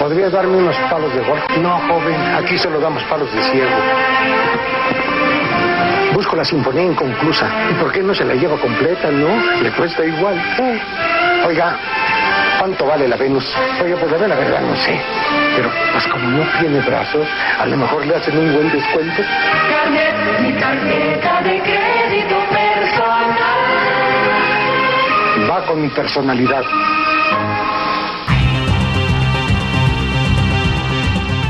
¿Podría 0.00 0.30
darme 0.30 0.56
unos 0.56 0.74
palos 0.90 1.14
de 1.14 1.20
golf? 1.20 1.42
No, 1.58 1.78
joven, 1.80 2.14
aquí 2.34 2.56
solo 2.56 2.80
damos 2.80 3.04
palos 3.04 3.30
de 3.34 3.42
ciego. 3.42 3.70
Busco 6.14 6.36
la 6.36 6.44
sinfonía 6.44 6.84
inconclusa. 6.84 7.46
¿Y 7.70 7.74
por 7.74 7.92
qué 7.92 8.02
no 8.02 8.14
se 8.14 8.24
la 8.24 8.34
lleva 8.34 8.56
completa, 8.56 9.10
no? 9.10 9.28
Le 9.60 9.70
cuesta 9.72 10.02
igual. 10.02 10.38
Eh. 10.58 10.80
Oiga, 11.46 11.76
¿cuánto 12.58 12.86
vale 12.86 13.08
la 13.08 13.16
Venus? 13.16 13.54
Oiga, 13.82 13.98
pues 13.98 14.10
la 14.10 14.36
verdad 14.36 14.62
no 14.62 14.74
sé. 14.76 14.98
Pero 15.56 15.70
pues 15.92 16.06
como 16.06 16.30
no 16.30 16.46
tiene 16.58 16.80
brazos, 16.80 17.28
a 17.58 17.66
lo 17.66 17.76
mejor 17.76 18.06
le 18.06 18.16
hacen 18.16 18.38
un 18.38 18.54
buen 18.54 18.72
descuento. 18.72 19.22
mi 20.40 20.52
tarjeta 20.54 21.42
de 21.42 21.60
crédito 21.60 22.36
personal. 22.48 23.36
Va 25.46 25.66
con 25.66 25.82
mi 25.82 25.88
personalidad. 25.90 26.64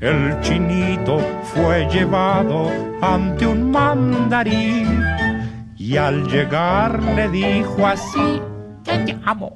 El 0.00 0.40
chinito 0.40 1.18
fue 1.52 1.86
llevado 1.92 2.70
ante 3.02 3.46
un 3.46 3.70
mandarín 3.70 5.04
y 5.76 5.98
al 5.98 6.26
llegar 6.26 7.02
le 7.02 7.28
dijo 7.28 7.86
así: 7.86 8.40
Te 8.82 9.04
llamo 9.04 9.54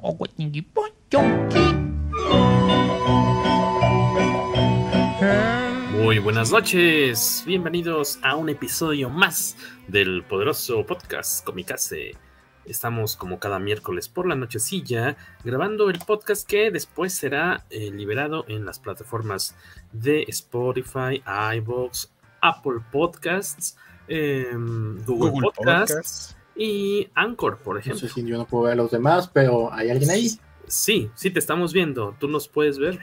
Muy 5.93 6.19
buenas 6.19 6.51
noches, 6.51 7.43
bienvenidos 7.47 8.19
a 8.21 8.35
un 8.35 8.49
episodio 8.49 9.09
más 9.09 9.57
del 9.87 10.23
poderoso 10.25 10.85
podcast 10.85 11.43
Comicase. 11.43 12.24
Estamos 12.65 13.15
como 13.15 13.39
cada 13.39 13.59
miércoles 13.59 14.09
por 14.09 14.27
la 14.27 14.35
nochecilla 14.35 15.15
grabando 15.43 15.89
el 15.89 15.99
podcast 15.99 16.47
que 16.47 16.71
después 16.71 17.13
será 17.13 17.65
eh, 17.69 17.91
liberado 17.91 18.45
en 18.47 18.65
las 18.65 18.79
plataformas 18.79 19.55
de 19.91 20.23
Spotify, 20.27 21.23
iVoox, 21.57 22.07
Apple 22.41 22.81
Podcasts, 22.91 23.77
em, 24.07 25.03
Google, 25.05 25.51
Podcasts, 25.55 26.35
y 26.55 27.09
Anchor, 27.15 27.57
por 27.57 27.77
ejemplo. 27.77 28.01
No 28.01 28.07
sé 28.07 28.13
si 28.13 28.27
yo 28.27 28.37
no 28.37 28.45
puedo 28.45 28.63
ver 28.63 28.73
a 28.73 28.77
los 28.77 28.91
demás, 28.91 29.29
pero 29.31 29.71
¿hay 29.73 29.89
alguien 29.89 30.09
ahí? 30.09 30.29
Sí, 30.67 31.11
sí 31.15 31.29
te 31.29 31.39
estamos 31.39 31.73
viendo. 31.73 32.15
¿Tú 32.19 32.27
nos 32.27 32.47
puedes 32.47 32.79
ver? 32.79 32.99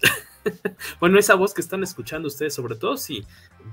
bueno, 1.00 1.18
esa 1.18 1.34
voz 1.34 1.52
que 1.52 1.60
están 1.60 1.82
escuchando 1.82 2.28
ustedes, 2.28 2.54
sobre 2.54 2.76
todo 2.76 2.96
si 2.96 3.26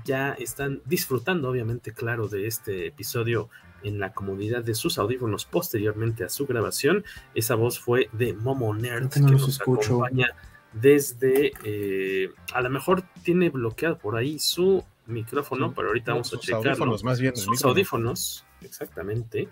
ya 0.04 0.32
están 0.32 0.82
disfrutando, 0.84 1.48
obviamente, 1.48 1.92
claro, 1.92 2.28
de 2.28 2.46
este 2.46 2.86
episodio 2.86 3.48
en 3.84 4.00
la 4.00 4.12
comodidad 4.12 4.64
de 4.64 4.74
sus 4.74 4.98
audífonos 4.98 5.44
posteriormente 5.44 6.24
a 6.24 6.28
su 6.28 6.46
grabación. 6.46 7.04
Esa 7.34 7.54
voz 7.54 7.78
fue 7.78 8.08
de 8.12 8.32
Momo 8.32 8.74
Nerd, 8.74 9.10
que 9.10 9.20
nos 9.20 9.60
acompaña 9.60 10.28
desde. 10.72 11.52
Eh, 11.62 12.30
a 12.52 12.60
lo 12.60 12.70
mejor 12.70 13.02
tiene 13.22 13.50
bloqueado 13.50 13.98
por 13.98 14.16
ahí 14.16 14.38
su 14.38 14.84
micrófono, 15.06 15.72
pero 15.74 15.88
ahorita 15.88 16.12
vamos 16.12 16.32
a 16.34 16.38
checar. 16.38 16.66
Audífonos, 16.66 17.04
más 17.04 17.20
bien. 17.20 17.36
Sus 17.36 17.64
audífonos, 17.64 18.44
exactamente. 18.62 19.48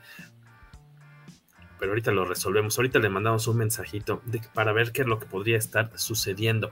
Pero 1.78 1.93
ahorita 1.93 2.12
lo 2.12 2.25
resolvemos. 2.25 2.78
Ahorita 2.78 2.99
le 2.99 3.09
mandamos 3.09 3.47
un 3.49 3.59
mensajito 3.59 4.22
para 4.54 4.72
ver 4.72 4.93
qué 4.93 5.03
es 5.03 5.09
lo 5.09 5.19
que 5.19 5.26
podría 5.26 5.59
estar 5.59 5.91
sucediendo. 5.99 6.70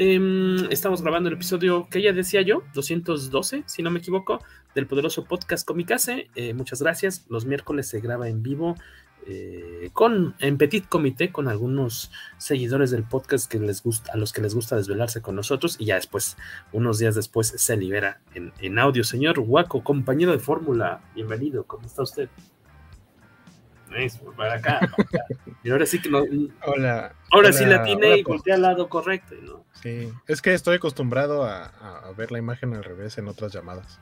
Eh, 0.00 0.68
estamos 0.70 1.02
grabando 1.02 1.28
el 1.28 1.34
episodio 1.34 1.88
que 1.90 2.00
ya 2.00 2.12
decía 2.12 2.40
yo, 2.42 2.62
212, 2.72 3.64
si 3.66 3.82
no 3.82 3.90
me 3.90 3.98
equivoco, 3.98 4.38
del 4.76 4.86
poderoso 4.86 5.24
podcast 5.24 5.66
Comicase. 5.66 6.30
Eh, 6.36 6.54
muchas 6.54 6.80
gracias. 6.80 7.26
Los 7.28 7.46
miércoles 7.46 7.88
se 7.88 8.00
graba 8.00 8.28
en 8.28 8.44
vivo 8.44 8.76
eh, 9.26 9.90
con 9.92 10.36
en 10.38 10.56
petit 10.56 10.88
comité 10.88 11.32
con 11.32 11.48
algunos 11.48 12.12
seguidores 12.38 12.92
del 12.92 13.02
podcast 13.02 13.50
que 13.50 13.58
les 13.58 13.82
gusta, 13.82 14.12
a 14.12 14.16
los 14.16 14.32
que 14.32 14.40
les 14.40 14.54
gusta 14.54 14.76
desvelarse 14.76 15.20
con 15.20 15.34
nosotros 15.34 15.76
y 15.80 15.86
ya 15.86 15.96
después, 15.96 16.36
unos 16.72 17.00
días 17.00 17.16
después, 17.16 17.48
se 17.48 17.76
libera 17.76 18.20
en, 18.34 18.52
en 18.60 18.78
audio. 18.78 19.02
Señor 19.02 19.40
Waco, 19.40 19.82
compañero 19.82 20.30
de 20.30 20.38
fórmula, 20.38 21.02
bienvenido. 21.16 21.64
¿Cómo 21.64 21.86
está 21.86 22.02
usted? 22.02 22.28
Para 24.36 24.54
acá, 24.54 24.80
Y 25.64 25.70
ahora 25.70 25.86
sí 25.86 26.00
que 26.00 26.08
no. 26.08 26.24
Hola. 26.64 27.14
Ahora 27.30 27.52
sí 27.52 27.64
la 27.64 27.82
tiene 27.82 28.18
y 28.18 28.22
volteé 28.22 28.54
al 28.54 28.62
lado 28.62 28.88
correcto. 28.88 29.34
¿no? 29.42 29.64
Sí, 29.82 30.12
es 30.26 30.40
que 30.40 30.54
estoy 30.54 30.76
acostumbrado 30.76 31.44
a, 31.44 31.72
ver 32.16 32.32
la 32.32 32.38
imagen 32.38 32.74
al 32.74 32.84
revés 32.84 33.18
en 33.18 33.28
otras 33.28 33.52
llamadas. 33.52 34.00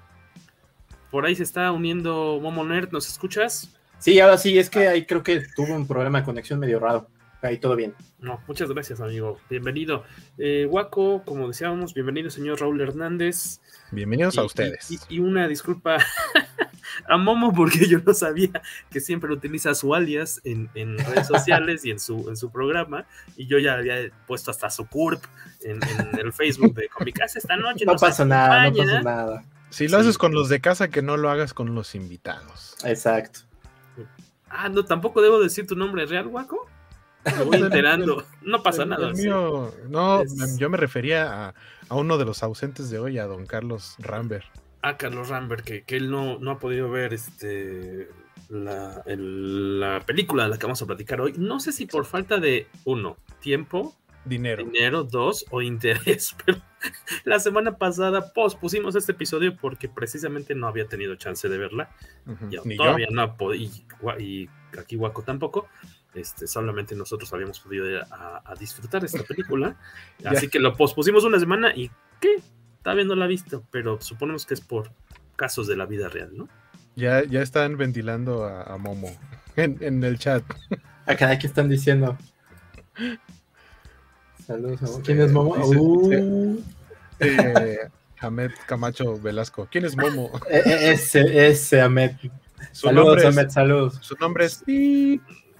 Por 1.10 1.24
ahí 1.24 1.34
se 1.34 1.42
está 1.42 1.72
uniendo 1.72 2.38
Momo 2.42 2.64
Nerd, 2.64 2.90
¿nos 2.92 3.08
escuchas? 3.08 3.70
Sí, 3.98 4.20
ahora 4.20 4.36
sí, 4.36 4.58
es 4.58 4.68
que 4.68 4.88
ahí 4.88 5.06
creo 5.06 5.22
que 5.22 5.42
tuvo 5.54 5.74
un 5.74 5.86
problema 5.86 6.20
de 6.20 6.24
conexión 6.24 6.58
medio 6.60 6.78
raro. 6.78 7.08
Ahí 7.42 7.58
todo 7.58 7.76
bien. 7.76 7.94
No, 8.18 8.40
muchas 8.46 8.70
gracias, 8.70 9.00
amigo. 9.00 9.38
Bienvenido. 9.48 10.04
Eh, 10.38 10.66
Waco, 10.68 11.22
como 11.24 11.48
decíamos, 11.48 11.94
bienvenido, 11.94 12.30
señor 12.30 12.60
Raúl 12.60 12.80
Hernández. 12.80 13.60
Bienvenidos 13.92 14.36
a 14.38 14.44
ustedes. 14.44 15.06
Y, 15.08 15.18
una 15.20 15.46
disculpa 15.46 15.98
a 17.08 17.16
Momo 17.16 17.52
porque 17.52 17.86
yo 17.86 17.98
no 18.04 18.14
sabía 18.14 18.62
que 18.90 19.00
siempre 19.00 19.32
utiliza 19.32 19.74
su 19.74 19.94
alias 19.94 20.40
en, 20.44 20.68
redes 20.98 21.26
sociales 21.26 21.84
y 21.84 21.90
en 21.90 22.00
su, 22.00 22.28
en 22.28 22.36
su 22.36 22.50
programa. 22.50 23.06
Y 23.36 23.46
yo 23.46 23.58
ya 23.58 23.74
había 23.74 24.10
puesto 24.26 24.50
hasta 24.50 24.70
su 24.70 24.86
CURP 24.86 25.24
en, 25.62 25.80
el 26.18 26.32
Facebook 26.32 26.74
de 26.74 26.88
Comicasa 26.88 27.38
esta 27.38 27.56
noche. 27.56 27.84
No 27.84 27.96
pasa 27.96 28.24
nada, 28.24 28.70
no 28.70 28.76
pasa 28.76 29.02
nada. 29.02 29.44
Si 29.70 29.88
lo 29.88 29.98
haces 29.98 30.16
con 30.16 30.32
los 30.32 30.48
de 30.48 30.60
casa, 30.60 30.88
que 30.88 31.02
no 31.02 31.16
lo 31.16 31.30
hagas 31.30 31.52
con 31.52 31.74
los 31.74 31.94
invitados. 31.94 32.76
Exacto. 32.84 33.40
Ah, 34.48 34.68
no, 34.68 34.84
tampoco 34.84 35.20
debo 35.22 35.40
decir 35.40 35.66
tu 35.66 35.76
nombre 35.76 36.06
real, 36.06 36.28
Waco. 36.28 36.66
Me 37.24 37.44
voy 37.44 37.56
enterando. 37.60 38.24
No 38.42 38.62
pasa 38.62 38.84
nada. 38.84 39.12
no, 39.12 40.22
yo 40.56 40.70
me 40.70 40.76
refería 40.76 41.48
a, 41.88 41.94
uno 41.94 42.18
de 42.18 42.24
los 42.24 42.42
ausentes 42.42 42.90
de 42.90 42.98
hoy, 42.98 43.18
a 43.18 43.26
don 43.26 43.46
Carlos 43.46 43.96
Rambert. 43.98 44.46
Ah, 44.86 44.96
Carlos 44.96 45.30
Rambert, 45.30 45.64
que, 45.64 45.82
que 45.82 45.96
él 45.96 46.10
no, 46.10 46.38
no 46.38 46.52
ha 46.52 46.58
podido 46.60 46.88
ver 46.88 47.12
este 47.12 48.08
la, 48.48 49.02
la 49.04 50.00
película 50.06 50.44
de 50.44 50.50
la 50.50 50.58
que 50.58 50.66
vamos 50.66 50.80
a 50.80 50.86
platicar 50.86 51.20
hoy. 51.20 51.34
No 51.36 51.58
sé 51.58 51.72
si 51.72 51.86
por 51.86 52.04
falta 52.04 52.38
de, 52.38 52.68
uno, 52.84 53.16
tiempo, 53.40 53.96
dinero. 54.24 54.64
Dinero, 54.64 55.02
dos, 55.02 55.44
o 55.50 55.60
interés. 55.60 56.36
Pero 56.46 56.58
la 57.24 57.40
semana 57.40 57.78
pasada 57.78 58.32
pospusimos 58.32 58.94
este 58.94 59.10
episodio 59.10 59.56
porque 59.56 59.88
precisamente 59.88 60.54
no 60.54 60.68
había 60.68 60.86
tenido 60.86 61.16
chance 61.16 61.48
de 61.48 61.58
verla. 61.58 61.90
todavía 62.76 63.08
no 63.10 63.34
y, 63.54 63.84
y 64.20 64.48
aquí 64.78 64.94
Waco 64.94 65.22
tampoco. 65.22 65.68
Este, 66.14 66.46
solamente 66.46 66.94
nosotros 66.94 67.32
habíamos 67.32 67.58
podido 67.58 67.90
ir 67.90 68.02
a, 68.10 68.54
disfrutar 68.56 69.04
esta 69.04 69.24
película. 69.24 69.76
así 70.24 70.48
que 70.48 70.60
lo 70.60 70.76
pospusimos 70.76 71.24
una 71.24 71.40
semana 71.40 71.74
y 71.74 71.90
¿qué? 72.20 72.40
Está 72.86 72.94
viendo 72.94 73.16
la 73.16 73.26
vista, 73.26 73.60
pero 73.72 74.00
suponemos 74.00 74.46
que 74.46 74.54
es 74.54 74.60
por 74.60 74.92
casos 75.34 75.66
de 75.66 75.76
la 75.76 75.86
vida 75.86 76.08
real, 76.08 76.30
¿no? 76.32 76.48
Ya, 76.94 77.24
ya 77.24 77.42
están 77.42 77.76
ventilando 77.76 78.44
a, 78.44 78.78
Momo 78.78 79.10
en, 79.56 80.04
el 80.04 80.20
chat. 80.20 80.44
Acá, 81.04 81.36
¿qué 81.36 81.48
están 81.48 81.68
diciendo? 81.68 82.16
Saludos, 84.46 85.00
¿Quién 85.04 85.20
es 85.20 85.32
Momo? 85.32 85.56
Uh. 85.56 86.62
Eh, 87.18 87.88
Ahmed 88.20 88.52
Camacho 88.68 89.20
Velasco. 89.20 89.66
¿Quién 89.68 89.84
es 89.84 89.96
Momo? 89.96 90.30
E, 90.48 90.58
e, 90.58 90.92
ese, 90.92 91.48
ese 91.48 91.80
Ahmed. 91.80 92.12
saludos, 92.70 93.24
Ahmed, 93.24 93.48
saludos. 93.48 93.98
Su 94.00 94.14
nombre 94.14 94.44
es. 94.44 94.62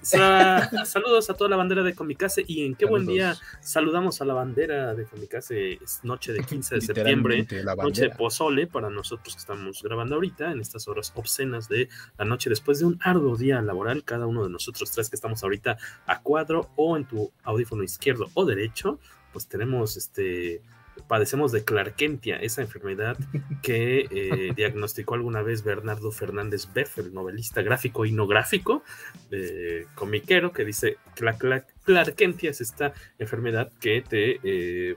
Saludos 0.01 1.29
a 1.29 1.33
toda 1.33 1.49
la 1.49 1.55
bandera 1.55 1.83
de 1.83 1.93
Comicase 1.93 2.43
y 2.47 2.65
en 2.65 2.75
qué 2.75 2.85
buen 2.85 3.05
día 3.05 3.35
saludamos 3.61 4.21
a 4.21 4.25
la 4.25 4.33
bandera 4.33 4.93
de 4.93 5.05
Comicase. 5.05 5.73
Es 5.73 6.03
noche 6.03 6.33
de 6.33 6.43
15 6.43 6.75
de 6.75 6.81
septiembre, 6.81 7.47
noche 7.77 8.03
de 8.03 8.09
pozole 8.11 8.67
para 8.67 8.89
nosotros 8.89 9.35
que 9.35 9.39
estamos 9.39 9.81
grabando 9.83 10.15
ahorita 10.15 10.51
en 10.51 10.61
estas 10.61 10.87
horas 10.87 11.11
obscenas 11.15 11.67
de 11.67 11.89
la 12.17 12.25
noche 12.25 12.49
después 12.49 12.79
de 12.79 12.85
un 12.85 12.99
arduo 13.01 13.35
día 13.37 13.61
laboral. 13.61 14.03
Cada 14.03 14.27
uno 14.27 14.43
de 14.43 14.49
nosotros 14.49 14.91
tres 14.91 15.09
que 15.09 15.15
estamos 15.15 15.43
ahorita 15.43 15.77
a 16.05 16.21
cuadro 16.21 16.69
o 16.75 16.97
en 16.97 17.05
tu 17.05 17.31
audífono 17.43 17.83
izquierdo 17.83 18.29
o 18.33 18.45
derecho, 18.45 18.99
pues 19.33 19.47
tenemos 19.47 19.97
este 19.97 20.61
padecemos 21.07 21.51
de 21.51 21.63
clarkentia, 21.63 22.37
esa 22.37 22.61
enfermedad 22.61 23.17
que 23.61 24.07
eh, 24.11 24.51
diagnosticó 24.55 25.15
alguna 25.15 25.41
vez 25.41 25.63
Bernardo 25.63 26.11
Fernández 26.11 26.67
Beff, 26.73 26.99
el 26.99 27.13
novelista 27.13 27.61
gráfico 27.61 28.05
y 28.05 28.11
no 28.11 28.27
gráfico, 28.27 28.83
eh, 29.31 29.85
comiquero, 29.95 30.51
que 30.51 30.65
dice 30.65 30.97
que 31.15 31.25
la 31.25 31.37
clarkentia 31.83 32.51
es 32.51 32.61
esta 32.61 32.93
enfermedad 33.19 33.71
que 33.79 34.01
te... 34.01 34.39
Eh, 34.43 34.95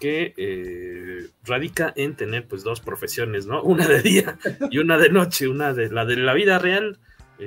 que 0.00 1.28
radica 1.44 1.92
en 1.96 2.14
tener 2.14 2.46
pues 2.46 2.62
dos 2.62 2.80
profesiones, 2.80 3.46
¿no? 3.46 3.64
Una 3.64 3.88
de 3.88 4.00
día 4.00 4.38
y 4.70 4.78
una 4.78 4.96
de 4.96 5.10
noche, 5.10 5.48
una 5.48 5.74
de 5.74 5.90
la 5.90 6.04
de 6.04 6.16
la 6.16 6.34
vida 6.34 6.60
real, 6.60 7.00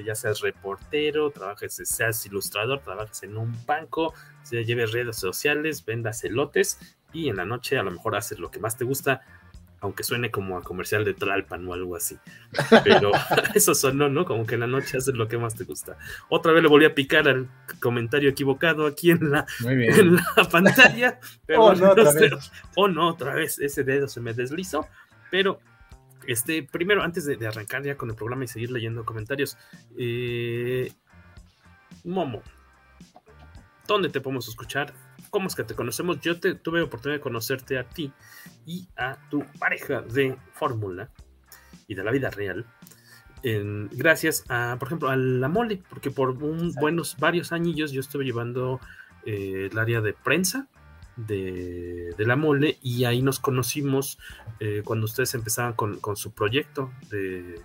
ya 0.05 0.15
seas 0.15 0.41
reportero, 0.41 1.31
trabajes, 1.31 1.81
seas 1.85 2.25
ilustrador, 2.25 2.81
trabajes 2.81 3.23
en 3.23 3.37
un 3.37 3.55
banco, 3.65 4.13
se 4.43 4.65
lleves 4.65 4.91
redes 4.91 5.17
sociales, 5.17 5.85
vendas 5.85 6.23
elotes 6.23 6.97
y 7.13 7.29
en 7.29 7.37
la 7.37 7.45
noche 7.45 7.77
a 7.77 7.83
lo 7.83 7.91
mejor 7.91 8.15
haces 8.15 8.39
lo 8.39 8.51
que 8.51 8.59
más 8.59 8.77
te 8.77 8.85
gusta, 8.85 9.21
aunque 9.81 10.03
suene 10.03 10.29
como 10.29 10.57
a 10.57 10.63
comercial 10.63 11.03
de 11.03 11.13
Tralpan 11.13 11.67
o 11.67 11.73
algo 11.73 11.95
así. 11.95 12.17
Pero 12.83 13.11
eso 13.55 13.73
sonó, 13.73 14.09
¿no? 14.09 14.25
Como 14.25 14.45
que 14.45 14.55
en 14.55 14.61
la 14.61 14.67
noche 14.67 14.97
haces 14.97 15.15
lo 15.15 15.27
que 15.27 15.37
más 15.37 15.55
te 15.55 15.63
gusta. 15.63 15.97
Otra 16.29 16.51
vez 16.51 16.61
le 16.61 16.69
volví 16.69 16.85
a 16.85 16.95
picar 16.95 17.27
al 17.27 17.49
comentario 17.79 18.29
equivocado 18.29 18.85
aquí 18.85 19.11
en 19.11 19.31
la, 19.31 19.45
en 19.65 20.15
la 20.15 20.23
pantalla. 20.51 21.19
Pero 21.45 21.63
oh, 21.63 21.75
no, 21.75 21.91
otra 21.91 22.13
vez. 22.13 22.51
oh, 22.75 22.87
no, 22.87 23.09
otra 23.09 23.33
vez. 23.33 23.59
Ese 23.59 23.83
dedo 23.83 24.07
se 24.07 24.21
me 24.21 24.33
deslizó. 24.33 24.87
Pero 25.31 25.59
este, 26.27 26.63
primero, 26.63 27.03
antes 27.03 27.25
de, 27.25 27.47
arrancar 27.47 27.83
ya 27.83 27.95
con 27.97 28.09
el 28.09 28.15
programa 28.15 28.43
y 28.43 28.47
seguir 28.47 28.71
leyendo 28.71 29.05
comentarios, 29.05 29.57
eh, 29.97 30.91
Momo, 32.03 32.41
¿dónde 33.87 34.09
te 34.09 34.21
podemos 34.21 34.47
escuchar? 34.47 34.93
¿Cómo 35.29 35.47
es 35.47 35.55
que 35.55 35.63
te 35.63 35.75
conocemos? 35.75 36.19
Yo 36.21 36.39
te, 36.39 36.55
tuve 36.55 36.81
oportunidad 36.81 37.19
de 37.19 37.23
conocerte 37.23 37.77
a 37.77 37.87
ti 37.87 38.11
y 38.65 38.87
a 38.97 39.17
tu 39.29 39.43
pareja 39.59 40.01
de 40.01 40.37
fórmula 40.53 41.09
y 41.87 41.95
de 41.95 42.03
la 42.03 42.11
vida 42.11 42.29
real. 42.29 42.65
gracias 43.43 44.43
a, 44.49 44.75
por 44.79 44.87
ejemplo, 44.87 45.09
a 45.09 45.15
la 45.15 45.47
mole, 45.47 45.81
porque 45.89 46.11
por 46.11 46.29
un 46.43 46.73
buenos 46.73 47.17
varios 47.17 47.51
años 47.51 47.91
yo 47.91 47.99
estuve 47.99 48.25
llevando 48.25 48.79
eh, 49.25 49.69
el 49.71 49.77
área 49.77 50.01
de 50.01 50.13
prensa 50.13 50.67
de, 51.15 52.13
la 52.17 52.35
mole 52.35 52.77
y 52.81 53.05
ahí 53.05 53.21
nos 53.21 53.39
conocimos 53.39 54.17
eh, 54.59 54.81
cuando 54.83 55.05
ustedes 55.05 55.33
empezaban 55.33 55.73
con, 55.73 56.15
su 56.15 56.31
proyecto 56.31 56.91
de, 57.09 57.59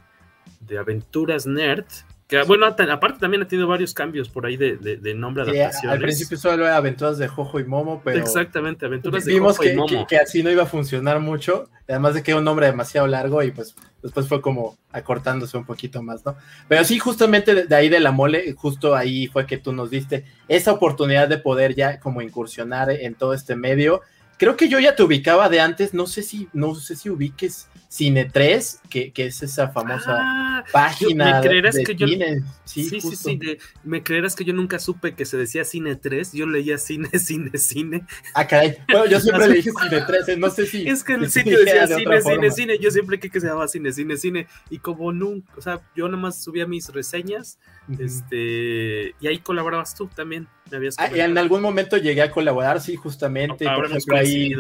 de 0.61 0.79
aventuras 0.79 1.47
nerd 1.47 1.87
que, 2.29 2.43
bueno, 2.43 2.67
aparte 2.67 3.21
también 3.21 3.43
ha 3.43 3.49
tenido 3.49 3.69
varios 3.69 3.95
cambios 3.95 4.29
por 4.29 4.47
ahí 4.47 4.57
de, 4.57 4.77
de, 4.77 5.15
nombre, 5.15 5.45
adaptaciones. 5.45 5.93
al 5.93 6.01
principio 6.01 6.37
solo 6.37 6.65
era 6.65 6.77
Aventuras 6.77 7.19
de 7.19 7.29
Jojo 7.29 7.61
y 7.61 7.65
Momo, 7.65 8.03
pero... 8.05 8.19
Exactamente, 8.19 8.85
Aventuras 8.85 9.25
de 9.25 9.39
Jojo 9.39 9.65
y 9.65 9.77
Momo. 9.77 9.87
Que, 9.87 10.07
que, 10.09 10.17
así 10.17 10.43
no 10.43 10.51
iba 10.51 10.65
a 10.65 10.67
funcionar 10.67 11.21
mucho, 11.21 11.71
además 11.89 12.15
de 12.15 12.25
que 12.25 12.33
era 12.33 12.39
un 12.39 12.45
nombre 12.45 12.67
demasiado 12.67 13.07
largo 13.07 13.43
y 13.45 13.53
pues 13.53 13.77
después 14.03 14.27
fue 14.27 14.41
como 14.41 14.77
acortándose 14.91 15.57
un 15.57 15.65
poquito 15.65 16.03
más, 16.03 16.25
¿no? 16.25 16.37
Pero 16.67 16.83
sí, 16.85 16.99
justamente 16.99 17.67
de 17.67 17.77
ahí 17.77 17.89
de 17.89 18.01
la 18.01 18.11
mole, 18.11 18.55
justo 18.55 18.97
ahí 18.97 19.29
fue 19.29 19.47
que 19.47 19.59
tú 19.59 19.73
nos 19.73 19.91
diste 19.91 20.25
esa 20.49 20.73
oportunidad 20.73 21.29
de 21.29 21.39
poder 21.39 21.75
ya 21.75 22.01
como 22.01 22.23
incursionar 22.23 22.91
en 22.91 23.15
todo 23.15 23.35
este 23.35 23.55
medio 23.55 24.03
creo 24.37 24.57
que 24.57 24.69
yo 24.69 24.79
ya 24.79 24.95
te 24.95 25.03
ubicaba 25.03 25.49
de 25.49 25.61
antes, 25.61 25.95
no 25.95 26.07
sé 26.07 26.23
si, 26.23 26.49
no 26.53 26.75
sé 26.75 26.97
si 26.97 27.11
ubiques 27.11 27.69
Cine 27.89 28.25
3, 28.27 28.81
que, 28.91 29.13
que 29.13 29.27
es 29.27 29.43
esa 29.43 29.69
famosa 29.69 30.19
ah, 30.19 30.65
página. 30.73 31.41
¿Me 31.41 31.49
creerás 31.49 31.77
que 31.77 31.95
yo 31.95 32.07
sí, 32.65 32.91
sí, 32.91 33.01
sí, 33.01 33.39
me 33.85 34.03
creerás 34.03 34.35
que 34.35 34.45
yo 34.45 34.53
nunca 34.53 34.79
supe 34.79 35.15
que 35.15 35.25
se 35.25 35.37
decía 35.37 35.65
Cine 35.65 35.95
3, 35.97 36.33
yo 36.33 36.47
leía 36.47 36.79
Cine, 36.79 37.09
Cine, 37.19 37.57
Cine. 37.57 38.05
Ah, 38.35 38.47
caray. 38.47 38.77
Bueno, 38.89 39.07
yo 39.07 39.21
siempre 39.21 39.49
le 39.49 39.55
dije 39.57 39.71
Cine 39.71 40.03
3, 40.07 40.29
eh, 40.29 40.37
no 40.37 40.51
sé 40.51 40.67
si. 40.67 40.87
Es 40.87 41.05
que 41.05 41.15
el 41.15 41.31
sitio 41.31 41.59
decía 41.59 41.87
Cine, 41.87 42.21
Cine, 42.21 42.51
Cine, 42.51 42.79
yo 42.79 42.91
siempre 42.91 43.19
creí 43.19 43.31
que 43.31 43.41
se 43.41 43.47
llamaba 43.47 43.69
Cine, 43.69 43.93
Cine, 43.93 44.17
Cine, 44.17 44.47
y 44.69 44.79
como 44.79 45.13
nunca, 45.13 45.53
o 45.57 45.61
sea, 45.61 45.81
yo 45.95 46.07
nada 46.09 46.21
más 46.21 46.43
subía 46.43 46.67
mis 46.67 46.89
reseñas, 46.89 47.59
este, 47.99 49.15
y 49.21 49.27
ahí 49.27 49.39
colaborabas 49.39 49.95
tú 49.95 50.09
también. 50.09 50.49
Ah, 50.99 51.09
en 51.13 51.39
algún 51.39 51.63
momento 51.63 51.97
llegué 51.97 52.23
a 52.23 52.31
colaborar, 52.31 52.81
sí, 52.81 52.97
justamente. 52.97 53.65
por 53.65 53.87
ejemplo, 53.87 54.17
ahí, 54.17 54.53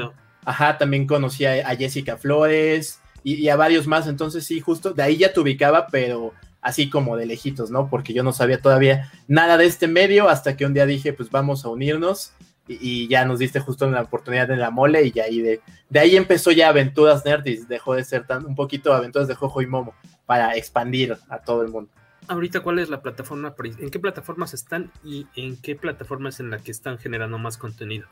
ajá, 0.44 0.78
también 0.78 1.06
conocí 1.06 1.44
a, 1.44 1.74
Jessica 1.76 2.16
Flores 2.16 3.00
y, 3.24 3.48
a 3.48 3.56
varios 3.56 3.86
más. 3.86 4.06
Entonces, 4.06 4.44
sí, 4.44 4.60
justo 4.60 4.92
de 4.92 5.02
ahí 5.02 5.16
ya 5.16 5.32
te 5.32 5.40
ubicaba, 5.40 5.88
pero 5.88 6.32
así 6.60 6.88
como 6.88 7.16
de 7.16 7.26
lejitos, 7.26 7.70
¿no? 7.70 7.88
Porque 7.88 8.12
yo 8.12 8.22
no 8.22 8.32
sabía 8.32 8.60
todavía 8.60 9.12
nada 9.28 9.56
de 9.56 9.66
este 9.66 9.88
medio 9.88 10.28
hasta 10.28 10.56
que 10.56 10.66
un 10.66 10.74
día 10.74 10.86
dije, 10.86 11.12
pues 11.12 11.30
vamos 11.30 11.64
a 11.64 11.68
unirnos. 11.68 12.32
Y, 12.68 13.06
ya 13.06 13.24
nos 13.24 13.38
diste 13.38 13.60
justo 13.60 13.88
la 13.88 14.02
oportunidad 14.02 14.50
en 14.50 14.58
la 14.58 14.72
mole 14.72 15.12
y 15.14 15.20
ahí 15.20 15.40
de, 15.40 15.60
de 15.88 16.00
ahí 16.00 16.16
empezó 16.16 16.50
ya 16.50 16.68
Aventuras 16.68 17.24
Nerdis, 17.24 17.68
dejó 17.68 17.94
de 17.94 18.02
ser 18.02 18.26
tan 18.26 18.44
un 18.44 18.56
poquito 18.56 18.92
Aventuras 18.92 19.28
de 19.28 19.36
Jojo 19.36 19.62
y 19.62 19.68
Momo 19.68 19.94
para 20.26 20.56
expandir 20.56 21.16
a 21.28 21.38
todo 21.38 21.62
el 21.62 21.68
mundo 21.68 21.92
ahorita 22.28 22.60
cuál 22.60 22.78
es 22.78 22.88
la 22.88 23.02
plataforma, 23.02 23.54
en 23.62 23.90
qué 23.90 23.98
plataformas 23.98 24.54
están 24.54 24.90
y 25.04 25.26
en 25.36 25.56
qué 25.56 25.76
plataformas 25.76 26.40
en 26.40 26.50
la 26.50 26.58
que 26.58 26.70
están 26.70 26.98
generando 26.98 27.38
más 27.38 27.58
contenido. 27.58 28.06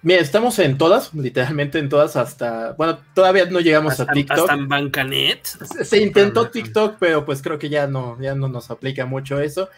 Mira, 0.00 0.20
estamos 0.20 0.56
en 0.60 0.78
todas, 0.78 1.12
literalmente 1.12 1.80
en 1.80 1.88
todas, 1.88 2.14
hasta, 2.14 2.72
bueno, 2.74 3.00
todavía 3.14 3.46
no 3.46 3.58
llegamos 3.58 3.98
a 3.98 4.06
TikTok. 4.06 4.38
Hasta 4.38 4.54
en 4.54 4.68
Bancanet. 4.68 5.44
Se, 5.44 6.00
intentó 6.00 6.50
TikTok, 6.50 6.96
pero 7.00 7.24
pues 7.24 7.42
creo 7.42 7.58
que 7.58 7.68
ya 7.68 7.88
no, 7.88 8.16
ya 8.20 8.36
no 8.36 8.46
nos 8.48 8.70
aplica 8.70 9.06
mucho 9.06 9.40
eso. 9.40 9.68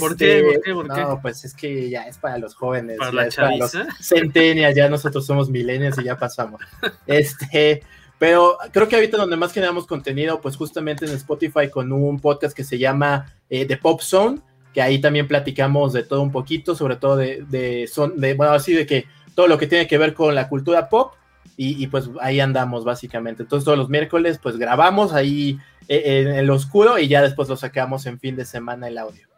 ¿Por 0.00 0.16
qué? 0.16 0.40
Este, 0.40 0.74
¿Por 0.74 0.92
qué? 0.92 1.00
no, 1.00 1.20
pues 1.22 1.44
es 1.44 1.54
que 1.54 1.88
ya 1.88 2.08
es 2.08 2.18
para 2.18 2.38
los 2.38 2.56
jóvenes, 2.56 2.98
para, 2.98 3.12
la 3.12 3.28
para 3.28 3.56
los 3.56 3.72
centenias, 4.00 4.74
ya 4.74 4.88
nosotros 4.88 5.24
somos 5.24 5.48
milenios 5.48 5.96
y 5.98 6.04
ya 6.04 6.18
pasamos. 6.18 6.60
Este, 7.06 7.82
pero 8.20 8.58
creo 8.70 8.86
que 8.86 8.96
ahorita 8.96 9.16
donde 9.16 9.38
más 9.38 9.52
generamos 9.52 9.86
contenido, 9.86 10.42
pues 10.42 10.54
justamente 10.54 11.06
en 11.06 11.12
Spotify 11.12 11.70
con 11.70 11.90
un 11.90 12.20
podcast 12.20 12.54
que 12.54 12.64
se 12.64 12.78
llama 12.78 13.34
eh, 13.48 13.64
The 13.64 13.78
Pop 13.78 14.02
Zone, 14.02 14.40
que 14.74 14.82
ahí 14.82 15.00
también 15.00 15.26
platicamos 15.26 15.94
de 15.94 16.02
todo 16.02 16.20
un 16.20 16.30
poquito, 16.30 16.74
sobre 16.74 16.96
todo 16.96 17.16
de, 17.16 17.42
de, 17.48 17.88
son, 17.88 18.20
de, 18.20 18.34
bueno, 18.34 18.52
así 18.52 18.74
de 18.74 18.84
que 18.84 19.06
todo 19.34 19.48
lo 19.48 19.56
que 19.56 19.66
tiene 19.66 19.86
que 19.86 19.96
ver 19.96 20.12
con 20.12 20.34
la 20.34 20.50
cultura 20.50 20.90
pop, 20.90 21.14
y, 21.62 21.86
pues 21.88 22.08
ahí 22.20 22.40
andamos 22.40 22.84
básicamente. 22.84 23.42
Entonces 23.42 23.66
todos 23.66 23.76
los 23.76 23.90
miércoles 23.90 24.38
pues 24.42 24.56
grabamos 24.56 25.12
ahí 25.12 25.58
eh, 25.88 26.22
en 26.22 26.28
el 26.28 26.48
oscuro 26.48 26.98
y 26.98 27.06
ya 27.06 27.20
después 27.20 27.50
lo 27.50 27.56
sacamos 27.56 28.06
en 28.06 28.18
fin 28.18 28.34
de 28.34 28.46
semana 28.46 28.88
el 28.88 28.96
audio. 28.96 29.28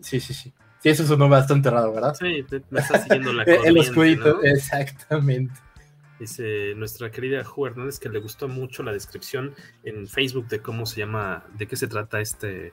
Sí, 0.00 0.20
sí, 0.20 0.32
sí. 0.32 0.52
Sí, 0.80 0.90
eso 0.90 1.04
sonó 1.04 1.28
bastante 1.28 1.70
raro, 1.70 1.92
¿verdad? 1.92 2.14
Sí, 2.14 2.44
me 2.70 2.78
está 2.80 3.00
siguiendo 3.02 3.32
la 3.32 3.42
El 3.64 3.78
oscurito, 3.78 4.42
exactamente. 4.44 5.52
Dice 6.18 6.74
nuestra 6.76 7.10
querida 7.10 7.44
Ju 7.44 7.66
Hernández 7.66 7.98
que 7.98 8.08
le 8.08 8.18
gustó 8.18 8.48
mucho 8.48 8.82
la 8.82 8.92
descripción 8.92 9.54
en 9.84 10.08
Facebook 10.08 10.48
de 10.48 10.60
cómo 10.60 10.84
se 10.84 11.00
llama, 11.00 11.44
de 11.56 11.66
qué 11.66 11.76
se 11.76 11.86
trata 11.86 12.20
este 12.20 12.72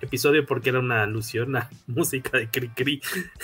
episodio, 0.00 0.46
porque 0.46 0.70
era 0.70 0.78
una 0.78 1.02
alusión 1.02 1.56
a 1.56 1.70
música 1.86 2.38
de 2.38 2.48
Cri 2.48 2.68
Cri 2.70 3.00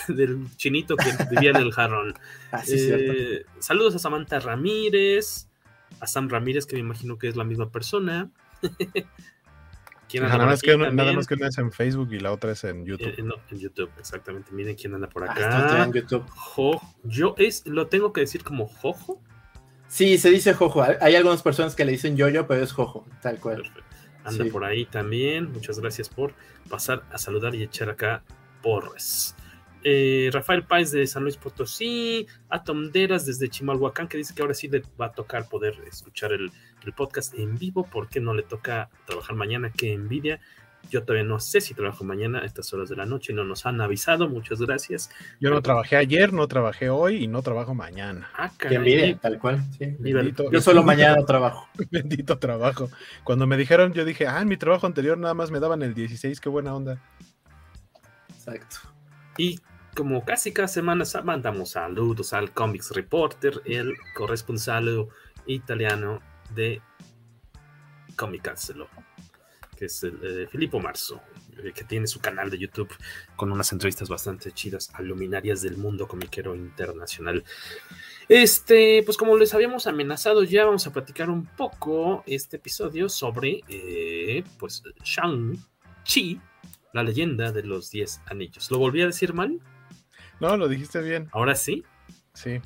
del 0.08 0.46
chinito 0.56 0.96
que 0.96 1.10
vivía 1.30 1.50
en 1.50 1.56
el 1.56 1.72
jarrón. 1.72 2.14
Ah, 2.52 2.62
eh, 2.68 3.44
saludos 3.58 3.94
a 3.96 3.98
Samantha 3.98 4.40
Ramírez, 4.40 5.48
a 6.00 6.06
Sam 6.06 6.28
Ramírez, 6.28 6.66
que 6.66 6.76
me 6.76 6.80
imagino 6.80 7.18
que 7.18 7.28
es 7.28 7.36
la 7.36 7.44
misma 7.44 7.70
persona. 7.70 8.30
nada, 10.20 10.46
más 10.46 10.62
que 10.62 10.76
nada, 10.76 11.12
más 11.12 11.26
que 11.26 11.34
una 11.34 11.48
es 11.48 11.58
en 11.58 11.72
Facebook 11.72 12.12
y 12.12 12.20
la 12.20 12.32
otra 12.32 12.52
es 12.52 12.64
en 12.64 12.84
YouTube. 12.84 13.08
Eh, 13.08 13.24
en 13.50 13.58
YouTube, 13.58 13.90
exactamente. 13.98 14.52
Miren 14.52 14.76
quién 14.76 14.94
anda 14.94 15.08
por 15.08 15.24
ah, 15.24 15.32
acá. 15.32 15.84
en 15.84 15.92
YouTube. 15.92 16.24
Yo 17.04 17.34
es, 17.38 17.66
lo 17.66 17.86
tengo 17.86 18.12
que 18.12 18.22
decir 18.22 18.44
como 18.44 18.66
Jojo. 18.66 19.20
Sí, 19.92 20.16
se 20.16 20.30
dice 20.30 20.54
Jojo. 20.54 20.82
Hay 21.02 21.14
algunas 21.16 21.42
personas 21.42 21.76
que 21.76 21.84
le 21.84 21.92
dicen 21.92 22.16
Yoyo, 22.16 22.46
pero 22.46 22.62
es 22.62 22.72
Jojo, 22.72 23.04
tal 23.20 23.38
cual. 23.38 23.62
Anda 24.24 24.46
por 24.46 24.64
ahí 24.64 24.86
también. 24.86 25.52
Muchas 25.52 25.78
gracias 25.78 26.08
por 26.08 26.32
pasar 26.70 27.02
a 27.12 27.18
saludar 27.18 27.54
y 27.54 27.62
echar 27.62 27.90
acá 27.90 28.22
porres. 28.62 29.36
Eh, 29.84 30.30
Rafael 30.32 30.64
Páez 30.64 30.92
de 30.92 31.06
San 31.06 31.24
Luis 31.24 31.36
Potosí, 31.36 32.26
Atom 32.48 32.90
Deras 32.90 33.26
desde 33.26 33.50
Chimalhuacán, 33.50 34.08
que 34.08 34.16
dice 34.16 34.34
que 34.34 34.40
ahora 34.40 34.54
sí 34.54 34.66
le 34.68 34.82
va 34.98 35.06
a 35.06 35.12
tocar 35.12 35.46
poder 35.50 35.74
escuchar 35.86 36.32
el, 36.32 36.50
podcast 36.96 37.34
en 37.34 37.58
vivo, 37.58 37.86
porque 37.92 38.18
no 38.18 38.32
le 38.32 38.44
toca 38.44 38.88
trabajar 39.04 39.36
mañana, 39.36 39.70
qué 39.76 39.92
envidia. 39.92 40.40
Yo 40.90 41.04
todavía 41.04 41.24
no 41.24 41.40
sé 41.40 41.60
si 41.60 41.74
trabajo 41.74 42.04
mañana 42.04 42.40
a 42.40 42.44
estas 42.44 42.72
horas 42.72 42.88
de 42.88 42.96
la 42.96 43.06
noche, 43.06 43.32
no 43.32 43.44
nos 43.44 43.64
han 43.64 43.80
avisado, 43.80 44.28
muchas 44.28 44.60
gracias. 44.60 45.10
Yo 45.40 45.50
no 45.50 45.62
trabajé 45.62 45.96
ayer, 45.96 46.32
no 46.32 46.46
trabajé 46.48 46.90
hoy 46.90 47.24
y 47.24 47.28
no 47.28 47.42
trabajo 47.42 47.74
mañana. 47.74 48.28
Ah, 48.36 48.50
Qué 48.58 49.18
tal 49.20 49.38
cual. 49.38 49.62
Sí. 49.78 49.96
Bendito, 49.98 50.50
yo 50.50 50.60
solo 50.60 50.82
mañana 50.82 51.24
trabajo. 51.24 51.66
Bendito 51.90 52.38
trabajo. 52.38 52.90
Cuando 53.24 53.46
me 53.46 53.56
dijeron, 53.56 53.92
yo 53.92 54.04
dije, 54.04 54.26
ah, 54.26 54.42
en 54.42 54.48
mi 54.48 54.56
trabajo 54.56 54.86
anterior 54.86 55.16
nada 55.16 55.34
más 55.34 55.50
me 55.50 55.60
daban 55.60 55.82
el 55.82 55.94
16, 55.94 56.40
qué 56.40 56.48
buena 56.48 56.74
onda. 56.74 57.02
Exacto. 58.28 58.76
Y 59.38 59.60
como 59.94 60.24
casi 60.24 60.52
cada 60.52 60.68
semana 60.68 61.04
mandamos 61.24 61.70
saludos 61.70 62.32
al 62.32 62.52
Comics 62.52 62.90
Reporter, 62.90 63.62
el 63.64 63.94
corresponsal 64.14 65.08
italiano 65.46 66.20
de 66.54 66.82
Comicárselo 68.16 68.88
que 69.82 69.86
es 69.86 70.04
el, 70.04 70.20
eh, 70.22 70.46
Filippo 70.46 70.78
Marzo, 70.78 71.20
eh, 71.60 71.72
que 71.74 71.82
tiene 71.82 72.06
su 72.06 72.20
canal 72.20 72.48
de 72.48 72.56
YouTube 72.56 72.88
con 73.34 73.50
unas 73.50 73.72
entrevistas 73.72 74.08
bastante 74.08 74.52
chidas 74.52 74.92
a 74.94 75.02
luminarias 75.02 75.60
del 75.60 75.76
mundo 75.76 76.06
comiquero 76.06 76.54
internacional. 76.54 77.42
Este, 78.28 79.02
pues 79.04 79.16
como 79.16 79.36
les 79.36 79.54
habíamos 79.54 79.88
amenazado, 79.88 80.44
ya 80.44 80.66
vamos 80.66 80.86
a 80.86 80.92
platicar 80.92 81.30
un 81.30 81.46
poco 81.46 82.22
este 82.28 82.58
episodio 82.58 83.08
sobre, 83.08 83.62
eh, 83.66 84.44
pues, 84.56 84.84
Shang-Chi, 85.02 86.40
la 86.92 87.02
leyenda 87.02 87.50
de 87.50 87.64
los 87.64 87.90
10 87.90 88.20
anillos. 88.26 88.70
¿Lo 88.70 88.78
volví 88.78 89.02
a 89.02 89.06
decir 89.06 89.34
mal? 89.34 89.58
No, 90.38 90.56
lo 90.56 90.68
dijiste 90.68 91.00
bien. 91.00 91.28
¿Ahora 91.32 91.56
sí? 91.56 91.82
Sí 92.34 92.60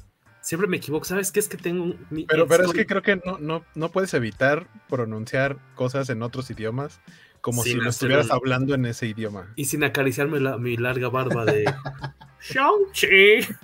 siempre 0.47 0.69
me 0.69 0.77
equivoco. 0.77 1.05
¿Sabes 1.05 1.33
qué? 1.33 1.41
Es 1.41 1.49
que 1.49 1.57
tengo. 1.57 1.97
pero, 2.29 2.47
pero 2.47 2.65
es 2.65 2.73
que 2.73 2.87
creo 2.87 3.03
que 3.03 3.17
no, 3.17 3.39
no, 3.39 3.65
no 3.75 3.91
puedes 3.91 4.15
evitar 4.15 4.69
pronunciar 4.89 5.59
cosas 5.75 6.09
en 6.09 6.23
otros 6.23 6.49
idiomas 6.51 7.01
como 7.41 7.65
si 7.65 7.75
no 7.75 7.89
estuvieras 7.89 8.31
hablando 8.31 8.75
en 8.75 8.87
ese 8.87 9.09
idioma. 9.09 9.53
Y 9.57 9.65
sin 9.65 9.83
acariciarme 9.83 10.39
la, 10.39 10.57
mi 10.57 10.77
larga 10.77 11.09
barba 11.09 11.45
de 11.45 11.65
Shang-Chi, 12.41 13.55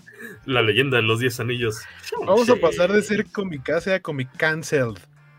la 0.44 0.62
leyenda 0.62 0.96
de 0.96 1.04
los 1.04 1.20
10 1.20 1.40
anillos. 1.40 1.80
Vamos 2.26 2.50
a 2.50 2.56
pasar 2.56 2.92
de 2.92 3.02
ser 3.02 3.26
comicase 3.30 3.94
a 3.94 4.00
comic 4.00 4.28
cancelled. 4.36 4.98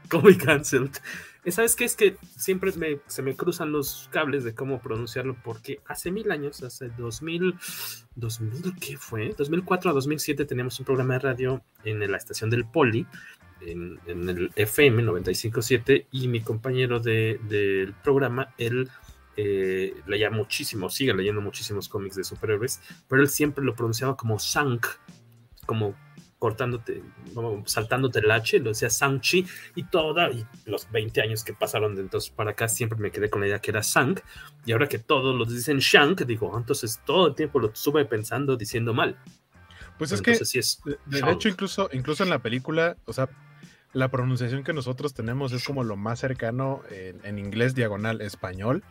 Comic 0.10 0.44
cancelled. 0.44 0.98
¿Sabes 1.52 1.76
qué? 1.76 1.84
Es 1.84 1.96
que 1.96 2.16
siempre 2.38 2.72
se 3.08 3.22
me 3.22 3.36
cruzan 3.36 3.74
los 3.74 4.10
cables 4.12 4.46
de 4.46 4.56
cómo 4.56 4.82
pronunciarlo, 4.82 5.36
porque 5.44 5.82
hace 5.86 6.10
mil 6.10 6.32
años, 6.32 6.64
hace 6.64 6.90
2000, 6.90 7.56
2000, 8.16 8.76
¿qué 8.80 8.98
fue? 8.98 9.34
2004 9.38 9.92
a 9.92 9.94
2007 9.94 10.46
teníamos 10.46 10.80
un 10.80 10.86
programa 10.86 11.16
de 11.16 11.20
radio 11.20 11.62
en 11.84 12.00
la 12.10 12.18
estación 12.18 12.50
del 12.50 12.66
Poli, 12.66 13.06
en, 13.60 14.00
el 14.08 14.52
FM 14.56 15.04
957, 15.04 16.08
y 16.12 16.28
mi 16.30 16.42
compañero 16.42 17.00
del 17.02 17.94
programa, 18.04 18.54
él 18.58 18.90
eh, 19.36 19.94
leía 20.08 20.30
muchísimo, 20.30 20.90
sigue 20.90 21.14
leyendo 21.14 21.42
muchísimos 21.42 21.90
cómics 21.90 22.16
de 22.16 22.24
superhéroes, 22.24 22.80
pero 23.10 23.22
él 23.22 23.28
siempre 23.28 23.66
lo 23.66 23.76
pronunciaba 23.76 24.16
como 24.16 24.40
Sank, 24.40 24.88
como 25.66 25.94
cortándote, 26.44 27.02
saltándote 27.64 28.20
el 28.20 28.30
H, 28.30 28.60
lo 28.60 28.72
decía 28.72 28.90
Sang-Chi, 28.90 29.48
y 29.76 29.84
toda, 29.86 30.30
y 30.30 30.46
los 30.66 30.92
20 30.92 31.22
años 31.22 31.42
que 31.42 31.54
pasaron 31.54 31.96
de 31.96 32.02
entonces 32.02 32.32
para 32.32 32.52
acá, 32.52 32.68
siempre 32.68 33.00
me 33.00 33.12
quedé 33.12 33.30
con 33.30 33.40
la 33.40 33.48
idea 33.48 33.60
que 33.60 33.72
era 33.72 33.82
Sang, 33.82 34.20
y 34.66 34.74
ahora 34.74 34.90
que 34.90 35.00
todos 35.00 35.34
lo 35.34 35.46
dicen 35.46 35.80
Shank, 35.80 36.24
digo, 36.24 36.52
ah, 36.54 36.58
entonces 36.60 37.00
todo 37.06 37.28
el 37.28 37.36
tiempo 37.36 37.60
lo 37.60 37.70
estuve 37.70 38.04
pensando 38.04 38.58
diciendo 38.58 38.94
mal. 38.94 39.18
Pues 39.98 40.12
es 40.12 40.22
que, 40.22 40.32
de, 40.34 41.32
hecho, 41.32 41.48
incluso, 41.48 41.90
incluso 41.94 42.24
en 42.24 42.30
la 42.30 42.40
película, 42.40 42.98
o 43.06 43.14
sea, 43.14 43.30
la 43.94 44.12
pronunciación 44.12 44.66
que 44.66 44.74
nosotros 44.74 45.14
tenemos 45.14 45.54
es 45.54 45.64
como 45.64 45.86
lo 45.86 45.96
más 45.96 46.20
cercano 46.20 46.82
en 46.90 47.40
inglés 47.40 47.74
diagonal 47.74 48.20
español 48.20 48.84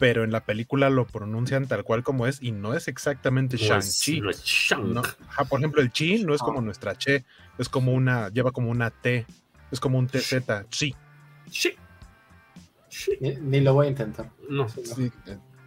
pero 0.00 0.24
en 0.24 0.32
la 0.32 0.40
película 0.40 0.88
lo 0.88 1.06
pronuncian 1.06 1.68
tal 1.68 1.84
cual 1.84 2.02
como 2.02 2.26
es 2.26 2.42
y 2.42 2.52
no 2.52 2.72
es 2.72 2.88
exactamente 2.88 3.58
Shang-Chi. 3.58 4.22
No 4.82 5.02
por 5.46 5.60
ejemplo, 5.60 5.82
el 5.82 5.92
chi 5.92 6.24
no 6.24 6.34
es 6.34 6.40
como 6.40 6.60
ah. 6.60 6.62
nuestra 6.62 6.96
che, 6.96 7.22
es 7.58 7.68
como 7.68 7.92
una, 7.92 8.30
lleva 8.30 8.50
como 8.50 8.70
una 8.70 8.90
T, 8.90 9.26
es 9.70 9.78
como 9.78 9.98
un 9.98 10.06
TZ, 10.06 10.36
chi. 10.70 10.96
Sí. 11.50 11.76
Ni, 13.20 13.60
lo 13.60 13.74
voy 13.74 13.88
a 13.88 13.90
intentar. 13.90 14.30
No, 14.48 14.70
sí, 14.70 15.12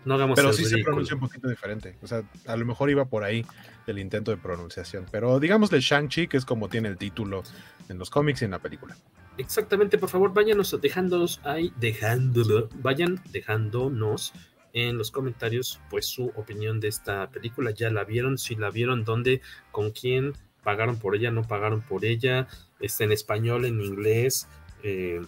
no 0.03 0.15
hagamos 0.15 0.35
Pero 0.35 0.51
sí 0.51 0.65
se 0.65 0.79
pronuncia 0.79 1.13
un 1.13 1.21
poquito 1.21 1.47
diferente. 1.47 1.95
O 2.01 2.07
sea, 2.07 2.23
a 2.47 2.57
lo 2.57 2.65
mejor 2.65 2.89
iba 2.89 3.05
por 3.05 3.23
ahí 3.23 3.45
el 3.87 3.99
intento 3.99 4.31
de 4.31 4.37
pronunciación. 4.37 5.05
Pero 5.11 5.39
digámosle 5.39 5.79
Shang-Chi, 5.79 6.27
que 6.27 6.37
es 6.37 6.45
como 6.45 6.69
tiene 6.69 6.89
el 6.89 6.97
título 6.97 7.43
en 7.89 7.97
los 7.97 8.09
cómics 8.09 8.41
y 8.41 8.45
en 8.45 8.51
la 8.51 8.59
película. 8.59 8.95
Exactamente, 9.37 9.97
por 9.97 10.09
favor, 10.09 10.33
váyanos 10.33 10.79
dejándonos 10.79 11.41
ahí, 11.43 11.73
dejándolo, 11.77 12.69
vayan 12.75 13.19
dejándonos 13.31 14.33
en 14.73 14.97
los 14.97 15.11
comentarios 15.11 15.79
pues 15.89 16.05
su 16.05 16.27
opinión 16.35 16.79
de 16.79 16.87
esta 16.87 17.29
película. 17.29 17.71
¿Ya 17.71 17.89
la 17.89 18.03
vieron? 18.03 18.37
Si 18.37 18.55
la 18.55 18.69
vieron, 18.69 19.03
¿dónde? 19.03 19.41
¿Con 19.71 19.91
quién? 19.91 20.33
¿Pagaron 20.63 20.97
por 20.97 21.15
ella? 21.15 21.31
¿No 21.31 21.43
pagaron 21.43 21.81
por 21.81 22.05
ella? 22.05 22.47
¿Está 22.79 23.03
en 23.03 23.11
español, 23.11 23.65
en 23.65 23.81
inglés? 23.81 24.47
Eh, 24.83 25.21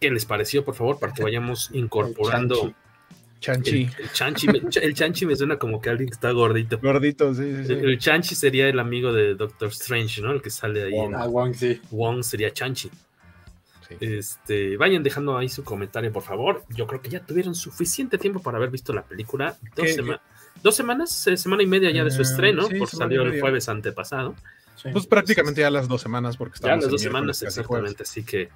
¿Qué 0.00 0.10
les 0.10 0.24
pareció, 0.24 0.64
por 0.64 0.74
favor? 0.74 0.98
Para 0.98 1.12
que 1.12 1.22
vayamos 1.22 1.70
incorporando 1.72 2.74
Chanchi. 3.44 3.90
El, 3.98 4.10
chanchi, 4.10 4.46
me, 4.46 4.58
el, 4.58 4.94
chanchi 4.94 5.26
me 5.26 5.36
suena 5.36 5.58
como 5.58 5.78
que 5.78 5.90
alguien 5.90 6.08
que 6.08 6.14
está 6.14 6.30
gordito. 6.30 6.78
Gordito, 6.78 7.34
sí, 7.34 7.66
sí, 7.66 7.72
El, 7.74 7.98
chanchi 7.98 8.34
sería 8.34 8.68
el 8.68 8.78
amigo 8.78 9.12
de 9.12 9.34
Doctor 9.34 9.68
Strange, 9.68 10.22
¿no? 10.22 10.32
El 10.32 10.40
que 10.40 10.48
sale 10.48 10.84
ahí. 10.84 10.92
Wong. 10.92 11.14
Ah, 11.14 11.26
Wong, 11.26 11.54
sí. 11.54 11.78
Wong 11.90 12.22
sería 12.22 12.50
chanchi. 12.52 12.90
Este, 14.00 14.78
vayan 14.78 15.02
dejando 15.02 15.36
ahí 15.36 15.50
su 15.50 15.62
comentario, 15.62 16.10
por 16.10 16.22
favor. 16.22 16.64
Yo 16.70 16.86
creo 16.86 17.02
que 17.02 17.10
ya 17.10 17.20
tuvieron 17.20 17.54
suficiente 17.54 18.16
tiempo 18.16 18.40
para 18.40 18.56
haber 18.56 18.70
visto 18.70 18.94
la 18.94 19.02
película. 19.04 19.58
Dos, 20.62 20.74
semanas, 20.74 21.26
eh, 21.26 21.36
semana 21.36 21.62
y 21.62 21.66
media 21.66 21.90
ya 21.90 22.02
de 22.02 22.10
su 22.10 22.20
eh, 22.20 22.22
estreno, 22.22 22.66
porque 22.78 22.96
salió 22.96 23.22
el 23.22 23.38
jueves 23.38 23.68
antepasado. 23.68 24.34
Pues 24.90 25.06
prácticamente 25.06 25.60
ya 25.60 25.70
las 25.70 25.86
dos 25.86 26.00
semanas, 26.00 26.38
porque 26.38 26.54
estamos. 26.54 26.78
Ya 26.78 26.82
las 26.82 26.90
dos 26.90 27.02
semanas, 27.02 27.42
exactamente. 27.42 28.04
Así 28.04 28.24
que 28.24 28.48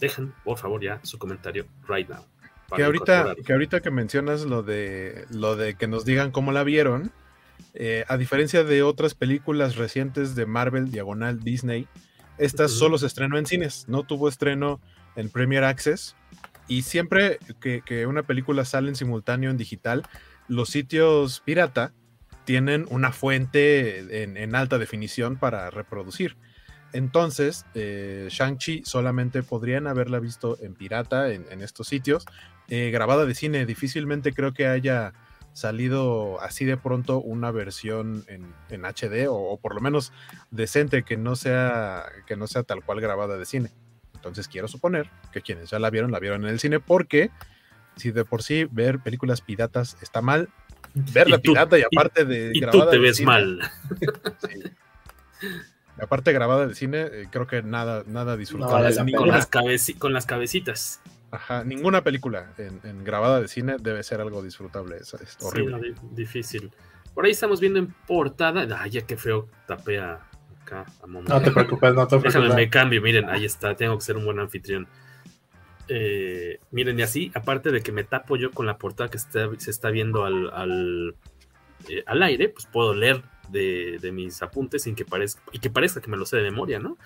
dejen, 0.00 0.34
por 0.42 0.58
favor, 0.58 0.82
ya 0.82 0.98
su 1.04 1.16
comentario 1.16 1.64
right 1.88 2.08
now. 2.08 2.26
Que 2.74 2.84
ahorita, 2.84 3.34
que 3.44 3.52
ahorita 3.52 3.80
que 3.80 3.90
mencionas 3.90 4.42
lo 4.42 4.62
de 4.62 5.26
lo 5.30 5.56
de 5.56 5.74
que 5.74 5.88
nos 5.88 6.04
digan 6.04 6.30
cómo 6.30 6.52
la 6.52 6.62
vieron, 6.62 7.12
eh, 7.74 8.04
a 8.08 8.16
diferencia 8.16 8.64
de 8.64 8.82
otras 8.82 9.14
películas 9.14 9.76
recientes 9.76 10.34
de 10.34 10.46
Marvel, 10.46 10.90
Diagonal, 10.90 11.40
Disney, 11.40 11.88
esta 12.38 12.68
solo 12.68 12.96
se 12.98 13.06
estrenó 13.06 13.38
en 13.38 13.46
cines, 13.46 13.84
no 13.86 14.02
tuvo 14.02 14.28
estreno 14.28 14.80
en 15.14 15.28
Premier 15.28 15.64
Access. 15.64 16.16
Y 16.68 16.82
siempre 16.82 17.38
que, 17.60 18.06
una 18.06 18.22
película 18.22 18.64
sale 18.64 18.88
en 18.88 18.96
simultáneo 18.96 19.50
en 19.50 19.56
digital, 19.56 20.04
los 20.48 20.70
sitios 20.70 21.40
pirata 21.40 21.92
tienen 22.44 22.86
una 22.90 23.12
fuente 23.12 24.22
en, 24.22 24.54
alta 24.54 24.78
definición 24.78 25.36
para 25.36 25.68
reproducir. 25.70 26.36
Entonces, 26.92 27.66
eh, 27.74 28.28
Shang-Chi 28.30 28.82
solamente 28.84 29.42
podrían 29.42 29.86
haberla 29.86 30.18
visto 30.18 30.58
en 30.60 30.74
pirata 30.74 31.32
en, 31.32 31.62
estos 31.62 31.86
sitios, 31.86 32.24
eh, 32.68 32.90
grabada 32.90 33.26
de 33.26 33.34
cine. 33.34 33.66
Difícilmente 33.66 34.32
creo 34.32 34.52
que 34.52 34.66
haya 34.66 35.12
salido 35.52 36.40
así 36.40 36.64
de 36.64 36.76
pronto 36.76 37.20
una 37.20 37.50
versión 37.50 38.24
en, 38.28 38.84
HD 38.84 39.26
o, 39.28 39.58
por 39.60 39.74
lo 39.74 39.80
menos 39.80 40.12
decente 40.50 41.02
que 41.02 41.16
no 41.16 41.34
sea 41.36 42.04
que 42.26 42.36
no 42.36 42.46
sea 42.46 42.62
tal 42.62 42.84
cual 42.84 43.00
grabada 43.00 43.36
de 43.36 43.44
cine. 43.44 43.70
Entonces 44.14 44.48
quiero 44.48 44.68
suponer 44.68 45.10
que 45.32 45.40
quienes 45.40 45.70
ya 45.70 45.78
la 45.78 45.90
vieron 45.90 46.12
la 46.12 46.18
vieron 46.20 46.44
en 46.44 46.50
el 46.50 46.60
cine 46.60 46.78
porque 46.78 47.30
si 47.96 48.10
de 48.10 48.24
por 48.24 48.42
sí 48.42 48.66
ver 48.70 49.00
películas 49.00 49.40
piratas 49.40 49.96
está 50.02 50.22
mal, 50.22 50.48
ver 50.94 51.28
la 51.28 51.38
pirata 51.38 51.78
y 51.78 51.82
aparte 51.82 52.24
de 52.24 52.52
y 52.54 52.60
tú 52.60 52.88
te 52.88 52.98
ves 52.98 53.20
mal. 53.22 53.60
Aparte 56.02 56.32
grabada 56.32 56.66
de 56.66 56.74
cine, 56.74 57.02
eh, 57.02 57.28
creo 57.30 57.46
que 57.46 57.62
nada 57.62 58.04
nada 58.06 58.36
disfrutable. 58.36 58.94
con, 59.14 59.28
las 59.28 59.48
con 59.98 60.12
las 60.12 60.26
cabecitas. 60.26 61.00
Ajá, 61.30 61.62
ninguna 61.64 62.02
película 62.02 62.52
en, 62.58 63.04
grabada 63.04 63.40
de 63.40 63.48
cine 63.48 63.76
debe 63.80 64.02
ser 64.02 64.20
algo 64.20 64.42
disfrutable. 64.42 64.96
Es, 64.96 65.14
horrible. 65.40 65.94
difícil. 66.10 66.72
Por 67.14 67.24
ahí 67.24 67.30
estamos 67.30 67.60
viendo 67.60 67.78
en 67.78 67.94
portada. 68.06 68.66
Ay, 68.80 68.90
ya 68.90 69.02
qué 69.02 69.16
feo 69.16 69.48
tapea 69.66 70.26
acá 70.62 70.86
a 71.02 71.06
No 71.06 71.40
te 71.40 71.50
preocupes, 71.50 71.94
no 71.94 72.06
te 72.06 72.18
preocupes. 72.18 72.34
Déjame, 72.34 72.54
me 72.54 72.70
cambio. 72.70 73.00
Miren, 73.00 73.28
ahí 73.28 73.44
está. 73.44 73.76
Tengo 73.76 73.96
que 73.98 74.04
ser 74.04 74.16
un 74.16 74.24
buen 74.24 74.40
anfitrión. 74.40 74.88
Eh, 75.88 76.60
miren, 76.70 76.98
y 76.98 77.02
así, 77.02 77.32
aparte 77.34 77.70
de 77.70 77.82
que 77.82 77.90
me 77.90 78.04
tapo 78.04 78.36
yo 78.36 78.52
con 78.52 78.66
la 78.66 78.78
portada 78.78 79.10
que 79.10 79.18
se 79.18 79.70
está 79.70 79.90
viendo 79.90 80.24
al, 80.24 80.50
al, 80.50 81.16
eh, 81.88 82.04
al 82.06 82.22
aire, 82.22 82.48
pues 82.48 82.66
puedo 82.66 82.94
leer 82.94 83.22
de, 83.50 84.10
mis 84.12 84.42
apuntes 84.42 84.82
sin 84.82 84.94
que 84.94 85.04
parezca, 85.04 85.42
y 85.52 85.58
que 85.58 85.70
parezca 85.70 86.00
que 86.00 86.10
me 86.10 86.16
lo 86.16 86.26
sé 86.26 86.36
de 86.36 86.42
memoria, 86.42 86.78
¿no? 86.78 86.96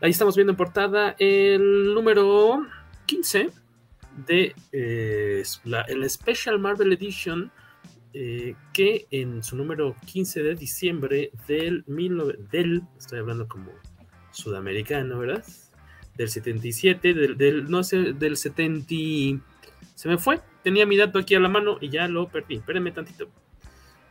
Ahí 0.00 0.10
estamos 0.10 0.36
viendo 0.36 0.52
en 0.52 0.56
portada 0.56 1.16
el 1.18 1.94
número 1.94 2.66
15 3.06 3.50
de 4.26 4.54
eh, 4.72 5.42
el 5.88 6.10
Special 6.10 6.58
Marvel 6.58 6.92
Edition 6.92 7.50
eh, 8.12 8.54
que 8.72 9.06
en 9.10 9.42
su 9.42 9.56
número 9.56 9.94
15 10.06 10.42
de 10.42 10.54
diciembre 10.54 11.32
del, 11.46 11.84
del 12.50 12.82
estoy 12.96 13.18
hablando 13.18 13.46
como 13.46 13.72
sudamericano, 14.30 15.18
¿verdad? 15.18 15.44
Del 16.16 16.30
77, 16.30 17.12
del, 17.12 17.36
del 17.36 17.70
no 17.70 17.84
sé, 17.84 18.14
del 18.14 18.36
70 18.36 18.94
se 19.94 20.08
me 20.08 20.18
fue. 20.18 20.40
Tenía 20.62 20.86
mi 20.86 20.96
dato 20.96 21.18
aquí 21.18 21.34
a 21.34 21.40
la 21.40 21.48
mano 21.48 21.78
y 21.80 21.88
ya 21.88 22.06
lo 22.08 22.28
perdí. 22.28 22.56
Espérenme 22.56 22.92
tantito. 22.92 23.28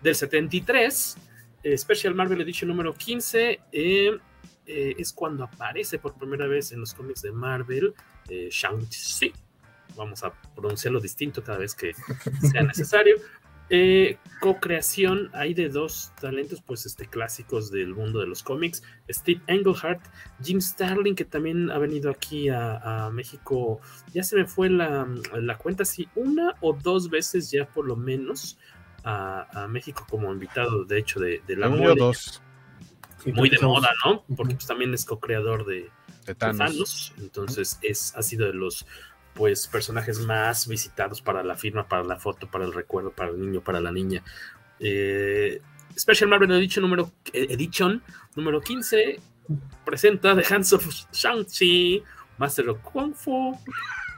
Del 0.02 0.16
73, 0.16 1.18
eh, 1.64 1.78
Special 1.78 2.14
Marvel 2.14 2.42
Edition 2.42 2.70
número 2.70 2.94
15, 2.94 3.60
eh, 3.72 4.18
eh, 4.68 4.96
es 4.98 5.14
cuando 5.14 5.44
aparece 5.44 6.00
por 6.00 6.16
primera 6.16 6.48
vez 6.48 6.72
en 6.72 6.80
los 6.80 6.94
cómics 6.94 7.22
de 7.22 7.32
Marvel 7.32 7.94
Shang-Chi. 8.30 9.34
Vamos 9.96 10.24
a 10.24 10.34
pronunciarlo 10.56 11.00
distinto 11.00 11.44
cada 11.44 11.60
vez 11.60 11.74
que 11.74 11.94
sea 12.52 12.64
necesario. 12.64 13.16
Eh, 13.72 14.20
co-creación 14.42 15.32
hay 15.34 15.56
de 15.56 15.70
dos 15.70 16.12
talentos, 16.22 16.62
pues 16.62 16.86
este, 16.86 17.08
clásicos 17.08 17.72
del 17.72 17.96
mundo 17.96 18.20
de 18.20 18.28
los 18.28 18.44
cómics. 18.44 18.84
Steve 19.10 19.42
Englehart, 19.48 20.02
Jim 20.44 20.62
Starling, 20.62 21.16
que 21.16 21.26
también 21.26 21.72
ha 21.72 21.80
venido 21.80 22.12
aquí 22.12 22.50
a, 22.50 23.10
México. 23.12 23.80
Ya 24.14 24.24
se 24.24 24.36
me 24.36 24.46
fue 24.46 24.70
la, 24.70 25.08
cuenta, 25.58 25.84
si 25.84 26.08
una 26.16 26.56
o 26.62 26.74
dos 26.74 27.10
veces 27.10 27.50
ya 27.50 27.68
por 27.68 27.88
lo 27.88 27.96
menos 27.96 28.58
a, 29.06 29.68
México 29.70 30.06
como 30.10 30.32
invitado, 30.34 30.84
de 30.84 31.00
hecho, 31.00 31.20
de, 31.20 31.42
la 31.48 31.70
moda. 31.70 31.94
Dos. 31.96 32.42
Muy 33.26 33.50
de 33.50 33.60
moda, 33.60 33.90
¿no? 34.06 34.24
Porque 34.36 34.56
pues, 34.56 34.68
también 34.68 34.94
es 34.94 35.06
co-creador 35.06 35.66
de, 35.66 35.90
Thanos. 36.38 37.14
Entonces 37.18 37.80
es, 37.82 38.16
ha 38.16 38.24
sido 38.24 38.48
de 38.48 38.54
los 38.54 38.86
pues 39.34 39.68
personajes 39.68 40.20
más 40.20 40.68
visitados 40.68 41.22
para 41.22 41.44
la 41.44 41.56
firma, 41.56 41.88
para 41.88 42.04
la 42.04 42.18
foto, 42.18 42.50
para 42.50 42.66
el 42.66 42.74
recuerdo, 42.74 43.12
para 43.12 43.32
el 43.32 43.40
niño, 43.40 43.62
para 43.62 43.80
la 43.80 43.92
niña. 43.92 44.24
Eh, 44.80 45.62
Special 45.98 46.30
Marvel 46.30 46.52
Edition 46.52 46.82
número, 46.84 47.12
eh, 47.34 47.48
Edition 47.50 48.02
número 48.36 48.62
15 48.62 49.20
presenta 49.86 50.36
The 50.36 50.54
Hands 50.54 50.74
of 50.74 50.88
Shang-Chi, 51.12 52.04
Master 52.38 52.70
of 52.70 52.80
Kung 52.82 53.14
Fu. 53.14 53.58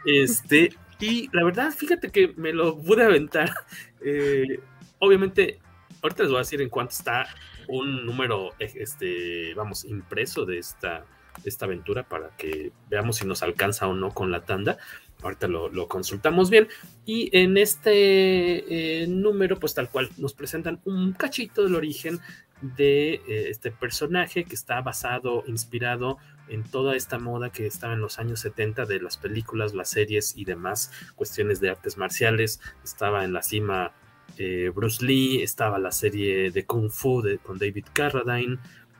Este, 0.05 0.73
y 0.99 1.29
la 1.35 1.43
verdad, 1.43 1.71
fíjate 1.71 2.09
que 2.09 2.33
me 2.37 2.53
lo 2.53 2.77
pude 2.77 3.03
aventar. 3.03 3.51
Eh, 3.99 4.59
obviamente, 4.99 5.59
ahorita 6.01 6.23
les 6.23 6.31
voy 6.31 6.37
a 6.37 6.41
decir 6.41 6.61
en 6.61 6.69
cuánto 6.69 6.91
está 6.91 7.27
un 7.67 8.05
número, 8.05 8.51
este, 8.59 9.53
vamos, 9.55 9.85
impreso 9.85 10.45
de 10.45 10.59
esta, 10.59 11.05
esta 11.43 11.65
aventura 11.65 12.03
para 12.03 12.29
que 12.37 12.71
veamos 12.89 13.17
si 13.17 13.25
nos 13.25 13.43
alcanza 13.43 13.87
o 13.87 13.93
no 13.93 14.13
con 14.13 14.31
la 14.31 14.45
tanda. 14.45 14.77
Ahorita 15.21 15.47
lo, 15.47 15.87
consultamos 15.87 16.49
bien. 16.49 16.67
Y 17.05 17.35
en 17.35 17.57
este 17.57 19.01
eh, 19.01 19.07
número, 19.07 19.59
pues 19.59 19.73
tal 19.73 19.89
cual, 19.89 20.09
nos 20.17 20.33
presentan 20.33 20.79
un 20.85 21.13
cachito 21.13 21.63
del 21.63 21.75
origen 21.75 22.19
de 22.61 23.15
eh, 23.15 23.49
este 23.49 23.71
personaje 23.71 24.43
que 24.45 24.55
está 24.55 24.81
basado, 24.81 25.43
inspirado 25.47 26.17
en 26.47 26.63
toda 26.63 26.95
esta 26.95 27.19
moda 27.19 27.51
que 27.51 27.65
estaba 27.65 27.93
en 27.93 28.01
los 28.01 28.19
años 28.19 28.39
70 28.41 28.85
de 28.85 29.01
las 29.01 29.17
películas, 29.17 29.73
las 29.73 29.89
series 29.89 30.35
y 30.37 30.45
demás 30.45 30.91
cuestiones 31.15 31.59
de 31.59 31.71
artes 31.71 31.97
marciales. 31.97 32.61
Estaba 32.83 33.25
en 33.25 33.33
la 33.33 33.41
cima 33.41 33.93
eh, 34.37 34.71
Bruce 34.73 35.05
Lee, 35.05 35.41
estaba 35.41 35.79
la 35.79 35.91
serie 35.91 36.51
de 36.51 36.65
Kung 36.65 36.89
Fu 36.89 37.23
con 37.43 37.57
David 37.57 37.85
Carradine. 37.93 38.57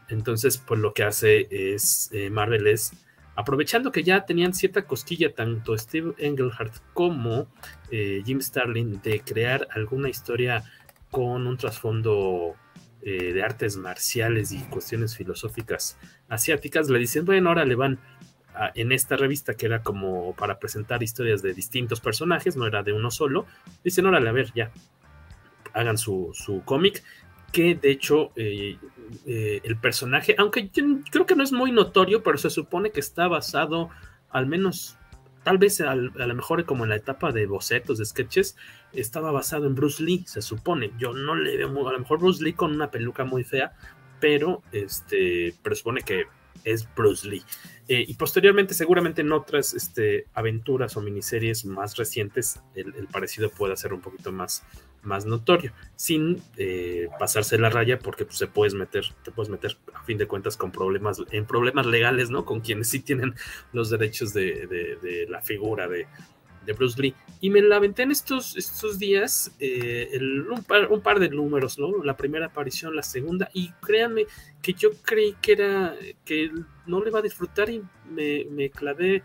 Entonces, 0.10 0.58
pues 0.58 0.80
lo 0.80 0.94
que 0.94 1.04
hace 1.04 1.48
es 1.50 2.12
Marvel 2.32 2.68
es 2.68 2.94
Aprovechando 3.38 3.92
que 3.92 4.02
ya 4.02 4.26
tenían 4.26 4.56
cierta 4.56 4.88
cosquilla 4.88 5.32
tanto 5.32 5.78
Steve 5.78 6.16
Englehart 6.18 6.74
como 6.96 7.48
eh, 7.92 8.24
Jim 8.26 8.42
Starlin 8.42 9.00
de 9.04 9.20
crear 9.20 9.68
alguna 9.76 10.10
historia 10.10 10.64
con 11.12 11.46
un 11.46 11.56
trasfondo 11.56 12.56
eh, 13.04 13.34
de 13.34 13.44
artes 13.44 13.78
marciales 13.78 14.52
y 14.54 14.58
cuestiones 14.64 15.16
filosóficas 15.16 16.00
asiáticas, 16.28 16.90
le 16.90 16.98
dicen, 16.98 17.26
bueno, 17.26 17.50
ahora 17.50 17.64
le 17.66 17.76
van 17.76 18.00
en 18.74 18.92
esta 18.92 19.18
revista 19.18 19.54
que 19.54 19.68
era 19.68 19.84
como 19.84 20.34
para 20.34 20.58
presentar 20.58 21.04
historias 21.04 21.44
de 21.44 21.54
distintos 21.54 22.02
personajes, 22.02 22.58
no 22.58 22.66
era 22.66 22.82
de 22.82 22.92
uno 22.92 23.12
solo, 23.12 23.46
dicen, 23.84 24.08
órale, 24.08 24.30
a 24.30 24.32
ver, 24.32 24.52
ya, 24.56 24.72
hagan 25.78 25.98
su, 25.98 26.32
su 26.34 26.64
cómic 26.66 27.04
que 27.52 27.76
de 27.76 27.92
hecho 27.92 28.32
eh, 28.36 28.78
eh, 29.26 29.62
el 29.64 29.78
personaje, 29.78 30.36
aunque 30.38 30.70
yo 30.74 30.84
creo 31.10 31.26
que 31.26 31.36
no 31.36 31.44
es 31.44 31.52
muy 31.52 31.72
notorio, 31.72 32.24
pero 32.24 32.38
se 32.38 32.50
supone 32.50 32.92
que 32.92 33.00
está 33.00 33.28
basado 33.28 33.90
al 34.30 34.48
menos, 34.48 34.98
tal 35.44 35.58
vez 35.58 35.80
a, 35.82 35.96
lo 35.96 36.36
mejor 36.36 36.66
como 36.66 36.84
en 36.84 36.90
la 36.90 36.98
etapa 36.98 37.32
de 37.32 37.48
bocetos, 37.48 37.98
de 37.98 38.06
sketches, 38.06 38.58
estaba 38.94 39.32
basado 39.32 39.66
en 39.66 39.76
Bruce 39.76 40.04
Lee, 40.04 40.26
se 40.28 40.42
supone. 40.42 40.92
Yo 41.00 41.14
no 41.14 41.36
le 41.36 41.58
veo, 41.58 41.88
a 41.88 41.94
lo 41.94 42.00
mejor 42.00 42.20
Bruce 42.20 42.44
Lee 42.44 42.54
con 42.54 42.74
una 42.74 42.92
peluca 42.92 43.24
muy 43.24 43.44
fea, 43.44 43.74
pero 44.20 44.62
este, 44.72 45.56
presupone 45.64 46.02
que 46.02 46.26
es 46.64 46.88
Bruce 46.96 47.28
Lee. 47.28 47.44
Eh, 47.88 48.04
y 48.06 48.16
posteriormente, 48.16 48.74
seguramente 48.74 49.22
en 49.22 49.32
otras 49.32 49.74
este, 49.74 50.26
aventuras 50.34 50.98
o 50.98 51.02
miniseries 51.02 51.64
más 51.64 51.96
recientes, 51.96 52.60
el 52.76 53.08
parecido 53.08 53.50
puede 53.50 53.78
ser 53.78 53.94
un 53.94 54.02
poquito 54.02 54.34
más, 54.34 54.66
más 55.08 55.26
notorio, 55.26 55.72
sin 55.96 56.42
eh, 56.58 57.08
pasarse 57.18 57.58
la 57.58 57.70
raya, 57.70 57.98
porque 57.98 58.26
pues, 58.26 58.38
se 58.38 58.48
puedes 58.48 58.76
meter, 58.76 59.06
te 59.24 59.32
puedes 59.32 59.50
meter 59.50 59.78
a 59.94 60.04
fin 60.04 60.18
de 60.18 60.28
cuentas 60.28 60.56
con 60.58 60.72
problemas, 60.72 61.24
en 61.32 61.46
problemas 61.46 61.88
legales, 61.88 62.30
¿no? 62.30 62.46
Con 62.46 62.60
quienes 62.60 62.90
sí 62.90 63.00
tienen 63.00 63.34
los 63.74 63.90
derechos 63.90 64.34
de, 64.34 65.28
la 65.30 65.42
figura 65.42 65.88
de, 65.88 66.06
Bruce 66.78 67.02
Lee. 67.02 67.16
Y 67.40 67.50
me 67.50 67.62
la 67.62 67.78
aventé 67.78 68.04
en 68.04 68.12
estos, 68.12 68.58
estos 68.58 69.00
días, 69.00 69.56
eh, 69.62 70.20
un, 70.20 71.02
par, 71.02 71.18
de 71.18 71.30
números, 71.30 71.80
¿no? 71.80 72.04
La 72.04 72.18
primera 72.18 72.48
aparición, 72.48 72.94
la 72.94 73.04
segunda, 73.04 73.50
y 73.54 73.72
créanme 73.82 74.26
que 74.62 74.74
yo 74.74 74.90
creí 75.02 75.34
que 75.42 75.54
era, 75.54 75.96
que 76.26 76.52
no 76.86 77.02
le 77.02 77.10
iba 77.10 77.20
a 77.20 77.22
disfrutar 77.22 77.70
y 77.70 77.82
me, 78.12 78.46
me 78.52 78.70
clavé 78.70 79.24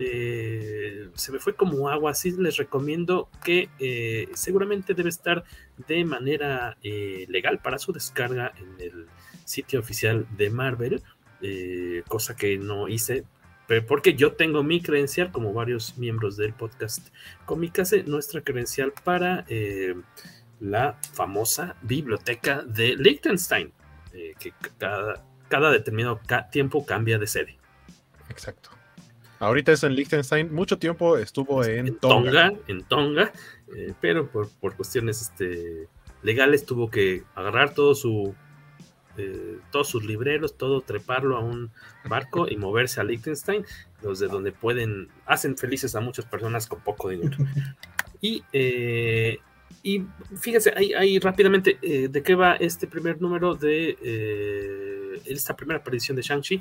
eh, 0.00 1.10
se 1.14 1.30
me 1.30 1.38
fue 1.38 1.54
como 1.54 1.90
agua, 1.90 2.12
así 2.12 2.30
les 2.30 2.56
recomiendo 2.56 3.28
que 3.44 3.68
eh, 3.78 4.28
seguramente 4.32 4.94
debe 4.94 5.10
estar 5.10 5.44
de 5.86 6.04
manera 6.06 6.78
eh, 6.82 7.26
legal 7.28 7.60
para 7.60 7.78
su 7.78 7.92
descarga 7.92 8.52
en 8.56 8.80
el 8.80 9.06
sitio 9.44 9.80
oficial 9.80 10.26
de 10.36 10.48
Marvel, 10.50 11.02
cosa 12.08 12.36
que 12.36 12.58
no 12.58 12.88
hice 12.88 13.24
porque 13.86 14.14
yo 14.14 14.32
tengo 14.32 14.64
mi 14.64 14.82
credencial, 14.82 15.30
como 15.30 15.52
varios 15.52 15.96
miembros 15.96 16.36
del 16.36 16.52
podcast 16.52 17.08
Comicase, 17.46 18.02
nuestra 18.02 18.40
credencial 18.40 18.92
para 19.04 19.46
la 20.58 20.98
famosa 21.14 21.76
biblioteca 21.80 22.62
de 22.62 22.96
Liechtenstein, 22.96 23.72
que 24.10 24.52
cada 25.48 25.70
determinado 25.70 26.20
tiempo 26.50 26.84
cambia 26.84 27.18
de 27.18 27.28
sede. 27.28 27.58
Exacto. 28.28 28.70
Ahorita 29.40 29.72
es 29.72 29.82
en 29.84 29.94
Liechtenstein, 29.94 30.52
mucho 30.52 30.78
tiempo 30.78 31.16
estuvo 31.16 31.64
en, 31.64 31.96
Tonga. 31.96 32.52
En 32.68 32.82
Tonga, 32.84 33.32
eh, 33.74 33.94
pero 33.98 34.30
por, 34.30 34.50
cuestiones 34.76 35.22
este, 35.22 35.88
legales 36.22 36.66
tuvo 36.66 36.90
que 36.90 37.22
agarrar 37.34 37.72
todo 37.72 37.94
su, 37.94 38.34
eh, 39.16 39.56
todos 39.72 39.88
sus 39.88 40.04
libreros, 40.04 40.58
todo, 40.58 40.82
treparlo 40.82 41.38
a 41.38 41.40
un 41.40 41.70
barco 42.04 42.48
y 42.50 42.58
moverse 42.58 43.00
a 43.00 43.04
Liechtenstein, 43.04 43.64
donde 44.02 44.52
pueden, 44.52 45.08
hacen 45.24 45.56
felices 45.56 45.94
a 45.94 46.00
muchas 46.00 46.26
personas 46.26 46.66
con 46.66 46.80
poco 46.80 47.08
dinero. 47.08 47.38
Y, 48.22 48.44
eh, 48.52 49.38
y 49.82 50.04
fíjense, 50.38 50.74
ahí, 50.76 51.18
rápidamente, 51.18 51.78
¿de 51.80 52.22
qué 52.22 52.34
va 52.34 52.56
este 52.56 52.86
primer 52.86 53.18
número 53.18 53.54
de 53.54 55.18
esta 55.24 55.56
primera 55.56 55.78
aparición 55.78 56.16
de 56.16 56.22
Shang-Chi? 56.22 56.60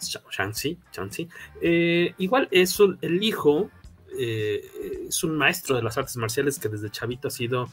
Shang-Chi, 0.00 1.28
eh, 1.60 2.14
igual 2.18 2.48
es 2.50 2.78
el 3.00 3.22
hijo, 3.22 3.70
eh, 4.18 5.06
es 5.08 5.24
un 5.24 5.36
maestro 5.36 5.76
de 5.76 5.82
las 5.82 5.98
artes 5.98 6.16
marciales 6.16 6.58
que 6.58 6.68
desde 6.68 6.90
chavito 6.90 7.28
ha 7.28 7.30
sido 7.30 7.68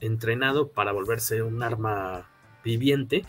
entrenado 0.00 0.68
para 0.68 0.92
volverse 0.92 1.42
un 1.42 1.62
arma 1.62 2.28
viviente. 2.64 3.24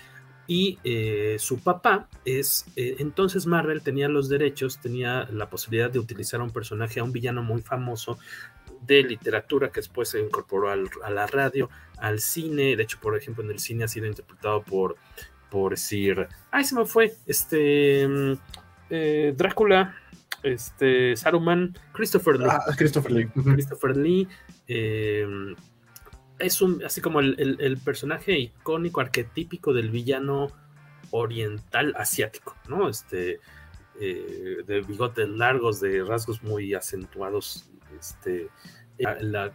Y 0.45 0.77
eh, 0.83 1.37
su 1.39 1.59
papá 1.59 2.09
es, 2.25 2.65
entonces 2.75 3.45
Marvel 3.45 3.81
tenía 3.81 4.09
los 4.09 4.27
derechos, 4.27 4.79
tenía 4.79 5.25
la 5.31 5.49
posibilidad 5.49 5.89
de 5.89 5.99
utilizar 5.99 6.41
a 6.41 6.43
un 6.43 6.51
personaje, 6.51 6.99
a 6.99 7.03
un 7.05 7.13
villano 7.13 7.43
muy 7.43 7.61
famoso 7.61 8.17
de 8.85 9.03
literatura 9.03 9.69
que 9.69 9.79
después 9.79 10.09
se 10.09 10.19
incorporó 10.19 10.69
a 10.69 11.09
la 11.09 11.27
radio, 11.27 11.69
al 11.97 12.19
cine. 12.19 12.75
De 12.75 12.83
hecho, 12.83 12.99
por 13.01 13.17
ejemplo, 13.17 13.43
en 13.43 13.51
el 13.51 13.59
cine 13.59 13.85
ha 13.85 13.87
sido 13.87 14.07
interpretado 14.07 14.61
por 14.63 14.97
por 15.53 15.73
decir, 15.73 16.27
ay, 16.49 16.63
se 16.63 16.73
me 16.73 16.83
fue, 16.83 17.13
este, 17.27 18.07
mm, 18.07 18.33
eh, 18.89 19.35
Drácula, 19.37 19.95
este, 20.41 21.15
Saruman, 21.15 21.77
Christopher 21.91 22.39
Lee. 22.39 22.47
Ah, 22.49 22.65
Christopher 22.75 23.11
Lee. 23.11 23.27
Christopher 23.27 23.95
Lee. 23.95 24.27
Eh, 24.67 25.53
es 26.39 26.59
un, 26.59 26.83
así 26.83 27.01
como 27.01 27.19
el, 27.19 27.79
personaje 27.85 28.39
icónico, 28.39 28.99
arquetípico 28.99 29.73
del 29.73 29.91
villano 29.91 30.47
oriental 31.11 31.93
asiático, 31.97 32.55
¿no? 32.67 32.89
Este, 32.89 33.39
eh, 34.01 34.63
de 34.65 34.81
bigotes 34.81 35.29
largos, 35.29 35.79
de 35.81 36.03
rasgos 36.03 36.41
muy 36.41 36.73
acentuados, 36.73 37.69
este, 37.99 38.49
la, 38.97 39.53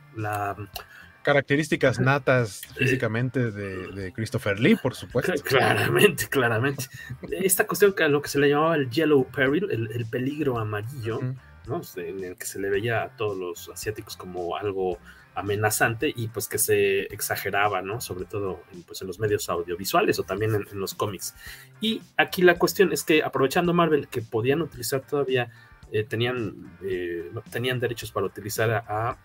características 1.29 2.01
natas 2.01 2.62
físicamente 2.75 3.51
de, 3.51 4.12
Christopher 4.14 4.59
Lee, 4.59 4.77
por 4.77 4.95
supuesto. 4.95 5.35
Claramente, 5.45 6.27
claramente. 6.27 6.87
Esta 7.31 7.67
cuestión 7.67 7.93
que 7.93 8.09
lo 8.09 8.23
que 8.23 8.31
se 8.31 8.38
le 8.38 8.49
llamaba 8.49 8.77
el 8.77 8.88
Yellow 8.88 9.27
Peril, 9.31 9.69
el, 9.71 10.07
peligro 10.07 10.59
amarillo, 10.59 11.21
¿no? 11.67 11.83
En 11.97 12.25
el 12.25 12.37
que 12.37 12.47
se 12.47 12.59
le 12.59 12.71
veía 12.71 13.03
a 13.03 13.09
todos 13.11 13.37
los 13.37 13.69
asiáticos 13.69 14.17
como 14.17 14.57
algo 14.57 14.97
amenazante 15.35 16.11
y 16.17 16.29
pues 16.29 16.49
que 16.49 16.57
se 16.57 17.03
exageraba, 17.12 17.83
¿no? 17.83 18.01
Sobre 18.01 18.25
todo 18.25 18.62
en, 18.73 18.83
pues, 18.85 19.03
en 19.03 19.09
los 19.09 19.21
medios 19.21 19.51
audiovisuales 19.51 20.19
o 20.19 20.23
también 20.23 20.55
en, 20.55 20.81
los 20.81 20.95
cómics. 20.95 21.35
Y 21.79 22.01
aquí 22.17 22.41
la 22.41 22.55
cuestión 22.55 22.91
es 22.91 23.05
que 23.05 23.23
aprovechando 23.23 23.75
Marvel 23.75 24.09
que 24.09 24.23
podían 24.23 24.62
utilizar 24.62 25.03
todavía, 25.03 25.51
eh, 25.93 26.05
tenían, 26.05 26.79
eh, 26.83 27.31
tenían 27.51 27.81
derechos 27.81 28.12
para 28.12 28.25
utilizar 28.25 28.71
a, 28.71 28.85
a, 28.88 29.19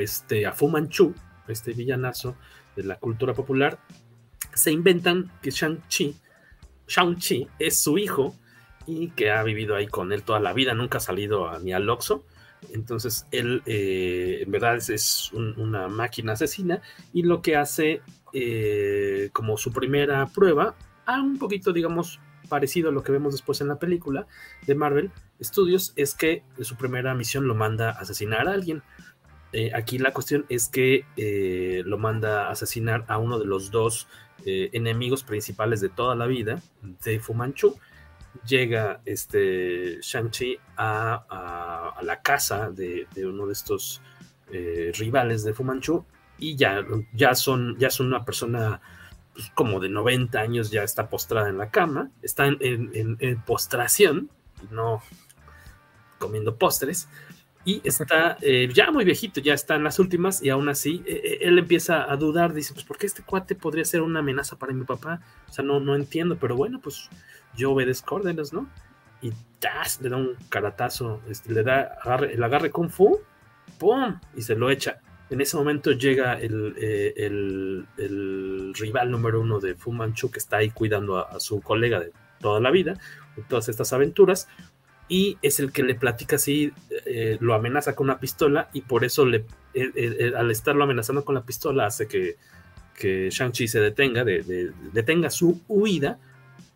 este, 0.00 0.46
a 0.46 0.52
Fu 0.52 0.68
Manchu, 0.68 1.14
este 1.48 1.72
villanazo 1.72 2.36
de 2.74 2.84
la 2.84 2.96
cultura 2.96 3.34
popular, 3.34 3.78
se 4.54 4.70
inventan 4.72 5.32
que 5.42 5.50
Shang-Chi, 5.50 6.16
Shang-Chi 6.88 7.48
es 7.58 7.82
su 7.82 7.98
hijo 7.98 8.34
y 8.86 9.10
que 9.10 9.30
ha 9.30 9.42
vivido 9.42 9.74
ahí 9.74 9.86
con 9.86 10.12
él 10.12 10.22
toda 10.22 10.40
la 10.40 10.52
vida, 10.52 10.74
nunca 10.74 10.98
ha 10.98 11.00
salido 11.00 11.48
a, 11.48 11.58
ni 11.58 11.72
al 11.72 11.88
Oxxo 11.88 12.24
entonces 12.72 13.26
él 13.30 13.62
eh, 13.66 14.42
en 14.42 14.50
verdad 14.50 14.76
es, 14.76 15.30
una 15.32 15.88
máquina 15.88 16.32
asesina 16.32 16.80
y 17.12 17.22
lo 17.22 17.42
que 17.42 17.56
hace 17.56 18.02
eh, 18.32 19.30
como 19.32 19.56
su 19.56 19.72
primera 19.72 20.26
prueba, 20.26 20.74
a 21.04 21.20
un 21.20 21.38
poquito 21.38 21.72
digamos 21.72 22.20
parecido 22.48 22.90
a 22.90 22.92
lo 22.92 23.02
que 23.02 23.12
vemos 23.12 23.32
después 23.32 23.60
en 23.60 23.68
la 23.68 23.78
película 23.78 24.26
de 24.66 24.74
Marvel 24.74 25.10
Studios, 25.42 25.92
es 25.96 26.14
que 26.14 26.44
su 26.60 26.76
primera 26.76 27.14
misión 27.14 27.48
lo 27.48 27.54
manda 27.54 27.90
a 27.90 28.00
asesinar 28.00 28.48
a 28.48 28.52
alguien. 28.52 28.82
Eh, 29.56 29.70
aquí 29.74 29.98
la 29.98 30.12
cuestión 30.12 30.44
es 30.48 30.68
que 30.68 31.04
lo 31.86 31.98
manda 31.98 32.48
a 32.48 32.50
asesinar 32.50 33.04
a 33.08 33.18
uno 33.18 33.38
de 33.38 33.46
los 33.46 33.70
dos 33.70 34.06
enemigos 34.44 35.24
principales 35.24 35.80
de 35.80 35.88
toda 35.88 36.14
la 36.14 36.26
vida 36.26 36.60
de 36.82 37.18
Fu 37.18 37.34
Manchu 37.34 37.76
llega 38.44 39.00
este 39.04 40.00
Shang-Chi 40.00 40.58
a, 40.76 41.94
la 42.02 42.20
casa 42.22 42.70
de, 42.70 43.06
uno 43.16 43.46
de 43.46 43.52
estos 43.52 44.02
eh, 44.52 44.92
rivales 44.96 45.44
de 45.44 45.54
Fu 45.54 45.64
Manchu 45.64 46.04
y 46.38 46.56
ya, 46.56 46.84
ya, 47.14 47.34
son, 47.34 47.76
ya 47.78 47.90
son 47.90 48.08
una 48.08 48.24
persona 48.24 48.80
pues, 49.32 49.50
como 49.54 49.80
de 49.80 49.88
90 49.88 50.38
años, 50.38 50.70
ya 50.70 50.82
está 50.82 51.08
postrada 51.08 51.48
en 51.48 51.58
la 51.58 51.70
cama, 51.70 52.10
está 52.22 52.46
en, 52.46 53.42
postración, 53.46 54.30
no 54.70 55.02
comiendo 56.18 56.56
postres, 56.56 57.08
y 57.66 57.82
está 57.82 58.38
eh, 58.42 58.68
ya 58.72 58.92
muy 58.92 59.04
viejito, 59.04 59.40
ya 59.40 59.52
está 59.52 59.74
en 59.74 59.82
las 59.82 59.98
últimas, 59.98 60.40
y 60.40 60.50
aún 60.50 60.68
así 60.68 61.02
eh, 61.04 61.38
él 61.40 61.58
empieza 61.58 62.10
a 62.10 62.16
dudar, 62.16 62.54
dice, 62.54 62.72
pues 62.72 62.86
¿por 62.86 62.96
qué 62.96 63.06
este 63.06 63.24
cuate 63.24 63.56
podría 63.56 63.84
ser 63.84 64.02
una 64.02 64.20
amenaza 64.20 64.56
para 64.56 64.72
mi 64.72 64.84
papá? 64.84 65.20
O 65.48 65.52
sea, 65.52 65.64
no, 65.64 65.80
no 65.80 65.96
entiendo, 65.96 66.38
pero 66.40 66.54
bueno, 66.54 66.80
pues 66.80 67.10
yo 67.56 67.72
obedezco 67.72 68.14
órdenes, 68.14 68.52
¿no? 68.52 68.70
Y 69.20 69.32
¡tas! 69.58 70.00
le 70.00 70.10
da 70.10 70.16
un 70.16 70.36
caratazo, 70.48 71.20
este, 71.28 71.52
le 71.52 71.64
da 71.64 71.98
el 72.30 72.40
agarre 72.40 72.70
kung 72.70 72.88
fu, 72.88 73.18
¡pum! 73.80 74.20
Y 74.36 74.42
se 74.42 74.54
lo 74.54 74.70
echa. 74.70 75.00
En 75.28 75.40
ese 75.40 75.56
momento 75.56 75.90
llega 75.90 76.34
el, 76.34 76.76
eh, 76.78 77.14
el, 77.16 78.72
rival 78.74 79.10
número 79.10 79.40
uno 79.40 79.58
de 79.58 79.74
Fu 79.74 79.90
Manchu 79.90 80.30
que 80.30 80.38
está 80.38 80.58
ahí 80.58 80.70
cuidando 80.70 81.18
a, 81.18 81.40
su 81.40 81.60
colega 81.60 81.98
de 81.98 82.12
toda 82.40 82.60
la 82.60 82.70
vida, 82.70 82.96
de 83.34 83.42
todas 83.42 83.68
estas 83.68 83.92
aventuras, 83.92 84.46
y 85.08 85.38
es 85.42 85.60
el 85.60 85.72
que 85.72 85.82
le 85.82 85.94
platica 85.94 86.36
así, 86.36 86.72
eh, 87.04 87.38
lo 87.40 87.54
amenaza 87.54 87.94
con 87.94 88.06
una 88.06 88.18
pistola 88.18 88.68
y 88.72 88.80
por 88.80 89.04
eso 89.04 89.24
le, 89.24 89.44
al 90.36 90.50
estarlo 90.50 90.84
amenazando 90.84 91.24
con 91.24 91.34
la 91.34 91.44
pistola 91.44 91.86
hace 91.86 92.08
que, 92.08 92.36
que 92.98 93.30
Shang-Chi 93.30 93.68
se 93.68 93.80
detenga, 93.80 94.24
de, 94.24 94.72
detenga 94.92 95.30
su 95.30 95.62
huida 95.68 96.18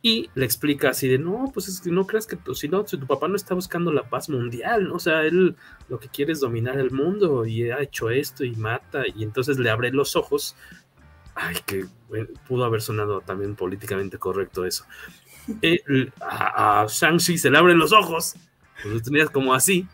y 0.02 0.30
le 0.34 0.46
explica 0.46 0.90
así 0.90 1.08
de, 1.08 1.18
no, 1.18 1.50
pues 1.52 1.68
es 1.68 1.80
que 1.80 1.90
no 1.90 2.06
creas 2.06 2.26
que 2.26 2.38
si 2.54 2.68
no, 2.68 2.86
si 2.86 2.96
tu 2.96 3.06
papá 3.06 3.28
no 3.28 3.36
está 3.36 3.54
buscando 3.54 3.92
la 3.92 4.08
paz 4.08 4.30
mundial, 4.30 4.88
¿no? 4.88 4.94
o 4.94 4.98
sea, 4.98 5.22
él 5.22 5.56
lo 5.88 5.98
que 5.98 6.08
quiere 6.08 6.32
es 6.32 6.40
dominar 6.40 6.78
el 6.78 6.90
mundo 6.90 7.44
y 7.44 7.70
ha 7.70 7.80
hecho 7.80 8.10
esto 8.10 8.44
y 8.44 8.54
mata, 8.56 9.02
y 9.06 9.24
entonces 9.24 9.58
le 9.58 9.70
abre 9.70 9.90
los 9.90 10.16
ojos. 10.16 10.56
Ay, 11.34 11.56
que 11.64 11.86
pudo 12.48 12.64
haber 12.64 12.82
sonado 12.82 13.20
también 13.20 13.54
políticamente 13.54 14.18
correcto 14.18 14.66
eso. 14.66 14.84
A, 16.20 16.86
Shang-Chi 16.88 17.38
se 17.38 17.50
le 17.50 17.58
abren 17.58 17.78
los 17.78 17.92
ojos, 17.92 18.34
pues 18.82 18.94
lo 18.94 19.00
tenías 19.00 19.30
como 19.30 19.54
así, 19.54 19.86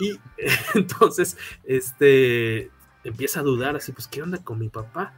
y 0.00 0.18
entonces, 0.74 1.36
este, 1.64 2.70
empieza 3.04 3.40
a 3.40 3.42
dudar 3.42 3.76
así, 3.76 3.92
pues, 3.92 4.08
¿qué 4.08 4.22
onda 4.22 4.42
con 4.42 4.58
mi 4.58 4.68
papá? 4.68 5.14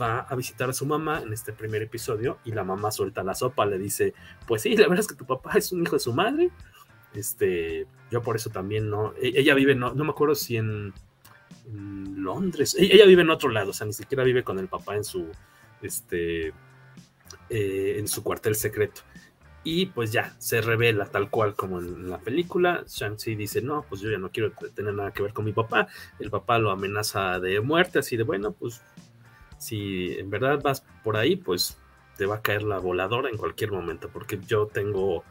va 0.00 0.20
a 0.20 0.36
visitar 0.36 0.70
a 0.70 0.72
su 0.72 0.86
mamá 0.86 1.22
en 1.22 1.32
este 1.32 1.52
primer 1.52 1.82
episodio 1.82 2.38
y 2.44 2.52
la 2.52 2.64
mamá 2.64 2.90
suelta 2.90 3.22
la 3.22 3.34
sopa, 3.34 3.66
le 3.66 3.78
dice, 3.78 4.14
pues 4.46 4.62
sí, 4.62 4.76
la 4.76 4.88
verdad 4.88 5.00
es 5.00 5.08
que 5.08 5.14
tu 5.14 5.26
papá 5.26 5.52
es 5.56 5.72
un 5.72 5.82
hijo 5.82 5.96
de 5.96 6.00
su 6.00 6.12
madre. 6.12 6.50
Este, 7.14 7.86
yo 8.10 8.22
por 8.22 8.36
eso 8.36 8.50
también 8.50 8.88
no, 8.88 9.12
e-, 9.20 9.32
ella 9.34 9.54
vive, 9.54 9.74
no, 9.74 9.92
no 9.92 10.04
me 10.04 10.10
acuerdo 10.10 10.34
si 10.34 10.56
en, 10.56 10.92
Londres, 12.16 12.74
e-, 12.78 12.94
ella 12.94 13.06
vive 13.06 13.22
en 13.22 13.30
otro 13.30 13.50
lado, 13.50 13.70
o 13.70 13.72
sea, 13.72 13.86
ni 13.86 13.92
siquiera 13.92 14.24
vive 14.24 14.44
con 14.44 14.58
el 14.58 14.68
papá 14.68 14.96
en 14.96 15.04
su, 15.04 15.28
este, 15.82 16.52
eh, 17.54 17.98
en 17.98 18.08
su 18.08 18.22
cuartel 18.22 18.54
secreto. 18.54 19.02
Y 19.62 19.86
pues 19.86 20.10
ya, 20.10 20.34
se 20.38 20.62
revela 20.62 21.04
tal 21.04 21.28
cual 21.28 21.54
como 21.54 21.80
en 21.80 22.08
la 22.08 22.18
película. 22.18 22.82
Shang-Chi 22.88 23.34
dice, 23.34 23.60
no, 23.60 23.84
pues 23.86 24.00
yo 24.00 24.10
ya 24.10 24.16
no 24.16 24.30
quiero 24.30 24.52
tener 24.74 24.94
nada 24.94 25.12
que 25.12 25.22
ver 25.22 25.34
con 25.34 25.44
mi 25.44 25.52
papá. 25.52 25.86
El 26.18 26.30
papá 26.30 26.58
lo 26.58 26.70
amenaza 26.70 27.38
de 27.40 27.60
muerte, 27.60 27.98
así 27.98 28.16
de, 28.16 28.22
bueno, 28.22 28.52
pues 28.52 28.80
si 29.58 30.14
en 30.18 30.30
verdad 30.30 30.62
vas 30.62 30.82
por 31.04 31.18
ahí, 31.18 31.36
pues 31.36 31.76
te 32.16 32.24
va 32.24 32.36
a 32.36 32.42
caer 32.42 32.62
la 32.62 32.78
voladora 32.78 33.28
en 33.28 33.36
cualquier 33.36 33.70
momento, 33.70 34.08
porque 34.10 34.40
yo 34.46 34.66
tengo, 34.66 35.22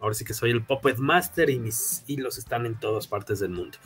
ahora 0.00 0.14
sí 0.14 0.24
que 0.24 0.32
soy 0.32 0.52
el 0.52 0.62
Puppet 0.62 0.98
Master 0.98 1.50
y 1.50 1.58
mis 1.58 2.04
hilos 2.06 2.38
están 2.38 2.66
en 2.66 2.78
todas 2.78 3.08
partes 3.08 3.40
del 3.40 3.50
mundo. 3.50 3.78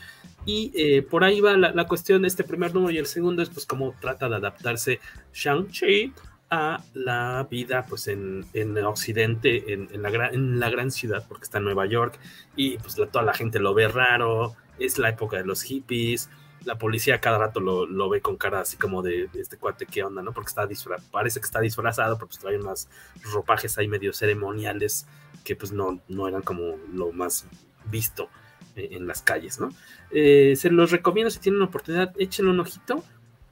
Y 0.45 0.73
eh, 0.75 1.03
por 1.03 1.25
ahí 1.25 1.41
va 1.41 1.57
la, 1.57 1.89
cuestión 1.89 2.23
de 2.23 2.29
este 2.29 2.45
primer 2.45 2.75
número 2.75 2.93
y 2.93 2.99
el 2.99 3.07
segundo 3.07 3.43
es 3.43 3.49
pues 3.49 3.67
cómo 3.67 3.95
trata 4.01 4.29
de 4.29 4.37
adaptarse 4.37 5.01
Shang-Chi 5.33 6.13
a 6.51 6.83
la 6.95 7.47
vida 7.51 7.85
pues 7.87 8.09
en, 8.09 8.47
en 8.55 8.77
Occidente, 8.85 9.73
en, 9.73 10.03
la 10.03 10.11
gran, 10.11 10.35
en 10.35 10.61
la 10.61 10.71
gran 10.71 10.91
ciudad, 10.91 11.27
porque 11.29 11.45
está 11.45 11.59
en 11.59 11.65
Nueva 11.65 11.87
York 11.87 12.19
y 12.57 12.79
pues 12.79 12.95
toda 12.95 13.23
la 13.23 13.35
gente 13.35 13.59
lo 13.59 13.75
ve 13.75 13.89
raro, 13.89 14.55
es 14.79 14.99
la 14.99 15.11
época 15.11 15.37
de 15.37 15.45
los 15.45 15.63
hippies, 15.63 16.31
la 16.65 16.79
policía 16.79 17.21
cada 17.21 17.39
rato 17.39 17.61
lo, 17.61 18.09
ve 18.09 18.21
con 18.21 18.37
cara 18.37 18.61
así 18.61 18.77
como 18.77 19.03
de, 19.03 19.29
este 19.35 19.57
cuate, 19.59 19.87
¿qué 19.87 20.03
onda? 20.03 20.23
¿no? 20.23 20.33
Porque 20.33 20.49
está 20.49 20.69
parece 21.11 21.41
que 21.41 21.47
está 21.47 21.61
disfrazado, 21.61 22.17
pero 22.17 22.27
pues 22.29 22.39
trae 22.39 22.59
unos 22.59 22.89
ropajes 23.33 23.79
ahí 23.79 23.89
medio 23.89 24.13
ceremoniales 24.13 25.07
que 25.45 25.57
pues 25.57 25.73
no, 25.73 26.01
no 26.09 26.29
eran 26.29 26.43
como 26.43 26.77
lo 26.93 27.13
más 27.13 27.47
visto 27.91 28.29
eh, 28.77 28.89
en 28.93 29.07
las 29.07 29.23
calles, 29.23 29.61
¿no? 29.61 29.71
Eh, 30.11 30.55
se 30.57 30.71
los 30.71 30.91
recomiendo 30.91 31.31
si 31.31 31.41
tienen 31.41 31.63
oportunidad, 31.63 32.13
échenle 32.19 32.51
un 32.51 32.61
ojito. 32.61 33.05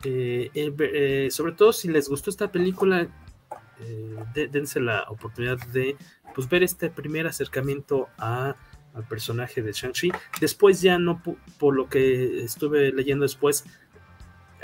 Eh, 0.05 1.29
sobre 1.31 1.53
todo 1.53 1.73
si 1.73 1.89
les 1.89 2.09
gustó 2.09 2.31
esta 2.31 2.51
película, 2.53 3.09
dense 4.35 4.81
la 4.81 5.05
oportunidad 5.09 5.59
de 5.69 5.97
pues, 6.35 6.49
ver 6.49 6.63
este 6.63 6.91
primer 6.91 7.27
acercamiento 7.27 8.09
a 8.19 8.57
al 8.97 9.05
personaje 9.05 9.63
de 9.63 9.73
Shang-Chi. 9.73 10.11
Después 10.41 10.81
ya 10.81 10.99
no, 10.99 11.23
por 11.59 11.77
lo 11.77 11.89
que 11.89 12.43
estuve 12.43 12.93
leyendo 12.93 13.25
después, 13.25 13.65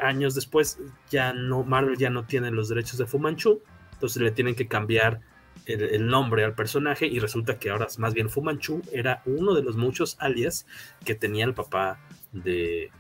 años 0.03 0.35
después, 0.35 0.79
ya 1.11 1.33
no, 1.33 1.63
Marvel 1.63 1.99
ya 1.99 2.11
no 2.11 2.25
tiene 2.25 2.51
los 2.51 2.69
derechos 2.69 2.99
de 2.99 3.07
Fu 3.07 3.19
Manchu, 3.19 3.63
entonces 3.93 4.23
le 4.23 4.31
tienen 4.31 4.55
que 4.55 4.67
cambiar 4.67 5.21
el, 5.67 6.07
nombre 6.07 6.45
al 6.45 6.55
personaje 6.55 7.07
y 7.07 7.21
resulta 7.21 7.59
que 7.59 7.71
ahora 7.71 7.87
más 7.99 8.15
bien 8.15 8.29
Fu 8.29 8.43
Manchu 8.43 8.83
era 8.91 9.23
uno 9.27 9.55
de 9.55 9.63
los 9.63 9.77
muchos 9.77 10.17
alias 10.19 10.67
que 11.05 11.15
tenía 11.15 11.45
el 11.45 11.55
papá 11.55 12.01
de, 12.33 12.91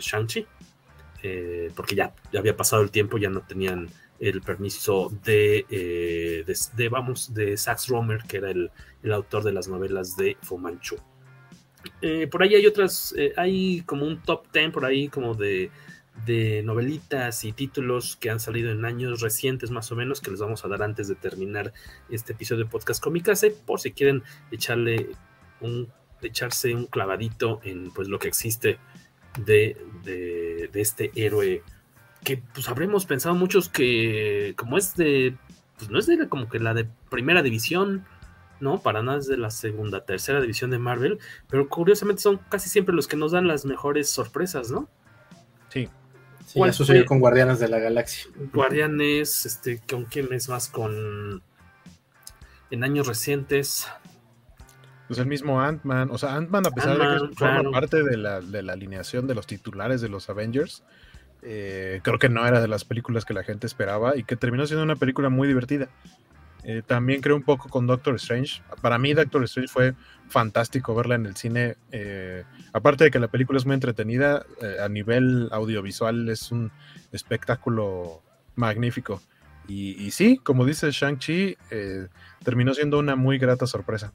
Shang-Chi. 0.00 0.46
Eh, 1.26 1.70
porque 1.74 1.94
ya, 1.94 2.14
ya 2.30 2.40
había 2.40 2.54
pasado 2.54 2.82
el 2.82 2.90
tiempo, 2.90 3.16
ya 3.16 3.30
no 3.30 3.40
tenían 3.40 3.88
el 4.20 4.42
permiso 4.42 5.10
de, 5.24 5.64
eh, 5.70 6.44
de, 6.76 6.88
vamos, 6.90 7.32
de 7.32 7.56
Sax 7.56 7.88
Romer, 7.88 8.24
que 8.28 8.36
era 8.36 8.50
el, 8.50 8.70
autor 9.10 9.42
de 9.42 9.52
las 9.52 9.66
novelas 9.66 10.18
de 10.18 10.36
Fu 10.42 10.58
Manchu. 10.58 10.96
Eh, 12.02 12.26
por 12.26 12.42
ahí 12.42 12.54
hay 12.54 12.66
otras, 12.66 13.14
hay 13.38 13.80
como 13.86 14.04
un 14.04 14.20
top 14.20 14.52
10 14.52 14.70
por 14.70 14.84
ahí 14.84 15.08
como 15.08 15.34
de, 15.34 15.70
de, 16.26 16.62
novelitas 16.62 17.42
y 17.44 17.52
títulos 17.52 18.16
que 18.16 18.28
han 18.28 18.38
salido 18.38 18.70
en 18.70 18.84
años 18.84 19.22
recientes 19.22 19.70
más 19.70 19.90
o 19.92 19.96
menos 19.96 20.20
que 20.20 20.30
les 20.30 20.40
vamos 20.40 20.62
a 20.66 20.68
dar 20.68 20.82
antes 20.82 21.08
de 21.08 21.14
terminar 21.14 21.72
este 22.10 22.34
episodio 22.34 22.64
de 22.64 22.70
Podcast 22.70 23.02
Comicase 23.02 23.50
por 23.50 23.80
si 23.80 23.92
quieren 23.92 24.22
echarle 24.50 25.08
un, 25.62 25.90
echarse 26.20 26.74
un 26.74 26.84
clavadito 26.84 27.60
en 27.64 27.90
pues 27.92 28.08
lo 28.08 28.18
que 28.18 28.28
existe 28.28 28.78
de, 29.38 29.76
de, 30.04 30.70
de 30.72 30.80
este 30.80 31.10
héroe 31.14 31.62
que 32.24 32.38
pues 32.38 32.68
habremos 32.68 33.06
pensado 33.06 33.34
muchos 33.34 33.68
que 33.68 34.54
como 34.56 34.78
es 34.78 34.96
de, 34.96 35.36
pues 35.78 35.90
no 35.90 35.98
es 35.98 36.06
de 36.06 36.28
como 36.28 36.48
que 36.48 36.58
la 36.58 36.74
de 36.74 36.88
primera 37.10 37.42
división, 37.42 38.04
¿no? 38.60 38.80
Para 38.82 39.02
nada 39.02 39.18
es 39.18 39.26
de 39.26 39.36
la 39.36 39.50
segunda, 39.50 40.04
tercera 40.04 40.40
división 40.40 40.70
de 40.70 40.78
Marvel, 40.78 41.18
pero 41.48 41.68
curiosamente 41.68 42.22
son 42.22 42.40
casi 42.48 42.68
siempre 42.68 42.94
los 42.94 43.06
que 43.06 43.16
nos 43.16 43.32
dan 43.32 43.46
las 43.46 43.64
mejores 43.64 44.08
sorpresas, 44.08 44.70
¿no? 44.70 44.88
Sí. 45.68 45.88
Sí, 46.46 46.58
¿Cuál 46.58 46.74
sucedió 46.74 47.06
con 47.06 47.20
Guardianes 47.20 47.58
de 47.58 47.68
la 47.68 47.78
Galaxia? 47.78 48.26
Guardianes, 48.52 49.46
este, 49.46 49.80
¿con 49.88 50.04
quién 50.04 50.30
es 50.32 50.50
más? 50.50 50.68
Con 50.68 51.42
en 52.70 52.84
años 52.84 53.06
recientes. 53.06 53.88
Pues 55.06 55.18
el 55.18 55.26
mismo 55.26 55.60
Ant-Man, 55.60 56.08
o 56.10 56.18
sea, 56.18 56.34
Ant-Man 56.36 56.66
a 56.66 56.70
pesar 56.70 56.98
de 56.98 57.28
que 57.28 57.34
forma 57.34 57.70
parte 57.70 58.02
de 58.02 58.16
la, 58.16 58.40
de 58.40 58.62
la, 58.62 58.72
alineación 58.72 59.26
de 59.26 59.34
los 59.34 59.46
titulares 59.46 60.00
de 60.00 60.08
los 60.08 60.30
Avengers, 60.30 60.82
eh, 61.46 62.00
creo 62.02 62.18
que 62.18 62.30
no 62.30 62.46
era 62.46 62.60
de 62.60 62.68
las 62.68 62.84
películas 62.84 63.26
que 63.26 63.34
la 63.34 63.44
gente 63.44 63.66
esperaba 63.66 64.16
y 64.16 64.24
que 64.24 64.34
terminó 64.34 64.66
siendo 64.66 64.82
una 64.82 64.96
película 64.96 65.28
muy 65.28 65.46
divertida. 65.46 65.88
Eh, 66.66 66.80
también 66.86 67.20
creo 67.20 67.36
un 67.36 67.42
poco 67.42 67.68
con 67.68 67.86
Doctor 67.86 68.14
Strange. 68.14 68.62
Para 68.80 68.98
mí 68.98 69.12
Doctor 69.12 69.44
Strange 69.44 69.70
fue 69.70 69.94
fantástico 70.28 70.94
verla 70.94 71.16
en 71.16 71.26
el 71.26 71.36
cine. 71.36 71.76
Eh, 71.92 72.44
aparte 72.72 73.04
de 73.04 73.10
que 73.10 73.18
la 73.18 73.28
película 73.28 73.58
es 73.58 73.66
muy 73.66 73.74
entretenida, 73.74 74.46
a 74.82 74.88
nivel 74.88 75.50
audiovisual 75.52 76.30
es 76.30 76.50
un 76.50 76.72
espectáculo 77.12 78.22
magnífico. 78.54 79.20
Y, 79.66 80.10
sí, 80.10 80.38
como 80.42 80.66
dice 80.66 80.90
Shang-Chi, 80.90 81.56
terminó 82.42 82.74
siendo 82.74 82.98
una 82.98 83.16
muy 83.16 83.38
grata 83.38 83.66
sorpresa. 83.66 84.12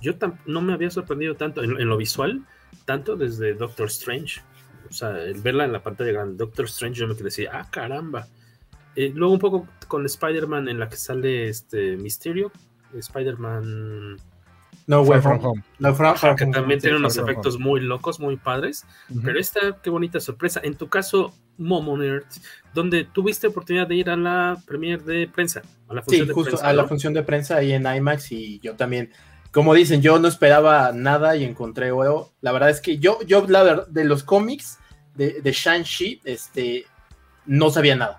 Yo 0.00 0.12
no 0.46 0.60
me 0.60 0.72
había 0.72 0.90
sorprendido 0.90 1.34
tanto 1.34 1.62
en, 1.62 1.88
lo 1.88 1.96
visual, 1.96 2.44
tanto 2.84 3.16
desde 3.16 3.54
Doctor 3.54 3.88
Strange. 3.88 4.40
O 4.88 4.92
sea, 4.92 5.22
el 5.22 5.40
verla 5.40 5.64
en 5.64 5.72
la 5.72 5.82
pantalla 5.82 6.12
grande, 6.12 6.36
Doctor 6.36 6.66
Strange, 6.66 7.00
yo 7.00 7.06
me 7.06 7.14
quedé 7.14 7.24
decir, 7.24 7.48
ah, 7.52 7.66
caramba. 7.70 8.28
Eh, 8.96 9.12
luego 9.14 9.32
un 9.32 9.38
poco 9.38 9.66
con 9.86 10.04
Spider-Man 10.06 10.68
en 10.68 10.78
la 10.78 10.88
que 10.88 10.96
sale 10.96 11.48
este 11.48 11.96
Misterio, 11.96 12.50
Spider-Man... 12.94 14.16
No 14.86 15.02
Way 15.02 15.20
From 15.20 15.44
Home. 15.44 15.62
No 15.80 15.94
que 16.34 16.46
también 16.46 16.80
tiene 16.80 16.96
unos 16.96 17.18
efectos 17.18 17.58
muy 17.58 17.80
locos, 17.80 18.18
muy 18.20 18.38
padres. 18.38 18.86
Pero 19.22 19.38
esta, 19.38 19.76
qué 19.82 19.90
bonita 19.90 20.18
sorpresa. 20.18 20.60
En 20.64 20.76
tu 20.76 20.88
caso, 20.88 21.34
Momo 21.58 21.94
Nerd, 21.98 22.24
donde 22.72 23.04
tuviste 23.04 23.48
oportunidad 23.48 23.86
de 23.86 23.96
ir 23.96 24.08
a 24.08 24.16
la 24.16 24.56
premier 24.66 25.02
de 25.02 25.28
prensa. 25.28 25.60
A 25.88 25.94
la 25.94 26.02
función 26.02 26.26
sí, 26.26 26.32
justo 26.32 26.58
a 26.62 26.72
la 26.72 26.86
función 26.86 27.12
de 27.12 27.22
prensa 27.22 27.56
ahí 27.56 27.72
en 27.72 27.84
IMAX 27.84 28.32
y 28.32 28.60
yo 28.60 28.76
también 28.76 29.10
como 29.58 29.74
dicen, 29.74 30.02
yo 30.02 30.20
no 30.20 30.28
esperaba 30.28 30.92
nada 30.92 31.34
y 31.34 31.42
encontré 31.42 31.90
huevo. 31.90 32.30
La 32.42 32.52
verdad 32.52 32.70
es 32.70 32.80
que 32.80 32.98
yo, 32.98 33.18
yo 33.26 33.44
la 33.48 33.64
verdad, 33.64 33.88
de 33.88 34.04
los 34.04 34.22
cómics 34.22 34.78
de, 35.16 35.40
de 35.42 35.50
Shang-Chi, 35.50 36.20
este, 36.22 36.86
no 37.44 37.68
sabía 37.68 37.96
nada. 37.96 38.18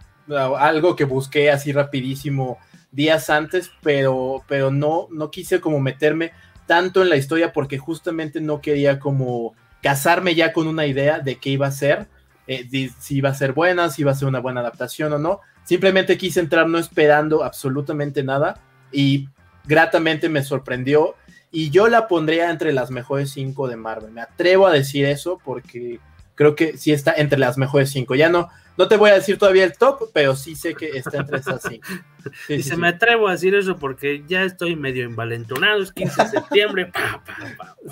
Algo 0.58 0.98
que 0.98 1.06
busqué 1.06 1.50
así 1.50 1.72
rapidísimo 1.72 2.58
días 2.92 3.30
antes, 3.30 3.72
pero, 3.82 4.44
pero 4.50 4.70
no, 4.70 5.08
no 5.12 5.32
quise 5.32 5.62
como 5.62 5.80
meterme 5.80 6.34
tanto 6.66 7.02
en 7.02 7.10
la 7.10 7.16
historia 7.16 7.54
porque 7.54 7.78
justamente 7.78 8.42
no 8.42 8.60
quería 8.60 9.00
como 9.00 9.56
casarme 9.82 10.36
ya 10.36 10.52
con 10.52 10.68
una 10.68 10.88
idea 10.88 11.20
de 11.20 11.38
qué 11.38 11.52
iba 11.52 11.68
a 11.68 11.72
ser, 11.72 12.10
eh, 12.48 12.68
si 13.00 13.16
iba 13.16 13.30
a 13.30 13.34
ser 13.34 13.54
buena, 13.54 13.90
si 13.90 14.02
iba 14.02 14.12
a 14.12 14.16
ser 14.16 14.28
una 14.28 14.42
buena 14.42 14.60
adaptación 14.60 15.14
o 15.14 15.18
no. 15.18 15.40
Simplemente 15.64 16.18
quise 16.18 16.42
entrar 16.42 16.68
no 16.68 16.80
esperando 16.80 17.46
absolutamente 17.46 18.24
nada 18.24 18.60
y 18.92 19.30
gratamente 19.64 20.28
me 20.28 20.44
sorprendió 20.44 21.16
y 21.52 21.70
yo 21.72 21.88
la 21.88 22.08
pondría 22.08 22.50
entre 22.50 22.74
las 22.74 22.92
mejores 22.92 23.32
cinco 23.32 23.68
de 23.68 23.76
Marvel. 23.76 24.12
Me 24.12 24.22
atrevo 24.22 24.68
a 24.68 24.74
decir 24.74 25.06
eso 25.06 25.40
porque 25.44 26.00
creo 26.36 26.56
que 26.56 26.78
sí 26.78 26.92
está 26.92 27.14
entre 27.14 27.40
las 27.40 27.58
mejores 27.58 27.90
cinco. 27.90 28.16
Ya 28.16 28.30
no, 28.30 28.50
no 28.78 28.88
te 28.88 28.98
voy 28.98 29.10
a 29.10 29.16
decir 29.16 29.38
todavía 29.38 29.64
el 29.64 29.78
top, 29.78 30.12
pero 30.14 30.36
sí 30.36 30.56
sé 30.56 30.76
que 30.76 30.98
está 30.98 31.18
entre 31.18 31.40
esas 31.40 31.62
cinco. 31.68 31.88
y 32.50 32.62
se 32.62 32.78
me 32.78 32.90
atrevo 32.90 33.28
a 33.28 33.32
decir 33.32 33.56
eso 33.56 33.78
porque 33.78 34.24
ya 34.28 34.44
estoy 34.44 34.76
medio 34.76 35.06
envalentonado. 35.06 35.82
Es 35.82 35.92
15 35.92 36.24
de 36.24 36.30
septiembre. 36.40 36.92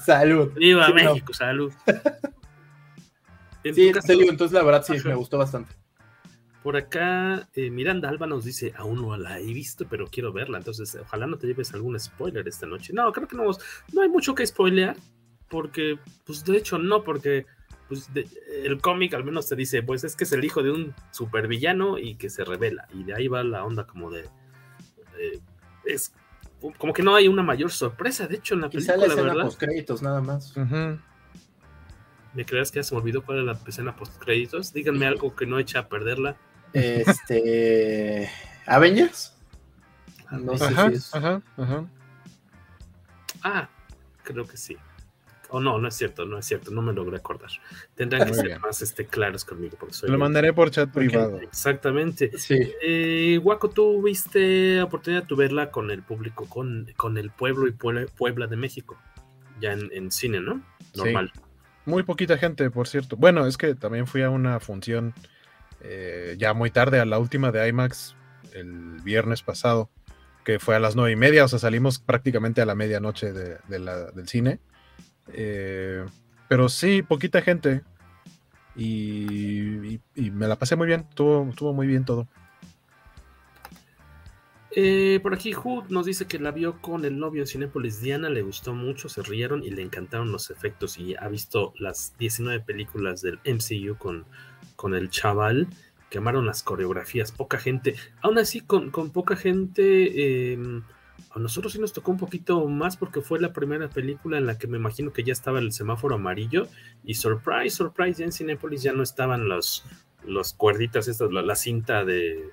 Salud. 0.06 0.54
Viva 0.54 0.90
México, 0.90 1.34
salud. 1.34 1.74
sí, 3.64 3.92
entonces 4.10 4.52
la 4.52 4.64
verdad 4.64 4.84
sí, 4.86 4.94
me 5.04 5.16
gustó 5.16 5.38
bastante. 5.38 5.74
Por 6.68 6.76
acá, 6.76 7.48
eh, 7.54 7.70
Miranda 7.70 8.10
Alba 8.10 8.28
nos 8.28 8.44
dice, 8.44 8.74
aún 8.76 9.02
no 9.02 9.16
la 9.16 9.40
he 9.40 9.46
visto, 9.46 9.88
pero 9.90 10.06
quiero 10.06 10.34
verla. 10.34 10.58
Entonces, 10.58 10.98
ojalá 11.02 11.26
no 11.26 11.38
te 11.38 11.48
lleves 11.48 11.74
algún 11.74 11.98
spoiler 11.98 12.46
esta 12.46 12.66
noche. 12.66 12.92
No, 12.92 13.10
creo 13.14 13.26
que 13.26 13.38
no, 13.38 13.44
no 13.94 14.02
hay 14.02 14.10
mucho 14.10 14.36
que 14.36 14.46
spoilear, 14.46 14.98
porque, 15.48 15.98
pues 16.26 16.44
de 16.44 16.58
hecho 16.58 16.78
no, 16.78 17.06
porque 17.06 17.46
pues, 17.88 18.10
el 18.66 18.82
cómic 18.82 19.14
al 19.14 19.24
menos 19.24 19.48
te 19.48 19.56
dice, 19.56 19.82
pues 19.82 20.04
es 20.04 20.18
que 20.18 20.26
es 20.26 20.34
el 20.34 20.44
hijo 20.44 20.62
de 20.62 20.72
un 20.72 20.94
supervillano 21.12 21.98
y 22.00 22.16
que 22.16 22.30
se 22.30 22.44
revela. 22.44 22.86
Y 22.94 23.06
de 23.06 23.16
ahí 23.16 23.30
va 23.30 23.46
la 23.46 23.64
onda 23.64 23.88
como 23.88 24.12
de... 24.12 24.30
es 25.86 26.12
como 26.80 26.92
que 26.92 27.02
no 27.02 27.16
hay 27.16 27.30
una 27.30 27.44
mayor 27.44 27.72
sorpresa, 27.72 28.28
de 28.28 28.36
hecho, 28.36 28.56
en 28.56 28.60
la 28.60 28.70
Quizá 28.70 28.96
película, 28.96 29.34
la 29.34 29.46
escena 29.46 29.58
créditos 29.58 30.02
nada 30.02 30.20
más. 30.20 30.54
¿Me 32.34 32.46
creas 32.46 32.72
que 32.72 32.80
ya 32.80 32.84
se 32.84 32.94
me 32.94 33.00
olvidó 33.00 33.24
cuál 33.24 33.40
es 33.40 33.46
la 33.46 33.58
escena 33.66 33.96
post 33.96 34.22
créditos? 34.22 34.74
Díganme 34.74 35.06
algo 35.06 35.34
que 35.34 35.46
no 35.46 35.60
eche 35.60 35.78
a 35.78 35.88
perderla. 35.88 36.36
Este. 36.74 38.30
¿Avengers? 38.66 39.34
No 40.32 40.58
sé 40.58 40.68
si 40.68 40.94
es. 40.94 41.16
Ajá, 41.16 41.42
ajá. 41.58 41.86
Ah, 43.44 43.70
creo 44.24 44.46
que 44.46 44.58
sí. 44.58 44.78
O 45.50 45.62
no, 45.62 45.80
no 45.80 45.88
es 45.88 45.96
cierto, 45.96 46.26
no 46.26 46.38
es 46.38 46.46
cierto, 46.46 46.72
no 46.72 46.82
me 46.82 46.92
logré 46.92 47.18
acordar. 47.18 47.50
Tendrán 47.96 48.28
que 48.28 48.34
ser 48.34 48.60
más 48.60 48.82
este, 48.82 49.06
claros 49.06 49.46
conmigo. 49.46 49.78
Porque 49.80 49.96
Lo 50.08 50.18
mandaré 50.18 50.52
por 50.52 50.70
chat 50.72 50.92
privado. 50.92 51.40
Exactamente. 51.40 52.38
Sí. 52.38 52.58
Eh, 52.82 53.40
Waco, 53.42 53.70
tú 53.70 54.02
viste 54.02 54.82
oportunidad 54.82 55.24
de 55.24 55.36
verla 55.36 55.72
con 55.72 55.90
el 55.90 56.04
público, 56.04 56.48
con, 56.50 56.92
con 56.98 57.18
el 57.18 57.32
pueblo 57.32 57.68
y 57.68 57.72
Puebla, 57.72 58.48
de 58.48 58.58
México, 58.58 58.98
ya 59.62 59.72
en, 59.72 60.12
cine, 60.12 60.42
¿no? 60.42 60.62
Normal. 60.96 61.32
Muy 61.86 62.04
poquita 62.04 62.38
gente, 62.38 62.70
por 62.70 62.88
cierto. 62.90 63.16
Bueno, 63.16 63.46
es 63.46 63.58
que 63.58 63.74
también 63.74 64.08
fui 64.08 64.24
a 64.24 64.30
una 64.30 64.60
función 64.60 65.14
eh, 65.82 66.36
ya 66.38 66.54
muy 66.54 66.72
tarde, 66.72 67.00
a 67.00 67.06
la 67.06 67.20
última 67.20 67.52
de 67.52 67.68
IMAX 67.68 68.16
el 68.54 69.02
viernes 69.04 69.42
pasado, 69.44 69.90
que 70.44 70.60
fue 70.60 70.76
a 70.76 70.80
las 70.80 70.96
nueve 70.96 71.12
y 71.12 71.16
media, 71.16 71.46
o 71.46 71.48
sea, 71.48 71.60
salimos 71.60 72.00
prácticamente 72.00 72.62
a 72.62 72.66
la 72.66 72.76
medianoche 72.76 73.34
de, 73.34 73.58
del 73.68 74.28
cine. 74.28 74.60
Eh, 75.34 76.06
pero 76.48 76.70
sí, 76.70 77.02
poquita 77.02 77.42
gente. 77.42 77.84
Y, 78.76 80.00
me 80.16 80.48
la 80.48 80.56
pasé 80.56 80.76
muy 80.76 80.88
bien, 80.88 81.06
estuvo 81.10 81.74
muy 81.74 81.88
bien 81.88 82.06
todo. 82.06 82.28
Eh, 84.72 85.20
por 85.24 85.34
aquí 85.34 85.54
Hood 85.54 85.86
nos 85.90 86.06
dice 86.06 86.28
que 86.28 86.40
la 86.40 86.52
vio 86.52 86.82
con 86.82 87.06
el 87.06 87.18
novio 87.18 87.42
en 87.42 87.48
Cinepolis 87.48 88.02
Diana, 88.02 88.30
le 88.30 88.42
gustó 88.42 88.74
mucho, 88.74 89.10
se 89.10 89.24
rieron 89.24 89.64
y 89.64 89.70
le 89.70 89.82
encantaron 89.82 90.32
los 90.32 90.50
efectos. 90.50 90.98
Y 90.98 91.16
ha 91.16 91.28
visto 91.28 91.74
las 91.80 92.18
19 92.18 92.60
películas 92.62 93.22
del 93.22 93.40
MCU 93.46 93.98
con, 93.98 94.26
con 94.76 94.94
el 94.94 95.10
chaval, 95.10 95.68
que 96.10 96.20
amaron 96.20 96.46
las 96.46 96.64
coreografías, 96.64 97.32
poca 97.32 97.58
gente, 97.58 97.96
aún 98.22 98.38
así 98.38 98.62
con, 98.62 98.92
poca 98.92 99.36
gente, 99.36 100.54
em, 100.54 100.84
a 101.32 101.40
nosotros 101.40 101.74
sí 101.74 101.80
nos 101.80 101.94
tocó 101.94 102.12
un 102.12 102.18
poquito 102.18 102.66
más 102.68 102.96
porque 102.96 103.22
fue 103.22 103.40
la 103.40 103.54
primera 103.54 103.90
película 103.90 104.38
en 104.38 104.46
la 104.46 104.58
que 104.58 104.68
me 104.68 104.78
imagino 104.78 105.12
que 105.12 105.24
ya 105.24 105.34
estaba 105.34 105.60
el 105.60 105.72
semáforo 105.72 106.16
amarillo. 106.16 106.68
Y 107.04 107.16
surprise, 107.16 107.76
surprise, 107.76 108.20
ya 108.20 108.26
en 108.26 108.32
Cinepolis 108.32 108.84
ya 108.84 108.94
no 108.94 109.04
estaban 109.04 109.50
los, 109.50 109.86
los 110.26 110.54
cuerditas, 110.54 111.08
estas, 111.08 111.32
la, 111.32 111.56
cinta 111.56 112.06
de, 112.06 112.50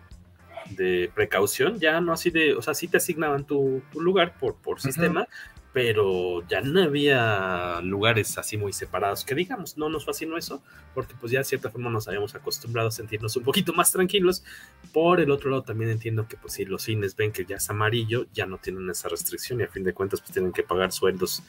de 0.70 1.10
precaución, 1.14 1.78
ya 1.78 2.00
no 2.00 2.12
así 2.12 2.30
de, 2.30 2.54
o 2.54 2.62
sea, 2.62 2.74
sí 2.74 2.88
te 2.88 2.96
asignaban 2.96 3.44
tu, 3.44 3.82
lugar 3.94 4.38
por, 4.38 4.56
por 4.56 4.80
sistema, 4.80 5.26
pero 5.74 6.46
ya 6.46 6.60
no 6.60 6.80
había 6.80 7.80
lugares 7.82 8.38
así 8.38 8.56
muy 8.56 8.72
separados, 8.72 9.24
que 9.24 9.34
digamos, 9.34 9.76
no 9.76 9.88
nos 9.88 10.04
fascinó 10.04 10.36
eso, 10.36 10.62
porque 10.94 11.14
pues 11.20 11.32
ya 11.32 11.40
de 11.40 11.44
cierta 11.44 11.68
forma 11.68 11.90
nos 11.90 12.06
habíamos 12.06 12.32
acostumbrado 12.36 12.88
a 12.88 12.92
sentirnos 12.92 13.36
un 13.36 13.42
poquito 13.42 13.72
más 13.72 13.90
tranquilos. 13.90 14.44
Por 14.92 15.20
el 15.20 15.32
otro 15.32 15.50
lado 15.50 15.64
también 15.64 15.90
entiendo 15.90 16.28
que 16.28 16.36
pues 16.36 16.52
si 16.52 16.64
los 16.64 16.84
cines 16.84 17.16
ven 17.16 17.32
que 17.32 17.44
ya 17.44 17.56
es 17.56 17.68
amarillo, 17.70 18.26
ya 18.32 18.46
no 18.46 18.58
tienen 18.58 18.88
esa 18.88 19.08
restricción 19.08 19.60
y 19.60 19.64
a 19.64 19.68
fin 19.68 19.82
de 19.82 19.92
cuentas 19.92 20.20
pues 20.20 20.30
tienen 20.30 20.52
que 20.52 20.62
pagar 20.62 20.92
sueldos 20.92 21.42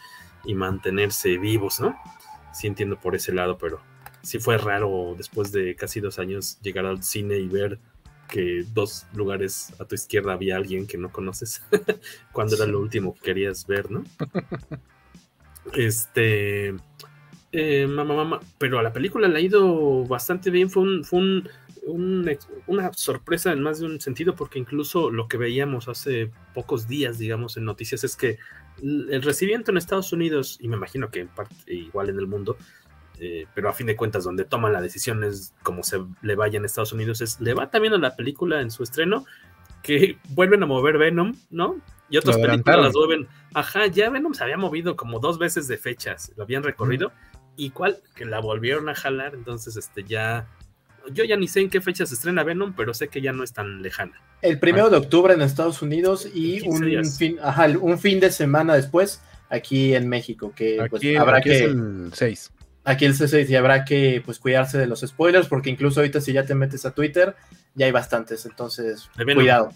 y 0.43 0.55
mantenerse 0.55 1.37
vivos, 1.37 1.79
¿no? 1.79 1.95
Sí 2.51 2.65
entiendo 2.65 2.99
por 2.99 3.15
ese 3.15 3.31
lado, 3.31 3.59
pero 3.59 3.79
sí 4.23 4.39
fue 4.39 4.57
raro 4.57 5.13
después 5.15 5.51
de 5.51 5.75
casi 5.75 5.99
dos 5.99 6.17
años 6.17 6.57
llegar 6.63 6.87
al 6.87 7.03
cine 7.03 7.37
y 7.37 7.47
ver 7.47 7.77
que 8.27 8.65
dos 8.73 9.05
lugares 9.13 9.73
a 9.79 9.85
tu 9.85 9.95
izquierda 9.95 10.33
había 10.33 10.57
alguien 10.57 10.87
que 10.87 10.97
no 10.97 11.11
conoces 11.11 11.61
cuando 12.31 12.55
era 12.55 12.65
lo 12.65 12.79
último 12.79 13.13
que 13.15 13.21
querías 13.21 13.65
ver, 13.67 13.91
¿no? 13.91 14.03
este. 15.73 16.75
Eh, 17.57 17.87
mamá, 17.87 18.15
mamá, 18.15 18.39
pero 18.57 18.79
a 18.79 18.83
la 18.83 18.91
película 18.91 19.29
le 19.29 19.37
ha 19.37 19.41
ido 19.41 20.03
bastante 20.05 20.49
bien. 20.49 20.69
Fue, 20.69 20.83
un, 20.83 21.05
fue 21.05 21.19
una 22.67 22.91
sorpresa 22.93 23.53
en 23.53 23.61
más 23.61 23.79
de 23.79 23.85
un 23.85 24.01
sentido, 24.01 24.35
porque 24.35 24.59
incluso 24.59 25.09
lo 25.09 25.27
que 25.29 25.37
veíamos 25.37 25.87
hace 25.87 26.31
pocos 26.53 26.87
días, 26.87 27.17
digamos, 27.17 27.55
en 27.55 27.63
noticias, 27.63 28.03
es 28.03 28.17
que 28.17 28.39
el 28.81 29.21
recibimiento 29.21 29.71
en 29.71 29.77
Estados 29.77 30.11
Unidos, 30.11 30.57
y 30.59 30.67
me 30.67 30.75
imagino 30.75 31.09
que 31.09 31.21
en 31.21 31.27
parte 31.29 31.55
igual 31.67 32.09
en 32.09 32.19
el 32.19 32.27
mundo, 32.27 32.57
eh, 33.19 33.45
pero 33.53 33.69
a 33.69 33.73
fin 33.73 33.87
de 33.87 33.95
cuentas 33.95 34.23
donde 34.23 34.45
toman 34.45 34.73
la 34.73 34.81
decisión 34.81 35.23
es 35.23 35.53
como 35.63 35.83
se 35.83 35.99
le 36.21 36.35
vaya 36.35 36.57
en 36.57 36.65
Estados 36.65 36.93
Unidos, 36.93 37.21
es 37.21 37.39
le 37.39 37.53
va 37.53 37.69
también 37.69 37.93
a 37.93 37.97
la 37.97 38.15
película 38.15 38.61
en 38.61 38.71
su 38.71 38.83
estreno, 38.83 39.25
que 39.81 40.17
vuelven 40.29 40.63
a 40.63 40.65
mover 40.65 40.97
Venom, 40.97 41.35
¿no? 41.49 41.79
Y 42.09 42.17
otras 42.17 42.37
películas 42.37 42.81
las 42.81 42.93
vuelven, 42.93 43.27
ajá, 43.53 43.87
ya 43.87 44.09
Venom 44.09 44.33
se 44.33 44.43
había 44.43 44.57
movido 44.57 44.95
como 44.95 45.19
dos 45.19 45.39
veces 45.39 45.67
de 45.67 45.77
fechas, 45.77 46.31
lo 46.35 46.43
habían 46.43 46.63
recorrido, 46.63 47.11
y 47.55 47.69
cuál, 47.69 47.99
que 48.15 48.25
la 48.25 48.39
volvieron 48.39 48.89
a 48.89 48.95
jalar, 48.95 49.33
entonces 49.33 49.77
este 49.77 50.03
ya, 50.03 50.47
yo 51.11 51.23
ya 51.23 51.37
ni 51.37 51.47
sé 51.47 51.61
en 51.61 51.69
qué 51.69 51.81
fecha 51.81 52.05
se 52.05 52.15
estrena 52.15 52.43
Venom, 52.43 52.73
pero 52.75 52.93
sé 52.93 53.07
que 53.07 53.21
ya 53.21 53.31
no 53.31 53.43
es 53.43 53.53
tan 53.53 53.81
lejana. 53.81 54.21
El 54.41 54.59
primero 54.59 54.89
de 54.89 54.97
octubre 54.97 55.33
en 55.33 55.41
Estados 55.41 55.81
Unidos 55.81 56.29
y 56.33 56.67
un 56.67 57.05
fin, 57.05 57.37
ajá, 57.41 57.67
un 57.79 57.97
fin 57.97 58.19
de 58.19 58.31
semana 58.31 58.75
después 58.75 59.21
aquí 59.49 59.95
en 59.95 60.09
México, 60.09 60.51
que 60.55 60.81
aquí, 60.81 60.89
pues, 60.89 61.17
habrá 61.17 61.37
aquí 61.37 61.49
que... 61.49 61.57
es 61.57 61.61
el 61.61 62.09
6. 62.13 62.51
Aquí 62.85 63.05
el 63.05 63.15
C6 63.15 63.49
y 63.49 63.55
habrá 63.55 63.83
que 63.83 64.21
pues 64.23 64.39
cuidarse 64.39 64.77
de 64.77 64.85
los 64.85 65.01
spoilers, 65.01 65.47
porque 65.47 65.71
incluso 65.71 65.99
ahorita 65.99 66.21
si 66.21 66.33
ya 66.33 66.45
te 66.45 66.53
metes 66.53 66.85
a 66.85 66.91
Twitter, 66.91 67.35
ya 67.73 67.87
hay 67.87 67.91
bastantes, 67.91 68.45
entonces 68.45 69.09
cuidado. 69.15 69.71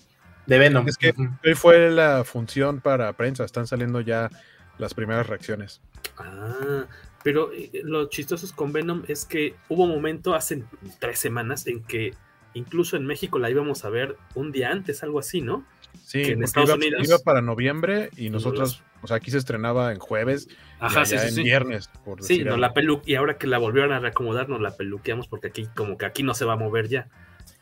De 0.45 0.57
Venom. 0.57 0.87
Es 0.87 0.97
que 0.97 1.13
hoy 1.45 1.53
fue 1.53 1.91
la 1.91 2.23
función 2.23 2.81
para 2.81 3.13
prensa, 3.13 3.43
están 3.43 3.67
saliendo 3.67 4.01
ya 4.01 4.29
las 4.77 4.93
primeras 4.93 5.27
reacciones. 5.27 5.81
Ah, 6.17 6.85
pero 7.23 7.51
lo 7.83 8.09
chistoso 8.09 8.47
con 8.55 8.71
Venom 8.71 9.03
es 9.07 9.25
que 9.25 9.55
hubo 9.67 9.83
un 9.83 9.91
momento 9.91 10.33
hace 10.33 10.63
tres 10.99 11.19
semanas 11.19 11.67
en 11.67 11.83
que 11.83 12.13
incluso 12.53 12.95
en 12.95 13.05
México 13.05 13.39
la 13.39 13.49
íbamos 13.49 13.85
a 13.85 13.89
ver 13.89 14.17
un 14.35 14.51
día 14.51 14.71
antes, 14.71 15.03
algo 15.03 15.19
así, 15.19 15.41
¿no? 15.41 15.65
Sí, 16.03 16.23
que 16.23 16.31
en 16.31 16.43
Estados 16.43 16.69
iba, 16.69 16.77
Unidos 16.77 17.07
iba 17.07 17.19
para 17.19 17.41
noviembre 17.41 18.09
y 18.17 18.29
nosotros, 18.29 18.83
o 19.01 19.07
sea, 19.07 19.17
aquí 19.17 19.29
se 19.29 19.37
estrenaba 19.37 19.91
en 19.91 19.99
jueves, 19.99 20.47
Ajá, 20.79 21.05
sí, 21.05 21.17
sí, 21.17 21.27
en 21.27 21.33
sí. 21.35 21.43
viernes. 21.43 21.89
Por 22.03 22.23
sí, 22.23 22.43
no, 22.43 22.57
la 22.57 22.73
pelu 22.73 23.01
y 23.05 23.15
ahora 23.15 23.37
que 23.37 23.45
la 23.45 23.59
volvieron 23.59 23.91
a 23.91 23.99
reacomodar, 23.99 24.49
nos 24.49 24.59
la 24.59 24.75
peluqueamos 24.75 25.27
porque 25.27 25.47
aquí, 25.47 25.67
como 25.75 25.97
que 25.97 26.05
aquí 26.05 26.23
no 26.23 26.33
se 26.33 26.45
va 26.45 26.53
a 26.53 26.57
mover 26.57 26.87
ya. 26.87 27.07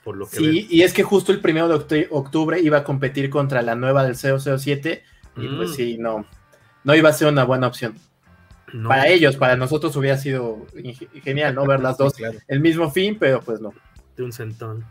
Por 0.04 0.16
lo 0.16 0.30
que 0.30 0.38
sí, 0.38 0.46
ven. 0.46 0.68
y 0.70 0.82
es 0.84 0.94
que 0.94 1.04
justo 1.04 1.34
el 1.34 1.42
primero 1.42 1.68
de 1.68 2.08
octubre 2.10 2.62
iba 2.62 2.78
a 2.78 2.84
competir 2.86 3.30
contra 3.30 3.62
la 3.62 3.76
nueva 3.76 4.06
del 4.06 4.16
007 4.16 5.04
y 5.36 5.42
mm. 5.42 5.58
pues 5.58 5.76
sí, 5.76 5.98
no, 5.98 6.26
no 6.86 6.96
iba 6.96 7.10
a 7.10 7.14
ser 7.14 7.28
una 7.28 7.44
buena 7.44 7.68
opción. 7.68 7.96
No. 8.72 8.90
Para 8.90 9.08
ellos, 9.08 9.36
para 9.36 9.56
nosotros 9.56 9.96
hubiera 9.96 10.18
sido 10.18 10.66
genial, 11.24 11.56
¿no? 11.56 11.66
Ver 11.66 11.82
las 11.82 11.98
dos 12.00 12.14
claro. 12.14 12.40
el 12.48 12.60
mismo 12.62 12.92
fin, 12.92 13.18
pero 13.20 13.42
pues 13.42 13.60
no. 13.60 13.74
De 14.16 14.24
un 14.24 14.32
centón. 14.32 14.86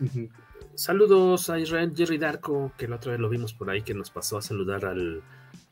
Uh 0.00 0.04
-huh. 0.04 0.30
Saludos 0.76 1.50
a 1.50 1.58
Israel 1.60 1.92
Jerry 1.94 2.18
Darko, 2.18 2.72
que 2.76 2.88
la 2.88 2.96
otra 2.96 3.12
vez 3.12 3.20
lo 3.20 3.28
vimos 3.28 3.54
por 3.54 3.70
ahí, 3.70 3.82
que 3.82 3.94
nos 3.94 4.10
pasó 4.10 4.38
a 4.38 4.42
saludar 4.42 4.84
al, 4.84 5.22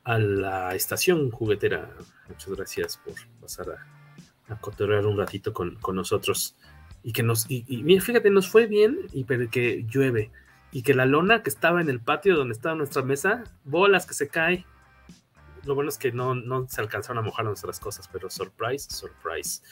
a 0.04 0.18
la 0.18 0.74
estación 0.76 1.30
juguetera. 1.30 1.90
Muchas 2.28 2.54
gracias 2.54 2.96
por 2.98 3.14
pasar 3.40 3.70
a, 3.70 4.52
a 4.52 4.60
cotorrear 4.60 5.06
un 5.06 5.18
ratito 5.18 5.52
con, 5.52 5.74
con, 5.76 5.96
nosotros. 5.96 6.56
Y 7.02 7.12
que 7.12 7.24
nos, 7.24 7.50
y, 7.50 7.64
y, 7.66 8.00
fíjate, 8.00 8.30
nos 8.30 8.48
fue 8.48 8.66
bien, 8.66 8.98
y 9.12 9.24
pero 9.24 9.50
que 9.50 9.84
llueve. 9.88 10.30
Y 10.70 10.82
que 10.82 10.94
la 10.94 11.04
lona 11.04 11.42
que 11.42 11.50
estaba 11.50 11.80
en 11.80 11.88
el 11.88 12.00
patio 12.00 12.36
donde 12.36 12.54
estaba 12.54 12.76
nuestra 12.76 13.02
mesa, 13.02 13.42
bolas 13.64 14.06
que 14.06 14.14
se 14.14 14.28
cae. 14.28 14.64
Lo 15.64 15.74
bueno 15.74 15.90
es 15.90 15.98
que 15.98 16.12
no, 16.12 16.34
no 16.34 16.68
se 16.68 16.80
alcanzaron 16.80 17.18
a 17.18 17.22
mojar 17.22 17.44
nuestras 17.44 17.80
cosas, 17.80 18.08
pero 18.08 18.30
surprise, 18.30 18.88
surprise. 18.90 19.62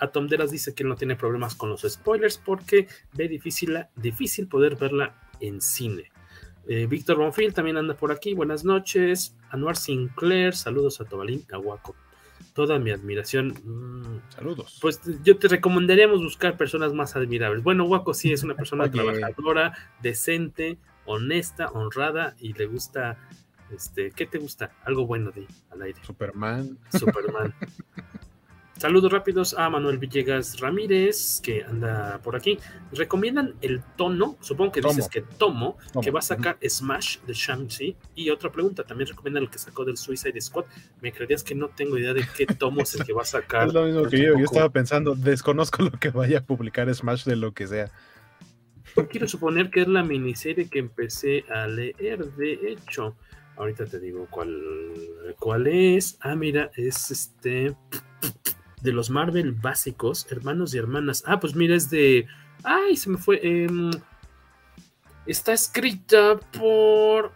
Atom 0.00 0.26
Deras 0.26 0.50
dice 0.50 0.74
que 0.74 0.84
no 0.84 0.96
tiene 0.96 1.16
problemas 1.16 1.54
con 1.54 1.68
los 1.68 1.82
spoilers 1.82 2.38
porque 2.38 2.88
ve 3.12 3.28
difícil, 3.28 3.78
difícil 3.96 4.48
poder 4.48 4.76
verla 4.76 5.14
en 5.40 5.60
cine. 5.60 6.10
Eh, 6.66 6.86
Víctor 6.86 7.16
Bonfil 7.16 7.54
también 7.54 7.76
anda 7.76 7.94
por 7.94 8.12
aquí. 8.12 8.34
Buenas 8.34 8.64
noches. 8.64 9.36
Anuar 9.50 9.76
Sinclair, 9.76 10.54
saludos 10.54 11.00
a 11.00 11.04
Tobalín 11.04 11.44
Aguaco. 11.52 11.94
Toda 12.54 12.78
mi 12.78 12.90
admiración. 12.90 13.48
Mm, 13.64 14.34
saludos. 14.34 14.78
Pues 14.80 15.00
yo 15.22 15.38
te 15.38 15.48
recomendaríamos 15.48 16.22
buscar 16.22 16.56
personas 16.56 16.92
más 16.92 17.16
admirables. 17.16 17.62
Bueno, 17.62 17.84
Guaco 17.84 18.14
sí 18.14 18.32
es 18.32 18.42
una 18.42 18.54
persona 18.54 18.90
trabajadora, 18.90 19.76
decente, 20.02 20.78
honesta, 21.06 21.68
honrada 21.68 22.34
y 22.38 22.52
le 22.52 22.66
gusta. 22.66 23.18
Este, 23.74 24.10
¿Qué 24.10 24.26
te 24.26 24.38
gusta? 24.38 24.72
Algo 24.84 25.06
bueno 25.06 25.30
de 25.30 25.46
al 25.70 25.82
aire. 25.82 26.00
Superman. 26.04 26.78
Superman. 26.92 27.54
Saludos 28.80 29.12
rápidos 29.12 29.54
a 29.58 29.68
Manuel 29.68 29.98
Villegas 29.98 30.58
Ramírez, 30.58 31.42
que 31.42 31.62
anda 31.64 32.18
por 32.22 32.34
aquí. 32.34 32.58
Recomiendan 32.92 33.54
el 33.60 33.82
tono, 33.98 34.38
supongo 34.40 34.72
que 34.72 34.80
tomo. 34.80 34.94
dices 34.94 35.10
que 35.10 35.20
tomo, 35.20 35.76
tomo, 35.92 36.02
que 36.02 36.10
va 36.10 36.20
a 36.20 36.22
sacar 36.22 36.56
Smash 36.66 37.18
de 37.26 37.34
Shang-Chi. 37.34 37.94
Y 38.14 38.30
otra 38.30 38.50
pregunta, 38.50 38.82
también 38.82 39.08
recomiendan 39.08 39.42
el 39.42 39.50
que 39.50 39.58
sacó 39.58 39.84
del 39.84 39.98
Suicide 39.98 40.40
Squad. 40.40 40.64
Me 41.02 41.12
creerías 41.12 41.44
que 41.44 41.54
no 41.54 41.68
tengo 41.68 41.98
idea 41.98 42.14
de 42.14 42.24
qué 42.34 42.46
tomo 42.46 42.80
es 42.80 42.94
el 42.94 43.04
que 43.04 43.12
va 43.12 43.20
a 43.20 43.26
sacar. 43.26 43.66
es 43.68 43.74
lo 43.74 43.84
mismo 43.84 44.04
que 44.04 44.16
yo, 44.16 44.38
yo 44.38 44.44
estaba 44.46 44.70
pensando, 44.70 45.14
desconozco 45.14 45.82
lo 45.82 45.90
que 45.90 46.08
vaya 46.08 46.38
a 46.38 46.42
publicar 46.42 46.92
Smash 46.94 47.24
de 47.24 47.36
lo 47.36 47.52
que 47.52 47.66
sea. 47.66 47.90
Quiero 49.10 49.28
suponer 49.28 49.68
que 49.68 49.82
es 49.82 49.88
la 49.88 50.04
miniserie 50.04 50.70
que 50.70 50.78
empecé 50.78 51.44
a 51.50 51.66
leer, 51.66 52.32
de 52.32 52.72
hecho. 52.72 53.14
Ahorita 53.58 53.84
te 53.84 54.00
digo 54.00 54.26
cuál, 54.30 54.58
cuál 55.38 55.66
es. 55.66 56.16
Ah, 56.22 56.34
mira, 56.34 56.70
es 56.76 57.10
este 57.10 57.76
de 58.82 58.92
los 58.92 59.10
Marvel 59.10 59.52
básicos, 59.52 60.26
hermanos 60.30 60.74
y 60.74 60.78
hermanas. 60.78 61.22
Ah, 61.26 61.40
pues 61.40 61.54
mira, 61.54 61.74
es 61.74 61.90
de. 61.90 62.26
Ay, 62.62 62.96
se 62.96 63.10
me 63.10 63.18
fue. 63.18 63.40
Eh, 63.42 63.68
está 65.26 65.52
escrita 65.52 66.38
por. 66.58 67.32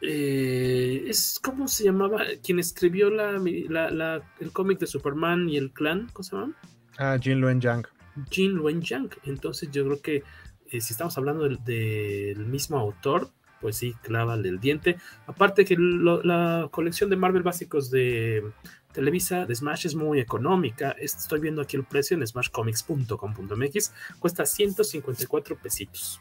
Eh, 0.00 1.04
es 1.06 1.40
¿Cómo 1.42 1.66
se 1.66 1.84
llamaba? 1.84 2.22
Quien 2.42 2.58
escribió 2.58 3.10
la, 3.10 3.32
la, 3.32 3.90
la, 3.90 4.22
el 4.40 4.52
cómic 4.52 4.78
de 4.78 4.86
Superman 4.86 5.48
y 5.48 5.56
el 5.56 5.72
clan. 5.72 6.08
¿Cómo 6.12 6.24
se 6.24 6.36
llama? 6.36 6.54
Ah, 6.98 7.18
Jin 7.20 7.40
Luen 7.40 7.60
Yang. 7.60 7.86
Jin 8.30 8.52
Luen 8.52 8.82
Yang. 8.82 9.16
Entonces 9.24 9.70
yo 9.72 9.84
creo 9.84 10.02
que 10.02 10.22
eh, 10.70 10.80
si 10.80 10.92
estamos 10.92 11.16
hablando 11.18 11.44
del, 11.44 11.62
del, 11.64 12.46
mismo 12.46 12.78
autor, 12.78 13.30
pues 13.64 13.78
sí, 13.78 13.94
clávale 14.02 14.50
el 14.50 14.60
diente. 14.60 14.98
Aparte 15.26 15.64
que 15.64 15.74
la 15.78 16.68
colección 16.70 17.08
de 17.08 17.16
Marvel 17.16 17.42
básicos 17.42 17.90
de 17.90 18.44
Televisa 18.92 19.46
de 19.46 19.54
Smash 19.54 19.86
es 19.86 19.94
muy 19.94 20.20
económica. 20.20 20.90
Estoy 20.98 21.40
viendo 21.40 21.62
aquí 21.62 21.78
el 21.78 21.84
precio 21.84 22.14
en 22.14 22.26
smashcomics.com.mx. 22.26 23.94
Cuesta 24.18 24.44
154 24.44 25.56
pesitos. 25.56 26.20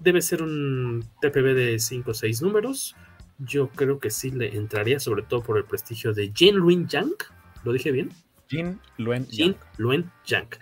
Debe 0.00 0.20
ser 0.20 0.42
un 0.42 1.04
TPB 1.20 1.54
de 1.54 1.78
5 1.78 2.10
o 2.10 2.14
6 2.14 2.42
números. 2.42 2.96
Yo 3.38 3.68
creo 3.68 4.00
que 4.00 4.10
sí 4.10 4.32
le 4.32 4.56
entraría, 4.56 4.98
sobre 4.98 5.22
todo 5.22 5.44
por 5.44 5.58
el 5.58 5.64
prestigio 5.64 6.12
de 6.12 6.32
Jin 6.34 6.56
Luen 6.56 6.88
Yang. 6.88 7.14
¿Lo 7.62 7.72
dije 7.72 7.92
bien? 7.92 8.10
Jin 8.48 8.80
Luen 8.98 9.26
Jin 9.28 9.56
Luen 9.78 10.10
Yang. 10.26 10.58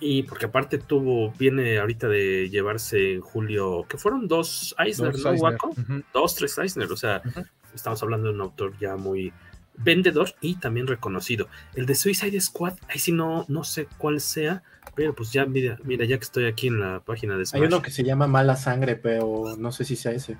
Y 0.00 0.22
porque 0.24 0.46
aparte 0.46 0.78
tuvo, 0.78 1.32
viene 1.32 1.78
ahorita 1.78 2.08
de 2.08 2.48
llevarse 2.50 3.14
en 3.14 3.20
julio, 3.20 3.86
que 3.88 3.98
fueron 3.98 4.28
dos 4.28 4.74
Eisner, 4.78 5.12
dos 5.12 5.24
¿no, 5.24 5.30
Eisner. 5.32 5.54
Uh 5.54 5.74
-huh. 5.74 6.04
Dos, 6.12 6.34
tres 6.34 6.58
Eisner. 6.58 6.90
O 6.90 6.96
sea, 6.96 7.22
uh 7.24 7.28
-huh. 7.28 7.48
estamos 7.74 8.02
hablando 8.02 8.28
de 8.28 8.34
un 8.34 8.40
autor 8.40 8.76
ya 8.78 8.96
muy 8.96 9.32
vendedor 9.76 10.34
y 10.40 10.56
también 10.56 10.86
reconocido. 10.86 11.48
El 11.74 11.86
de 11.86 11.94
Suicide 11.94 12.40
Squad, 12.40 12.74
ahí 12.88 12.98
sí 12.98 13.12
no, 13.12 13.44
no 13.48 13.64
sé 13.64 13.88
cuál 13.98 14.20
sea, 14.20 14.62
pero 14.94 15.14
pues 15.14 15.32
ya, 15.32 15.46
mira, 15.46 15.78
mira, 15.84 16.04
ya 16.04 16.18
que 16.18 16.24
estoy 16.24 16.46
aquí 16.46 16.68
en 16.68 16.80
la 16.80 17.00
página 17.00 17.36
de 17.36 17.46
Smash. 17.46 17.62
Hay 17.62 17.66
uno 17.66 17.82
que 17.82 17.90
se 17.90 18.04
llama 18.04 18.26
Mala 18.26 18.56
Sangre, 18.56 18.96
pero 18.96 19.56
no 19.58 19.72
sé 19.72 19.84
si 19.84 19.96
sea 19.96 20.12
ese. 20.12 20.36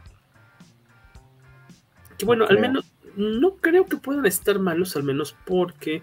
Que 2.19 2.27
bueno, 2.27 2.45
no 2.45 2.51
al 2.51 2.61
menos, 2.61 2.93
no 3.17 3.57
creo 3.57 3.87
que 3.87 3.97
puedan 3.97 4.27
estar 4.27 4.59
malos, 4.59 4.97
al 4.97 5.05
menos 5.05 5.35
porque, 5.47 6.03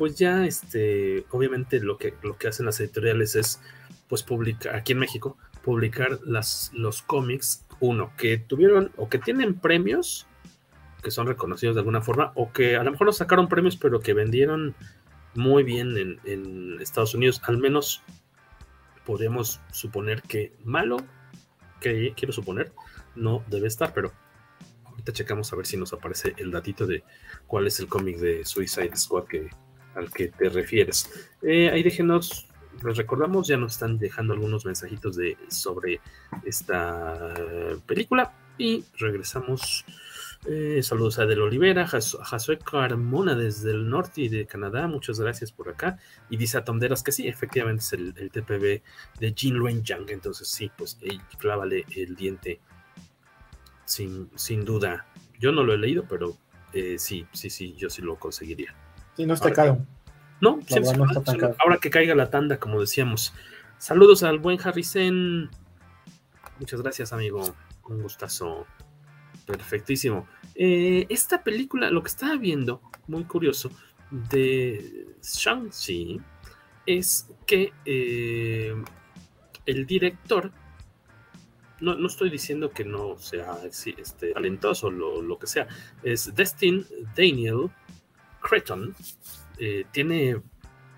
pues 0.00 0.16
ya, 0.16 0.46
este, 0.46 1.26
obviamente 1.28 1.78
lo 1.78 1.98
que, 1.98 2.14
lo 2.22 2.38
que 2.38 2.48
hacen 2.48 2.64
las 2.64 2.80
editoriales 2.80 3.36
es, 3.36 3.60
pues 4.08 4.22
publicar, 4.22 4.74
aquí 4.74 4.92
en 4.92 4.98
México, 4.98 5.36
publicar 5.62 6.20
las, 6.24 6.70
los 6.72 7.02
cómics, 7.02 7.66
uno, 7.80 8.10
que 8.16 8.38
tuvieron 8.38 8.92
o 8.96 9.10
que 9.10 9.18
tienen 9.18 9.60
premios 9.60 10.26
que 11.02 11.10
son 11.10 11.26
reconocidos 11.26 11.74
de 11.74 11.80
alguna 11.80 12.00
forma, 12.00 12.32
o 12.34 12.50
que 12.50 12.76
a 12.76 12.82
lo 12.82 12.92
mejor 12.92 13.08
no 13.08 13.12
sacaron 13.12 13.46
premios, 13.46 13.76
pero 13.76 14.00
que 14.00 14.14
vendieron 14.14 14.74
muy 15.34 15.64
bien 15.64 15.94
en, 15.98 16.18
en 16.24 16.80
Estados 16.80 17.14
Unidos. 17.14 17.42
Al 17.44 17.58
menos 17.58 18.02
podemos 19.04 19.60
suponer 19.70 20.22
que 20.22 20.54
malo, 20.64 20.96
que 21.78 22.14
quiero 22.16 22.32
suponer, 22.32 22.72
no 23.14 23.44
debe 23.48 23.68
estar, 23.68 23.92
pero 23.92 24.14
ahorita 24.86 25.12
checamos 25.12 25.52
a 25.52 25.56
ver 25.56 25.66
si 25.66 25.76
nos 25.76 25.92
aparece 25.92 26.32
el 26.38 26.50
datito 26.50 26.86
de 26.86 27.04
cuál 27.46 27.66
es 27.66 27.78
el 27.80 27.86
cómic 27.86 28.16
de 28.16 28.46
Suicide 28.46 28.96
Squad 28.96 29.24
que, 29.24 29.50
al 29.94 30.10
que 30.10 30.28
te 30.28 30.48
refieres. 30.48 31.10
Eh, 31.42 31.70
ahí 31.70 31.82
déjenos, 31.82 32.48
les 32.84 32.96
recordamos, 32.96 33.48
ya 33.48 33.56
nos 33.56 33.72
están 33.72 33.98
dejando 33.98 34.32
algunos 34.34 34.64
mensajitos 34.64 35.16
de, 35.16 35.36
sobre 35.48 36.00
esta 36.44 37.34
película 37.86 38.32
y 38.58 38.84
regresamos. 38.98 39.84
Eh, 40.46 40.82
saludos 40.82 41.18
a 41.18 41.26
Del 41.26 41.42
Olivera, 41.42 41.86
Josué 41.86 42.58
Carmona 42.58 43.34
desde 43.34 43.72
el 43.72 43.90
norte 43.90 44.22
y 44.22 44.28
de 44.30 44.46
Canadá, 44.46 44.86
muchas 44.86 45.20
gracias 45.20 45.52
por 45.52 45.68
acá. 45.68 45.98
Y 46.30 46.38
dice 46.38 46.56
a 46.56 46.64
Tonderas 46.64 47.02
que 47.02 47.12
sí, 47.12 47.28
efectivamente 47.28 47.82
es 47.82 47.92
el, 47.92 48.14
el 48.16 48.30
TPB 48.30 48.82
de 49.20 49.34
Jin 49.36 49.56
Luen 49.56 49.82
Yang, 49.82 50.10
entonces 50.10 50.48
sí, 50.48 50.70
pues 50.76 50.98
hey, 51.02 51.20
clávale 51.38 51.84
el 51.94 52.16
diente 52.16 52.60
sin, 53.84 54.30
sin 54.34 54.64
duda. 54.64 55.06
Yo 55.38 55.52
no 55.52 55.62
lo 55.62 55.74
he 55.74 55.78
leído, 55.78 56.06
pero 56.08 56.36
eh, 56.72 56.96
sí, 56.98 57.26
sí, 57.32 57.50
sí, 57.50 57.74
yo 57.76 57.90
sí 57.90 58.00
lo 58.00 58.18
conseguiría. 58.18 58.74
Sí, 59.16 59.26
no 59.26 59.34
está 59.34 59.48
ahora 59.48 59.56
caro. 59.56 59.86
No, 60.40 60.58
está 60.60 61.22
tan 61.22 61.38
caro. 61.38 61.56
ahora 61.58 61.78
que 61.78 61.90
caiga 61.90 62.14
la 62.14 62.30
tanda, 62.30 62.58
como 62.58 62.80
decíamos. 62.80 63.34
Saludos 63.78 64.22
al 64.22 64.38
buen 64.38 64.58
Harrison. 64.60 65.50
Muchas 66.58 66.82
gracias, 66.82 67.12
amigo. 67.12 67.54
Un 67.88 68.02
gustazo. 68.02 68.66
Perfectísimo. 69.46 70.26
Eh, 70.54 71.06
esta 71.08 71.42
película, 71.42 71.90
lo 71.90 72.02
que 72.02 72.08
estaba 72.08 72.36
viendo, 72.36 72.80
muy 73.08 73.24
curioso, 73.24 73.70
de 74.10 75.08
Shang-Chi, 75.22 76.20
es 76.86 77.28
que 77.46 77.72
eh, 77.84 78.74
el 79.66 79.86
director 79.86 80.52
no, 81.80 81.94
no 81.94 82.06
estoy 82.06 82.30
diciendo 82.30 82.70
que 82.70 82.84
no 82.84 83.18
sea 83.18 83.58
este, 83.64 84.32
talentoso 84.32 84.88
o 84.88 84.90
lo, 84.90 85.22
lo, 85.22 85.38
que 85.38 85.46
sea. 85.46 85.66
Es 86.02 86.34
Destin 86.34 86.86
Daniel 87.16 87.70
Creton. 88.40 88.94
Eh, 89.58 89.84
tiene 89.92 90.40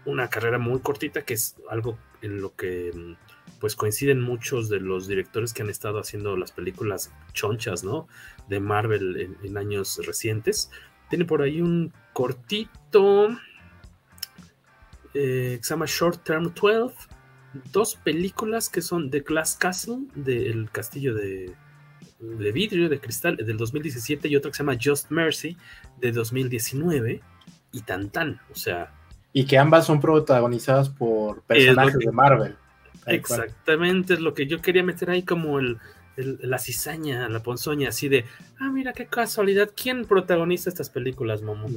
una 0.04 0.28
carrera 0.28 0.58
muy 0.58 0.80
cortita 0.80 1.22
que 1.22 1.34
es 1.34 1.56
algo 1.70 1.98
en 2.22 2.40
lo 2.40 2.54
que 2.54 3.16
pues 3.60 3.76
coinciden 3.76 4.20
muchos 4.20 4.68
de 4.68 4.80
los 4.80 5.06
directores 5.06 5.52
que 5.52 5.62
han 5.62 5.70
estado 5.70 6.00
haciendo 6.00 6.36
las 6.36 6.50
películas 6.50 7.12
chonchas, 7.32 7.84
¿no? 7.84 8.08
De 8.48 8.58
Marvel 8.58 9.38
en, 9.42 9.56
años 9.56 10.00
recientes. 10.04 10.70
Tiene 11.08 11.24
por 11.24 11.42
ahí 11.42 11.60
un 11.60 11.92
cortito 12.12 13.28
eh, 15.14 15.58
que 15.58 15.62
se 15.62 15.70
llama 15.74 15.86
Short 15.86 16.24
Term 16.24 16.52
12. 16.52 16.94
Dos 17.70 17.96
películas 17.96 18.68
que 18.68 18.80
son 18.80 19.10
The 19.10 19.20
Glass 19.20 19.56
Castle, 19.56 20.06
del 20.14 20.70
castillo 20.70 21.14
de, 21.14 21.54
de 22.18 22.52
vidrio, 22.52 22.88
de 22.88 22.98
cristal, 22.98 23.36
del 23.36 23.56
2017, 23.56 24.28
y 24.28 24.36
otra 24.36 24.50
que 24.50 24.56
se 24.56 24.62
llama 24.62 24.78
Just 24.82 25.10
Mercy, 25.10 25.56
de 26.00 26.12
2019, 26.12 27.20
y 27.72 27.82
tan 27.82 28.10
tan, 28.10 28.40
o 28.52 28.54
sea... 28.54 28.92
Y 29.32 29.46
que 29.46 29.58
ambas 29.58 29.86
son 29.86 30.00
protagonizadas 30.00 30.90
por 30.90 31.40
personajes 31.42 31.98
de 31.98 32.12
Marvel. 32.12 32.56
Exactamente, 33.06 34.14
es 34.14 34.20
lo 34.20 34.34
que 34.34 34.46
yo 34.46 34.60
quería 34.60 34.82
meter 34.82 35.10
ahí 35.10 35.22
como 35.22 35.58
el, 35.58 35.78
la 36.16 36.58
cizaña, 36.58 37.28
la 37.28 37.42
ponzoña, 37.42 37.88
así 37.88 38.08
de, 38.08 38.26
ah, 38.60 38.70
mira 38.70 38.92
qué 38.92 39.06
casualidad, 39.06 39.70
¿quién 39.74 40.04
protagoniza 40.04 40.68
estas 40.68 40.90
películas, 40.90 41.42
Momo? 41.42 41.68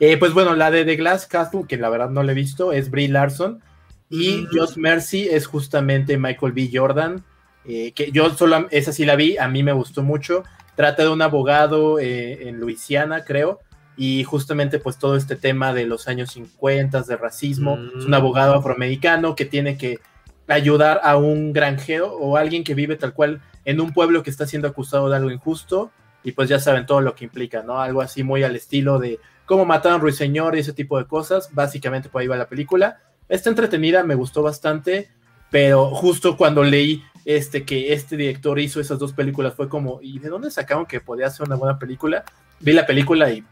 Eh, 0.00 0.16
pues 0.16 0.32
bueno, 0.32 0.54
la 0.54 0.70
de 0.70 0.84
The 0.84 0.96
Glass 0.96 1.26
Castle, 1.26 1.66
que 1.68 1.76
la 1.76 1.90
verdad 1.90 2.10
no 2.10 2.22
la 2.22 2.32
he 2.32 2.34
visto, 2.34 2.72
es 2.72 2.90
Brie 2.90 3.08
Larson. 3.08 3.62
Y 4.10 4.46
Just 4.52 4.76
Mercy 4.76 5.28
es 5.28 5.46
justamente 5.46 6.18
Michael 6.18 6.52
B. 6.52 6.70
Jordan, 6.72 7.24
eh, 7.64 7.92
que 7.92 8.12
yo 8.12 8.30
solo, 8.30 8.68
esa 8.70 8.92
sí 8.92 9.04
la 9.04 9.16
vi, 9.16 9.38
a 9.38 9.48
mí 9.48 9.62
me 9.62 9.72
gustó 9.72 10.02
mucho. 10.02 10.44
Trata 10.76 11.02
de 11.02 11.08
un 11.08 11.22
abogado 11.22 11.98
eh, 11.98 12.48
en 12.48 12.60
Luisiana, 12.60 13.24
creo, 13.24 13.60
y 13.96 14.24
justamente 14.24 14.78
pues 14.78 14.98
todo 14.98 15.16
este 15.16 15.36
tema 15.36 15.72
de 15.72 15.86
los 15.86 16.08
años 16.08 16.32
50, 16.32 17.02
de 17.02 17.16
racismo. 17.16 17.78
Es 17.98 18.04
un 18.04 18.10
mm. 18.10 18.14
abogado 18.14 18.54
afroamericano 18.54 19.34
que 19.34 19.44
tiene 19.44 19.76
que 19.76 20.00
ayudar 20.48 21.00
a 21.04 21.16
un 21.16 21.52
granjero 21.52 22.12
o 22.12 22.36
alguien 22.36 22.64
que 22.64 22.74
vive 22.74 22.96
tal 22.96 23.14
cual 23.14 23.40
en 23.64 23.80
un 23.80 23.92
pueblo 23.92 24.22
que 24.22 24.30
está 24.30 24.46
siendo 24.46 24.68
acusado 24.68 25.08
de 25.08 25.16
algo 25.16 25.30
injusto 25.30 25.90
y 26.22 26.32
pues 26.32 26.48
ya 26.48 26.58
saben 26.58 26.86
todo 26.86 27.00
lo 27.00 27.14
que 27.14 27.24
implica, 27.24 27.62
¿no? 27.62 27.80
Algo 27.80 28.00
así 28.00 28.22
muy 28.22 28.42
al 28.42 28.56
estilo 28.56 28.98
de 28.98 29.20
cómo 29.46 29.64
mataron 29.64 30.00
Ruiseñor 30.00 30.56
y 30.56 30.60
ese 30.60 30.72
tipo 30.72 30.98
de 30.98 31.06
cosas, 31.06 31.50
básicamente 31.52 32.08
por 32.08 32.20
ahí 32.20 32.26
va 32.26 32.36
la 32.36 32.48
película. 32.48 32.98
Está 33.28 33.50
entretenida, 33.50 34.02
me 34.02 34.14
gustó 34.14 34.42
bastante, 34.42 35.10
pero 35.50 35.90
justo 35.90 36.36
cuando 36.36 36.62
leí 36.62 37.02
este 37.24 37.64
que 37.64 37.92
este 37.92 38.16
director 38.16 38.58
hizo 38.58 38.80
esas 38.80 38.98
dos 38.98 39.12
películas 39.12 39.54
fue 39.54 39.68
como, 39.68 40.00
¿y 40.02 40.18
de 40.18 40.28
dónde 40.28 40.50
sacaron 40.50 40.86
que 40.86 41.00
podía 41.00 41.30
ser 41.30 41.46
una 41.46 41.56
buena 41.56 41.78
película? 41.78 42.24
Vi 42.60 42.72
la 42.72 42.86
película 42.86 43.30
y 43.30 43.44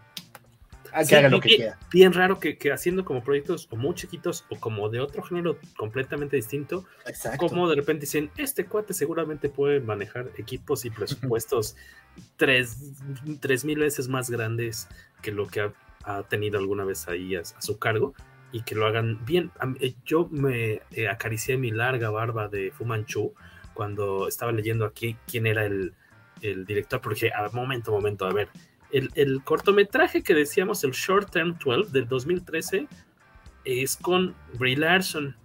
que 1.09 1.17
haga 1.17 1.29
lo 1.29 1.41
que 1.41 1.57
quiera. 1.57 1.79
Bien 1.93 2.13
raro 2.13 2.39
que, 2.39 2.57
haciendo 2.73 3.05
como 3.05 3.23
proyectos 3.23 3.69
o 3.71 3.77
muy 3.77 3.95
chiquitos 3.95 4.45
o 4.51 4.59
como 4.59 4.89
de 4.89 5.01
otro 5.01 5.23
género 5.23 5.59
completamente 5.77 6.37
distinto, 6.37 6.85
como 7.39 7.69
de 7.69 7.77
repente 7.77 8.03
dicen, 8.03 8.31
este 8.37 8.67
cuate 8.67 8.95
seguramente 8.95 9.49
puede 9.49 9.81
manejar 9.81 10.31
equipos 10.37 10.85
y 10.85 10.91
presupuestos 10.91 11.77
tres, 12.37 13.65
mil 13.65 13.79
veces 13.79 14.09
más 14.09 14.31
grandes 14.31 14.89
que 15.23 15.33
lo 15.33 15.47
que 15.47 15.61
ha, 16.05 16.23
tenido 16.29 16.59
alguna 16.59 16.85
vez 16.85 17.07
ahí 17.07 17.37
a, 17.37 17.45
su 17.45 17.79
cargo 17.79 18.15
y 18.51 18.63
que 18.63 18.75
lo 18.75 18.87
hagan 18.87 19.25
bien. 19.25 19.51
Eh, 19.81 19.95
yo 20.05 20.29
me 20.31 20.83
eh, 20.91 21.09
acaricié 21.09 21.57
mi 21.57 21.71
larga 21.71 22.11
barba 22.11 22.49
de 22.49 22.71
Fu 22.73 22.85
Manchu 22.85 23.33
cuando 23.73 24.29
estaba 24.29 24.53
leyendo 24.53 24.85
aquí 24.85 25.17
quién 25.27 25.47
era 25.47 25.65
el, 25.65 25.95
el 26.43 26.67
director, 26.67 27.01
porque 27.01 27.31
a 27.33 27.49
momento, 27.51 27.93
momento, 27.93 28.27
a 28.27 28.33
ver, 28.33 28.49
el, 28.93 29.43
cortometraje 29.45 30.23
que 30.23 30.35
decíamos, 30.35 30.85
el 30.85 30.93
Short 30.93 31.31
Term 31.31 31.57
12 31.65 31.91
del 31.93 32.07
2013, 32.07 32.87
es 33.65 33.97
con 33.97 34.35
Brie 34.55 34.77
Larson. 34.77 35.37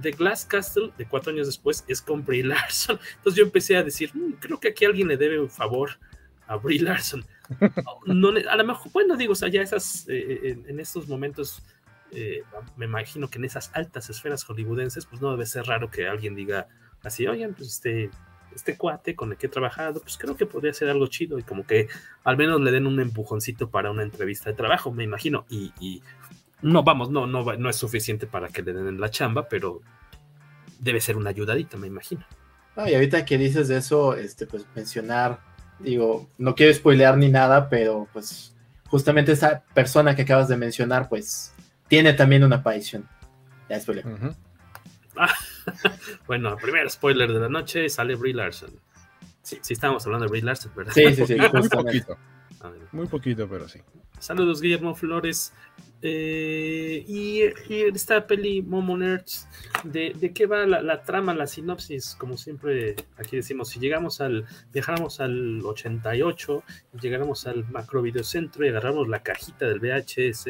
The 0.00 0.10
Glass 0.10 0.44
Castle, 0.44 0.92
de 0.98 1.06
cuatro 1.06 1.32
años 1.32 1.46
después, 1.46 1.84
es 1.88 2.02
con 2.02 2.24
Brie 2.24 2.44
Larson. 2.44 2.98
Entonces 3.16 3.38
yo 3.38 3.44
empecé 3.44 3.76
a 3.76 3.82
decir, 3.82 4.10
mm, 4.14 4.32
creo 4.40 4.60
que 4.60 4.68
aquí 4.68 4.84
alguien 4.84 5.08
le 5.08 5.16
debe 5.16 5.40
un 5.40 5.48
favor 5.48 5.98
a 6.46 6.56
Brie 6.56 6.80
Larson. 6.80 7.24
No, 8.06 8.30
a 8.30 8.56
lo 8.56 8.64
mejor, 8.64 8.90
bueno, 8.92 9.16
digo, 9.16 9.32
o 9.32 9.36
sea, 9.36 9.48
ya 9.48 9.62
esas, 9.62 10.08
eh, 10.08 10.40
eh, 10.42 10.58
en, 10.66 10.80
estos 10.80 11.06
momentos, 11.06 11.62
eh, 12.10 12.42
me 12.76 12.86
imagino 12.86 13.30
que 13.30 13.38
en 13.38 13.44
esas 13.44 13.70
altas 13.72 14.10
esferas 14.10 14.42
hollywoodenses, 14.42 15.06
pues 15.06 15.22
no 15.22 15.30
debe 15.30 15.46
ser 15.46 15.64
raro 15.64 15.88
que 15.88 16.08
alguien 16.08 16.34
diga 16.34 16.66
así, 17.04 17.24
oigan, 17.24 17.54
pues 17.54 17.68
este, 17.68 18.10
este 18.56 18.76
cuate 18.76 19.14
con 19.14 19.30
el 19.30 19.38
que 19.38 19.46
he 19.46 19.50
trabajado, 19.50 20.00
pues 20.00 20.16
creo 20.16 20.36
que 20.36 20.46
podría 20.46 20.72
ser 20.72 20.88
algo 20.88 21.06
chido 21.06 21.38
y 21.38 21.42
como 21.42 21.66
que 21.66 21.88
al 22.24 22.36
menos 22.36 22.60
le 22.60 22.72
den 22.72 22.86
un 22.86 22.98
empujoncito 23.00 23.70
para 23.70 23.90
una 23.90 24.02
entrevista 24.02 24.50
de 24.50 24.56
trabajo, 24.56 24.90
me 24.90 25.04
imagino. 25.04 25.44
Y, 25.48 26.02
no, 26.62 26.82
vamos, 26.82 27.10
no, 27.10 27.26
no, 27.26 27.44
no 27.44 27.70
es 27.70 27.76
suficiente 27.76 28.26
para 28.26 28.48
que 28.48 28.62
le 28.62 28.72
den 28.72 28.98
la 28.98 29.10
chamba, 29.10 29.46
pero 29.46 29.82
debe 30.80 31.00
ser 31.00 31.16
una 31.16 31.30
ayudadita, 31.30 31.76
me 31.76 31.86
imagino. 31.86 32.24
y 32.76 32.94
ahorita 32.94 33.24
que 33.26 33.36
dices 33.36 33.68
de 33.68 33.76
eso, 33.76 34.16
este, 34.16 34.46
pues 34.46 34.66
mencionar, 34.74 35.40
digo, 35.78 36.26
no 36.38 36.54
quiero 36.54 36.72
spoilear 36.72 37.18
ni 37.18 37.28
nada, 37.28 37.68
pero 37.68 38.08
pues 38.12 38.56
justamente 38.88 39.32
esa 39.32 39.64
persona 39.74 40.16
que 40.16 40.22
acabas 40.22 40.48
de 40.48 40.56
mencionar, 40.56 41.10
pues 41.10 41.54
tiene 41.88 42.14
también 42.14 42.42
una 42.42 42.56
aparición. 42.56 43.06
Ya 43.68 43.78
spoiler. 43.78 44.04
bueno, 46.26 46.56
primer 46.56 46.90
spoiler 46.90 47.32
de 47.32 47.40
la 47.40 47.48
noche 47.48 47.88
sale 47.88 48.14
Brie 48.14 48.34
Larson. 48.34 48.70
Sí, 49.42 49.58
sí 49.62 49.74
estábamos 49.74 50.04
hablando 50.06 50.26
de 50.26 50.30
Brie 50.30 50.42
Larson, 50.42 50.72
¿verdad? 50.74 50.92
Sí, 50.92 51.14
sí, 51.14 51.26
sí. 51.26 51.36
Muy 51.52 51.68
poquito. 51.68 52.18
Muy 52.92 53.06
poquito, 53.06 53.48
pero 53.48 53.68
sí. 53.68 53.80
Saludos, 54.18 54.60
Guillermo 54.60 54.94
Flores. 54.94 55.52
Eh, 56.02 57.04
y, 57.08 57.40
esta 57.94 58.26
peli 58.26 58.62
Momo 58.62 58.96
Nerds, 58.96 59.48
¿de, 59.82 60.12
de 60.14 60.32
qué 60.32 60.46
va 60.46 60.66
la, 60.66 61.02
trama, 61.02 61.34
la 61.34 61.46
sinopsis? 61.46 62.14
Como 62.18 62.36
siempre 62.36 62.96
aquí 63.16 63.36
decimos, 63.36 63.70
si 63.70 63.80
llegamos 63.80 64.20
al, 64.20 64.46
viajáramos 64.72 65.20
al 65.20 65.62
88, 65.64 66.62
llegáramos 67.00 67.46
al 67.46 67.68
macro 67.70 68.02
videocentro 68.02 68.64
y 68.64 68.68
agarramos 68.68 69.08
la 69.08 69.22
cajita 69.22 69.66
del 69.66 69.80
VHS, 69.80 70.46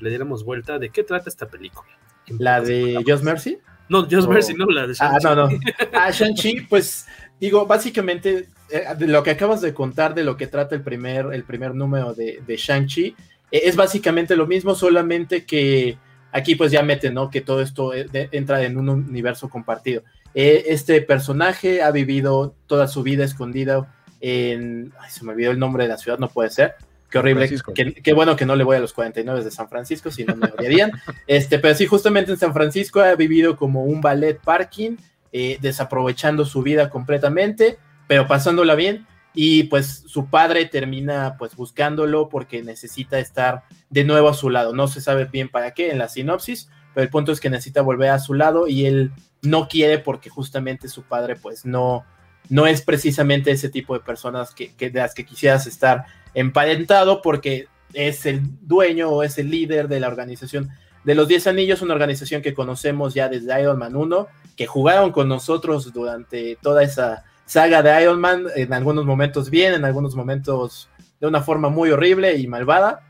le 0.00 0.08
diéramos 0.10 0.44
vuelta, 0.44 0.78
¿de 0.78 0.90
qué 0.90 1.02
trata 1.02 1.28
esta 1.28 1.48
película? 1.48 1.90
¿La 2.38 2.60
de 2.60 3.02
Just 3.06 3.24
Mercy? 3.24 3.58
No, 3.90 4.06
Just 4.08 4.28
Mercy, 4.28 4.54
no, 4.54 4.66
la 4.66 4.86
de 4.86 4.94
Ah, 5.00 5.18
no, 5.20 5.34
no. 5.34 5.48
Ah, 5.92 6.12
Shang-Chi, 6.12 6.60
pues 6.68 7.06
digo, 7.40 7.66
básicamente, 7.66 8.48
eh, 8.70 8.84
de 8.96 9.08
lo 9.08 9.24
que 9.24 9.30
acabas 9.30 9.60
de 9.60 9.74
contar 9.74 10.14
de 10.14 10.22
lo 10.22 10.36
que 10.36 10.46
trata 10.46 10.76
el 10.76 10.82
primer, 10.82 11.26
el 11.32 11.42
primer 11.42 11.74
número 11.74 12.14
de, 12.14 12.40
de 12.46 12.56
Shang-Chi, 12.56 13.16
eh, 13.50 13.62
es 13.64 13.74
básicamente 13.74 14.36
lo 14.36 14.46
mismo, 14.46 14.76
solamente 14.76 15.44
que 15.44 15.98
aquí 16.30 16.54
pues 16.54 16.70
ya 16.70 16.84
meten, 16.84 17.14
¿no? 17.14 17.30
Que 17.30 17.40
todo 17.40 17.60
esto 17.60 17.92
eh, 17.92 18.06
entra 18.30 18.62
en 18.62 18.78
un 18.78 18.88
universo 18.88 19.48
compartido. 19.48 20.04
este 20.34 21.02
personaje 21.02 21.82
ha 21.82 21.90
vivido 21.90 22.54
toda 22.68 22.86
su 22.86 23.02
vida 23.02 23.24
escondido 23.24 23.88
en... 24.20 24.92
Ay, 25.00 25.10
se 25.10 25.24
me 25.24 25.32
olvidó 25.32 25.50
el 25.50 25.58
nombre 25.58 25.82
de 25.82 25.88
la 25.88 25.96
ciudad, 25.96 26.20
no 26.20 26.28
puede 26.28 26.50
ser. 26.50 26.76
Qué 27.10 27.18
horrible. 27.18 27.50
Qué, 27.74 28.12
bueno 28.12 28.36
que 28.36 28.46
no 28.46 28.54
le 28.54 28.62
voy 28.62 28.76
a 28.76 28.80
los 28.80 28.92
49 28.92 29.42
de 29.42 29.50
San 29.50 29.68
Francisco, 29.68 30.10
si 30.10 30.24
no 30.24 30.36
me 30.36 30.46
odiarían. 30.46 30.92
este, 31.26 31.58
pero 31.58 31.74
sí, 31.74 31.86
justamente 31.86 32.30
en 32.30 32.38
San 32.38 32.52
Francisco 32.52 33.00
ha 33.00 33.14
vivido 33.16 33.56
como 33.56 33.84
un 33.84 34.00
ballet 34.00 34.40
parking, 34.40 34.96
eh, 35.32 35.58
desaprovechando 35.60 36.44
su 36.44 36.62
vida 36.62 36.88
completamente, 36.88 37.78
pero 38.06 38.28
pasándola 38.28 38.76
bien. 38.76 39.06
Y 39.34 39.64
pues 39.64 40.04
su 40.06 40.26
padre 40.26 40.66
termina 40.66 41.36
pues 41.38 41.56
buscándolo 41.56 42.28
porque 42.28 42.62
necesita 42.62 43.18
estar 43.18 43.64
de 43.88 44.04
nuevo 44.04 44.28
a 44.28 44.34
su 44.34 44.48
lado. 44.50 44.72
No 44.72 44.86
se 44.86 45.00
sabe 45.00 45.24
bien 45.24 45.48
para 45.48 45.72
qué 45.72 45.90
en 45.90 45.98
la 45.98 46.08
sinopsis, 46.08 46.68
pero 46.94 47.04
el 47.04 47.10
punto 47.10 47.32
es 47.32 47.40
que 47.40 47.50
necesita 47.50 47.82
volver 47.82 48.10
a 48.10 48.18
su 48.18 48.34
lado 48.34 48.66
y 48.68 48.86
él 48.86 49.12
no 49.42 49.68
quiere 49.68 49.98
porque 49.98 50.30
justamente 50.30 50.88
su 50.88 51.02
padre 51.02 51.36
pues 51.36 51.64
no, 51.64 52.04
no 52.48 52.66
es 52.66 52.82
precisamente 52.82 53.52
ese 53.52 53.68
tipo 53.68 53.94
de 53.94 54.00
personas 54.00 54.52
que, 54.52 54.74
que, 54.74 54.90
de 54.90 55.00
las 55.00 55.14
que 55.14 55.24
quisieras 55.24 55.66
estar 55.66 56.06
emparentado 56.34 57.22
porque 57.22 57.66
es 57.92 58.26
el 58.26 58.42
dueño 58.60 59.10
o 59.10 59.22
es 59.22 59.38
el 59.38 59.50
líder 59.50 59.88
de 59.88 60.00
la 60.00 60.08
organización 60.08 60.70
de 61.04 61.14
los 61.14 61.28
10 61.28 61.46
Anillos, 61.46 61.82
una 61.82 61.94
organización 61.94 62.42
que 62.42 62.54
conocemos 62.54 63.14
ya 63.14 63.28
desde 63.28 63.60
Iron 63.60 63.78
Man 63.78 63.96
1, 63.96 64.28
que 64.56 64.66
jugaron 64.66 65.12
con 65.12 65.28
nosotros 65.28 65.92
durante 65.92 66.56
toda 66.60 66.82
esa 66.82 67.24
saga 67.46 67.82
de 67.82 68.02
Iron 68.02 68.20
Man, 68.20 68.46
en 68.54 68.72
algunos 68.72 69.06
momentos 69.06 69.50
bien, 69.50 69.72
en 69.72 69.84
algunos 69.84 70.14
momentos 70.14 70.88
de 71.20 71.26
una 71.26 71.42
forma 71.42 71.68
muy 71.68 71.90
horrible 71.90 72.36
y 72.36 72.46
malvada, 72.46 73.00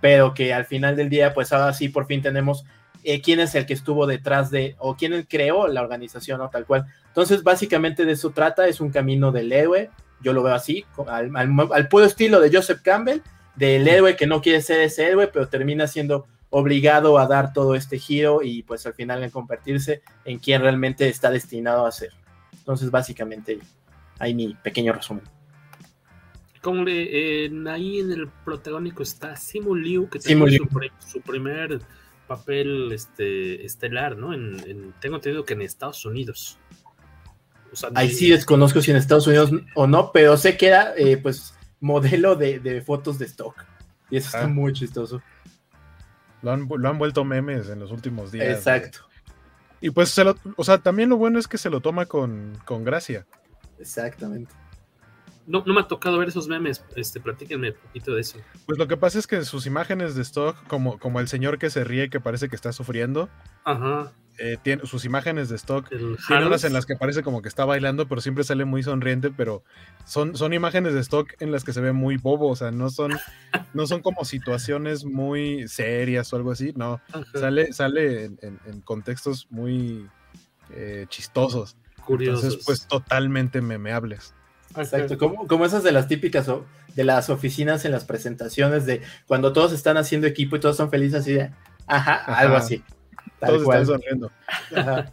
pero 0.00 0.32
que 0.32 0.54
al 0.54 0.64
final 0.64 0.96
del 0.96 1.08
día, 1.08 1.34
pues 1.34 1.52
ahora 1.52 1.72
sí 1.72 1.88
por 1.88 2.06
fin 2.06 2.22
tenemos 2.22 2.64
eh, 3.02 3.20
quién 3.20 3.40
es 3.40 3.54
el 3.54 3.66
que 3.66 3.74
estuvo 3.74 4.06
detrás 4.06 4.50
de, 4.50 4.76
o 4.78 4.96
quién 4.96 5.26
creó 5.28 5.68
la 5.68 5.82
organización, 5.82 6.40
o 6.40 6.50
tal 6.50 6.66
cual. 6.66 6.86
Entonces, 7.08 7.42
básicamente 7.42 8.04
de 8.04 8.12
eso 8.12 8.30
trata, 8.30 8.68
es 8.68 8.80
un 8.80 8.90
camino 8.90 9.32
del 9.32 9.52
héroe, 9.52 9.90
yo 10.22 10.32
lo 10.32 10.42
veo 10.42 10.54
así, 10.54 10.84
al, 11.06 11.88
puro 11.88 12.04
estilo 12.04 12.40
de 12.40 12.54
Joseph 12.54 12.82
Campbell, 12.82 13.20
del 13.56 13.86
héroe 13.88 14.16
que 14.16 14.26
no 14.26 14.40
quiere 14.40 14.62
ser 14.62 14.80
ese 14.80 15.06
héroe, 15.06 15.28
pero 15.28 15.48
termina 15.48 15.86
siendo 15.86 16.26
obligado 16.50 17.18
a 17.18 17.26
dar 17.26 17.52
todo 17.52 17.74
este 17.74 17.98
giro 17.98 18.42
y 18.42 18.62
pues 18.62 18.84
al 18.86 18.94
final 18.94 19.22
en 19.22 19.30
convertirse 19.30 20.02
en 20.24 20.38
quien 20.38 20.62
realmente 20.62 21.08
está 21.08 21.30
destinado 21.30 21.86
a 21.86 21.92
ser. 21.92 22.12
Entonces, 22.52 22.90
básicamente. 22.90 23.58
ahí 24.18 24.34
mi 24.34 24.54
pequeño 24.54 24.92
resumen. 24.92 25.24
Como 26.60 26.84
le, 26.84 27.50
ahí 27.68 28.00
en 28.00 28.12
el 28.12 28.28
protagónico 28.44 29.02
está 29.02 29.34
Simu 29.34 29.74
Liu, 29.74 30.08
que 30.08 30.18
tiene 30.18 30.58
su, 30.98 31.20
primer 31.22 31.80
papel 32.26 32.92
este, 32.92 33.64
estelar, 33.64 34.16
¿no? 34.16 34.32
En, 34.32 34.94
tengo 35.00 35.16
entendido 35.16 35.44
que 35.44 35.54
en 35.54 35.62
Estados 35.62 36.04
Unidos. 36.04 36.59
Ahí 37.94 38.10
sí 38.10 38.30
desconozco 38.30 38.80
si 38.80 38.90
en 38.90 38.96
Estados 38.96 39.26
Unidos 39.26 39.50
o 39.74 39.86
no, 39.86 40.12
pero 40.12 40.36
sé 40.36 40.56
que 40.56 40.68
era 40.68 40.94
eh, 40.96 41.16
pues 41.16 41.54
modelo 41.80 42.36
de, 42.36 42.82
fotos 42.84 43.18
de 43.18 43.26
stock. 43.26 43.54
Y 44.10 44.16
eso 44.16 44.26
está 44.28 44.44
ah. 44.44 44.48
muy 44.48 44.72
chistoso. 44.72 45.22
Lo 46.42 46.52
han, 46.52 46.68
lo 46.68 46.88
han, 46.88 46.98
vuelto 46.98 47.24
memes 47.24 47.68
en 47.68 47.80
los 47.80 47.90
últimos 47.92 48.32
días. 48.32 48.58
Exacto. 48.58 49.00
Y 49.80 49.90
pues, 49.90 50.10
se 50.10 50.24
lo, 50.24 50.36
o 50.56 50.64
sea, 50.64 50.78
también 50.78 51.08
lo 51.08 51.16
bueno 51.16 51.38
es 51.38 51.46
que 51.46 51.58
se 51.58 51.70
lo 51.70 51.80
toma 51.80 52.06
con, 52.06 52.58
con 52.64 52.84
gracia. 52.84 53.26
Exactamente 53.78 54.52
no, 55.50 55.64
no 55.66 55.74
me 55.74 55.80
ha 55.80 55.88
tocado 55.88 56.18
ver 56.18 56.28
esos 56.28 56.48
memes. 56.48 56.84
Este, 56.94 57.20
platíquenme 57.20 57.70
un 57.70 57.76
poquito 57.76 58.14
de 58.14 58.20
eso. 58.20 58.38
Pues 58.66 58.78
lo 58.78 58.86
que 58.86 58.96
pasa 58.96 59.18
es 59.18 59.26
que 59.26 59.44
sus 59.44 59.66
imágenes 59.66 60.14
de 60.14 60.22
stock, 60.22 60.56
como, 60.68 60.98
como 60.98 61.20
el 61.20 61.28
señor 61.28 61.58
que 61.58 61.70
se 61.70 61.84
ríe 61.84 62.08
que 62.08 62.20
parece 62.20 62.48
que 62.48 62.56
está 62.56 62.72
sufriendo, 62.72 63.28
eh, 64.42 64.56
tiene, 64.62 64.86
sus 64.86 65.04
imágenes 65.04 65.50
de 65.50 65.56
stock 65.56 65.86
tiene 65.90 66.46
unas 66.46 66.64
en 66.64 66.72
las 66.72 66.86
que 66.86 66.96
parece 66.96 67.22
como 67.22 67.42
que 67.42 67.48
está 67.48 67.66
bailando, 67.66 68.08
pero 68.08 68.22
siempre 68.22 68.42
sale 68.42 68.64
muy 68.64 68.82
sonriente, 68.82 69.30
pero 69.30 69.62
son, 70.06 70.34
son 70.34 70.54
imágenes 70.54 70.94
de 70.94 71.00
stock 71.00 71.30
en 71.40 71.52
las 71.52 71.62
que 71.62 71.74
se 71.74 71.82
ve 71.82 71.92
muy 71.92 72.16
bobo, 72.16 72.48
o 72.48 72.56
sea, 72.56 72.70
no 72.70 72.88
son, 72.88 73.12
no 73.74 73.86
son 73.86 74.00
como 74.00 74.24
situaciones 74.24 75.04
muy 75.04 75.68
serias 75.68 76.32
o 76.32 76.36
algo 76.36 76.52
así, 76.52 76.72
no. 76.74 77.02
Sale, 77.34 77.74
sale 77.74 78.24
en, 78.24 78.80
contextos 78.82 79.46
muy 79.50 80.08
eh, 80.70 81.04
chistosos. 81.10 81.76
Curiosos. 82.06 82.44
Entonces, 82.44 82.64
pues 82.64 82.86
totalmente 82.86 83.60
memeables. 83.60 84.32
Exacto, 84.74 85.18
como, 85.18 85.46
como 85.48 85.66
esas 85.66 85.82
de 85.82 85.92
las 85.92 86.08
típicas 86.08 86.46
de 86.94 87.04
las 87.04 87.28
oficinas 87.28 87.84
en 87.84 87.92
las 87.92 88.04
presentaciones 88.04 88.86
de 88.86 89.02
cuando 89.26 89.52
todos 89.52 89.72
están 89.72 89.98
haciendo 89.98 90.26
equipo 90.26 90.56
y 90.56 90.60
todos 90.60 90.78
son 90.78 90.88
felices 90.88 91.20
así 91.20 91.34
de, 91.34 91.50
ajá, 91.86 92.14
algo 92.24 92.56
así. 92.56 92.82
Todos 93.40 93.62
están 93.62 93.86
sonriendo. 93.86 94.30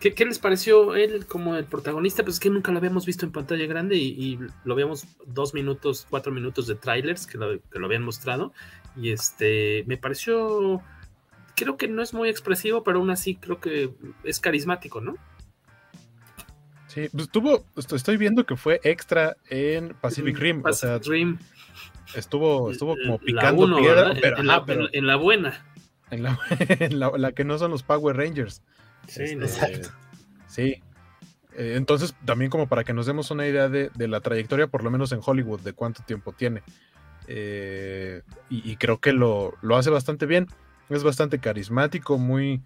¿Qué, 0.00 0.24
les 0.24 0.38
pareció 0.38 0.94
él 0.94 1.26
como 1.26 1.56
el 1.56 1.64
protagonista? 1.64 2.22
Pues 2.22 2.36
es 2.36 2.40
que 2.40 2.50
nunca 2.50 2.70
lo 2.70 2.78
habíamos 2.78 3.06
visto 3.06 3.26
en 3.26 3.32
pantalla 3.32 3.66
grande 3.66 3.96
y, 3.96 4.38
lo 4.64 4.74
habíamos 4.74 5.04
dos 5.26 5.52
minutos, 5.54 6.06
cuatro 6.08 6.32
minutos 6.32 6.66
de 6.66 6.76
trailers 6.76 7.26
que 7.26 7.38
lo, 7.38 7.60
que 7.60 7.78
lo 7.78 7.86
habían 7.86 8.04
mostrado 8.04 8.52
y 8.96 9.10
este, 9.10 9.84
me 9.86 9.96
pareció, 9.96 10.80
creo 11.54 11.76
que 11.76 11.88
no 11.88 12.02
es 12.02 12.14
muy 12.14 12.28
expresivo, 12.28 12.82
pero 12.82 12.98
aún 12.98 13.10
así 13.10 13.36
creo 13.36 13.60
que 13.60 13.90
es 14.24 14.40
carismático, 14.40 15.00
¿no? 15.00 15.16
Sí, 16.86 17.08
pues 17.12 17.28
tuvo, 17.28 17.64
estoy 17.76 18.16
viendo 18.16 18.46
que 18.46 18.56
fue 18.56 18.80
extra 18.82 19.36
en 19.50 19.94
Pacific 20.00 20.38
Rim. 20.38 20.62
o 20.64 20.72
sea, 20.72 20.98
Rim. 20.98 21.38
Estuvo, 22.14 22.70
estuvo 22.70 22.96
como 22.96 23.18
picando 23.18 23.76
piedra, 23.76 24.14
pero, 24.20 24.38
en, 24.38 24.46
la, 24.46 24.64
en, 24.92 25.06
la, 25.06 25.16
buena. 25.16 25.66
En, 26.10 26.22
la, 26.22 26.38
en 26.68 27.00
la, 27.00 27.32
que 27.32 27.44
no 27.44 27.58
son 27.58 27.70
los 27.70 27.82
Power 27.82 28.16
Rangers. 28.16 28.62
Sí, 29.08 29.22
este, 29.22 29.44
exacto. 29.44 29.88
Sí. 30.46 30.82
Eh, 31.56 31.74
entonces, 31.76 32.14
también 32.24 32.50
como 32.50 32.68
para 32.68 32.84
que 32.84 32.92
nos 32.92 33.06
demos 33.06 33.30
una 33.30 33.46
idea 33.46 33.68
de, 33.68 33.90
de, 33.94 34.08
la 34.08 34.20
trayectoria, 34.20 34.66
por 34.66 34.84
lo 34.84 34.90
menos 34.90 35.12
en 35.12 35.20
Hollywood, 35.24 35.60
de 35.60 35.72
cuánto 35.72 36.02
tiempo 36.02 36.32
tiene. 36.32 36.62
Eh, 37.26 38.22
y, 38.50 38.70
y, 38.70 38.76
creo 38.76 39.00
que 39.00 39.12
lo, 39.12 39.54
lo 39.62 39.76
hace 39.76 39.90
bastante 39.90 40.26
bien. 40.26 40.46
Es 40.88 41.02
bastante 41.02 41.40
carismático, 41.40 42.16
muy, 42.16 42.62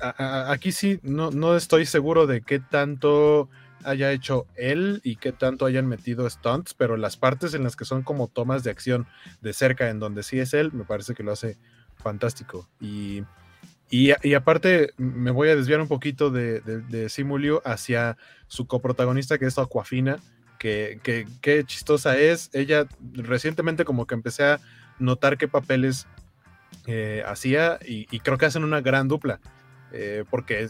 aquí 0.00 0.72
sí 0.72 1.00
no, 1.02 1.30
no 1.30 1.56
estoy 1.56 1.86
seguro 1.86 2.26
de 2.26 2.42
qué 2.42 2.60
tanto 2.60 3.48
haya 3.84 4.12
hecho 4.12 4.46
él 4.56 5.00
y 5.04 5.16
qué 5.16 5.32
tanto 5.32 5.64
hayan 5.66 5.86
metido 5.86 6.28
stunts, 6.28 6.74
pero 6.74 6.96
las 6.96 7.16
partes 7.16 7.54
en 7.54 7.62
las 7.62 7.76
que 7.76 7.84
son 7.84 8.02
como 8.02 8.28
tomas 8.28 8.64
de 8.64 8.70
acción 8.70 9.06
de 9.40 9.52
cerca, 9.52 9.88
en 9.88 10.00
donde 10.00 10.22
sí 10.22 10.40
es 10.40 10.52
él, 10.52 10.72
me 10.72 10.84
parece 10.84 11.14
que 11.14 11.22
lo 11.22 11.32
hace 11.32 11.56
fantástico. 11.98 12.68
Y, 12.80 13.24
y, 13.90 14.34
aparte, 14.34 14.92
me 14.98 15.30
voy 15.30 15.48
a 15.48 15.56
desviar 15.56 15.80
un 15.80 15.88
poquito 15.88 16.30
de, 16.30 17.08
Simulio 17.08 17.62
hacia 17.64 18.18
su 18.46 18.66
coprotagonista, 18.66 19.38
que 19.38 19.46
es 19.46 19.58
Aquafina, 19.58 20.18
que, 20.58 21.00
que, 21.40 21.64
chistosa 21.64 22.18
es. 22.18 22.50
Ella 22.52 22.86
recientemente 23.14 23.84
como 23.84 24.06
que 24.06 24.14
empecé 24.14 24.44
a 24.44 24.60
notar 24.98 25.38
qué 25.38 25.48
papeles 25.48 26.06
eh, 26.86 27.22
hacía 27.26 27.78
y, 27.84 28.06
creo 28.20 28.36
que 28.36 28.46
hacen 28.46 28.64
una 28.64 28.80
gran 28.80 29.08
dupla. 29.08 29.40
Eh, 29.92 30.24
porque 30.28 30.68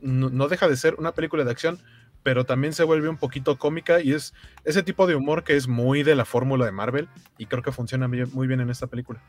no, 0.00 0.48
deja 0.48 0.68
de 0.68 0.76
ser 0.76 0.94
una 0.98 1.12
película 1.12 1.44
de 1.44 1.50
acción, 1.50 1.78
pero 2.22 2.44
también 2.44 2.72
se 2.72 2.84
vuelve 2.84 3.10
un 3.10 3.18
poquito 3.18 3.58
cómica 3.58 4.00
y 4.00 4.12
es 4.12 4.32
ese 4.64 4.82
tipo 4.82 5.06
de 5.06 5.16
humor 5.16 5.44
que 5.44 5.56
es 5.56 5.68
muy 5.68 6.02
de 6.02 6.14
la 6.14 6.24
fórmula 6.24 6.64
de 6.64 6.72
Marvel 6.72 7.08
y 7.36 7.46
creo 7.46 7.62
que 7.62 7.72
funciona 7.72 8.08
muy 8.08 8.46
bien 8.46 8.60
en 8.60 8.70
esta 8.70 8.86
película. 8.86 9.22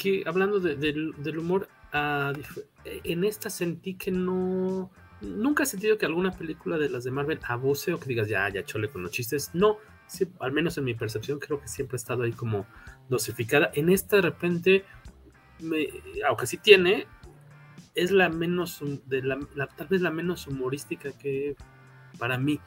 Que 0.00 0.22
hablando 0.26 0.60
del 0.60 1.38
humor, 1.38 1.68
ah, 1.92 2.32
en 2.84 3.24
esta 3.24 3.50
sentí 3.50 3.94
que 3.94 4.10
no... 4.10 4.90
Nunca 5.20 5.64
he 5.64 5.66
sentido 5.66 5.98
que 5.98 6.06
alguna 6.06 6.32
película 6.32 6.78
de 6.78 6.88
las 6.88 7.04
de 7.04 7.10
Marvel 7.10 7.40
abuse 7.46 7.92
o 7.92 8.00
que 8.00 8.08
digas, 8.08 8.26
ya, 8.26 8.48
ya 8.48 8.64
chole 8.64 8.88
con 8.88 9.02
los 9.02 9.10
chistes. 9.10 9.50
No, 9.52 9.76
al 10.38 10.52
menos 10.52 10.78
en 10.78 10.84
mi 10.84 10.94
percepción 10.94 11.38
creo 11.38 11.60
que 11.60 11.68
siempre 11.68 11.96
ha 11.96 11.98
estado 11.98 12.22
ahí 12.22 12.32
como 12.32 12.64
dosificada. 13.10 13.70
En 13.74 13.90
esta 13.90 14.16
de 14.16 14.22
repente 14.22 14.84
aunque 16.26 16.46
sí 16.46 16.58
tiene, 16.58 17.06
es 17.94 18.10
la 18.10 18.28
menos, 18.28 18.80
de 19.06 19.22
la, 19.22 19.38
tal 19.76 19.88
vez 19.88 20.00
la 20.00 20.10
menos 20.10 20.46
humorística 20.46 21.12
que 21.12 21.56
para 22.18 22.38
mí. 22.38 22.60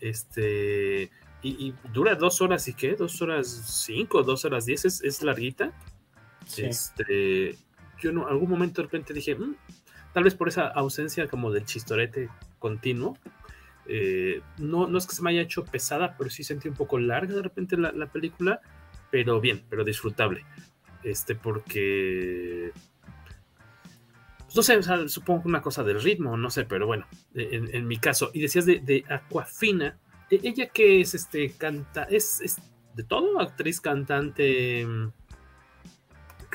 Este, 0.00 1.10
y, 1.42 1.74
dura 1.92 2.14
dos 2.14 2.40
horas 2.40 2.66
y 2.68 2.74
qué, 2.74 2.94
dos 2.94 3.20
horas 3.20 3.84
cinco, 3.84 4.22
dos 4.22 4.44
horas 4.44 4.66
diez, 4.66 4.84
es, 4.84 5.22
larguita. 5.22 5.72
Este, 6.56 7.56
yo 8.00 8.10
en 8.10 8.18
algún 8.18 8.50
momento 8.50 8.82
de 8.82 8.86
repente 8.86 9.14
dije, 9.14 9.34
mm", 9.34 9.56
tal 10.12 10.24
vez 10.24 10.34
por 10.34 10.48
esa 10.48 10.68
ausencia 10.68 11.28
como 11.28 11.50
del 11.50 11.64
chistorete 11.64 12.28
continuo. 12.58 13.16
Eh, 13.86 14.40
no, 14.58 14.86
no 14.86 14.98
es 14.98 15.06
que 15.06 15.14
se 15.14 15.22
me 15.22 15.30
haya 15.30 15.42
hecho 15.42 15.64
pesada, 15.64 16.16
pero 16.16 16.30
sí 16.30 16.42
sentí 16.42 16.68
un 16.68 16.74
poco 16.74 16.98
larga 16.98 17.34
de 17.34 17.42
repente 17.42 17.76
la, 17.76 17.92
la 17.92 18.06
película, 18.06 18.60
pero 19.10 19.40
bien, 19.40 19.62
pero 19.68 19.84
disfrutable. 19.84 20.44
Este, 21.04 21.34
porque. 21.34 22.72
No 24.56 24.62
sé, 24.62 24.80
supongo 25.08 25.42
que 25.42 25.48
una 25.48 25.62
cosa 25.62 25.82
del 25.82 26.00
ritmo, 26.00 26.36
no 26.36 26.48
sé, 26.48 26.64
pero 26.64 26.86
bueno, 26.86 27.06
en, 27.34 27.86
mi 27.86 27.98
caso. 27.98 28.30
Y 28.32 28.40
decías 28.40 28.66
de, 28.66 28.80
de 28.80 29.04
Aquafina. 29.08 29.98
E, 30.30 30.40
¿Ella 30.42 30.68
que 30.68 31.00
es 31.00 31.14
este 31.14 31.50
canta? 31.50 32.04
¿Es, 32.04 32.56
de 32.94 33.02
todo? 33.02 33.40
¿Actriz, 33.40 33.80
cantante? 33.80 34.86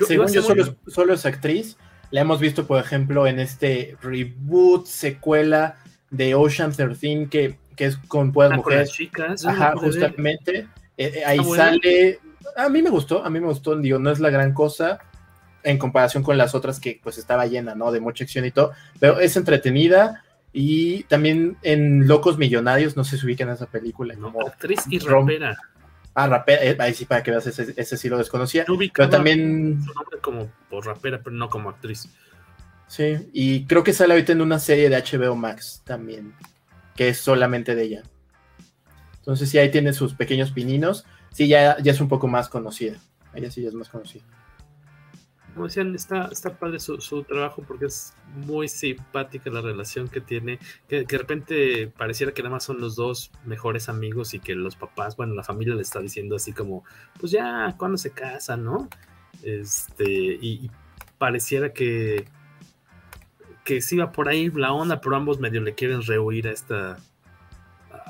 Según 0.06 0.32
yo, 0.32 0.42
solo, 0.86 1.14
es 1.14 1.26
actriz. 1.26 1.76
La 2.10 2.22
hemos 2.22 2.40
visto, 2.40 2.66
por 2.66 2.80
ejemplo, 2.80 3.26
en 3.26 3.38
este 3.38 3.96
reboot, 4.02 4.86
secuela 4.86 5.76
de 6.10 6.34
Ocean 6.34 6.72
13, 6.72 7.28
que, 7.30 7.58
que 7.76 7.86
es 7.86 7.96
con 7.96 8.32
Puedas 8.32 8.52
ah, 8.52 8.56
Mujeres. 8.56 8.90
chicas. 8.90 9.46
Ajá, 9.46 9.74
justamente. 9.76 10.68
Eh, 10.96 11.12
eh, 11.16 11.22
ahí 11.24 11.38
sale 11.44 12.20
a 12.56 12.68
mí 12.68 12.82
me 12.82 12.90
gustó, 12.90 13.24
a 13.24 13.30
mí 13.30 13.40
me 13.40 13.46
gustó, 13.46 13.76
digo, 13.76 13.98
no 13.98 14.10
es 14.10 14.20
la 14.20 14.30
gran 14.30 14.52
cosa 14.52 14.98
en 15.62 15.78
comparación 15.78 16.22
con 16.22 16.38
las 16.38 16.54
otras 16.54 16.80
que 16.80 17.00
pues 17.02 17.18
estaba 17.18 17.46
llena, 17.46 17.74
¿no? 17.74 17.92
De 17.92 18.00
mucha 18.00 18.24
acción 18.24 18.44
y 18.44 18.50
todo, 18.50 18.72
pero 18.98 19.20
es 19.20 19.36
entretenida 19.36 20.24
y 20.52 21.04
también 21.04 21.56
en 21.62 22.08
Locos 22.08 22.38
Millonarios, 22.38 22.96
no 22.96 23.04
sé 23.04 23.18
si 23.18 23.26
ubican 23.26 23.50
esa 23.50 23.66
película. 23.66 24.14
Como 24.14 24.46
actriz 24.46 24.80
y 24.88 24.98
rapera. 24.98 25.58
Ah, 26.14 26.26
rapera, 26.26 26.64
eh, 26.64 26.76
ahí 26.80 26.94
sí, 26.94 27.04
para 27.04 27.22
que 27.22 27.30
veas, 27.30 27.46
ese, 27.46 27.72
ese 27.76 27.96
sí 27.96 28.08
lo 28.08 28.18
desconocía. 28.18 28.64
pero 28.94 29.08
también... 29.08 29.80
Su 29.82 29.94
nombre 29.94 30.18
como 30.20 30.50
por 30.68 30.84
rapera, 30.84 31.20
pero 31.22 31.34
no 31.36 31.48
como 31.48 31.70
actriz. 31.70 32.08
Sí, 32.88 33.30
y 33.32 33.66
creo 33.66 33.84
que 33.84 33.92
sale 33.92 34.14
ahorita 34.14 34.32
en 34.32 34.40
una 34.40 34.58
serie 34.58 34.90
de 34.90 34.96
HBO 34.96 35.36
Max 35.36 35.82
también, 35.84 36.34
que 36.96 37.10
es 37.10 37.18
solamente 37.18 37.74
de 37.76 37.84
ella. 37.84 38.02
Entonces 39.18 39.48
sí, 39.48 39.58
ahí 39.58 39.70
tiene 39.70 39.92
sus 39.92 40.14
pequeños 40.14 40.50
pininos 40.50 41.06
sí, 41.32 41.48
ya, 41.48 41.78
ya 41.80 41.92
es 41.92 42.00
un 42.00 42.08
poco 42.08 42.26
más 42.26 42.48
conocida. 42.48 42.96
Ella 43.34 43.50
sí 43.50 43.62
ya 43.62 43.68
es 43.68 43.74
más 43.74 43.88
conocida. 43.88 44.24
Como 45.54 45.66
decían, 45.66 45.94
está, 45.94 46.26
está 46.26 46.58
padre 46.58 46.78
su, 46.78 47.24
trabajo 47.24 47.62
porque 47.66 47.86
es 47.86 48.14
muy 48.34 48.68
simpática 48.68 49.50
la 49.50 49.60
relación 49.60 50.08
que 50.08 50.20
tiene, 50.20 50.58
que, 50.88 51.04
de 51.04 51.18
repente 51.18 51.88
pareciera 51.88 52.32
que 52.32 52.42
nada 52.42 52.54
más 52.54 52.64
son 52.64 52.80
los 52.80 52.96
dos 52.96 53.32
mejores 53.44 53.88
amigos 53.88 54.34
y 54.34 54.40
que 54.40 54.54
los 54.54 54.76
papás, 54.76 55.16
bueno, 55.16 55.34
la 55.34 55.42
familia 55.42 55.74
le 55.74 55.82
está 55.82 56.00
diciendo 56.00 56.36
así 56.36 56.52
como, 56.52 56.84
pues 57.18 57.32
ya, 57.32 57.74
¿cuándo 57.78 57.98
se 57.98 58.12
casan, 58.12 58.64
no? 58.64 58.88
Este, 59.42 60.04
y, 60.04 60.70
pareciera 61.18 61.72
que, 61.72 62.24
que 63.64 63.82
sí 63.82 63.98
va 63.98 64.10
por 64.10 64.28
ahí 64.28 64.50
la 64.50 64.72
onda, 64.72 65.00
pero 65.00 65.16
ambos 65.16 65.38
medio 65.38 65.60
le 65.60 65.74
quieren 65.74 66.02
rehuir 66.02 66.48
a 66.48 66.52
esta, 66.52 66.96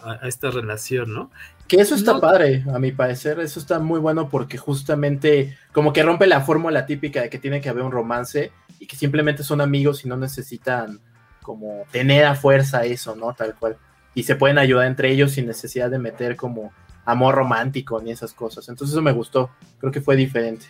a 0.03 0.27
esta 0.29 0.51
relación, 0.51 1.13
¿no? 1.13 1.31
Que 1.69 1.77
eso 1.77 1.95
está 1.95 2.21
padre, 2.21 2.65
a 2.75 2.79
mi 2.79 2.91
parecer, 2.91 3.39
eso 3.39 3.61
está 3.61 3.79
muy 3.79 4.01
bueno 4.01 4.29
porque 4.29 4.59
justamente 4.59 5.57
como 5.73 5.93
que 5.93 6.03
rompe 6.03 6.27
la 6.27 6.41
fórmula 6.41 6.85
típica 6.85 7.23
de 7.23 7.31
que 7.31 7.39
tiene 7.39 7.61
que 7.61 7.69
haber 7.69 7.85
un 7.85 7.93
romance 7.93 8.51
y 8.81 8.87
que 8.87 8.97
simplemente 8.97 9.45
son 9.45 9.61
amigos 9.61 10.05
y 10.05 10.09
no 10.09 10.17
necesitan 10.17 11.01
como 11.43 11.85
tener 11.93 12.25
a 12.25 12.35
fuerza 12.35 12.85
eso, 12.85 13.15
¿no? 13.15 13.35
Tal 13.35 13.55
cual. 13.55 13.77
Y 14.15 14.25
se 14.25 14.35
pueden 14.35 14.59
ayudar 14.59 14.87
entre 14.87 15.13
ellos 15.13 15.33
sin 15.33 15.47
necesidad 15.47 15.91
de 15.91 15.99
meter 15.99 16.35
como 16.35 16.73
amor 17.05 17.35
romántico 17.35 18.01
ni 18.01 18.11
esas 18.11 18.33
cosas. 18.33 18.69
Entonces 18.69 18.93
eso 18.93 19.03
me 19.03 19.13
gustó, 19.13 19.51
creo 19.79 19.93
que 19.93 20.01
fue 20.01 20.17
diferente. 20.17 20.67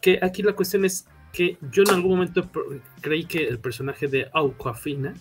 Que 0.00 0.18
aquí 0.22 0.42
la 0.42 0.54
cuestión 0.54 0.84
es 0.84 1.06
que 1.32 1.58
yo 1.70 1.82
en 1.82 1.90
algún 1.90 2.12
momento 2.12 2.48
creí 3.00 3.24
que 3.24 3.46
el 3.46 3.58
personaje 3.58 4.08
de 4.08 4.30
Aquafina 4.32 5.14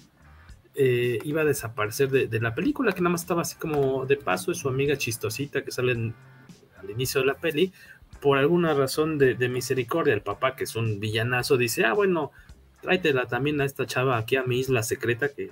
eh, 0.82 1.20
iba 1.26 1.42
a 1.42 1.44
desaparecer 1.44 2.10
de, 2.10 2.40
la 2.40 2.56
película, 2.56 2.94
que 2.94 3.02
nada 3.02 3.10
más 3.12 3.22
estaba 3.24 3.42
así 3.42 3.58
como 3.58 4.06
de 4.06 4.16
paso, 4.16 4.54
es 4.54 4.60
su 4.60 4.70
amiga 4.70 4.98
chistosita 4.98 5.62
que 5.62 5.72
sale 5.72 5.92
al 5.92 6.90
inicio 6.90 7.20
de 7.20 7.28
la 7.28 7.34
peli, 7.34 7.74
por 8.22 8.38
alguna 8.38 8.74
razón 8.74 9.18
de, 9.18 9.36
misericordia, 9.50 10.14
el 10.14 10.22
papá, 10.22 10.56
que 10.56 10.64
es 10.64 10.78
un 10.78 11.02
villanazo, 11.02 11.58
dice, 11.58 11.84
ah, 11.84 11.92
bueno, 11.92 12.32
tráetela 12.82 13.26
también 13.26 13.60
a 13.60 13.66
esta 13.66 13.86
chava 13.86 14.18
aquí 14.18 14.38
a 14.38 14.44
mi 14.44 14.58
isla 14.58 14.82
secreta 14.82 15.28
que, 15.28 15.52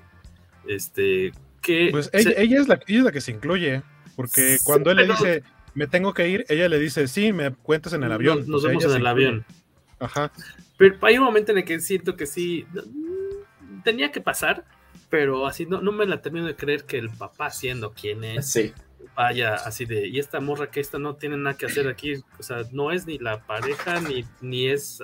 este, 0.65 1.33
que... 1.61 1.89
Pues 1.91 2.09
ella, 2.13 2.31
es, 2.31 2.69
la, 2.69 2.75
ella 2.87 2.99
es 2.99 3.03
la 3.03 3.11
que 3.11 3.19
se 3.19 3.31
incluye, 3.31 3.83
porque 4.15 4.59
cuando 4.63 4.91
él 4.91 4.97
le 4.97 5.07
dice, 5.07 5.43
me 5.73 5.87
tengo 5.87 6.13
que 6.13 6.29
ir, 6.29 6.45
ella 6.47 6.69
le 6.69 6.79
dice, 6.79 7.05
sí, 7.09 7.33
me 7.33 7.51
cuentas 7.51 7.91
en 7.91 8.05
el 8.05 8.13
avión. 8.13 8.45
Nos, 8.47 8.63
vemos 8.63 8.85
en 8.85 8.91
el 8.91 9.07
avión. 9.07 9.45
Ajá. 9.99 10.31
Pero 10.77 10.95
hay 11.01 11.17
un 11.17 11.25
momento 11.25 11.51
en 11.51 11.57
el 11.57 11.65
que 11.65 11.81
siento 11.81 12.15
que 12.15 12.25
sí, 12.25 12.65
tenía 13.83 14.09
que 14.13 14.21
pasar, 14.21 14.63
pero 15.09 15.47
así 15.47 15.65
no, 15.65 15.81
no 15.81 15.91
me 15.91 16.05
la 16.05 16.21
termino 16.21 16.45
de 16.45 16.55
creer 16.55 16.85
que 16.85 16.97
el 16.97 17.09
papá 17.09 17.49
siendo 17.49 17.93
quien 17.93 18.23
es, 18.23 18.51
sí 18.51 18.73
vaya 19.17 19.55
así 19.55 19.85
de, 19.85 20.07
y 20.07 20.19
esta 20.19 20.39
morra 20.39 20.69
que 20.69 20.79
esta 20.79 20.99
no 20.99 21.15
tiene 21.15 21.37
nada 21.37 21.57
que 21.57 21.65
hacer 21.65 21.87
aquí, 21.87 22.23
o 22.37 22.43
sea, 22.43 22.61
no 22.71 22.91
es 22.91 23.07
ni 23.07 23.17
la 23.17 23.41
pareja, 23.45 23.99
ni, 23.99 24.23
ni 24.41 24.69
es 24.69 25.03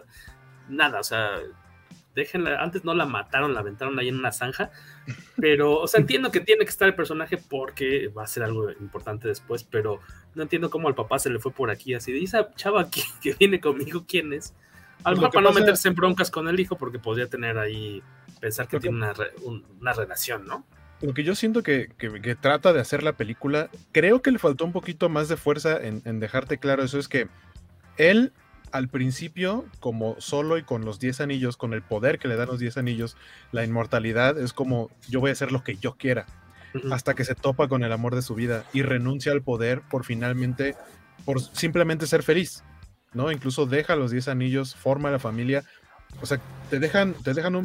nada, 0.70 1.00
o 1.00 1.04
sea, 1.04 1.40
déjenla, 2.14 2.62
antes 2.62 2.86
no 2.86 2.94
la 2.94 3.08
mataron, 3.08 3.56
la 3.56 3.62
aventaron 3.62 3.98
ahí 3.98 4.10
en 4.10 4.20
una 4.20 4.32
zanja, 4.32 4.70
pero, 5.38 5.80
o 5.80 5.88
sea, 5.88 6.00
entiendo 6.00 6.30
que 6.30 6.42
tiene 6.42 6.64
que 6.64 6.70
estar 6.70 6.88
el 6.88 6.94
personaje 6.94 7.38
porque 7.38 8.08
va 8.10 8.24
a 8.24 8.28
ser 8.28 8.44
algo 8.44 8.70
importante 8.72 9.28
después, 9.28 9.64
pero 9.64 10.00
no 10.36 10.44
entiendo 10.44 10.70
cómo 10.70 10.88
al 10.88 10.96
papá 10.96 11.18
se 11.18 11.32
le 11.32 11.40
fue 11.40 11.52
por 11.52 11.72
aquí 11.72 11.96
así, 11.96 12.12
de 12.12 12.20
esa 12.20 12.54
chava 12.54 12.92
que, 12.92 13.02
que 13.22 13.34
viene 13.34 13.60
conmigo, 13.60 14.06
¿quién 14.08 14.32
es? 14.32 14.54
Al 15.04 15.16
pues 15.16 15.34
para 15.34 15.42
no 15.42 15.52
meterse 15.52 15.88
en 15.90 15.96
broncas 15.96 16.30
con 16.30 16.48
el 16.48 16.60
hijo 16.60 16.78
porque 16.78 17.00
podría 17.00 17.28
tener 17.28 17.58
ahí, 17.58 18.04
pensar 18.44 18.68
que 18.68 18.78
tiene 18.78 18.98
una, 18.98 19.14
una 19.80 19.94
relación, 19.94 20.46
¿no? 20.46 20.66
lo 21.00 21.14
que 21.14 21.24
yo 21.24 21.34
siento 21.34 21.64
que, 21.64 21.88
trata 22.42 22.74
de 22.74 22.82
hacer 22.82 23.04
la 23.04 23.14
película, 23.14 23.70
creo 23.94 24.22
que 24.22 24.32
le 24.32 24.40
faltó 24.40 24.66
un 24.66 24.74
poquito 24.74 25.08
más 25.08 25.30
de 25.30 25.38
fuerza 25.38 25.78
en, 25.82 26.20
dejarte 26.20 26.58
claro 26.58 26.84
eso, 26.84 27.00
es 27.00 27.08
que 27.08 27.30
él 27.98 28.34
al 28.74 28.90
principio, 28.90 29.66
como 29.80 30.20
solo 30.20 30.58
y 30.58 30.64
con 30.64 30.84
los 30.84 31.00
10 31.00 31.22
anillos, 31.22 31.56
con 31.56 31.74
el 31.74 31.84
poder 31.84 32.20
que 32.20 32.28
le 32.28 32.36
dan 32.36 32.50
los 32.50 32.60
10 32.60 32.78
anillos, 32.78 33.16
la 33.54 33.64
inmortalidad 33.64 34.38
es 34.38 34.52
como 34.52 34.90
yo 35.08 35.22
voy 35.22 35.30
a 35.30 35.34
hacer 35.34 35.54
lo 35.54 35.64
que 35.64 35.78
yo 35.78 35.96
quiera, 35.96 36.26
hasta 36.92 37.14
que 37.14 37.24
se 37.24 37.36
topa 37.36 37.70
con 37.70 37.84
el 37.84 37.94
amor 37.94 38.14
de 38.14 38.24
su 38.24 38.36
vida 38.36 38.66
y 38.74 38.82
renuncia 38.82 39.32
al 39.32 39.42
poder 39.42 39.82
por 39.90 40.04
finalmente, 40.04 40.76
por 41.24 41.40
simplemente 41.40 42.08
ser 42.08 42.24
feliz, 42.24 42.62
¿no? 43.14 43.32
Incluso 43.32 43.66
deja 43.68 43.96
los 43.96 44.12
10 44.12 44.28
anillos, 44.28 44.76
forma 44.76 45.12
la 45.12 45.20
familia, 45.20 45.64
o 46.22 46.26
sea, 46.26 46.40
te 46.70 46.80
dejan, 46.80 47.14
te 47.14 47.34
dejan 47.34 47.56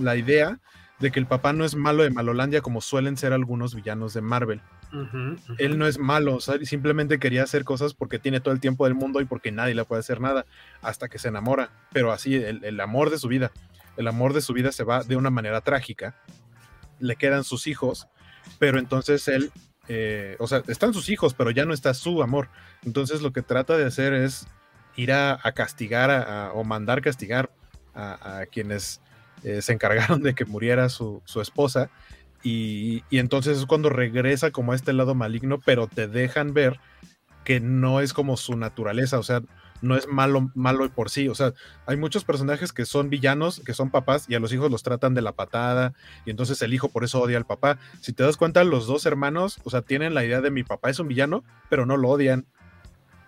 la 0.00 0.16
idea 0.16 0.60
de 1.02 1.10
que 1.10 1.18
el 1.18 1.26
papá 1.26 1.52
no 1.52 1.64
es 1.64 1.74
malo 1.74 2.04
de 2.04 2.10
Malolandia 2.10 2.60
como 2.60 2.80
suelen 2.80 3.16
ser 3.16 3.32
algunos 3.32 3.74
villanos 3.74 4.14
de 4.14 4.20
Marvel. 4.22 4.62
Él 5.58 5.78
no 5.78 5.86
es 5.86 5.98
malo, 5.98 6.38
simplemente 6.40 7.18
quería 7.18 7.42
hacer 7.42 7.64
cosas 7.64 7.92
porque 7.92 8.18
tiene 8.18 8.40
todo 8.40 8.54
el 8.54 8.60
tiempo 8.60 8.84
del 8.84 8.94
mundo 8.94 9.20
y 9.20 9.24
porque 9.24 9.50
nadie 9.50 9.74
le 9.74 9.84
puede 9.84 10.00
hacer 10.00 10.20
nada 10.20 10.46
hasta 10.80 11.08
que 11.08 11.18
se 11.18 11.28
enamora. 11.28 11.70
Pero 11.92 12.12
así, 12.12 12.36
el, 12.36 12.80
amor 12.80 13.10
de 13.10 13.18
su 13.18 13.28
vida, 13.28 13.52
el 13.96 14.06
amor 14.06 14.32
de 14.32 14.42
su 14.42 14.52
vida 14.52 14.70
se 14.70 14.84
va 14.84 15.02
de 15.02 15.16
una 15.16 15.30
manera 15.30 15.60
trágica. 15.60 16.14
Le 17.00 17.16
quedan 17.16 17.42
sus 17.42 17.66
hijos, 17.66 18.06
pero 18.58 18.78
entonces 18.78 19.26
él, 19.28 19.50
eh, 19.88 20.36
o 20.38 20.46
sea, 20.46 20.62
están 20.68 20.94
sus 20.94 21.08
hijos, 21.08 21.34
pero 21.34 21.50
ya 21.50 21.64
no 21.64 21.74
está 21.74 21.94
su 21.94 22.22
amor. 22.22 22.48
Entonces 22.84 23.22
lo 23.22 23.32
que 23.32 23.42
trata 23.42 23.76
de 23.76 23.86
hacer 23.86 24.12
es 24.12 24.46
ir 24.94 25.12
a, 25.12 25.38
castigar 25.54 26.52
o 26.54 26.62
mandar 26.64 27.00
castigar 27.00 27.50
a 27.94 28.46
quienes 28.50 29.00
eh, 29.44 29.60
se 29.60 29.72
encargaron 29.72 30.22
de 30.22 30.34
que 30.34 30.44
muriera 30.44 30.88
su, 30.88 31.22
esposa. 31.40 31.90
Y, 32.44 33.04
entonces 33.10 33.58
es 33.58 33.66
cuando 33.66 33.88
regresa 33.88 34.50
como 34.50 34.72
a 34.72 34.76
este 34.76 34.92
lado 34.92 35.14
maligno, 35.14 35.60
pero 35.64 35.86
te 35.86 36.08
dejan 36.08 36.54
ver 36.54 36.80
que 37.44 37.60
no 37.60 38.00
es 38.00 38.12
como 38.12 38.36
su 38.36 38.56
naturaleza, 38.56 39.18
o 39.18 39.22
sea, 39.22 39.42
no 39.80 39.96
es 39.96 40.06
malo, 40.06 40.50
malo 40.54 40.88
por 40.90 41.10
sí. 41.10 41.28
O 41.28 41.34
sea, 41.34 41.54
hay 41.86 41.96
muchos 41.96 42.24
personajes 42.24 42.72
que 42.72 42.84
son 42.84 43.10
villanos, 43.10 43.60
que 43.66 43.74
son 43.74 43.90
papás, 43.90 44.26
y 44.28 44.36
a 44.36 44.40
los 44.40 44.52
hijos 44.52 44.70
los 44.70 44.84
tratan 44.84 45.14
de 45.14 45.22
la 45.22 45.32
patada, 45.32 45.92
y 46.24 46.30
entonces 46.30 46.62
el 46.62 46.72
hijo 46.72 46.88
por 46.88 47.02
eso 47.02 47.20
odia 47.20 47.36
al 47.36 47.46
papá. 47.46 47.78
Si 48.00 48.12
te 48.12 48.22
das 48.22 48.36
cuenta, 48.36 48.62
los 48.62 48.86
dos 48.86 49.06
hermanos, 49.06 49.58
o 49.64 49.70
sea, 49.70 49.82
tienen 49.82 50.14
la 50.14 50.24
idea 50.24 50.40
de 50.40 50.52
mi 50.52 50.62
papá 50.62 50.90
es 50.90 51.00
un 51.00 51.08
villano, 51.08 51.42
pero 51.68 51.84
no 51.84 51.96
lo 51.96 52.10
odian 52.10 52.46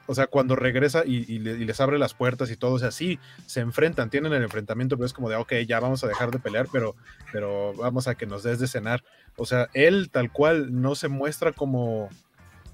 o 0.07 0.15
sea, 0.15 0.27
cuando 0.27 0.57
regresa 0.57 1.05
y, 1.05 1.39
les 1.39 1.81
abre 1.81 1.99
las 1.99 2.15
puertas 2.15 2.51
y 2.51 2.57
todo, 2.57 2.73
o 2.73 2.79
sea, 2.79 2.91
se 2.91 3.19
enfrentan, 3.57 4.11
tienen 4.11 4.33
el 4.33 4.43
enfrentamiento, 4.43 4.97
pero 4.97 5.07
es 5.07 5.13
como 5.13 5.31
de, 5.31 5.37
ok, 5.37 5.53
ya 5.67 5.81
vamos 5.81 6.05
a 6.05 6.09
dejar 6.09 6.31
de 6.31 6.39
pelear, 6.39 6.67
pero, 6.71 6.95
pero 7.33 7.73
vamos 7.75 8.07
a 8.07 8.15
que 8.15 8.27
nos 8.27 8.43
des 8.43 8.59
de 8.59 8.67
cenar. 8.67 9.03
O 9.37 9.47
sea, 9.47 9.69
él 9.73 10.11
tal 10.11 10.31
cual 10.31 10.81
no 10.81 10.95
se 10.95 11.09
muestra 11.09 11.53
como, 11.53 12.11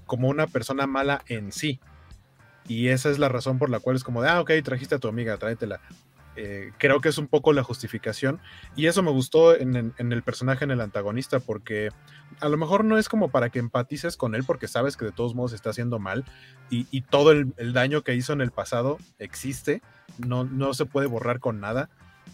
como 0.05 0.27
una 0.27 0.47
persona 0.47 0.87
mala 0.87 1.23
en 1.27 1.51
sí. 1.51 1.79
Y 2.67 2.89
esa 2.89 3.09
es 3.09 3.17
la 3.17 3.29
razón 3.29 3.57
por 3.57 3.69
la 3.69 3.79
cual 3.79 3.95
es 3.95 4.03
como 4.03 4.21
de, 4.21 4.29
ah, 4.29 4.41
ok, 4.41 4.51
trajiste 4.63 4.95
a 4.95 4.99
tu 4.99 5.07
amiga, 5.07 5.37
tráetela. 5.37 5.79
Eh, 6.37 6.71
creo 6.77 7.01
que 7.01 7.09
es 7.09 7.17
un 7.17 7.27
poco 7.27 7.53
la 7.53 7.63
justificación. 7.63 8.39
Y 8.75 8.87
eso 8.87 9.03
me 9.03 9.11
gustó 9.11 9.55
en, 9.55 9.93
el 9.97 10.23
personaje, 10.23 10.63
en 10.63 10.71
el 10.71 10.81
antagonista, 10.81 11.39
porque 11.39 11.89
a 12.39 12.49
lo 12.49 12.57
mejor 12.57 12.85
no 12.85 12.97
es 12.97 13.09
como 13.09 13.29
para 13.29 13.49
que 13.49 13.59
empatices 13.59 14.17
con 14.17 14.35
él, 14.35 14.43
porque 14.45 14.67
sabes 14.67 14.97
que 14.97 15.05
de 15.05 15.11
todos 15.11 15.35
modos 15.35 15.53
está 15.53 15.71
haciendo 15.71 15.99
mal 15.99 16.23
y, 16.69 17.01
todo 17.01 17.31
el, 17.31 17.73
daño 17.73 18.03
que 18.03 18.15
hizo 18.15 18.31
en 18.31 18.41
el 18.41 18.51
pasado 18.51 18.97
existe, 19.19 19.81
no, 20.17 20.45
no 20.45 20.73
se 20.73 20.85
puede 20.85 21.07
borrar 21.07 21.39
con 21.39 21.59
nada. 21.59 21.89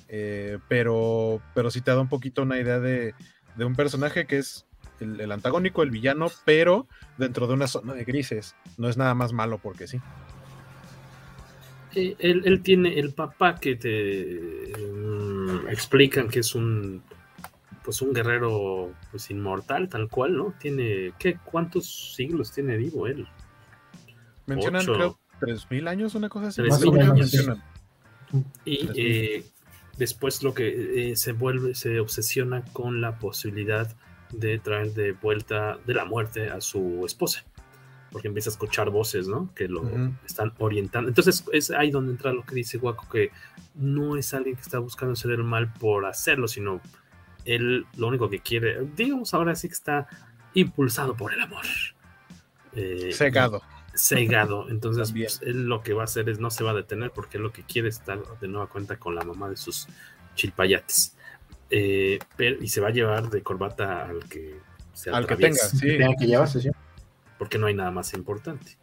Eh, 0.10 0.60
pero, 0.68 1.42
pero 1.54 1.72
sí 1.72 1.82
te 1.82 1.92
da 1.92 2.00
un 2.00 2.08
poquito 2.08 2.44
una 2.44 2.60
idea 2.60 2.80
de, 2.80 3.14
un 3.58 3.76
personaje 3.76 4.28
que 4.28 4.38
es 4.38 4.68
el, 5.00 5.32
antagónico, 5.32 5.82
el 5.82 5.92
villano, 5.92 6.28
pero 6.46 6.88
dentro 7.18 7.48
de 7.48 7.54
una 7.54 7.68
zona 7.68 7.94
de 7.94 8.04
grises. 8.04 8.56
No 8.78 8.90
es 8.90 8.98
nada 8.98 9.16
más 9.16 9.34
malo 9.34 9.58
porque 9.58 9.88
sí 9.88 10.00
él, 11.98 12.62
tiene 12.64 13.00
el 13.00 13.14
papá 13.14 13.56
que 13.56 13.76
te 13.76 14.74
mm, 14.78 15.68
explican 15.70 16.28
que 16.28 16.40
es 16.40 16.56
un 16.56 17.02
pues 17.84 18.02
un 18.02 18.14
guerrero 18.14 18.94
pues 19.12 19.32
inmortal 19.32 19.88
tal 19.88 20.10
cual, 20.10 20.36
¿no? 20.36 20.54
Tiene 20.60 21.14
¿qué 21.18 21.40
cuántos 21.44 22.16
siglos 22.16 22.52
tiene 22.52 22.78
vivo 22.78 23.08
él? 23.08 23.28
Mencionan 24.46 24.86
creo 24.86 25.20
tres 25.40 25.70
mil 25.70 25.88
años 25.88 26.16
una 26.16 26.30
cosa 26.30 26.48
así. 26.48 26.62
Y 28.66 28.90
eh, 28.96 29.46
después 29.98 30.44
lo 30.44 30.54
que 30.54 31.12
eh, 31.12 31.16
se 31.16 31.32
vuelve 31.32 31.76
se 31.76 32.00
obsesiona 32.00 32.64
con 32.74 33.00
la 33.00 33.20
posibilidad 33.20 33.96
de 34.32 34.60
traer 34.60 34.94
de 34.94 35.14
vuelta 35.14 35.80
de 35.86 35.94
la 35.94 36.04
muerte 36.04 36.50
a 36.50 36.60
su 36.60 37.04
esposa 37.06 37.46
porque 38.12 38.28
empieza 38.28 38.50
a 38.50 38.54
escuchar 38.54 38.90
voces, 38.90 39.28
¿no? 39.28 39.54
Que 39.54 39.68
lo 39.68 39.84
están 40.26 40.54
orientando. 40.60 41.10
Entonces 41.10 41.44
es 41.52 41.72
ahí 41.72 41.92
donde 41.92 42.12
entra 42.12 42.34
lo 42.34 42.44
que 42.44 42.56
dice 42.56 42.78
Waco, 42.78 43.08
que 43.10 43.32
no 43.76 44.18
es 44.18 44.34
alguien 44.34 44.56
que 44.56 44.62
está 44.62 44.80
buscando 44.80 45.14
hacer 45.14 45.32
el 45.32 45.44
mal 45.44 45.74
por 45.74 46.06
hacerlo, 46.06 46.48
sino 46.48 46.82
él 47.46 47.86
lo 47.96 48.08
único 48.08 48.30
que 48.30 48.40
quiere, 48.40 48.88
digamos 48.96 49.34
ahora 49.34 49.56
sí 49.56 49.68
que 49.68 49.74
está 49.74 50.08
impulsado 50.54 51.16
por 51.16 51.34
el 51.34 51.42
amor. 51.42 51.66
Eh, 52.74 53.12
cegado. 53.14 53.62
Cegado. 53.96 54.70
Entonces 54.70 55.12
pues, 55.12 55.42
él 55.44 55.68
lo 55.68 55.82
que 55.84 55.94
va 55.94 56.04
a 56.04 56.06
hacer 56.06 56.30
es 56.30 56.40
no 56.40 56.50
se 56.50 56.64
va 56.64 56.72
a 56.72 56.76
detener 56.76 57.12
porque 57.12 57.40
lo 57.40 57.52
que 57.52 57.64
quiere 57.64 57.90
es 57.90 57.96
estar 57.96 58.20
de 58.40 58.48
nueva 58.48 58.68
cuenta 58.68 58.98
con 58.98 59.16
la 59.16 59.24
mamá 59.24 59.50
de 59.50 59.58
sus 59.58 59.88
chilpayates. 60.36 61.16
Eh, 61.70 62.20
y 62.62 62.68
se 62.70 62.80
va 62.80 62.88
a 62.88 62.92
llevar 62.92 63.30
de 63.30 63.42
corbata 63.44 64.06
al 64.06 64.24
que 64.30 64.56
se 64.94 65.10
Al 65.10 65.28
que 65.28 65.36
tenga, 65.36 65.58
sí. 65.58 65.98
que 66.20 66.26
llevarse, 66.26 66.62
sí 66.62 66.70
porque 67.38 67.58
no 67.58 67.68
hay 67.68 67.74
nada 67.74 67.92
más 67.92 68.14
importante. 68.14 68.78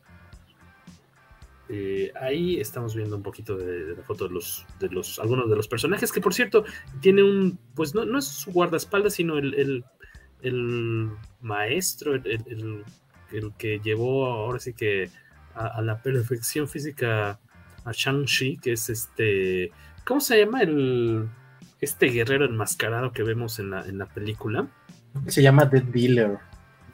Eh, 1.68 2.12
ahí 2.20 2.60
estamos 2.60 2.94
viendo 2.94 3.16
un 3.16 3.22
poquito 3.22 3.56
de, 3.56 3.96
la 3.96 4.02
foto 4.02 4.28
de 4.28 4.34
los, 4.34 4.66
de 4.80 4.88
los, 4.90 5.18
algunos 5.18 5.48
de 5.48 5.56
los 5.56 5.66
personajes, 5.66 6.12
que 6.12 6.20
por 6.20 6.34
cierto, 6.34 6.64
tiene 7.00 7.22
un, 7.22 7.58
pues 7.74 7.94
no, 7.94 8.04
no 8.04 8.18
es 8.18 8.26
su 8.26 8.52
guardaespaldas, 8.52 9.14
sino 9.14 9.38
el, 9.38 9.84
maestro, 11.40 12.14
el, 12.14 12.84
que 13.56 13.80
llevó 13.82 14.26
ahora 14.26 14.58
sí 14.58 14.74
que 14.74 15.10
a, 15.54 15.80
la 15.80 16.02
perfección 16.02 16.68
física 16.68 17.40
a 17.84 17.92
Shang-Chi, 17.92 18.58
que 18.58 18.72
es 18.72 18.90
este, 18.90 19.72
¿cómo 20.04 20.20
se 20.20 20.38
llama 20.38 20.62
el, 20.62 21.28
este 21.80 22.06
guerrero 22.06 22.44
enmascarado 22.44 23.12
que 23.12 23.22
vemos 23.22 23.58
en 23.58 23.70
la, 23.70 23.86
en 23.86 23.96
la 23.96 24.06
película? 24.06 24.68
Se 25.28 25.42
llama 25.42 25.68
The 25.70 25.80
Dealer 25.80 26.38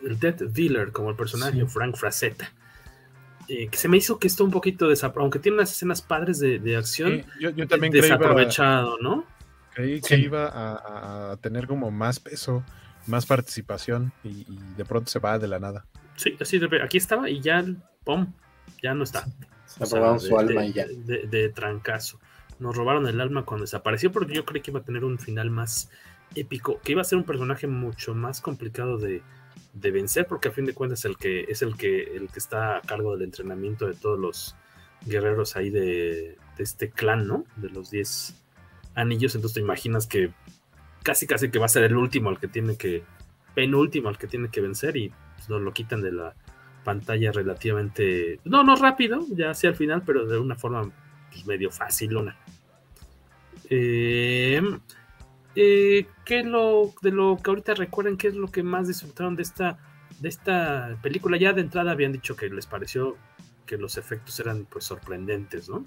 el 0.03 0.19
Death 0.19 0.41
Dealer, 0.41 0.93
como 0.93 1.11
el 1.11 1.17
personaje 1.17 1.65
Frank 1.67 1.97
Frazetta. 1.97 2.53
Eh, 3.49 3.67
que 3.69 3.77
se 3.77 3.89
me 3.89 3.97
hizo 3.97 4.19
que 4.21 4.29
esto 4.29 4.45
un 4.45 4.53
poquito 4.53 4.89
desaprovechado, 4.89 5.25
aunque 5.25 5.39
tiene 5.41 5.57
unas 5.57 5.73
escenas 5.73 6.01
padres 6.03 6.39
de, 6.39 6.77
acción, 6.77 7.25
yo, 7.41 7.67
también 7.67 7.93
desaprovechado, 7.93 8.97
¿no? 9.01 9.25
Creí 9.75 10.01
que 10.01 10.17
iba 10.19 10.49
a, 10.53 11.37
tener 11.39 11.67
como 11.67 11.91
más 11.91 12.21
peso, 12.21 12.65
más 13.09 13.27
participación 13.27 14.13
y, 14.23 14.47
de 14.77 14.85
pronto 14.85 15.11
se 15.11 15.19
va 15.19 15.39
de 15.41 15.49
la 15.49 15.59
nada. 15.59 15.85
Sí, 16.15 16.37
así 16.41 16.61
de, 16.61 16.81
aquí 16.81 16.99
estaba 16.99 17.29
y 17.29 17.41
ya, 17.41 17.65
¡pum! 18.05 18.33
Ya 18.83 18.95
no 18.95 19.03
está. 19.03 19.27
Se 19.67 19.85
robaron 19.85 20.21
su 20.21 20.39
alma 20.39 20.65
y 20.65 20.73
ya. 20.73 20.87
De, 20.87 21.49
trancazo. 21.49 22.21
Nos 22.61 22.77
robaron 22.77 23.09
el 23.09 23.21
alma 23.21 23.45
cuando 23.45 23.65
desapareció 23.65 24.13
porque 24.13 24.35
yo 24.35 24.45
creí 24.45 24.63
que 24.63 24.71
iba 24.71 24.79
a 24.79 24.85
tener 24.85 25.05
un 25.05 25.19
final 25.19 25.51
más 25.51 25.91
épico, 26.37 26.81
que 26.85 26.93
iba 26.93 27.01
a 27.01 27.05
ser 27.05 27.19
un 27.19 27.25
personaje 27.25 27.67
mucho 27.67 28.15
más 28.15 28.41
complicado 28.41 28.97
de, 28.97 29.23
vencer, 29.73 30.27
porque 30.27 30.49
a 30.49 30.53
fin 30.53 30.67
de 30.67 30.75
cuentas 30.75 31.05
el 31.05 31.17
que, 31.17 31.45
es 31.49 31.63
el 31.63 31.77
que, 31.77 32.03
el 32.17 32.29
que 32.29 32.39
está 32.39 32.79
a 32.79 32.81
cargo 32.83 33.13
del 33.13 33.23
entrenamiento 33.23 33.87
de 33.87 33.95
todos 33.95 34.19
los 34.19 34.57
guerreros 35.07 35.57
ahí 35.57 35.71
de, 35.71 36.37
este 36.59 36.91
clan, 36.91 37.27
¿no? 37.27 37.45
De 37.57 37.71
los 37.71 37.91
10 37.91 38.35
anillos, 38.95 39.35
entonces 39.35 39.55
te 39.55 39.61
imaginas 39.61 40.07
que 40.07 40.31
casi 41.03 41.27
casi 41.27 41.51
que 41.51 41.59
va 41.59 41.67
a 41.67 41.71
ser 41.71 41.85
el 41.85 41.97
último 41.97 42.29
al 42.29 42.39
que 42.39 42.49
tiene 42.49 42.77
que, 42.77 43.03
penúltimo 43.55 44.09
al 44.09 44.19
que 44.19 44.27
tiene 44.27 44.51
que 44.51 44.61
vencer 44.61 44.97
y 44.97 45.11
pues, 45.37 45.49
no 45.49 45.59
lo 45.59 45.73
quitan 45.73 46.03
de 46.03 46.13
la 46.13 46.35
pantalla 46.85 47.33
relativamente, 47.33 48.41
no, 48.45 48.63
no 48.63 48.77
rápido, 48.77 49.25
ya 49.31 49.51
hacia 49.51 49.71
el 49.71 49.77
final, 49.77 50.03
pero 50.05 50.27
de 50.27 50.39
una 50.39 50.57
forma 50.57 50.91
pues, 51.31 51.47
medio 51.47 51.71
fácil, 51.71 52.11
Eh, 53.71 54.61
eh, 55.57 56.07
¿Qué 56.25 56.41
es 56.41 56.47
lo 56.47 56.93
de 57.03 57.11
lo 57.11 57.37
que 57.43 57.51
ahorita 57.51 57.75
recuerden? 57.75 58.17
¿Qué 58.17 58.29
es 58.29 58.35
lo 58.35 58.51
que 58.51 58.63
más 58.63 58.89
disfrutaron 58.89 59.37
de 59.37 59.43
esta, 59.43 59.79
de 60.21 60.29
esta 60.29 60.97
película? 61.03 61.37
Ya 61.37 61.53
de 61.53 61.61
entrada 61.61 61.93
habían 61.93 62.13
dicho 62.13 62.37
que 62.37 62.49
les 62.49 62.67
pareció 62.67 63.17
que 63.67 63.77
los 63.77 63.97
efectos 63.97 64.39
eran 64.41 64.65
pues 64.65 64.85
sorprendentes, 64.85 65.69
¿no? 65.69 65.87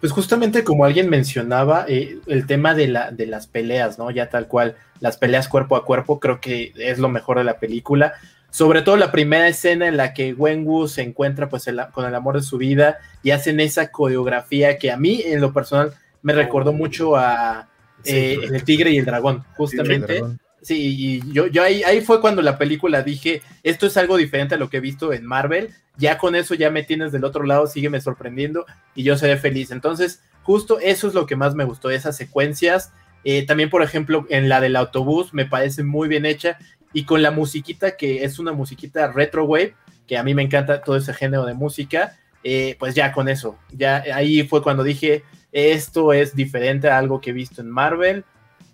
Pues 0.00 0.12
justamente 0.12 0.64
como 0.64 0.84
alguien 0.84 1.08
mencionaba, 1.08 1.86
eh, 1.88 2.18
el 2.26 2.46
tema 2.46 2.74
de, 2.74 2.88
la, 2.88 3.10
de 3.10 3.26
las 3.26 3.46
peleas, 3.46 3.98
¿no? 3.98 4.10
Ya 4.10 4.28
tal 4.28 4.48
cual, 4.48 4.76
las 5.00 5.16
peleas 5.16 5.48
cuerpo 5.48 5.76
a 5.76 5.84
cuerpo, 5.84 6.20
creo 6.20 6.40
que 6.40 6.72
es 6.76 6.98
lo 6.98 7.08
mejor 7.08 7.38
de 7.38 7.44
la 7.44 7.58
película. 7.58 8.14
Sobre 8.50 8.82
todo 8.82 8.96
la 8.96 9.10
primera 9.10 9.48
escena 9.48 9.88
en 9.88 9.96
la 9.96 10.12
que 10.12 10.32
Wenwu 10.32 10.86
se 10.86 11.02
encuentra 11.02 11.48
pues 11.48 11.68
con 11.92 12.04
el 12.04 12.14
amor 12.14 12.36
de 12.36 12.42
su 12.42 12.58
vida 12.58 12.98
y 13.22 13.30
hacen 13.30 13.58
esa 13.58 13.90
coreografía 13.90 14.78
que 14.78 14.92
a 14.92 14.96
mí 14.96 15.22
en 15.24 15.40
lo 15.40 15.52
personal 15.52 15.92
me 16.22 16.34
recordó 16.34 16.72
mucho 16.72 17.16
a 17.16 17.68
eh, 18.04 18.38
El 18.42 18.64
Tigre 18.64 18.90
y 18.90 18.98
el 18.98 19.04
Dragón, 19.04 19.44
justamente. 19.56 20.22
Sí, 20.62 21.20
y 21.26 21.32
yo, 21.32 21.46
yo 21.46 21.62
ahí, 21.62 21.82
ahí 21.82 22.00
fue 22.00 22.22
cuando 22.22 22.40
la 22.40 22.56
película 22.56 23.02
dije, 23.02 23.42
esto 23.62 23.86
es 23.86 23.98
algo 23.98 24.16
diferente 24.16 24.54
a 24.54 24.58
lo 24.58 24.70
que 24.70 24.78
he 24.78 24.80
visto 24.80 25.12
en 25.12 25.26
Marvel, 25.26 25.74
ya 25.98 26.16
con 26.16 26.34
eso 26.34 26.54
ya 26.54 26.70
me 26.70 26.82
tienes 26.82 27.12
del 27.12 27.24
otro 27.24 27.44
lado, 27.44 27.66
sígueme 27.66 28.00
sorprendiendo 28.00 28.64
y 28.94 29.02
yo 29.02 29.16
seré 29.18 29.36
feliz. 29.36 29.70
Entonces, 29.70 30.22
justo 30.42 30.78
eso 30.80 31.06
es 31.06 31.14
lo 31.14 31.26
que 31.26 31.36
más 31.36 31.54
me 31.54 31.64
gustó, 31.64 31.90
esas 31.90 32.16
secuencias. 32.16 32.92
Eh, 33.24 33.44
también, 33.44 33.68
por 33.68 33.82
ejemplo, 33.82 34.26
en 34.30 34.48
la 34.48 34.60
del 34.60 34.76
autobús 34.76 35.34
me 35.34 35.44
parece 35.44 35.82
muy 35.82 36.08
bien 36.08 36.24
hecha 36.24 36.58
y 36.94 37.04
con 37.04 37.22
la 37.22 37.30
musiquita 37.30 37.96
que 37.96 38.24
es 38.24 38.38
una 38.38 38.52
musiquita 38.52 39.12
retro 39.12 39.44
wave, 39.44 39.74
que 40.06 40.16
a 40.16 40.22
mí 40.22 40.34
me 40.34 40.42
encanta 40.42 40.82
todo 40.82 40.96
ese 40.96 41.12
género 41.12 41.44
de 41.44 41.54
música, 41.54 42.18
eh, 42.42 42.76
pues 42.78 42.94
ya 42.94 43.12
con 43.12 43.28
eso, 43.28 43.58
ya 43.72 44.04
ahí 44.14 44.44
fue 44.44 44.62
cuando 44.62 44.82
dije, 44.82 45.24
esto 45.54 46.12
es 46.12 46.34
diferente 46.34 46.88
a 46.90 46.98
algo 46.98 47.20
que 47.20 47.30
he 47.30 47.32
visto 47.32 47.62
en 47.62 47.70
Marvel, 47.70 48.24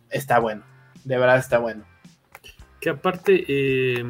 está 0.09 0.39
bueno, 0.39 0.64
de 1.05 1.18
verdad 1.18 1.37
está 1.37 1.59
bueno. 1.59 1.85
Que 2.81 2.89
aparte, 2.89 3.45
eh, 3.47 4.03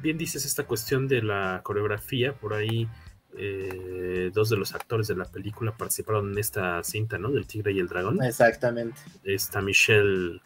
bien 0.00 0.16
dices 0.16 0.46
esta 0.46 0.62
cuestión 0.62 1.08
de 1.08 1.22
la 1.22 1.60
coreografía, 1.64 2.34
por 2.34 2.54
ahí 2.54 2.88
eh, 3.36 4.30
dos 4.32 4.48
de 4.48 4.56
los 4.56 4.74
actores 4.74 5.08
de 5.08 5.16
la 5.16 5.24
película 5.24 5.76
participaron 5.76 6.30
en 6.30 6.38
esta 6.38 6.84
cinta, 6.84 7.18
¿no? 7.18 7.32
Del 7.32 7.48
Tigre 7.48 7.72
y 7.72 7.80
el 7.80 7.88
Dragón. 7.88 8.22
Exactamente. 8.22 9.00
Está 9.24 9.60
Michelle, 9.60 10.40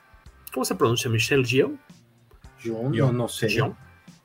¿cómo 0.54 0.64
se 0.64 0.74
pronuncia? 0.74 1.10
Michelle 1.10 1.44
Gio. 1.44 1.76
Yo 2.62 3.12
no, 3.12 3.28
sé. 3.28 3.50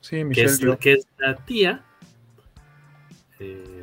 Sí, 0.00 0.24
Michelle 0.24 0.78
que 0.78 0.94
es, 0.94 1.06
la 1.18 1.36
tía. 1.36 1.84
Eh, 3.38 3.81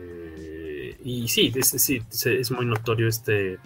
y 1.04 1.28
sí, 1.28 1.52
es, 1.56 1.70
sí, 1.70 2.02
es 2.26 2.52
muy 2.52 2.66
notorio 2.66 3.08
este 3.08 3.60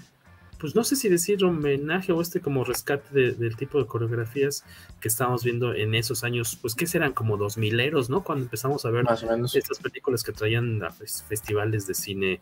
pues 0.63 0.75
no 0.75 0.85
sé 0.85 0.95
si 0.95 1.09
decir 1.09 1.43
homenaje 1.43 2.13
o 2.13 2.21
este 2.21 2.39
como 2.39 2.63
rescate 2.63 3.33
del 3.33 3.57
tipo 3.57 3.79
de 3.79 3.85
coreografías 3.85 4.63
que 5.01 5.09
estábamos 5.09 5.43
viendo 5.43 5.73
en 5.73 5.93
esos 5.93 6.23
años, 6.23 6.57
pues 6.61 6.73
que 6.73 6.87
serán 6.87 7.11
como 7.11 7.35
dos 7.35 7.57
mileros, 7.57 8.09
¿no? 8.09 8.23
Cuando 8.23 8.45
empezamos 8.45 8.85
a 8.85 8.89
ver 8.89 9.03
estas 9.09 9.79
películas 9.79 10.23
que 10.23 10.31
traían 10.31 10.81
a 10.81 10.89
festivales 10.89 11.85
de 11.85 11.93
cine 11.93 12.39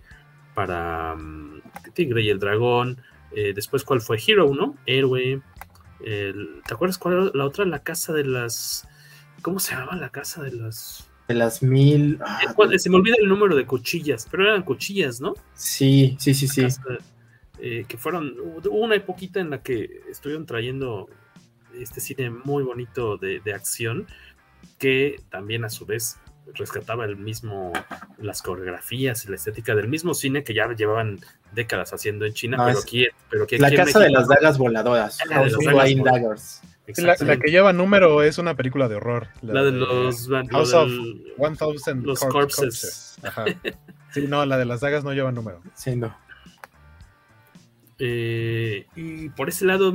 para 0.53 1.15
um, 1.15 1.61
Tigre 1.95 2.21
y 2.21 2.29
el 2.29 2.37
Dragón, 2.37 3.01
eh, 3.31 3.53
después 3.55 3.83
cuál 3.83 4.01
fue 4.01 4.19
Hero, 4.23 4.53
¿no? 4.53 4.75
Héroe, 4.85 5.41
¿te 5.99 6.73
acuerdas 6.75 6.99
cuál 6.99 7.13
era 7.15 7.31
la 7.33 7.45
otra? 7.45 7.65
La 7.65 7.79
casa 7.79 8.13
de 8.13 8.25
las... 8.25 8.87
¿Cómo 9.41 9.59
se 9.59 9.73
llama 9.73 9.95
la 9.95 10.09
casa 10.09 10.43
de 10.43 10.51
las... 10.51 11.09
De 11.31 11.39
las 11.39 11.63
mil... 11.63 12.19
Eh, 12.71 12.79
se 12.79 12.89
me 12.89 12.97
olvida 12.97 13.15
el 13.19 13.27
número 13.27 13.55
de 13.55 13.65
cuchillas, 13.65 14.27
pero 14.29 14.43
eran 14.43 14.63
cuchillas, 14.63 15.21
¿no? 15.21 15.33
Sí, 15.53 16.15
sí, 16.19 16.33
sí, 16.33 16.47
sí. 16.47 16.67
Eh, 17.59 17.85
que 17.87 17.97
fueron 17.97 18.35
una 18.69 19.05
poquita 19.05 19.39
en 19.39 19.51
la 19.51 19.61
que 19.61 20.01
estuvieron 20.09 20.45
trayendo 20.45 21.07
este 21.79 22.01
cine 22.01 22.29
muy 22.29 22.63
bonito 22.63 23.17
de, 23.17 23.41
acción, 23.53 24.07
que 24.77 25.21
también 25.29 25.63
a 25.63 25.69
su 25.69 25.85
vez 25.85 26.17
rescataba 26.55 27.05
el 27.05 27.17
mismo, 27.17 27.71
las 28.17 28.41
coreografías 28.41 29.23
y 29.25 29.29
la 29.29 29.35
estética 29.35 29.75
del 29.75 29.87
mismo 29.87 30.13
cine 30.13 30.43
que 30.43 30.53
ya 30.53 30.67
llevaban 30.73 31.19
décadas 31.53 31.93
haciendo 31.93 32.25
en 32.25 32.33
China, 32.33 32.57
pero, 32.65 32.79
aquí, 32.79 33.07
pero 33.29 33.45
La 33.59 33.73
casa 33.73 33.99
de 33.99 34.09
las 34.09 34.27
dagas 34.27 34.57
voladoras, 34.57 35.19
la, 36.97 37.15
la, 37.19 37.37
que 37.37 37.51
lleva 37.51 37.73
número 37.73 38.23
es 38.23 38.37
una 38.37 38.55
película 38.55 38.87
de 38.89 38.95
horror. 38.95 39.27
La, 39.41 39.63
de, 39.63 39.71
los 39.71 40.27
House 40.49 40.73
of 40.73 40.91
One 41.37 41.57
los 42.03 42.19
corpses. 42.19 43.19
Sí, 44.13 44.27
no, 44.27 44.45
la 44.45 44.57
de 44.57 44.65
las 44.65 44.81
dagas 44.81 45.05
no 45.05 45.13
lleva 45.13 45.31
número. 45.31 45.61
Sí, 45.73 45.95
no. 45.95 46.13
Eh, 47.97 48.87
y 48.95 49.29
por 49.29 49.47
ese 49.47 49.65
lado, 49.65 49.93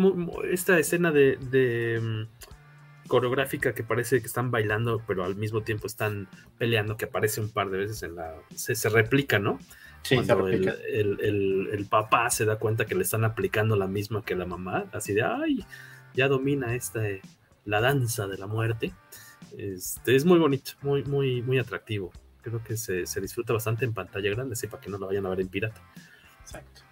esta 0.50 0.78
escena 0.78 1.12
de, 1.12 2.00
mm, 2.00 3.08
coreográfica 3.08 3.74
que 3.74 3.82
parece 3.82 4.20
que 4.20 4.26
están 4.26 4.50
bailando, 4.50 5.02
pero 5.06 5.24
al 5.24 5.36
mismo 5.36 5.62
tiempo 5.62 5.86
están 5.86 6.28
peleando, 6.56 6.96
que 6.96 7.06
aparece 7.06 7.40
un 7.40 7.50
par 7.50 7.68
de 7.68 7.78
veces 7.78 8.02
en 8.04 8.16
la. 8.16 8.34
Se, 8.54 8.88
replica, 8.88 9.38
¿no? 9.38 9.58
Sí, 10.02 10.14
Cuando 10.14 10.48
el, 10.48 11.86
papá 11.90 12.30
se 12.30 12.44
da 12.44 12.58
cuenta 12.58 12.86
que 12.86 12.94
le 12.94 13.02
están 13.02 13.24
aplicando 13.24 13.76
la 13.76 13.86
misma 13.86 14.24
que 14.24 14.34
la 14.34 14.46
mamá, 14.46 14.86
así 14.92 15.12
de 15.12 15.24
ay, 15.24 15.66
ya 16.16 16.28
domina 16.28 16.74
esta 16.74 17.02
la 17.64 17.80
danza 17.80 18.26
de 18.26 18.38
la 18.38 18.46
muerte. 18.46 18.92
Este, 19.56 20.16
es 20.16 20.24
muy 20.24 20.38
bonito, 20.38 20.72
muy, 20.82 21.04
muy, 21.04 21.42
muy 21.42 21.58
atractivo. 21.58 22.10
Creo 22.42 22.62
que 22.64 22.76
se, 22.76 23.06
se 23.06 23.20
disfruta 23.20 23.52
bastante 23.52 23.84
en 23.84 23.92
pantalla 23.92 24.30
grande, 24.30 24.56
sí, 24.56 24.66
para 24.66 24.80
que 24.80 24.90
no 24.90 24.98
lo 24.98 25.06
vayan 25.06 25.26
a 25.26 25.30
ver 25.30 25.40
en 25.40 25.48
pirata. 25.48 25.82
Exacto. 26.40 26.82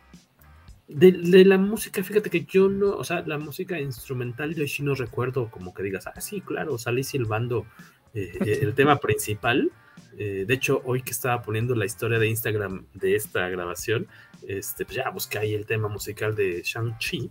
De, 0.86 1.44
la 1.46 1.56
música, 1.56 2.02
fíjate 2.04 2.28
que 2.28 2.44
yo 2.44 2.68
no, 2.68 2.90
o 2.90 3.04
sea, 3.04 3.22
la 3.26 3.38
música 3.38 3.80
instrumental 3.80 4.54
yo 4.54 4.66
sí 4.66 4.82
no 4.82 4.94
recuerdo 4.94 5.50
como 5.50 5.72
que 5.72 5.82
digas, 5.82 6.06
ah, 6.06 6.20
sí, 6.20 6.42
claro, 6.42 6.76
salí 6.76 7.02
silbando 7.02 7.66
eh, 8.12 8.36
eh, 8.44 8.58
el 8.60 8.74
tema 8.76 8.96
principal. 8.96 9.72
Eh, 10.18 10.44
de 10.46 10.54
hecho, 10.54 10.82
hoy 10.84 11.02
que 11.02 11.12
estaba 11.12 11.40
poniendo 11.40 11.74
la 11.74 11.86
historia 11.86 12.18
de 12.18 12.28
Instagram 12.28 12.84
de 12.92 13.16
esta 13.16 13.48
grabación, 13.48 14.06
este, 14.46 14.84
pues 14.84 14.96
ya 14.96 15.08
busqué 15.08 15.38
ahí 15.38 15.54
el 15.54 15.64
tema 15.64 15.88
musical 15.88 16.34
de 16.34 16.62
Shang-Chi 16.62 17.30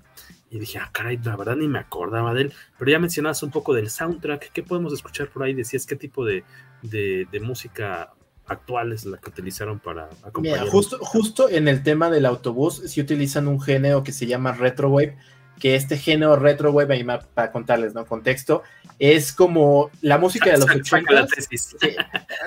y 0.53 0.59
dije, 0.59 0.77
ah, 0.77 0.89
caray, 0.91 1.19
la 1.23 1.35
verdad 1.35 1.55
ni 1.55 1.67
me 1.67 1.79
acordaba 1.79 2.31
de 2.35 2.43
él. 2.43 2.53
Pero 2.77 2.91
ya 2.91 2.99
mencionabas 2.99 3.41
un 3.41 3.49
poco 3.49 3.73
del 3.73 3.89
soundtrack, 3.89 4.51
¿qué 4.51 4.61
podemos 4.61 4.93
escuchar 4.93 5.29
por 5.29 5.41
ahí? 5.41 5.55
Decías 5.55 5.87
qué 5.87 5.95
tipo 5.95 6.23
de, 6.23 6.43
de, 6.83 7.27
de 7.31 7.39
música 7.39 8.13
actual 8.45 8.91
es 8.91 9.03
la 9.05 9.17
que 9.17 9.31
utilizaron 9.31 9.79
para 9.79 10.09
acompañar. 10.23 10.59
Mira, 10.59 10.71
justo, 10.71 10.99
justo 10.99 11.49
en 11.49 11.67
el 11.67 11.81
tema 11.81 12.11
del 12.11 12.27
autobús, 12.27 12.83
si 12.85 13.01
utilizan 13.01 13.47
un 13.47 13.59
género 13.59 14.03
que 14.03 14.11
se 14.11 14.27
llama 14.27 14.51
retrowave, 14.51 15.17
que 15.59 15.75
este 15.75 15.97
género 15.97 16.35
retrowave, 16.35 16.93
ahí 16.93 17.03
para 17.03 17.51
contarles, 17.51 17.95
¿no? 17.95 18.05
Contexto, 18.05 18.61
es 18.99 19.33
como 19.33 19.89
la 20.01 20.19
música 20.19 20.51
de 20.51 20.57
los 20.57 20.69
80 20.75 21.27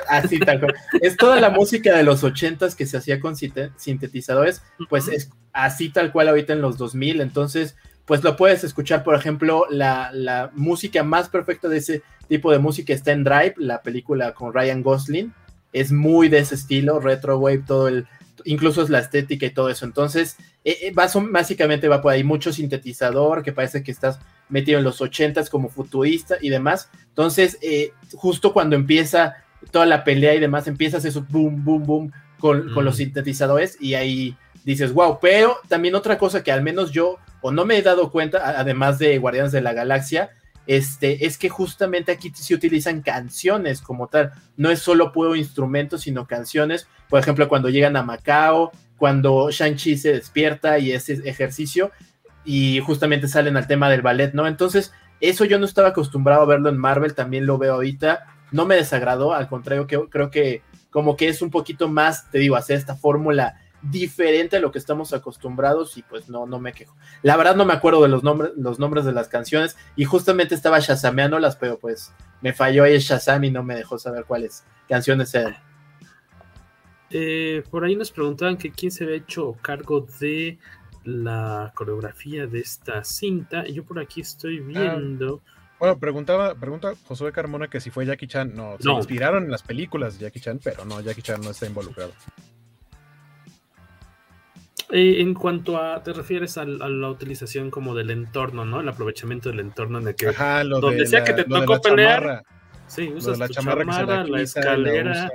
así 0.08 0.38
tal 0.38 0.74
Es 1.00 1.16
toda 1.16 1.40
la 1.40 1.50
música 1.50 1.96
de 1.96 2.04
los 2.04 2.22
80 2.22 2.68
que 2.76 2.86
se 2.86 2.96
hacía 2.98 3.18
con 3.18 3.34
sintetizadores, 3.36 4.62
pues 4.88 5.08
es 5.08 5.30
así 5.52 5.88
tal 5.88 6.12
cual 6.12 6.28
ahorita 6.28 6.52
en 6.52 6.60
los 6.60 6.76
2000, 6.78 7.20
entonces 7.20 7.76
pues 8.06 8.22
lo 8.22 8.36
puedes 8.36 8.64
escuchar, 8.64 9.04
por 9.04 9.14
ejemplo, 9.16 9.66
la, 9.68 10.10
la 10.12 10.50
música 10.54 11.02
más 11.02 11.28
perfecta 11.28 11.68
de 11.68 11.78
ese 11.78 12.02
tipo 12.28 12.52
de 12.52 12.58
música 12.58 12.92
está 12.92 13.12
en 13.12 13.24
Drive, 13.24 13.54
la 13.58 13.82
película 13.82 14.32
con 14.32 14.54
Ryan 14.54 14.82
Gosling, 14.82 15.32
es 15.72 15.92
muy 15.92 16.28
de 16.28 16.38
ese 16.38 16.54
estilo, 16.54 17.00
retro 17.00 17.38
wave, 17.38 17.64
todo 17.66 17.88
el, 17.88 18.06
incluso 18.44 18.82
es 18.82 18.90
la 18.90 19.00
estética 19.00 19.46
y 19.46 19.50
todo 19.50 19.68
eso. 19.68 19.84
Entonces, 19.84 20.36
eh, 20.64 20.78
eh 20.82 20.92
básicamente 20.94 21.88
va 21.88 22.00
por 22.00 22.12
ahí 22.12 22.24
mucho 22.24 22.52
sintetizador, 22.52 23.42
que 23.42 23.52
parece 23.52 23.82
que 23.82 23.90
estás 23.90 24.18
metido 24.48 24.78
en 24.78 24.84
los 24.84 25.00
ochentas 25.00 25.50
como 25.50 25.68
futurista 25.68 26.36
y 26.40 26.48
demás. 26.48 26.88
Entonces, 27.08 27.58
eh, 27.60 27.92
justo 28.14 28.52
cuando 28.52 28.76
empieza 28.76 29.34
toda 29.70 29.86
la 29.86 30.04
pelea 30.04 30.34
y 30.34 30.40
demás, 30.40 30.68
empiezas 30.68 31.04
eso, 31.04 31.26
boom, 31.28 31.64
boom, 31.64 31.82
boom, 31.84 32.12
con, 32.38 32.72
con 32.72 32.84
los 32.84 32.96
sintetizadores 32.96 33.76
y 33.80 33.94
ahí 33.94 34.36
dices, 34.64 34.92
wow, 34.92 35.18
pero 35.20 35.56
también 35.68 35.94
otra 35.94 36.18
cosa 36.18 36.42
que 36.42 36.52
al 36.52 36.62
menos 36.62 36.90
yo 36.90 37.18
no 37.52 37.64
me 37.64 37.78
he 37.78 37.82
dado 37.82 38.10
cuenta, 38.10 38.58
además 38.58 38.98
de 38.98 39.18
Guardianes 39.18 39.52
de 39.52 39.60
la 39.60 39.72
Galaxia, 39.72 40.30
este, 40.66 41.26
es 41.26 41.38
que 41.38 41.48
justamente 41.48 42.12
aquí 42.12 42.32
se 42.34 42.54
utilizan 42.54 43.02
canciones 43.02 43.80
como 43.80 44.08
tal. 44.08 44.32
No 44.56 44.70
es 44.70 44.80
solo 44.80 45.12
puro 45.12 45.36
instrumento, 45.36 45.98
sino 45.98 46.26
canciones. 46.26 46.88
Por 47.08 47.20
ejemplo, 47.20 47.48
cuando 47.48 47.68
llegan 47.68 47.96
a 47.96 48.02
Macao, 48.02 48.72
cuando 48.96 49.50
Shang-Chi 49.50 49.96
se 49.96 50.12
despierta 50.12 50.78
y 50.78 50.92
ese 50.92 51.14
ejercicio, 51.24 51.92
y 52.44 52.80
justamente 52.80 53.28
salen 53.28 53.56
al 53.56 53.66
tema 53.66 53.90
del 53.90 54.02
ballet, 54.02 54.32
¿no? 54.32 54.46
Entonces, 54.46 54.92
eso 55.20 55.44
yo 55.44 55.58
no 55.58 55.66
estaba 55.66 55.88
acostumbrado 55.88 56.42
a 56.42 56.46
verlo 56.46 56.68
en 56.68 56.78
Marvel, 56.78 57.14
también 57.14 57.46
lo 57.46 57.58
veo 57.58 57.74
ahorita. 57.74 58.26
No 58.52 58.66
me 58.66 58.76
desagradó, 58.76 59.34
al 59.34 59.48
contrario, 59.48 59.86
que, 59.86 60.00
creo 60.08 60.30
que 60.30 60.62
como 60.90 61.16
que 61.16 61.28
es 61.28 61.42
un 61.42 61.50
poquito 61.50 61.88
más, 61.88 62.30
te 62.30 62.38
digo, 62.38 62.56
hacer 62.56 62.78
esta 62.78 62.96
fórmula 62.96 63.60
diferente 63.90 64.56
a 64.56 64.60
lo 64.60 64.72
que 64.72 64.78
estamos 64.78 65.12
acostumbrados 65.12 65.96
y 65.96 66.02
pues 66.02 66.28
no, 66.28 66.46
no 66.46 66.58
me 66.58 66.72
quejo. 66.72 66.96
La 67.22 67.36
verdad 67.36 67.56
no 67.56 67.64
me 67.64 67.72
acuerdo 67.72 68.02
de 68.02 68.08
los 68.08 68.22
nombres, 68.22 68.52
los 68.56 68.78
nombres 68.78 69.04
de 69.04 69.12
las 69.12 69.28
canciones 69.28 69.76
y 69.96 70.04
justamente 70.04 70.54
estaba 70.54 70.80
shazameándolas, 70.80 71.56
pero 71.56 71.78
pues 71.78 72.12
me 72.40 72.52
falló 72.52 72.84
ahí 72.84 72.94
el 72.94 73.00
Shazam 73.00 73.44
y 73.44 73.50
no 73.50 73.62
me 73.62 73.74
dejó 73.74 73.98
saber 73.98 74.24
cuáles 74.24 74.64
canciones 74.88 75.34
eran. 75.34 75.56
Eh, 77.10 77.62
por 77.70 77.84
ahí 77.84 77.96
nos 77.96 78.10
preguntaban 78.10 78.56
que 78.56 78.70
quién 78.70 78.90
se 78.90 79.04
había 79.04 79.16
hecho 79.16 79.56
cargo 79.62 80.06
de 80.20 80.58
la 81.04 81.72
coreografía 81.74 82.46
de 82.46 82.60
esta 82.60 83.04
cinta. 83.04 83.66
Y 83.66 83.74
yo 83.74 83.84
por 83.84 83.98
aquí 83.98 84.20
estoy 84.20 84.58
ah, 84.58 84.96
viendo. 84.96 85.40
bueno, 85.78 85.98
preguntaba, 85.98 86.54
pregunta 86.54 86.94
Josué 87.06 87.32
Carmona 87.32 87.68
que 87.68 87.80
si 87.80 87.90
fue 87.90 88.06
Jackie 88.06 88.26
Chan. 88.26 88.54
No, 88.54 88.76
se 88.78 88.90
inspiraron 88.90 89.44
en 89.44 89.50
las 89.50 89.62
películas 89.62 90.18
de 90.18 90.24
Jackie 90.24 90.40
Chan, 90.40 90.60
pero 90.62 90.84
no, 90.84 91.00
Jackie 91.00 91.22
Chan 91.22 91.40
no 91.40 91.50
está 91.50 91.66
involucrado. 91.66 92.12
Eh, 94.90 95.20
en 95.20 95.34
cuanto 95.34 95.78
a, 95.78 96.00
te 96.02 96.12
refieres 96.12 96.58
a, 96.58 96.64
la 96.64 97.10
utilización 97.10 97.70
como 97.70 97.94
del 97.96 98.10
entorno, 98.10 98.64
¿no? 98.64 98.80
El 98.80 98.88
aprovechamiento 98.88 99.48
del 99.48 99.58
entorno 99.60 99.98
en 99.98 100.08
el 100.08 100.14
que 100.14 100.26
donde 100.26 101.06
sea 101.06 101.24
que 101.24 101.32
te 101.32 101.44
tocó 101.44 101.80
pelear, 101.80 102.44
sí, 102.86 103.12
usas 103.12 103.38
la 103.38 103.48
tu 103.48 103.54
chamarra, 103.54 104.24
la, 104.24 104.40
escalera, 104.40 105.28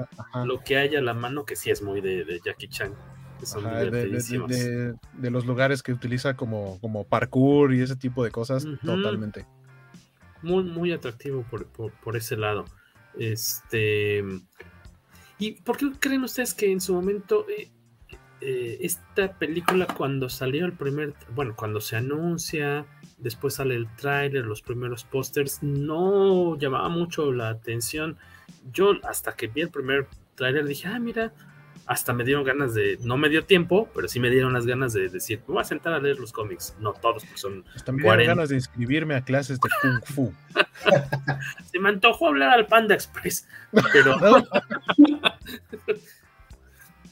lo 0.46 0.62
que 0.62 0.78
haya 0.78 1.00
a 1.00 1.02
la 1.02 1.14
mano, 1.14 1.44
que 1.44 1.58
sí 1.58 1.70
es 1.70 1.82
muy 1.82 2.00
de, 2.00 2.40
Jackie 2.46 2.70
Chan. 2.70 2.94
de, 4.48 5.32
los 5.32 5.46
lugares 5.46 5.84
que 5.84 5.92
utiliza 5.92 6.38
como, 6.38 6.80
como 6.80 7.04
parkour 7.04 7.74
y 7.74 7.82
ese 7.82 7.98
tipo 7.98 8.24
de 8.24 8.32
cosas, 8.32 8.66
totalmente. 8.86 9.46
Muy, 10.42 10.64
muy 10.64 10.94
atractivo 10.94 11.44
por, 11.52 11.68
por, 11.68 12.16
ese 12.16 12.38
lado. 12.38 12.66
Este. 13.20 14.24
¿Y 15.38 15.52
por 15.62 15.76
qué 15.76 15.92
creen 16.00 16.24
ustedes 16.24 16.54
que 16.54 16.72
en 16.72 16.80
su 16.80 16.94
momento 16.94 17.46
eh, 17.50 17.70
eh, 18.42 18.80
esta 18.82 19.34
película 19.34 19.86
cuando 19.86 20.28
salió 20.30 20.66
el 20.66 20.74
primer, 20.74 21.14
bueno, 21.34 21.56
cuando 21.56 21.80
se 21.80 21.96
anuncia, 21.96 22.86
después 23.18 23.56
sale 23.56 23.76
el 23.76 23.88
tráiler, 23.96 24.46
los 24.46 24.62
primeros 24.62 25.04
pósters, 25.04 25.62
no 25.62 26.58
llamaba 26.58 26.90
mucho 26.90 27.32
la 27.32 27.50
atención. 27.50 28.18
Yo 28.74 28.94
hasta 29.04 29.34
que 29.34 29.48
vi 29.48 29.62
el 29.62 29.70
primer 29.70 30.08
tráiler 30.36 30.66
dije, 30.66 30.88
ah, 30.88 31.00
mira, 31.00 31.34
hasta 31.86 32.14
me 32.14 32.24
dieron 32.24 32.44
ganas 32.44 32.74
de, 32.74 32.98
no 33.02 33.18
me 33.18 33.30
dio 33.30 33.46
tiempo, 33.46 33.90
pero 33.94 34.08
sí 34.08 34.20
me 34.20 34.30
dieron 34.30 34.54
las 34.54 34.66
ganas 34.66 34.94
de 34.94 35.10
decir, 35.10 35.40
me 35.48 35.56
voy 35.56 35.62
a 35.62 35.66
sentar 35.66 35.94
a 35.94 36.00
leer 36.00 36.20
los 36.20 36.32
cómics. 36.32 36.76
No 36.80 36.94
todos, 36.94 37.24
porque 37.24 37.38
son. 37.38 37.66
Hasta 37.76 37.92
me 37.92 38.02
dieron 38.02 38.26
ganas 38.26 38.50
de 38.50 38.56
inscribirme 38.56 39.16
a 39.16 39.24
clases 39.24 39.60
de 39.60 39.70
Kung 39.82 40.04
Fu. 40.06 40.34
Se 41.72 41.80
me 41.80 41.90
antojó 41.90 42.28
hablar 42.28 42.52
al 42.52 42.66
Panda 42.68 42.96
Express, 42.96 43.48
pero. 43.94 44.18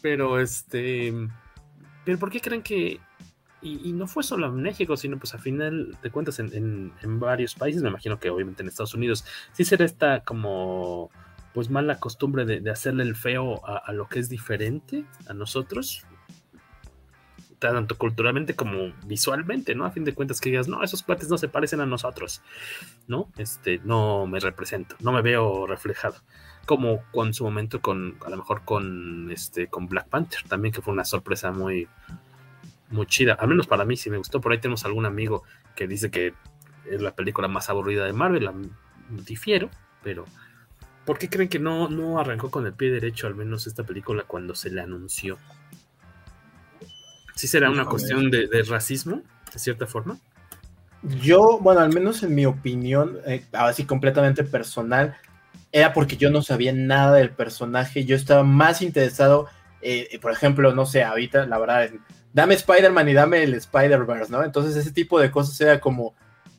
Pero 0.01 0.39
este. 0.39 1.13
Pero 2.05 2.19
¿por 2.19 2.29
qué 2.31 2.41
creen 2.41 2.61
que.? 2.61 2.99
Y, 3.61 3.91
no 3.91 4.07
fue 4.07 4.23
solo 4.23 4.47
en 4.47 4.61
México, 4.61 4.95
sino 4.95 5.19
pues 5.19 5.33
a 5.33 5.37
final 5.37 5.97
de 6.01 6.09
cuentas 6.11 6.39
en, 6.39 6.93
varios 7.19 7.55
países, 7.55 7.83
me 7.83 7.89
imagino 7.89 8.17
que 8.17 8.29
obviamente 8.29 8.63
en 8.63 8.69
Estados 8.69 8.93
Unidos, 8.93 9.25
sí 9.51 9.65
será 9.65 9.83
esta 9.83 10.21
como 10.21 11.11
pues 11.53 11.69
mala 11.69 11.99
costumbre 11.99 12.45
de, 12.45 12.71
hacerle 12.71 13.03
el 13.03 13.17
feo 13.17 13.61
a, 13.65 13.91
lo 13.91 14.07
que 14.07 14.19
es 14.19 14.29
diferente 14.29 15.03
a 15.27 15.33
nosotros, 15.33 16.05
tanto 17.59 17.97
culturalmente 17.97 18.55
como 18.55 18.93
visualmente, 19.05 19.75
¿no? 19.75 19.83
A 19.83 19.91
fin 19.91 20.05
de 20.05 20.13
cuentas 20.13 20.39
que 20.39 20.51
digas, 20.51 20.69
no, 20.69 20.81
esos 20.81 21.03
cuates 21.03 21.27
no 21.27 21.37
se 21.37 21.49
parecen 21.49 21.81
a 21.81 21.85
nosotros, 21.85 22.41
¿no? 23.07 23.29
Este, 23.37 23.81
no 23.83 24.25
me 24.25 24.39
represento, 24.39 24.95
no 25.01 25.11
me 25.11 25.21
veo 25.21 25.67
reflejado 25.67 26.15
como 26.69 27.01
con 27.11 27.33
su 27.33 27.43
momento 27.43 27.81
con, 27.81 28.19
a 28.23 28.29
lo 28.29 28.37
mejor 28.37 28.61
con 28.63 29.31
este, 29.31 29.65
con 29.69 29.87
Black 29.87 30.07
Panther 30.07 30.43
también, 30.47 30.71
que 30.71 30.83
fue 30.83 30.93
una 30.93 31.03
sorpresa 31.03 31.51
muy, 31.51 31.87
muy 32.91 33.07
chida. 33.07 33.33
Al 33.33 33.47
menos 33.47 33.65
para 33.65 33.85
mí 33.85 33.97
sí 33.97 34.11
me 34.11 34.19
gustó. 34.19 34.39
Por 34.39 34.51
ahí 34.51 34.59
tenemos 34.59 34.85
algún 34.85 35.07
amigo 35.07 35.41
que 35.75 35.87
dice 35.87 36.11
que 36.11 36.35
es 36.85 37.01
la 37.01 37.15
película 37.15 37.47
más 37.47 37.71
aburrida 37.71 38.05
de 38.05 38.13
Marvel. 38.13 38.45
La, 38.45 38.53
difiero, 39.25 39.71
pero 40.03 40.25
¿por 41.05 41.17
qué 41.17 41.27
creen 41.27 41.49
que 41.49 41.57
no, 41.57 41.89
no 41.89 42.19
arrancó 42.19 42.51
con 42.51 42.67
el 42.67 42.73
pie 42.73 42.91
derecho 42.91 43.25
al 43.25 43.33
menos 43.33 43.65
esta 43.65 43.83
película 43.83 44.25
cuando 44.27 44.53
se 44.53 44.69
le 44.69 44.79
anunció? 44.79 45.39
¿Sí 47.33 47.47
será 47.47 47.71
una 47.71 47.85
cuestión 47.85 48.29
de, 48.29 48.47
racismo, 48.69 49.23
de 49.51 49.57
cierta 49.57 49.87
forma? 49.87 50.19
Yo, 51.01 51.57
bueno, 51.59 51.81
al 51.81 51.91
menos 51.91 52.21
en 52.21 52.35
mi 52.35 52.45
opinión, 52.45 53.17
eh, 53.25 53.43
así 53.53 53.85
completamente 53.85 54.43
personal, 54.43 55.17
era 55.71 55.93
porque 55.93 56.17
yo 56.17 56.31
no 56.31 56.41
sabía 56.41 56.73
nada 56.73 57.13
del 57.15 57.31
personaje, 57.31 58.05
yo 58.05 58.15
estaba 58.15 58.43
más 58.43 58.81
interesado, 58.81 59.47
eh, 59.81 60.19
por 60.21 60.31
ejemplo, 60.31 60.73
no 60.73 60.85
sé, 60.85 61.03
ahorita, 61.03 61.45
la 61.45 61.59
verdad, 61.59 61.89
dame 62.33 62.55
Spider-Man 62.55 63.09
y 63.09 63.13
dame 63.13 63.43
el 63.43 63.53
Spider-Verse, 63.53 64.31
¿no? 64.31 64.43
Entonces 64.43 64.75
ese 64.75 64.91
tipo 64.91 65.19
de 65.19 65.31
cosas 65.31 65.59
era 65.61 65.79
como, 65.79 66.15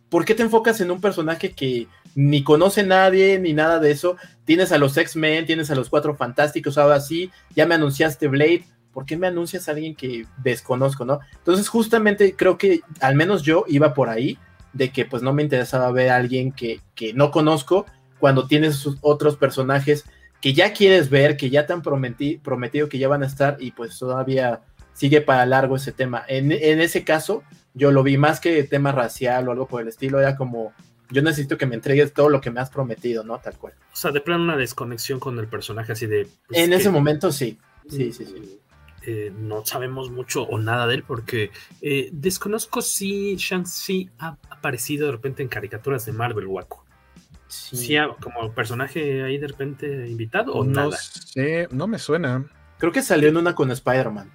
¿por 0.08 0.24
qué 0.24 0.34
te 0.34 0.42
enfocas 0.42 0.80
en 0.80 0.90
un 0.90 1.00
personaje 1.00 1.52
que 1.52 1.88
ni 2.14 2.42
conoce 2.42 2.82
nadie, 2.82 3.38
ni 3.38 3.52
nada 3.52 3.78
de 3.78 3.90
eso? 3.90 4.16
Tienes 4.44 4.72
a 4.72 4.78
los 4.78 4.96
X-Men, 4.96 5.46
tienes 5.46 5.70
a 5.70 5.74
los 5.74 5.88
Cuatro 5.90 6.14
Fantásticos, 6.14 6.78
ahora 6.78 7.00
sí, 7.00 7.30
ya 7.54 7.66
me 7.66 7.74
anunciaste 7.74 8.28
Blade, 8.28 8.64
¿por 8.92 9.06
qué 9.06 9.16
me 9.16 9.26
anuncias 9.26 9.68
a 9.68 9.72
alguien 9.72 9.94
que 9.94 10.26
desconozco, 10.42 11.04
no? 11.04 11.20
Entonces 11.36 11.68
justamente 11.68 12.34
creo 12.36 12.58
que 12.58 12.80
al 13.00 13.14
menos 13.14 13.42
yo 13.42 13.64
iba 13.68 13.94
por 13.94 14.08
ahí, 14.08 14.38
de 14.72 14.90
que 14.92 15.04
pues 15.04 15.20
no 15.22 15.32
me 15.32 15.42
interesaba 15.42 15.90
ver 15.90 16.10
a 16.10 16.16
alguien 16.16 16.52
que, 16.52 16.80
que 16.94 17.12
no 17.12 17.30
conozco, 17.32 17.86
cuando 18.20 18.46
tienes 18.46 18.86
otros 19.00 19.36
personajes 19.36 20.04
que 20.40 20.54
ya 20.54 20.72
quieres 20.72 21.10
ver, 21.10 21.36
que 21.36 21.50
ya 21.50 21.66
te 21.66 21.72
han 21.72 21.82
prometido 21.82 22.88
que 22.88 22.98
ya 22.98 23.08
van 23.08 23.22
a 23.22 23.26
estar 23.26 23.56
y 23.60 23.72
pues 23.72 23.98
todavía 23.98 24.60
sigue 24.94 25.20
para 25.20 25.46
largo 25.46 25.76
ese 25.76 25.92
tema. 25.92 26.24
En, 26.28 26.52
ese 26.52 27.04
caso, 27.04 27.42
yo 27.74 27.90
lo 27.90 28.02
vi 28.02 28.16
más 28.16 28.40
que 28.40 28.62
tema 28.64 28.92
racial 28.92 29.48
o 29.48 29.52
algo 29.52 29.66
por 29.66 29.82
el 29.82 29.88
estilo, 29.88 30.20
era 30.20 30.36
como, 30.36 30.72
yo 31.10 31.22
necesito 31.22 31.56
que 31.58 31.66
me 31.66 31.74
entregues 31.74 32.12
todo 32.12 32.28
lo 32.28 32.40
que 32.40 32.50
me 32.50 32.60
has 32.60 32.70
prometido, 32.70 33.24
¿no? 33.24 33.38
Tal 33.38 33.56
cual. 33.56 33.74
O 33.92 33.96
sea, 33.96 34.12
de 34.12 34.20
plano 34.20 34.44
una 34.44 34.56
desconexión 34.56 35.20
con 35.20 35.38
el 35.38 35.46
personaje 35.46 35.92
así 35.92 36.06
de... 36.06 36.28
Pues, 36.46 36.60
en 36.60 36.72
ese 36.72 36.90
momento 36.90 37.32
sí, 37.32 37.58
sí, 37.88 38.12
sí, 38.12 38.24
sí. 38.24 38.60
Eh, 39.06 39.32
no 39.34 39.64
sabemos 39.64 40.10
mucho 40.10 40.42
o 40.42 40.58
nada 40.58 40.86
de 40.86 40.96
él 40.96 41.04
porque 41.04 41.50
eh, 41.80 42.10
desconozco 42.12 42.82
si 42.82 43.34
Shang-Chi 43.36 44.10
ha 44.18 44.36
aparecido 44.50 45.06
de 45.06 45.12
repente 45.12 45.42
en 45.42 45.48
caricaturas 45.48 46.04
de 46.04 46.12
Marvel, 46.12 46.46
Waco. 46.46 46.84
Sí. 47.50 47.96
como 48.20 48.52
personaje 48.52 49.24
ahí 49.24 49.36
de 49.36 49.48
repente 49.48 50.08
invitado 50.08 50.54
o 50.54 50.64
no 50.64 50.92
sé, 50.92 51.68
no 51.72 51.86
me 51.86 51.98
suena. 51.98 52.46
Creo 52.78 52.92
que 52.92 53.02
salió 53.02 53.28
en 53.28 53.36
una 53.36 53.54
con 53.54 53.70
Spider-Man. 53.70 54.30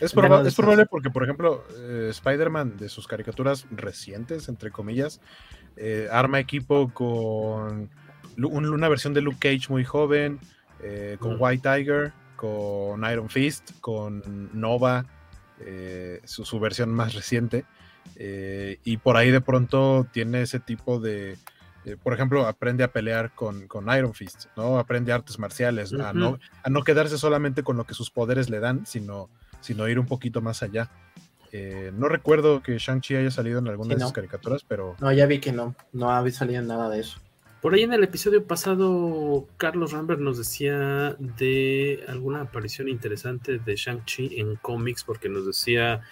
Es, 0.00 0.12
probable 0.12 0.86
porque, 0.86 1.10
por 1.10 1.24
ejemplo, 1.24 1.64
eh, 1.76 2.08
Spider-Man 2.10 2.76
de 2.76 2.88
sus 2.88 3.08
caricaturas 3.08 3.66
recientes, 3.70 4.48
entre 4.48 4.70
comillas, 4.70 5.20
eh, 5.76 6.08
arma 6.12 6.38
equipo 6.38 6.92
con 6.92 7.90
una 8.36 8.88
versión 8.88 9.14
de 9.14 9.22
Luke 9.22 9.38
Cage 9.40 9.70
muy 9.70 9.84
joven, 9.84 10.38
eh, 10.80 11.16
con 11.18 11.36
White 11.38 11.68
Tiger, 11.68 12.12
con 12.36 13.02
Iron 13.10 13.28
Fist, 13.28 13.72
con 13.80 14.50
Nova, 14.52 15.06
su, 16.24 16.44
su, 16.44 16.60
versión 16.60 16.90
más 16.90 17.14
reciente. 17.14 17.64
y 18.16 18.96
por 18.98 19.16
ahí 19.16 19.32
de 19.32 19.40
pronto 19.40 20.06
tiene 20.12 20.42
ese 20.42 20.60
tipo 20.60 21.00
de, 21.00 21.36
eh, 21.88 21.96
por 21.96 22.12
ejemplo, 22.12 22.46
aprende 22.46 22.84
a 22.84 22.92
pelear 22.92 23.34
con, 23.34 23.66
Iron 23.96 24.14
Fist, 24.14 24.46
¿no? 24.56 24.78
Aprende 24.78 25.12
artes 25.12 25.38
marciales, 25.38 25.92
a, 25.94 26.12
no, 26.12 26.38
a 26.62 26.70
no 26.70 26.84
quedarse 26.84 27.16
solamente 27.16 27.62
con 27.62 27.76
lo 27.76 27.84
que 27.84 27.94
sus 27.94 28.10
poderes 28.10 28.50
le 28.50 28.60
dan, 28.60 28.84
sino, 28.84 29.30
sino 29.60 29.88
ir 29.88 29.98
un 29.98 30.06
poquito 30.06 30.42
más 30.42 30.62
allá. 30.62 30.90
Eh, 31.50 31.90
no 31.94 32.08
recuerdo 32.08 32.62
que 32.62 32.76
Shang-Chi 32.78 33.16
haya 33.16 33.30
salido 33.30 33.58
en 33.58 33.68
alguna 33.68 33.94
de 33.94 34.00
sus 34.00 34.12
caricaturas, 34.12 34.64
pero. 34.68 34.96
No, 35.00 35.10
ya 35.12 35.24
vi 35.24 35.40
que 35.40 35.52
no, 35.52 35.74
no 35.92 36.10
había 36.10 36.32
salido 36.32 36.62
nada 36.62 36.90
de 36.90 37.00
eso. 37.00 37.18
Por 37.62 37.74
ahí 37.74 37.82
en 37.82 37.92
el 37.92 38.04
episodio 38.04 38.46
pasado, 38.46 39.48
Carlos 39.56 39.90
Rambert 39.90 40.20
nos 40.20 40.38
decía 40.38 41.16
de 41.18 42.04
alguna 42.06 42.42
aparición 42.42 42.88
interesante 42.88 43.58
de 43.58 43.74
Shang-Chi 43.74 44.38
en 44.38 44.56
cómics, 44.56 45.02
porque 45.02 45.28
nos 45.28 45.44
decía, 45.44 46.02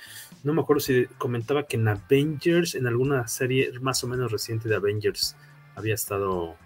no 0.42 0.54
me 0.54 0.62
acuerdo 0.62 0.80
si 0.80 1.06
comentaba 1.18 1.64
que 1.64 1.76
en 1.76 1.86
Avengers, 1.86 2.74
en 2.74 2.88
alguna 2.88 3.28
serie 3.28 3.70
más 3.80 4.02
o 4.02 4.08
menos 4.08 4.32
reciente 4.32 4.68
de 4.68 4.74
Avengers, 4.74 5.36
había 5.76 5.94
estado 5.94 6.56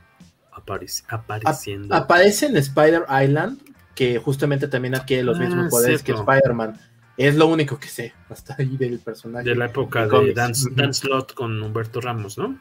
apareciendo. 0.53 1.95
aparece 1.95 2.47
en 2.47 2.57
Spider 2.57 3.05
Island, 3.23 3.61
que 3.95 4.19
justamente 4.19 4.69
también 4.69 4.95
adquiere 4.95 5.23
los 5.25 5.39
mismos 5.39 5.67
ah, 5.67 5.71
poderes 5.71 6.03
que 6.03 6.13
Spider-Man. 6.13 6.81
Es 7.17 7.35
lo 7.35 7.49
único 7.49 7.79
que 7.79 7.89
sé 7.89 8.15
hasta 8.31 8.57
ahí 8.59 8.77
del 8.79 8.99
personaje. 8.99 9.47
De 9.47 9.55
la 9.55 9.67
época 9.67 10.07
de, 10.07 10.33
Dance, 10.33 10.71
Slot 10.93 11.35
con 11.35 11.63
Humberto 11.63 12.01
Ramos, 12.01 12.39
¿no? 12.39 12.59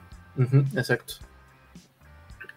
exacto. 0.75 1.15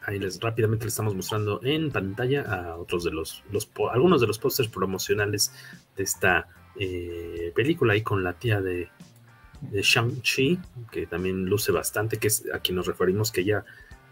Ahí 0.05 0.19
les 0.19 0.41
rápidamente 0.41 0.85
les 0.85 0.95
estamos 0.95 1.15
mostrando 1.15 1.61
en 1.63 1.93
pantalla 1.93 2.43
a 2.43 2.77
otros 2.77 3.05
de 3.05 3.13
los, 3.13 3.45
los 3.53 3.71
algunos 3.93 4.21
de 4.21 4.27
los 4.27 4.39
pósters 4.39 4.69
promocionales 4.69 5.53
de 5.97 6.03
esta 6.03 6.49
eh, 6.75 7.53
película 7.55 7.93
ahí 7.93 8.03
con 8.03 8.25
la 8.25 8.33
tía 8.33 8.61
de, 8.61 8.91
de 9.71 9.83
Shang-Chi, 9.83 10.59
que 10.91 11.07
también 11.07 11.47
luce 11.47 11.73
bastante, 11.73 12.19
que 12.19 12.29
es 12.29 12.45
a 12.53 12.59
quien 12.59 12.77
nos 12.77 12.87
referimos 12.87 13.31
que 13.31 13.45
ya, 13.45 13.65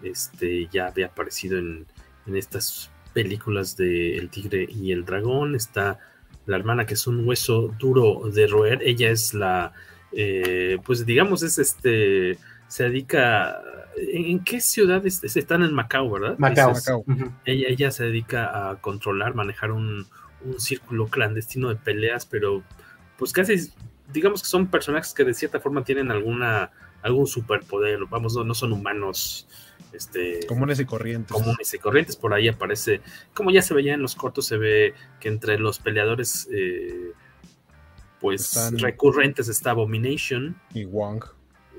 este, 0.03 0.69
ya 0.69 0.87
había 0.87 1.07
aparecido 1.07 1.59
en, 1.59 1.87
en 2.27 2.37
estas 2.37 2.91
películas 3.13 3.77
de 3.77 4.17
El 4.17 4.31
Tigre 4.31 4.67
y 4.69 4.93
el 4.93 5.05
Dragón. 5.05 5.55
Está 5.55 5.99
la 6.47 6.57
hermana 6.57 6.87
que 6.87 6.95
es 6.95 7.07
un 7.07 7.27
hueso 7.27 7.75
duro 7.79 8.31
de 8.31 8.47
roer. 8.47 8.81
Ella 8.83 9.11
es 9.11 9.35
la, 9.35 9.73
eh, 10.13 10.79
pues 10.85 11.05
digamos, 11.07 11.43
es 11.43 11.59
este, 11.59 12.39
se 12.69 12.85
dedica, 12.85 13.61
¿en, 13.97 14.43
qué 14.45 14.61
ciudad 14.61 15.05
están 15.07 15.63
en 15.63 15.75
Macao, 15.75 16.11
verdad? 16.11 16.37
Macao. 16.39 16.75
ella, 17.45 17.69
ella 17.69 17.91
se 17.91 18.05
dedica 18.05 18.71
a 18.71 18.81
controlar, 18.81 19.35
manejar 19.35 19.73
un, 19.73 20.07
un 20.45 20.61
círculo 20.61 21.07
clandestino 21.09 21.69
de 21.69 21.77
peleas, 21.77 22.27
pero 22.27 22.63
pues 23.19 23.33
casi, 23.33 23.71
digamos 24.13 24.43
que 24.43 24.49
son 24.49 24.67
personajes 24.67 25.13
que 25.15 25.25
de 25.25 25.35
cierta 25.35 25.61
forma 25.61 25.85
tienen 25.85 26.11
alguna, 26.11 26.71
algún 27.03 27.27
superpoder, 27.27 28.01
vamos, 28.09 28.35
no, 28.35 28.45
no 28.45 28.55
son 28.55 28.73
humanos 28.73 29.47
este, 29.93 30.47
comunes 30.47 30.79
y 30.81 30.85
corrientes. 30.85 31.33
Comunes 31.33 31.75
y 31.75 31.79
corrientes, 31.79 32.17
por 32.17 32.33
ahí 32.33 32.49
aparece, 32.49 33.01
como 33.35 33.51
ya 33.51 33.63
se 33.63 33.75
veía 33.75 33.95
en 33.95 34.03
los 34.03 34.15
cortos, 34.15 34.47
se 34.47 34.57
ve 34.57 34.95
que 35.19 35.29
entre 35.29 35.59
los 35.59 35.79
peleadores 35.79 36.49
eh, 36.53 37.13
pues 38.21 38.71
recurrentes 38.81 39.49
está 39.49 39.71
Abomination 39.71 40.57
y 40.75 40.85
Wong. 40.85 41.25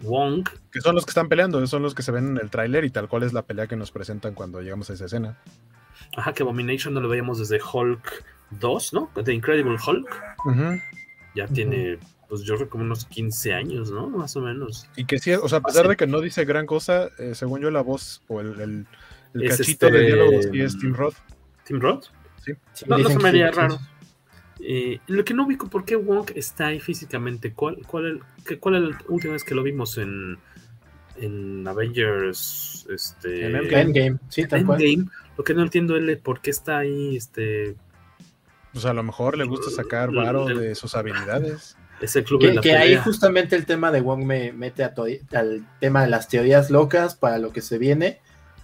Wong. 0.01 0.47
Que 0.71 0.81
son 0.81 0.95
los 0.95 1.05
que 1.05 1.11
están 1.11 1.29
peleando, 1.29 1.65
son 1.67 1.83
los 1.83 1.93
que 1.93 2.01
se 2.01 2.11
ven 2.11 2.29
en 2.29 2.37
el 2.37 2.49
tráiler 2.49 2.83
y 2.85 2.89
tal 2.89 3.07
cual 3.07 3.23
es 3.23 3.33
la 3.33 3.43
pelea 3.43 3.67
que 3.67 3.75
nos 3.75 3.91
presentan 3.91 4.33
cuando 4.33 4.61
llegamos 4.61 4.89
a 4.89 4.93
esa 4.93 5.05
escena. 5.05 5.37
Ajá, 6.17 6.33
que 6.33 6.43
Abomination 6.43 6.93
no 6.93 7.01
lo 7.01 7.07
veíamos 7.07 7.37
desde 7.39 7.59
Hulk 7.61 8.25
2, 8.51 8.93
¿no? 8.93 9.11
The 9.23 9.33
Incredible 9.33 9.77
Hulk. 9.85 10.09
Ya 11.35 11.47
tiene 11.47 11.99
pues 12.31 12.43
yo 12.43 12.55
creo 12.55 12.69
como 12.69 12.85
unos 12.85 13.03
15 13.07 13.53
años, 13.53 13.91
¿no? 13.91 14.09
Más 14.09 14.37
o 14.37 14.39
menos. 14.39 14.87
Y 14.95 15.03
que 15.03 15.19
sí, 15.19 15.33
o 15.33 15.49
sea, 15.49 15.57
a 15.57 15.61
pesar 15.61 15.89
de 15.89 15.97
que 15.97 16.07
no 16.07 16.21
dice 16.21 16.45
gran 16.45 16.65
cosa, 16.65 17.09
eh, 17.19 17.35
según 17.35 17.59
yo 17.59 17.69
la 17.71 17.81
voz 17.81 18.21
o 18.29 18.39
el, 18.39 18.87
el, 19.33 19.49
cachito 19.49 19.87
de 19.87 20.05
diálogo 20.05 20.41
sí 20.41 20.61
es 20.61 20.79
Tim 20.79 20.93
Roth. 20.93 21.15
¿Tim 21.65 21.81
Roth? 21.81 22.05
Sí. 22.37 22.53
no, 22.87 22.99
no 22.99 23.09
se 23.09 23.19
me 23.19 23.27
haría 23.27 23.51
raro. 23.51 23.77
Eh, 24.61 24.99
lo 25.07 25.25
que 25.25 25.33
no 25.33 25.45
ubico, 25.45 25.69
¿por 25.69 25.83
qué 25.83 25.97
Wong 25.97 26.31
está 26.33 26.67
ahí 26.67 26.79
físicamente? 26.79 27.51
¿Cuál, 27.51 27.79
cuál, 27.85 28.21
cuál 28.61 28.75
es 28.75 28.81
la 28.81 28.97
última 29.09 29.33
vez 29.33 29.43
que 29.43 29.53
lo 29.53 29.63
vimos 29.63 29.97
en, 29.97 30.37
en 31.17 31.67
Avengers? 31.67 32.87
Este, 32.89 33.47
en 33.47 33.57
Endgame, 33.57 34.19
sí, 34.29 34.47
tal 34.47 34.61
Endgame. 34.61 35.03
Lo 35.37 35.43
que 35.43 35.53
no 35.53 35.63
entiendo 35.63 35.97
es 35.97 36.17
por 36.19 36.39
qué 36.39 36.51
está 36.51 36.77
ahí, 36.77 37.17
este... 37.17 37.75
Pues 38.71 38.85
a 38.85 38.93
lo 38.93 39.03
mejor 39.03 39.37
le 39.37 39.43
gusta 39.43 39.69
sacar 39.69 40.13
varo 40.13 40.45
de 40.45 40.75
sus 40.75 40.95
habilidades. 40.95 41.75
Ese 42.01 42.23
club 42.23 42.41
que, 42.41 42.59
que 42.61 42.75
ahí 42.75 42.95
justamente 42.95 43.55
el 43.55 43.65
tema 43.65 43.91
de 43.91 44.01
Wong 44.01 44.23
me 44.23 44.51
mete 44.51 44.83
a 44.83 44.93
al 45.33 45.65
tema 45.79 46.03
de 46.03 46.09
las 46.09 46.27
teorías 46.27 46.69
locas 46.69 47.15
para 47.15 47.37
lo 47.37 47.51
que 47.51 47.61
se 47.61 47.77
viene. 47.77 48.19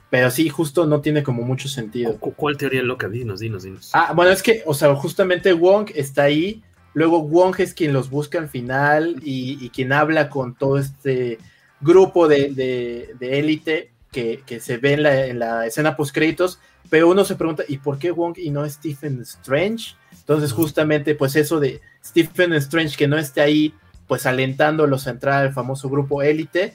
Pero 0.09 0.31
sí, 0.31 0.47
justo 0.49 0.85
no 0.85 1.01
tiene 1.01 1.21
como 1.21 1.43
mucho 1.43 1.67
sentido. 1.67 2.17
¿Cuál 2.17 2.57
teoría 2.57 2.81
loca? 2.81 3.09
Dinos, 3.09 3.41
dinos, 3.41 3.63
dinos. 3.63 3.89
Ah, 3.93 4.13
bueno, 4.15 4.31
es 4.31 4.41
que, 4.41 4.63
o 4.65 4.73
sea, 4.73 4.95
justamente 4.95 5.51
Wong 5.53 5.91
está 5.95 6.23
ahí. 6.23 6.63
Luego 6.93 7.21
Wong 7.21 7.55
es 7.59 7.73
quien 7.73 7.91
los 7.93 8.09
busca 8.09 8.39
al 8.39 8.47
final 8.47 9.17
y, 9.21 9.69
quien 9.69 9.91
habla 9.91 10.29
con 10.29 10.55
todo 10.55 10.77
este 10.77 11.37
grupo 11.81 12.27
de 12.27 13.15
élite 13.19 13.91
que, 14.11 14.43
que, 14.45 14.59
se 14.59 14.77
ve 14.77 14.93
en 14.93 15.03
la, 15.03 15.25
en 15.27 15.39
la 15.39 15.65
escena 15.65 15.95
post 15.95 16.13
créditos. 16.13 16.59
Pero 16.89 17.09
uno 17.09 17.25
se 17.25 17.35
pregunta, 17.35 17.63
¿y 17.67 17.77
por 17.77 17.99
qué 17.99 18.11
Wong 18.11 18.37
y 18.37 18.49
no 18.49 18.67
Stephen 18.69 19.21
Strange? 19.21 19.95
Entonces, 20.11 20.53
justamente, 20.53 21.15
pues 21.15 21.35
eso 21.35 21.59
de 21.59 21.81
Stephen 22.07 22.53
Strange 22.53 22.97
que 22.97 23.07
no 23.07 23.17
esté 23.17 23.41
ahí, 23.41 23.73
pues 24.07 24.25
alentándolos 24.25 25.07
a 25.07 25.11
entrar 25.11 25.45
al 25.45 25.53
famoso 25.53 25.89
grupo 25.89 26.21
élite. 26.21 26.73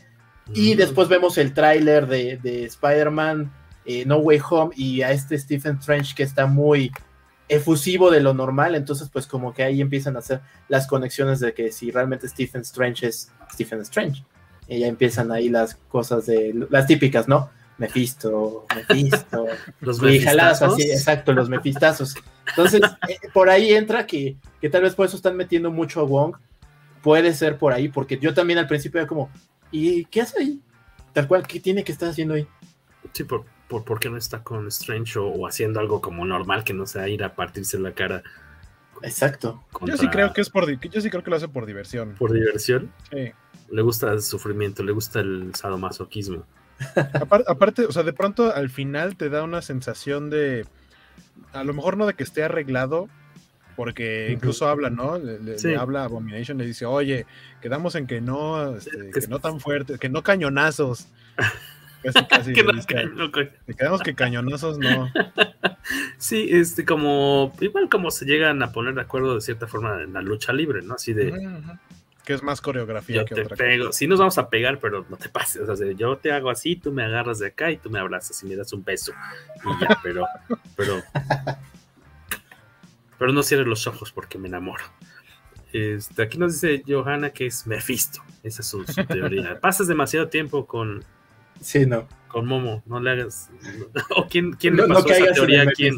Y 0.54 0.74
después 0.74 1.08
vemos 1.08 1.38
el 1.38 1.54
tráiler 1.54 2.06
de, 2.06 2.64
Spider-Man 2.64 3.52
eh, 3.84 4.04
No 4.04 4.18
Way 4.18 4.40
Home 4.50 4.74
y 4.76 5.02
a 5.02 5.12
este 5.12 5.38
Stephen 5.38 5.78
Strange 5.78 6.14
que 6.14 6.24
está 6.24 6.46
muy 6.46 6.92
efusivo 7.48 8.10
de 8.10 8.20
lo 8.20 8.34
normal. 8.34 8.74
Entonces, 8.74 9.08
pues 9.10 9.26
como 9.26 9.54
que 9.54 9.62
ahí 9.62 9.80
empiezan 9.80 10.16
a 10.16 10.18
hacer 10.18 10.40
las 10.68 10.86
conexiones 10.86 11.40
de 11.40 11.54
que 11.54 11.70
si 11.72 11.90
realmente 11.90 12.28
Stephen 12.28 12.62
Strange 12.62 13.06
es 13.06 13.30
Stephen 13.52 13.80
Strange. 13.80 14.24
Y 14.68 14.80
ya 14.80 14.86
empiezan 14.86 15.32
ahí 15.32 15.48
las 15.48 15.76
cosas 15.88 16.26
de 16.26 16.66
las 16.70 16.86
típicas, 16.86 17.28
¿no? 17.28 17.50
Mephisto, 17.82 18.64
Mephisto. 18.76 19.46
los 19.80 20.00
mefistazos. 20.00 20.72
así, 20.74 20.82
exacto, 20.88 21.32
los 21.32 21.48
mefistazos. 21.48 22.14
Entonces, 22.46 22.80
eh, 23.08 23.18
por 23.32 23.50
ahí 23.50 23.72
entra 23.72 24.06
que, 24.06 24.36
que, 24.60 24.68
tal 24.70 24.82
vez 24.82 24.94
por 24.94 25.06
eso 25.06 25.16
están 25.16 25.36
metiendo 25.36 25.72
mucho 25.72 26.00
a 26.00 26.04
Wong. 26.04 26.36
Puede 27.02 27.34
ser 27.34 27.58
por 27.58 27.72
ahí, 27.72 27.88
porque 27.88 28.18
yo 28.18 28.32
también 28.32 28.60
al 28.60 28.68
principio 28.68 29.00
era 29.00 29.08
como, 29.08 29.30
¿y 29.72 30.04
qué 30.04 30.20
hace 30.20 30.40
ahí? 30.40 30.60
Tal 31.12 31.26
cual, 31.26 31.44
¿qué 31.44 31.58
tiene 31.58 31.82
que 31.82 31.90
estar 31.90 32.08
haciendo 32.08 32.34
ahí? 32.34 32.46
Sí, 33.12 33.24
por, 33.24 33.44
por, 33.66 33.98
qué 33.98 34.08
no 34.08 34.16
está 34.16 34.44
con 34.44 34.68
Strange 34.68 35.18
o, 35.18 35.44
haciendo 35.44 35.80
algo 35.80 36.00
como 36.00 36.24
normal 36.24 36.62
que 36.62 36.72
no 36.72 36.86
sea 36.86 37.08
ir 37.08 37.24
a 37.24 37.34
partirse 37.34 37.80
la 37.80 37.92
cara. 37.92 38.22
Exacto. 39.02 39.64
Yo 39.80 39.96
sí 39.96 40.06
creo 40.06 40.32
que 40.32 40.40
es 40.40 40.50
por 40.50 40.70
yo 40.70 41.00
sí 41.00 41.10
creo 41.10 41.24
que 41.24 41.30
lo 41.30 41.36
hace 41.36 41.48
por 41.48 41.66
diversión. 41.66 42.14
¿Por 42.16 42.32
diversión? 42.32 42.92
Sí. 43.10 43.32
Le 43.72 43.82
gusta 43.82 44.12
el 44.12 44.22
sufrimiento, 44.22 44.84
le 44.84 44.92
gusta 44.92 45.18
el 45.18 45.52
sadomasoquismo. 45.56 46.46
Aparte, 47.46 47.86
o 47.86 47.92
sea, 47.92 48.02
de 48.02 48.12
pronto 48.12 48.54
al 48.54 48.70
final 48.70 49.16
te 49.16 49.28
da 49.28 49.42
una 49.42 49.62
sensación 49.62 50.30
de, 50.30 50.66
a 51.52 51.64
lo 51.64 51.74
mejor 51.74 51.96
no 51.96 52.06
de 52.06 52.14
que 52.14 52.22
esté 52.22 52.42
arreglado, 52.42 53.08
porque 53.76 54.30
incluso 54.32 54.68
habla, 54.68 54.90
¿no? 54.90 55.18
Le, 55.18 55.76
habla 55.76 56.02
a 56.02 56.04
Abomination, 56.04 56.58
le 56.58 56.66
dice, 56.66 56.84
oye, 56.84 57.26
quedamos 57.60 57.94
en 57.94 58.06
que 58.06 58.20
no, 58.20 58.76
este, 58.76 59.10
que 59.10 59.26
no 59.28 59.38
tan 59.38 59.60
fuerte, 59.60 59.98
que 59.98 60.08
no 60.08 60.22
cañonazos. 60.22 61.08
Casi, 62.02 62.26
casi. 62.26 62.52
que 62.52 62.64
quedamos 63.76 64.02
que 64.02 64.16
cañonazos 64.16 64.76
no. 64.76 65.08
Sí, 66.18 66.48
este, 66.50 66.84
como, 66.84 67.52
igual 67.60 67.88
como 67.88 68.10
se 68.10 68.24
llegan 68.24 68.60
a 68.64 68.72
poner 68.72 68.94
de 68.94 69.02
acuerdo 69.02 69.36
de 69.36 69.40
cierta 69.40 69.68
forma 69.68 70.02
en 70.02 70.12
la 70.12 70.20
lucha 70.20 70.52
libre, 70.52 70.82
¿no? 70.82 70.94
Así 70.94 71.12
de, 71.12 71.32
que 72.24 72.34
es 72.34 72.42
más 72.42 72.60
coreografía 72.60 73.24
que 73.24 73.34
otra 73.34 73.56
pego. 73.56 73.92
Sí 73.92 74.06
nos 74.06 74.18
vamos 74.18 74.38
a 74.38 74.48
pegar, 74.48 74.78
pero 74.78 75.04
no 75.08 75.16
te 75.16 75.28
pases. 75.30 75.68
O 75.68 75.76
sea, 75.76 75.90
yo 75.92 76.16
te 76.16 76.32
hago 76.32 76.50
así, 76.50 76.76
tú 76.76 76.92
me 76.92 77.04
agarras 77.04 77.38
de 77.38 77.48
acá 77.48 77.70
y 77.70 77.76
tú 77.76 77.90
me 77.90 77.98
abrazas 77.98 78.42
y 78.42 78.46
me 78.46 78.56
das 78.56 78.72
un 78.72 78.84
beso. 78.84 79.12
Y 79.64 79.80
ya, 79.82 79.98
pero, 80.02 80.26
pero, 80.76 81.02
pero 83.18 83.32
no 83.32 83.42
cierres 83.42 83.66
los 83.66 83.86
ojos 83.86 84.12
porque 84.12 84.38
me 84.38 84.48
enamoro. 84.48 84.84
Este, 85.72 86.22
aquí 86.22 86.38
nos 86.38 86.60
dice 86.60 86.82
Johanna 86.86 87.30
que 87.30 87.46
es 87.46 87.66
Mephisto. 87.66 88.22
Esa 88.42 88.62
es 88.62 88.68
su, 88.68 88.84
teoría. 89.08 89.58
Pasas 89.60 89.88
demasiado 89.88 90.28
tiempo 90.28 90.66
con. 90.66 91.04
Sí, 91.60 91.86
no. 91.86 92.06
Con 92.28 92.46
Momo, 92.46 92.82
no 92.86 92.98
le 93.00 93.10
hagas. 93.10 93.50
¿O 94.16 94.26
quién, 94.26 94.52
quién 94.52 94.76
le 94.76 94.86
pasó 94.86 95.08
esa 95.08 95.32
teoría 95.32 95.62
a 95.62 95.66
quién? 95.66 95.96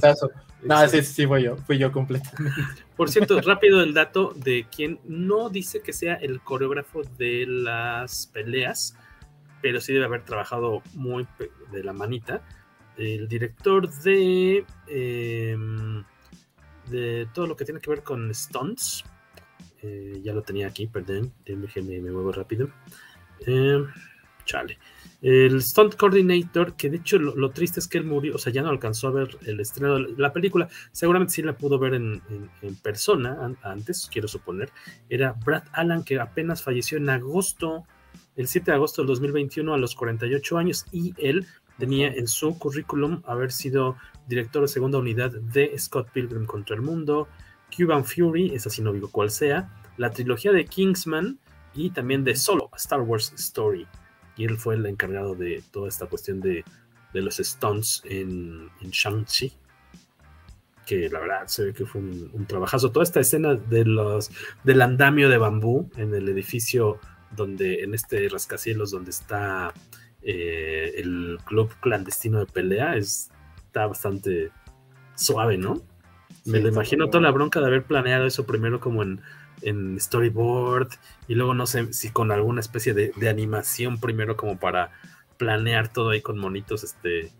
No, 0.64 0.88
sí, 0.88 1.02
sí, 1.02 1.26
fui 1.26 1.42
yo, 1.42 1.56
fui 1.58 1.78
yo 1.78 1.92
completamente. 1.92 2.52
Por 2.96 3.10
cierto, 3.10 3.40
rápido 3.40 3.82
el 3.82 3.92
dato 3.92 4.32
de 4.34 4.66
quien 4.74 4.98
no 5.04 5.50
dice 5.50 5.80
que 5.80 5.92
sea 5.92 6.14
el 6.14 6.40
coreógrafo 6.40 7.02
de 7.18 7.44
las 7.46 8.28
peleas, 8.28 8.96
pero 9.60 9.80
sí 9.80 9.92
debe 9.92 10.06
haber 10.06 10.24
trabajado 10.24 10.82
muy 10.94 11.26
de 11.72 11.84
la 11.84 11.92
manita. 11.92 12.42
El 12.96 13.28
director 13.28 13.90
de, 13.90 14.64
em, 14.86 16.04
de 16.90 17.28
todo 17.34 17.46
lo 17.46 17.56
que 17.56 17.64
tiene 17.64 17.80
que 17.80 17.90
ver 17.90 18.02
con 18.02 18.32
stunts. 18.34 19.04
Eh, 19.82 20.20
ya 20.22 20.32
lo 20.32 20.42
tenía 20.42 20.68
aquí, 20.68 20.86
perdón, 20.86 21.32
déjenme 21.44 22.00
me 22.00 22.10
muevo 22.10 22.32
rápido. 22.32 22.68
Eh, 23.46 23.84
chale. 24.44 24.78
El 25.24 25.62
stunt 25.62 25.94
coordinator, 25.94 26.76
que 26.76 26.90
de 26.90 26.98
hecho 26.98 27.18
lo, 27.18 27.50
triste 27.50 27.80
es 27.80 27.88
que 27.88 27.96
él 27.96 28.04
murió, 28.04 28.34
o 28.34 28.38
sea, 28.38 28.52
ya 28.52 28.60
no 28.60 28.68
alcanzó 28.68 29.08
a 29.08 29.12
ver 29.12 29.38
el 29.46 29.58
estreno 29.58 29.94
de 29.94 30.14
la 30.18 30.34
película, 30.34 30.68
seguramente 30.92 31.32
sí 31.32 31.40
la 31.40 31.56
pudo 31.56 31.78
ver 31.78 31.94
en, 31.94 32.20
persona 32.82 33.56
antes, 33.62 34.10
quiero 34.12 34.28
suponer, 34.28 34.70
era 35.08 35.32
Brad 35.32 35.62
Allen, 35.72 36.04
que 36.04 36.20
apenas 36.20 36.62
falleció 36.62 36.98
en 36.98 37.08
agosto, 37.08 37.86
el 38.36 38.48
7 38.48 38.70
de 38.70 38.74
agosto 38.74 39.00
del 39.00 39.06
2021 39.06 39.72
a 39.72 39.78
los 39.78 39.94
48 39.94 40.58
años, 40.58 40.84
y 40.92 41.14
él 41.16 41.46
tenía 41.78 42.08
en 42.08 42.28
su 42.28 42.58
currículum 42.58 43.22
haber 43.24 43.50
sido 43.50 43.96
director 44.28 44.60
de 44.60 44.68
segunda 44.68 44.98
unidad 44.98 45.30
de 45.30 45.74
Scott 45.78 46.10
Pilgrim 46.12 46.44
contra 46.44 46.76
el 46.76 46.82
Mundo, 46.82 47.28
Cuban 47.74 48.04
Fury, 48.04 48.54
esa 48.54 48.68
sí 48.68 48.82
no 48.82 48.92
digo 48.92 49.10
cuál 49.10 49.30
sea, 49.30 49.70
la 49.96 50.10
trilogía 50.10 50.52
de 50.52 50.66
Kingsman 50.66 51.38
y 51.72 51.88
también 51.88 52.24
de 52.24 52.36
Solo, 52.36 52.68
Star 52.76 53.00
Wars 53.00 53.32
Story 53.38 53.88
y 54.36 54.44
él 54.44 54.56
fue 54.58 54.74
el 54.74 54.86
encargado 54.86 55.34
de 55.34 55.62
toda 55.70 55.88
esta 55.88 56.06
cuestión 56.06 56.40
de, 56.40 56.64
los 57.12 57.36
stunts 57.36 58.02
en, 58.04 58.70
Shang-Chi. 58.80 59.52
que 60.84 61.08
la 61.08 61.20
verdad 61.20 61.46
se 61.46 61.66
ve 61.66 61.72
que 61.72 61.86
fue 61.86 62.00
un, 62.00 62.46
trabajazo. 62.46 62.90
Toda 62.90 63.04
esta 63.04 63.20
escena 63.20 63.54
de 63.54 63.84
los, 63.84 64.30
del 64.64 64.82
andamio 64.82 65.28
de 65.28 65.38
bambú 65.38 65.88
en 65.96 66.14
el 66.14 66.28
edificio 66.28 66.98
donde, 67.30 67.82
en 67.82 67.94
este 67.94 68.28
rascacielos 68.28 68.90
donde 68.90 69.10
está 69.10 69.72
eh, 70.22 70.94
el 70.96 71.38
club 71.44 71.72
clandestino 71.80 72.40
de 72.40 72.46
pelea, 72.46 72.96
está 72.96 73.86
bastante 73.86 74.50
suave, 75.14 75.56
¿no? 75.56 75.82
Me 76.44 76.60
lo 76.60 76.68
imagino 76.68 77.08
toda 77.08 77.22
la 77.22 77.30
bronca 77.30 77.60
de 77.60 77.66
haber 77.66 77.84
planeado 77.84 78.26
eso 78.26 78.44
primero 78.44 78.80
como 78.80 79.02
en, 79.02 79.20
en 79.64 79.98
storyboard 79.98 80.88
y 81.26 81.34
luego 81.34 81.54
no 81.54 81.66
sé 81.66 81.92
si 81.92 82.10
con 82.10 82.30
alguna 82.30 82.60
especie 82.60 82.94
de, 82.94 83.12
de, 83.16 83.28
animación 83.28 83.98
primero 83.98 84.36
como 84.36 84.58
para 84.58 84.92
planear 85.36 85.92
todo 85.92 86.10
ahí 86.10 86.20
con 86.20 86.38
monitos, 86.38 86.84
este... 86.84 87.32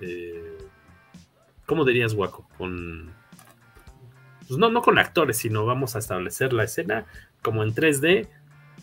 Eh, 0.00 0.58
¿Cómo 1.66 1.84
dirías, 1.84 2.14
Waco? 2.14 2.48
Con... 2.56 3.12
Pues 4.46 4.58
no, 4.58 4.70
no 4.70 4.82
con 4.82 4.98
actores, 4.98 5.36
sino 5.36 5.66
vamos 5.66 5.94
a 5.94 5.98
establecer 5.98 6.52
la 6.52 6.64
escena 6.64 7.06
como 7.42 7.62
en 7.62 7.74
3D, 7.74 8.28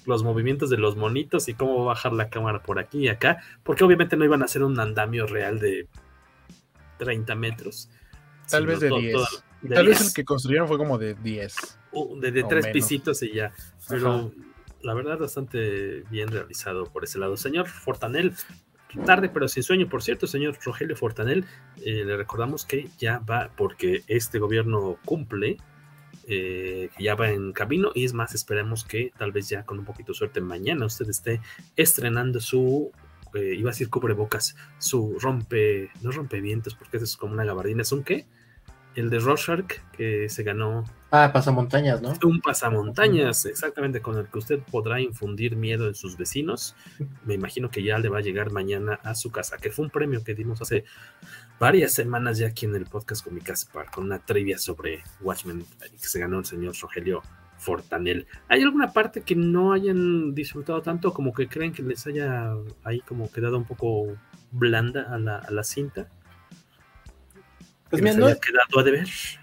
los 0.05 0.23
movimientos 0.23 0.69
de 0.69 0.77
los 0.77 0.95
monitos 0.95 1.47
y 1.49 1.55
cómo 1.55 1.83
bajar 1.85 2.13
la 2.13 2.29
cámara 2.29 2.61
por 2.61 2.79
aquí 2.79 2.99
y 2.99 3.07
acá, 3.07 3.41
porque 3.63 3.83
obviamente 3.83 4.15
no 4.15 4.25
iban 4.25 4.41
a 4.43 4.45
hacer 4.45 4.63
un 4.63 4.79
andamio 4.79 5.25
real 5.25 5.59
de 5.59 5.87
30 6.99 7.35
metros. 7.35 7.89
Tal 8.49 8.67
vez 8.67 8.79
de 8.79 8.89
10. 8.89 9.43
Tal 9.73 9.87
vez 9.87 10.01
el 10.01 10.13
que 10.13 10.23
construyeron 10.23 10.67
fue 10.67 10.77
como 10.77 10.97
de 10.99 11.15
10. 11.15 11.79
De, 12.19 12.43
tres 12.43 12.67
pisitos 12.67 13.23
y 13.23 13.33
ya. 13.33 13.53
Pero 13.87 14.31
la 14.81 14.93
verdad, 14.93 15.17
bastante 15.17 16.03
bien 16.11 16.29
realizado 16.29 16.85
por 16.85 17.03
ese 17.03 17.19
lado. 17.19 17.37
Señor 17.37 17.67
Fortanel, 17.67 18.33
tarde 19.03 19.29
pero 19.29 19.47
sin 19.47 19.63
sueño, 19.63 19.89
por 19.89 20.03
cierto, 20.03 20.27
señor 20.27 20.57
Rogelio 20.63 20.95
Fortanel, 20.95 21.45
eh, 21.83 22.03
le 22.05 22.15
recordamos 22.15 22.65
que 22.65 22.87
ya 22.97 23.19
va, 23.19 23.49
porque 23.57 24.03
este 24.07 24.39
gobierno 24.39 24.97
cumple, 25.03 25.57
eh, 26.27 26.89
ya 26.99 27.15
va 27.15 27.31
en 27.31 27.51
camino, 27.51 27.91
y 27.93 28.05
es 28.05 28.13
más, 28.13 28.33
esperemos 28.35 28.85
que 28.85 29.11
tal 29.17 29.31
vez 29.31 29.49
ya 29.49 29.63
con 29.63 29.79
un 29.79 29.85
poquito 29.85 30.11
de 30.13 30.17
suerte 30.17 30.41
mañana 30.41 30.85
usted 30.85 31.09
esté 31.09 31.41
estrenando 31.75 32.39
su, 32.39 32.91
eh, 33.33 33.55
iba 33.57 33.69
a 33.69 33.73
decir 33.73 33.89
cubrebocas, 33.89 34.55
su 34.77 35.17
rompe, 35.19 35.89
no 36.01 36.11
rompe 36.11 36.39
vientos, 36.41 36.75
porque 36.75 36.97
eso 36.97 37.05
es 37.05 37.17
como 37.17 37.33
una 37.33 37.43
gabardina, 37.43 37.81
¿es 37.81 37.91
un 37.91 38.03
qué? 38.03 38.25
El 38.95 39.09
de 39.09 39.19
Rorschach, 39.19 39.65
que 39.91 40.29
se 40.29 40.43
ganó 40.43 40.85
Ah, 41.11 41.31
pasamontañas, 41.31 42.01
¿no? 42.01 42.13
Un 42.23 42.41
pasamontañas, 42.41 43.45
exactamente, 43.45 44.01
con 44.01 44.17
el 44.17 44.27
que 44.27 44.37
usted 44.37 44.59
podrá 44.59 44.99
infundir 44.99 45.55
miedo 45.55 45.87
en 45.87 45.95
sus 45.95 46.17
vecinos. 46.17 46.75
Me 47.25 47.35
imagino 47.35 47.69
que 47.69 47.83
ya 47.83 47.97
le 47.99 48.09
va 48.09 48.17
a 48.17 48.21
llegar 48.21 48.51
mañana 48.51 48.99
a 49.01 49.15
su 49.15 49.31
casa, 49.31 49.57
que 49.57 49.71
fue 49.71 49.85
un 49.85 49.91
premio 49.91 50.23
que 50.25 50.35
dimos 50.35 50.61
hace 50.61 50.83
varias 51.57 51.93
semanas 51.93 52.37
ya 52.37 52.47
aquí 52.47 52.65
en 52.65 52.75
el 52.75 52.85
podcast 52.85 53.23
con 53.23 53.33
mi 53.33 53.39
Caspar, 53.39 53.89
con 53.91 54.03
una 54.03 54.19
trivia 54.19 54.57
sobre 54.57 55.03
Watchmen 55.21 55.65
que 55.79 56.07
se 56.07 56.19
ganó 56.19 56.39
el 56.39 56.45
señor 56.45 56.73
Rogelio 56.81 57.21
Fortanel. 57.57 58.27
¿Hay 58.49 58.61
alguna 58.63 58.91
parte 58.91 59.21
que 59.21 59.35
no 59.35 59.71
hayan 59.71 60.35
disfrutado 60.35 60.81
tanto, 60.81 61.13
como 61.13 61.33
que 61.33 61.47
creen 61.47 61.71
que 61.71 61.81
les 61.83 62.05
haya 62.07 62.53
ahí 62.83 62.99
como 63.01 63.31
quedado 63.31 63.57
un 63.57 63.65
poco 63.65 64.17
blanda 64.51 65.07
a 65.09 65.17
la, 65.17 65.37
a 65.37 65.51
la 65.51 65.63
cinta? 65.63 66.09
Pues 67.89 68.15
no, 68.15 68.27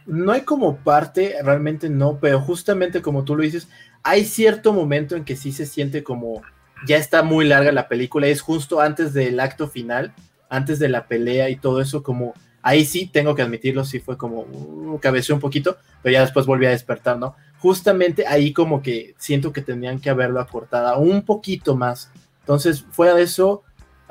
no 0.07 0.32
hay 0.32 0.40
como 0.43 0.76
parte, 0.78 1.36
realmente 1.43 1.88
no, 1.88 2.18
pero 2.20 2.40
justamente 2.40 3.01
como 3.01 3.24
tú 3.24 3.36
lo 3.36 3.43
dices, 3.43 3.68
hay 4.03 4.24
cierto 4.24 4.72
momento 4.72 5.14
en 5.16 5.24
que 5.24 5.36
sí 5.36 5.53
se 5.53 5.64
siente 5.64 6.03
como 6.03 6.43
ya 6.86 6.97
está 6.97 7.22
muy 7.22 7.47
larga 7.47 7.70
la 7.72 7.88
película, 7.88 8.26
es 8.26 8.40
justo 8.40 8.80
antes 8.80 9.12
del 9.12 9.38
acto 9.38 9.68
final, 9.68 10.12
antes 10.49 10.78
de 10.78 10.88
la 10.88 11.07
pelea 11.07 11.51
y 11.51 11.57
todo 11.57 11.80
eso, 11.80 12.03
como 12.03 12.34
ahí 12.62 12.84
sí 12.84 13.07
tengo 13.07 13.34
que 13.34 13.43
admitirlo, 13.43 13.84
sí 13.84 14.01
fue 14.01 14.16
como 14.16 14.40
uh, 14.40 14.99
cabeceó 15.01 15.34
un 15.34 15.40
poquito, 15.40 15.76
pero 16.03 16.12
ya 16.12 16.20
después 16.20 16.47
volví 16.47 16.66
a 16.66 16.70
despertar, 16.70 17.18
¿no? 17.18 17.36
Justamente 17.59 18.26
ahí 18.26 18.53
como 18.53 18.82
que 18.82 19.14
siento 19.18 19.53
que 19.53 19.62
tendrían 19.62 20.01
que 20.01 20.11
haberlo 20.11 20.40
acortado 20.40 20.99
un 20.99 21.22
poquito 21.22 21.76
más. 21.76 22.11
Entonces, 22.40 22.84
fuera 22.90 23.14
de 23.14 23.22
eso, 23.22 23.62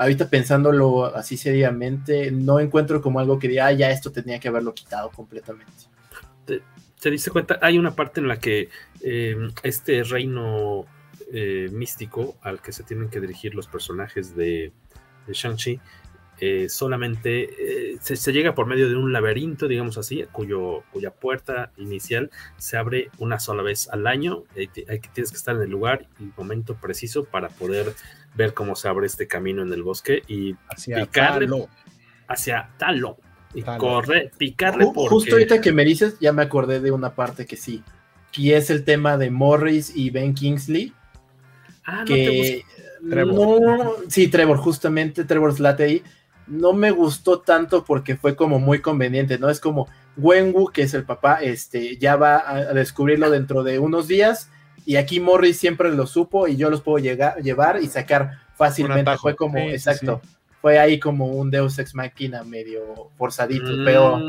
ahorita 0.02 0.30
pensándolo 0.30 1.06
así 1.16 1.38
seriamente, 1.38 2.32
no 2.32 2.60
encuentro 2.60 3.02
como 3.04 3.20
algo 3.20 3.38
que 3.38 3.48
diga, 3.48 3.68
ah, 3.68 3.72
ya 3.72 3.92
esto 3.92 4.12
tenía 4.12 4.40
que 4.40 4.48
haberlo 4.48 4.74
quitado 4.74 5.12
completamente. 5.12 5.72
¿Te, 6.46 7.12
diste 7.12 7.30
cuenta? 7.30 7.60
Hay 7.62 7.78
una 7.78 7.96
parte 7.96 8.20
en 8.20 8.28
la 8.28 8.40
que 8.40 8.70
eh, 9.02 9.36
este 9.62 10.04
reino 10.04 10.86
eh, 11.32 11.70
místico 11.72 12.36
al 12.42 12.62
que 12.62 12.72
se 12.72 12.84
tienen 12.84 13.10
que 13.10 13.22
dirigir 13.22 13.54
los 13.54 13.68
personajes 13.68 14.36
de, 14.36 14.72
Shang-Chi 15.28 15.80
eh, 16.40 16.68
solamente 16.68 17.96
se, 18.02 18.34
llega 18.34 18.56
por 18.56 18.66
medio 18.66 18.90
de 18.90 18.96
un 18.96 19.14
laberinto, 19.14 19.68
digamos 19.68 20.00
así, 20.00 20.26
cuyo, 20.32 20.84
cuya 20.92 21.12
puerta 21.12 21.72
inicial 21.78 22.32
se 22.58 22.76
abre 22.76 23.12
una 23.20 23.40
sola 23.40 23.62
vez 23.62 23.88
al 23.90 24.08
año. 24.08 24.46
hay 24.56 25.00
tienes 25.00 25.30
que 25.30 25.38
estar 25.38 25.56
en 25.56 25.62
el 25.62 25.70
lugar 25.70 26.08
y 26.20 26.24
momento 26.36 26.76
preciso 26.76 27.24
para 27.26 27.50
poder 27.50 27.94
ver 28.36 28.54
cómo 28.54 28.76
se 28.76 28.88
abre 28.88 29.08
este 29.08 29.28
camino 29.28 29.62
en 29.62 29.74
el 29.74 29.84
bosque 29.84 30.24
y 30.28 30.56
hacia 30.70 31.06
picarle 31.06 31.48
talo. 31.48 31.70
hacia 32.28 32.70
Talo. 32.78 33.18
Y 33.54 33.64
corre, 33.64 34.32
picarle 34.38 34.86
porque... 34.94 35.10
Justo 35.10 35.36
ahorita 35.36 35.60
que 35.60 35.74
me 35.74 35.84
dices, 35.84 36.18
ya 36.22 36.32
me 36.32 36.44
acordé 36.44 36.80
de 36.80 36.92
una 36.92 37.16
parte 37.16 37.46
que 37.46 37.58
sí, 37.58 37.84
que 38.32 38.56
es 38.56 38.70
el 38.70 38.86
tema 38.86 39.18
de 39.18 39.30
Morris 39.30 39.92
y 39.94 40.10
Ben 40.10 40.34
Kingsley. 40.34 40.94
Ah, 41.84 42.04
que 42.06 42.64
no 43.02 43.10
te 43.10 43.10
Trevor. 43.10 44.06
sí, 44.08 44.28
Trevor, 44.28 44.58
justamente 44.58 45.26
Trevor 45.26 45.54
Slattery. 45.54 46.04
No 46.48 46.74
me 46.74 46.92
gustó 46.92 47.40
tanto 47.40 47.84
porque 47.84 48.16
fue 48.16 48.36
como 48.36 48.60
muy 48.60 48.80
conveniente, 48.80 49.38
¿no? 49.38 49.50
Es 49.50 49.60
como 49.60 49.88
Wenwu, 50.18 50.72
que 50.72 50.84
es 50.84 50.94
el 50.94 51.04
papá, 51.04 51.42
este, 51.42 51.98
ya 51.98 52.16
va 52.16 52.50
a 52.50 52.74
descubrirlo 52.74 53.30
dentro 53.30 53.64
de 53.64 53.80
unos 53.80 54.08
días 54.08 54.50
y 54.86 54.96
aquí 54.96 55.20
Morris 55.20 55.58
siempre 55.58 55.92
lo 55.92 56.08
supo 56.08 56.48
y 56.48 56.56
yo 56.56 56.70
los 56.70 56.82
puedo 56.82 56.98
llegar, 56.98 57.42
llevar 57.42 57.82
y 57.82 57.88
sacar 57.88 58.40
fácilmente. 58.56 59.18
Fue 59.18 59.36
como, 59.36 59.58
exacto, 59.58 60.22
fue 60.62 60.80
ahí 60.80 61.00
como 61.00 61.28
un 61.28 61.50
Deus 61.50 61.80
Ex 61.80 61.96
Máquina 61.96 62.44
medio 62.44 63.10
forzadito, 63.18 63.72
mm. 63.72 63.86
pero, 63.86 64.22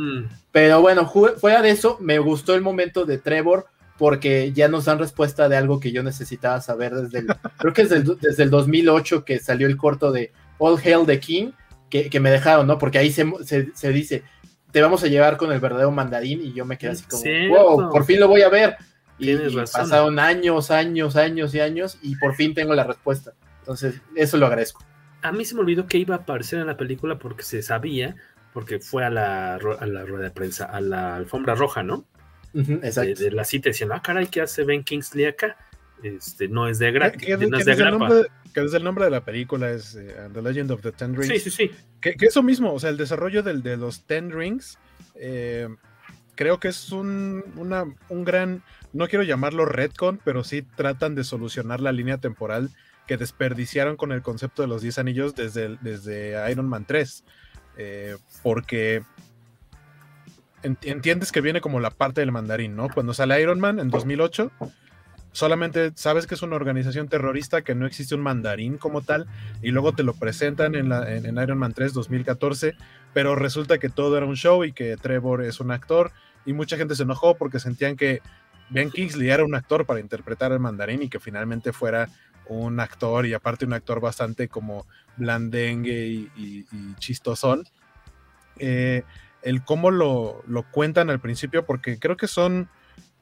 pero 0.50 0.80
bueno, 0.80 1.07
fuera 1.09 1.62
de 1.62 1.70
eso, 1.70 1.98
me 2.00 2.18
gustó 2.18 2.55
el 2.55 2.62
momento 2.62 3.05
de 3.05 3.18
Trevor 3.18 3.66
porque 3.98 4.53
ya 4.53 4.68
nos 4.68 4.86
dan 4.86 4.98
respuesta 4.98 5.48
de 5.48 5.57
algo 5.57 5.78
que 5.78 5.92
yo 5.92 6.03
necesitaba 6.03 6.61
saber 6.61 6.94
desde 6.94 7.20
el, 7.20 7.26
creo 7.59 7.72
que 7.72 7.82
desde 7.82 7.96
el, 7.96 8.18
desde 8.18 8.42
el 8.42 8.50
2008 8.50 9.24
que 9.24 9.38
salió 9.38 9.66
el 9.66 9.76
corto 9.76 10.11
de 10.11 10.32
All 10.59 10.78
Hail 10.78 11.07
the 11.07 11.20
King, 11.20 11.53
que, 11.90 12.20
me 12.20 12.30
dejaron, 12.30 12.66
¿no? 12.66 12.78
Porque 12.78 12.96
ahí 12.96 13.12
se, 13.12 13.30
se, 13.44 13.90
dice, 13.90 14.22
te 14.70 14.80
vamos 14.80 15.05
a 15.05 15.09
llevar 15.09 15.36
con 15.36 15.53
el 15.53 15.61
verdadero 15.61 15.90
mandarín 15.90 16.40
y 16.42 16.55
yo 16.55 16.64
me 16.64 16.78
quedé 16.78 16.92
así 16.92 17.05
como, 17.05 17.22
wow, 17.50 17.90
por 17.90 18.07
fin 18.07 18.18
lo 18.18 18.28
voy 18.28 18.40
a 18.40 18.48
ver. 18.48 18.76
Y, 19.22 19.56
pasaron 19.56 20.18
años, 20.18 20.70
años, 20.70 21.16
años 21.16 21.54
y 21.54 21.60
años 21.60 21.98
y 22.02 22.16
por 22.16 22.34
fin 22.34 22.54
tengo 22.54 22.74
la 22.74 22.84
respuesta. 22.84 23.32
Entonces, 23.60 24.00
eso 24.16 24.36
lo 24.36 24.46
agradezco. 24.46 24.84
A 25.22 25.30
mí 25.30 25.44
se 25.44 25.54
me 25.54 25.60
olvidó 25.60 25.86
que 25.86 25.98
iba 25.98 26.16
a 26.16 26.18
aparecer 26.18 26.58
en 26.58 26.66
la 26.66 26.76
película 26.76 27.18
porque 27.18 27.44
se 27.44 27.62
sabía, 27.62 28.16
porque 28.52 28.80
fue 28.80 29.04
a 29.04 29.10
la, 29.10 29.54
a 29.54 29.86
la 29.86 30.04
rueda 30.04 30.24
de 30.24 30.30
prensa, 30.30 30.64
a 30.64 30.80
la 30.80 31.14
alfombra 31.14 31.54
roja, 31.54 31.82
¿no? 31.82 32.04
exacto. 32.54 33.22
De, 33.22 33.30
la 33.30 33.44
cita 33.44 33.70
diciendo, 33.70 33.94
ah, 33.94 34.02
caray, 34.02 34.26
¿qué 34.26 34.40
hace 34.40 34.64
Ben 34.64 34.82
Kingsley 34.82 35.26
acá? 35.26 35.57
Este, 36.03 36.49
no 36.49 36.68
es 36.68 36.78
de 36.78 36.90
gratis. 36.90 37.22
Que, 37.22 37.36
no 37.36 37.57
es 37.57 37.64
de 37.64 37.72
el 37.72 37.90
nombre, 37.90 38.26
que 38.53 38.61
desde 38.61 38.78
el 38.78 38.84
nombre 38.84 39.04
de 39.04 39.11
la 39.11 39.24
película 39.24 39.70
es 39.70 39.94
eh, 39.94 40.14
The 40.32 40.42
Legend 40.42 40.70
of 40.72 40.82
the 40.82 40.92
Ten 40.92 41.14
Rings. 41.14 41.28
Sí, 41.28 41.38
sí, 41.38 41.50
sí. 41.50 41.70
Que, 42.00 42.16
eso 42.20 42.42
mismo, 42.42 42.72
o 42.72 42.80
sea, 42.80 42.90
el 42.90 42.96
desarrollo 42.96 43.42
del, 43.42 43.62
de 43.62 43.76
los 43.76 44.04
Ten 44.04 44.30
Rings, 44.32 44.78
eh, 45.14 45.68
creo 46.42 46.58
que 46.58 46.66
es 46.66 46.90
un, 46.90 47.44
una, 47.54 47.84
un 48.08 48.24
gran 48.24 48.64
no 48.92 49.06
quiero 49.06 49.22
llamarlo 49.22 49.64
retcon, 49.64 50.18
pero 50.24 50.42
sí 50.42 50.62
tratan 50.62 51.14
de 51.14 51.22
solucionar 51.22 51.80
la 51.80 51.92
línea 51.92 52.18
temporal 52.18 52.70
que 53.06 53.16
desperdiciaron 53.16 53.96
con 53.96 54.10
el 54.10 54.22
concepto 54.22 54.60
de 54.60 54.66
los 54.66 54.82
10 54.82 54.98
anillos 54.98 55.34
desde, 55.36 55.76
desde 55.82 56.50
Iron 56.50 56.68
Man 56.68 56.84
3. 56.84 57.24
Eh, 57.78 58.16
porque 58.42 59.04
entiendes 60.64 61.30
que 61.30 61.40
viene 61.40 61.60
como 61.60 61.78
la 61.78 61.90
parte 61.90 62.22
del 62.22 62.32
mandarín, 62.32 62.74
¿no? 62.74 62.88
Cuando 62.88 63.14
sale 63.14 63.40
Iron 63.40 63.60
Man 63.60 63.78
en 63.78 63.88
2008, 63.88 64.50
solamente 65.30 65.92
sabes 65.94 66.26
que 66.26 66.34
es 66.34 66.42
una 66.42 66.56
organización 66.56 67.06
terrorista, 67.06 67.62
que 67.62 67.76
no 67.76 67.86
existe 67.86 68.16
un 68.16 68.20
mandarín 68.20 68.78
como 68.78 69.02
tal, 69.02 69.28
y 69.62 69.70
luego 69.70 69.92
te 69.92 70.02
lo 70.02 70.14
presentan 70.14 70.74
en, 70.74 70.88
la, 70.88 71.08
en, 71.14 71.38
Iron 71.38 71.58
Man 71.58 71.72
3 71.72 71.92
2014, 71.92 72.74
pero 73.14 73.36
resulta 73.36 73.78
que 73.78 73.88
todo 73.88 74.16
era 74.16 74.26
un 74.26 74.36
show 74.36 74.64
y 74.64 74.72
que 74.72 74.96
Trevor 74.96 75.44
es 75.44 75.60
un 75.60 75.70
actor, 75.70 76.10
y 76.44 76.52
mucha 76.52 76.76
gente 76.76 76.94
se 76.94 77.02
enojó 77.02 77.36
porque 77.36 77.60
sentían 77.60 77.96
que 77.96 78.20
Ben 78.70 78.90
Kingsley 78.90 79.30
era 79.30 79.44
un 79.44 79.54
actor 79.54 79.86
para 79.86 80.00
interpretar 80.00 80.52
al 80.52 80.60
mandarín 80.60 81.02
y 81.02 81.08
que 81.08 81.20
finalmente 81.20 81.72
fuera 81.72 82.08
un 82.48 82.80
actor 82.80 83.26
y 83.26 83.34
aparte 83.34 83.64
un 83.64 83.72
actor 83.72 84.00
bastante 84.00 84.48
como 84.48 84.86
blandengue 85.16 86.28
y, 86.36 86.66
chistosón. 86.98 87.64
Eh, 88.58 89.02
el 89.42 89.64
cómo 89.64 89.90
lo, 89.90 90.42
lo, 90.46 90.62
cuentan 90.70 91.10
al 91.10 91.20
principio, 91.20 91.66
porque 91.66 91.98
creo 91.98 92.16
que 92.16 92.28
son, 92.28 92.68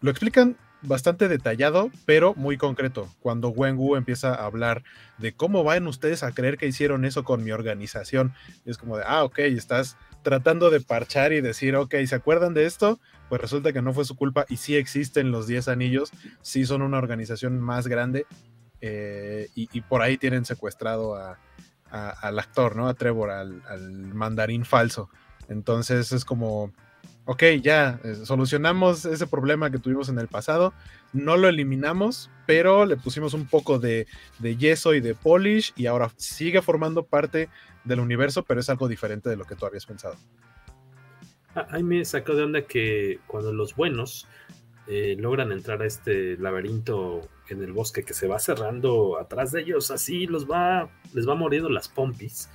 lo 0.01 0.11
explican 0.11 0.57
bastante 0.83 1.29
detallado, 1.29 1.91
pero 2.07 2.35
muy 2.35 2.57
concreto. 2.57 3.09
Cuando 3.21 3.51
Wen 3.51 3.77
Wu 3.77 3.97
empieza 3.97 4.35
a 4.35 4.47
hablar 4.47 4.83
de 5.19 5.33
cómo 5.33 5.65
van 5.65 5.87
ustedes 5.87 6.23
a 6.23 6.33
creer 6.33 6.59
que 6.59 6.67
hicieron 6.67 7.05
eso 7.05 7.25
con 7.25 7.45
mi 7.45 7.53
organización, 7.53 8.33
es 8.65 8.79
como 8.79 8.97
de, 8.97 9.05
ah, 9.07 9.25
ok, 9.25 9.39
estás 9.41 9.97
tratando 10.23 10.71
de 10.71 10.81
parchar 10.81 11.33
y 11.33 11.41
decir, 11.41 11.77
ok, 11.77 11.95
¿se 12.07 12.15
acuerdan 12.15 12.55
de 12.55 12.67
esto? 12.67 13.01
Pues 13.29 13.41
resulta 13.41 13.73
que 13.73 13.83
no 13.83 13.93
fue 13.93 14.05
su 14.05 14.17
culpa 14.17 14.45
y 14.49 14.57
sí 14.57 14.77
existen 14.77 15.31
los 15.31 15.47
10 15.47 15.69
anillos, 15.69 16.11
sí 16.43 16.67
son 16.67 16.83
una 16.83 16.99
organización 16.99 17.61
más 17.61 17.87
grande 17.87 18.27
eh, 18.81 19.49
y, 19.55 19.81
por 19.83 20.03
ahí 20.03 20.17
tienen 20.17 20.45
secuestrado 20.45 21.17
al 21.91 22.39
actor, 22.39 22.77
¿no? 22.77 22.89
A 22.89 22.95
Trevor, 22.95 23.31
al, 23.31 23.63
al 23.69 23.91
mandarín 24.15 24.65
falso. 24.65 25.11
Entonces 25.49 26.13
es 26.13 26.25
como, 26.25 26.73
ok, 27.31 27.45
ya 27.63 28.01
eh, 28.03 28.17
solucionamos 28.25 29.05
ese 29.05 29.25
problema 29.25 29.71
que 29.71 29.79
tuvimos 29.79 30.09
en 30.09 30.19
el 30.19 30.27
pasado, 30.27 30.75
no 31.13 31.37
lo 31.37 31.49
eliminamos, 31.49 32.29
pero 32.45 32.85
le 32.87 32.97
pusimos 32.97 33.35
un 33.35 33.47
poco 33.47 33.79
de, 33.79 34.09
yeso 34.59 34.95
y 34.95 35.01
de 35.01 35.15
polish 35.15 35.73
y 35.77 35.87
ahora 35.87 36.11
sigue 36.17 36.61
formando 36.61 37.05
parte 37.05 37.49
del 37.85 38.01
universo, 38.01 38.43
pero 38.43 38.59
es 38.59 38.69
algo 38.69 38.89
diferente 38.89 39.31
de 39.31 39.37
lo 39.37 39.45
que 39.45 39.55
tú 39.55 39.65
habías 39.65 39.87
pensado. 39.87 40.17
Ah, 41.55 41.69
ahí 41.71 41.85
me 41.85 42.05
sacó 42.05 42.35
de 42.35 42.43
onda 42.43 42.63
que 42.63 43.21
cuando 43.29 43.53
los 43.53 43.77
buenos 43.77 44.27
eh, 44.89 45.15
logran 45.17 45.53
entrar 45.53 45.83
a 45.83 45.87
este 45.87 46.37
laberinto 46.37 47.29
en 47.49 47.63
el 47.63 47.73
bosque 47.73 48.03
que 48.03 48.13
se 48.13 48.27
va 48.27 48.41
cerrando 48.41 49.21
atrás 49.21 49.53
de 49.53 49.61
ellos, 49.61 49.93
así 49.93 50.27
los 50.27 50.51
va, 50.51 50.91
les 51.15 51.29
va 51.29 51.37
muriendo 51.37 51.71
las 51.71 51.89
pompis. 51.89 52.51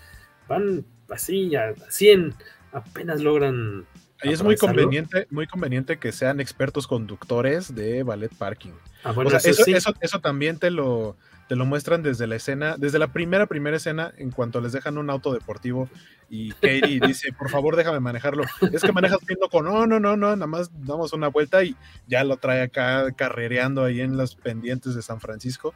Van 0.50 0.86
así, 1.08 1.56
a 1.56 1.74
100, 1.90 2.34
apenas 2.74 3.22
logran 3.22 3.86
y 4.24 4.32
es 4.32 4.44
muy 4.44 4.56
conveniente, 4.56 5.28
muy 5.30 5.48
conveniente 5.48 5.98
que 5.98 6.12
sean 6.12 6.40
expertos 6.40 6.88
conductores 6.88 7.76
de 7.76 8.04
ballet 8.04 8.34
parking. 8.34 8.72
Ah, 9.04 9.14
eso, 9.44 10.20
también 10.20 10.58
te 10.58 10.72
lo, 10.72 11.16
te 11.48 11.56
lo 11.56 11.66
muestran 11.66 12.02
desde 12.02 12.26
la 12.26 12.36
escena, 12.36 12.76
desde 12.78 12.98
la 12.98 13.10
primera, 13.10 13.46
primera 13.46 13.78
escena, 13.78 14.14
en 14.18 14.32
cuanto 14.32 14.62
les 14.62 14.72
dejan 14.72 14.98
un 14.98 15.10
auto 15.10 15.34
deportivo 15.34 15.90
y 16.30 16.52
Katie 16.54 17.00
dice, 17.06 17.34
por 17.34 17.50
favor, 17.50 17.76
déjame 17.76 18.00
manejarlo. 18.00 18.46
Es 18.72 18.82
que 18.82 18.92
manejas 18.92 19.20
viendo 19.28 19.50
con, 19.50 19.66
no, 19.66 19.86
no, 19.86 20.00
no, 20.00 20.18
no, 20.18 20.36
nada 20.36 20.48
más 20.48 20.72
damos 20.86 21.14
una 21.14 21.28
vuelta 21.28 21.64
y 21.64 21.76
ya 22.08 22.24
lo 22.24 22.38
trae 22.38 22.62
acá 22.62 23.12
carrereando 23.12 23.84
ahí 23.84 24.02
en 24.02 24.18
las 24.18 24.36
pendientes 24.36 24.96
de 24.96 25.02
San 25.02 25.20
Francisco. 25.20 25.74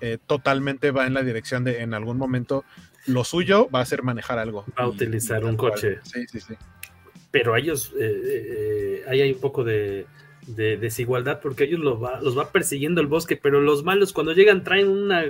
Eh, 0.00 0.18
totalmente 0.24 0.92
va 0.92 1.06
en 1.08 1.14
la 1.14 1.24
dirección 1.24 1.64
de, 1.64 1.82
en 1.82 1.92
algún 1.92 2.18
momento, 2.18 2.64
lo 3.06 3.24
suyo 3.24 3.68
va 3.70 3.80
a 3.80 3.86
ser 3.86 4.04
manejar 4.04 4.38
algo. 4.38 4.64
Va 4.78 4.84
a 4.84 4.88
utilizar 4.88 5.44
un 5.44 5.56
coche. 5.56 5.98
Sí, 6.04 6.24
sí, 6.28 6.38
sí 6.38 6.54
pero 7.30 7.54
a 7.54 7.58
ellos 7.58 7.92
eh, 7.98 8.22
eh, 8.24 9.04
ahí 9.08 9.20
hay 9.20 9.32
un 9.32 9.40
poco 9.40 9.64
de, 9.64 10.06
desigualdad 10.46 11.40
porque 11.42 11.64
ellos 11.64 11.80
los 11.80 12.02
va, 12.02 12.22
los 12.22 12.36
va 12.36 12.50
persiguiendo 12.50 13.02
el 13.02 13.06
bosque, 13.06 13.36
pero 13.36 13.60
los 13.60 13.84
malos 13.84 14.14
cuando 14.14 14.32
llegan 14.32 14.64
traen 14.64 14.88
una 14.88 15.24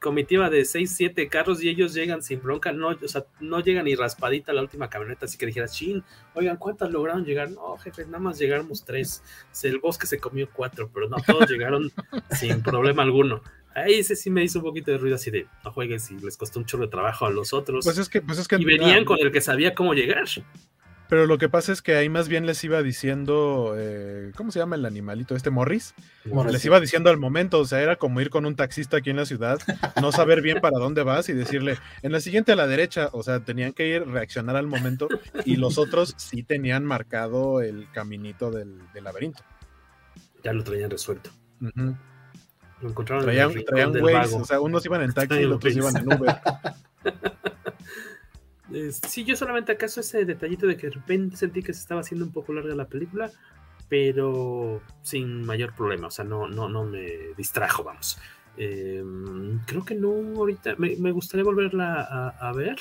comitiva 0.00 0.50
de 0.50 0.64
6, 0.64 0.92
7 0.94 1.28
carros 1.28 1.62
y 1.62 1.68
ellos 1.68 1.94
llegan 1.94 2.22
sin 2.22 2.42
bronca, 2.42 2.72
no, 2.72 2.88
o 2.88 3.08
sea, 3.08 3.24
no 3.38 3.60
llegan 3.60 3.84
ni 3.84 3.94
raspadita 3.94 4.52
la 4.52 4.62
última 4.62 4.90
camioneta, 4.90 5.26
así 5.26 5.38
que 5.38 5.46
dijeras, 5.46 5.72
chin, 5.74 6.02
oigan, 6.34 6.56
¿cuántas 6.56 6.90
lograron 6.90 7.24
llegar? 7.24 7.50
No, 7.50 7.76
jefe, 7.78 8.04
nada 8.06 8.18
más 8.18 8.38
llegamos 8.38 8.84
tres, 8.84 9.22
el 9.62 9.78
bosque 9.78 10.08
se 10.08 10.18
comió 10.18 10.48
cuatro, 10.52 10.90
pero 10.92 11.08
no, 11.08 11.16
todos 11.24 11.48
llegaron 11.48 11.90
sin 12.32 12.62
problema 12.62 13.04
alguno. 13.04 13.42
Ahí 13.74 13.94
ese 13.94 14.16
sí 14.16 14.28
me 14.28 14.44
hizo 14.44 14.58
un 14.58 14.66
poquito 14.66 14.90
de 14.90 14.98
ruido 14.98 15.16
así 15.16 15.30
de, 15.30 15.46
no 15.64 15.72
juegues 15.72 16.10
y 16.10 16.18
les 16.18 16.36
costó 16.36 16.58
un 16.58 16.66
chorro 16.66 16.84
de 16.84 16.90
trabajo 16.90 17.24
a 17.24 17.30
los 17.30 17.52
otros. 17.52 17.84
Pues 17.84 17.96
es 17.96 18.08
que, 18.08 18.20
pues 18.20 18.38
es 18.38 18.46
que 18.46 18.56
y 18.56 18.64
venían 18.64 19.04
con 19.04 19.18
el 19.18 19.32
que 19.32 19.40
sabía 19.40 19.74
cómo 19.74 19.94
llegar. 19.94 20.24
Pero 21.12 21.26
lo 21.26 21.36
que 21.36 21.50
pasa 21.50 21.72
es 21.72 21.82
que 21.82 21.94
ahí 21.94 22.08
más 22.08 22.26
bien 22.26 22.46
les 22.46 22.64
iba 22.64 22.82
diciendo, 22.82 23.74
eh, 23.76 24.32
¿cómo 24.34 24.50
se 24.50 24.60
llama 24.60 24.76
el 24.76 24.86
animalito? 24.86 25.36
Este 25.36 25.50
Morris. 25.50 25.94
Les 26.24 26.64
iba 26.64 26.80
diciendo 26.80 27.10
al 27.10 27.18
momento, 27.18 27.58
o 27.58 27.66
sea, 27.66 27.82
era 27.82 27.96
como 27.96 28.22
ir 28.22 28.30
con 28.30 28.46
un 28.46 28.56
taxista 28.56 28.96
aquí 28.96 29.10
en 29.10 29.16
la 29.16 29.26
ciudad, 29.26 29.58
no 30.00 30.10
saber 30.10 30.40
bien 30.40 30.62
para 30.62 30.78
dónde 30.78 31.02
vas 31.02 31.28
y 31.28 31.34
decirle, 31.34 31.76
en 32.00 32.12
la 32.12 32.20
siguiente 32.22 32.52
a 32.52 32.56
la 32.56 32.66
derecha, 32.66 33.10
o 33.12 33.22
sea, 33.22 33.40
tenían 33.40 33.74
que 33.74 33.88
ir, 33.88 34.08
reaccionar 34.08 34.56
al 34.56 34.66
momento 34.66 35.06
y 35.44 35.56
los 35.56 35.76
otros 35.76 36.14
sí 36.16 36.44
tenían 36.44 36.86
marcado 36.86 37.60
el 37.60 37.88
caminito 37.92 38.50
del, 38.50 38.80
laberinto. 38.94 39.42
Ya 40.42 40.54
lo 40.54 40.64
traían 40.64 40.88
resuelto. 40.88 41.28
Lo 41.60 42.88
encontraron 42.88 43.26
traían, 43.26 43.50
en 43.50 43.58
el 43.58 43.64
traían 43.66 43.92
o 44.32 44.44
sea, 44.46 44.60
unos 44.60 44.82
iban 44.86 45.02
en 45.02 45.12
taxi 45.12 45.40
y 45.40 45.42
los 45.42 45.56
otros 45.56 45.76
iban 45.76 45.94
en 45.94 46.06
Uber. 46.10 46.36
sí, 49.08 49.24
yo 49.24 49.36
solamente 49.36 49.72
acaso 49.72 50.00
ese 50.00 50.24
detallito 50.24 50.66
de 50.66 50.76
que 50.76 50.88
de 50.88 50.94
repente 50.94 51.36
sentí 51.36 51.62
que 51.62 51.72
se 51.72 51.80
estaba 51.80 52.00
haciendo 52.00 52.24
un 52.26 52.32
poco 52.32 52.52
larga 52.52 52.74
la 52.74 52.88
película, 52.88 53.30
pero 53.88 54.80
sin 55.02 55.44
mayor 55.44 55.74
problema, 55.74 56.08
o 56.08 56.10
sea, 56.10 56.24
no, 56.24 56.48
no, 56.48 56.68
no 56.68 56.84
me 56.84 57.34
distrajo, 57.36 57.84
vamos. 57.84 58.18
Em, 58.56 59.58
creo 59.66 59.84
que 59.84 59.94
no 59.94 60.10
ahorita, 60.36 60.76
me, 60.76 61.10
gustaría 61.10 61.44
volverla 61.44 62.02
a, 62.28 62.52
ver, 62.52 62.76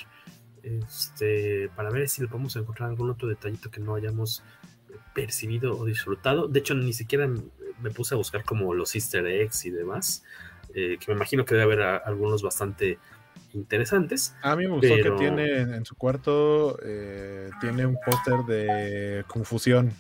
este, 0.64 1.70
para 1.76 1.90
ver 1.90 2.10
si 2.10 2.22
le 2.22 2.28
podemos 2.28 2.56
encontrar 2.56 2.90
algún 2.90 3.10
otro 3.10 3.28
detallito 3.28 3.72
que 3.72 3.80
no 3.80 3.96
hayamos 3.96 4.44
percibido 5.14 5.78
o 5.78 5.86
disfrutado. 5.86 6.48
De 6.48 6.60
hecho, 6.60 6.76
ni 6.76 6.94
siquiera 6.94 7.28
me 7.82 7.92
puse 7.92 8.16
a 8.16 8.18
buscar 8.18 8.44
como 8.44 8.74
los 8.74 8.96
easter 8.96 9.26
eggs 9.26 9.66
y 9.66 9.70
demás, 9.70 10.24
eh, 10.74 10.98
que 11.00 11.12
me 11.12 11.16
imagino 11.16 11.46
que 11.46 11.56
debe 11.56 11.64
haber 11.64 11.82
algunos 11.82 12.42
bastante 12.44 13.00
interesantes. 13.54 14.36
A 14.42 14.56
mí 14.56 14.66
me 14.66 14.74
gustó 14.74 14.96
que 14.96 15.12
tiene 15.18 15.62
en 15.62 15.86
su 15.86 15.96
cuarto, 15.96 16.78
eh, 16.84 17.50
tiene 17.60 17.86
un 17.86 17.98
póster 18.06 18.40
de 18.46 19.24
Confusión. 19.28 19.94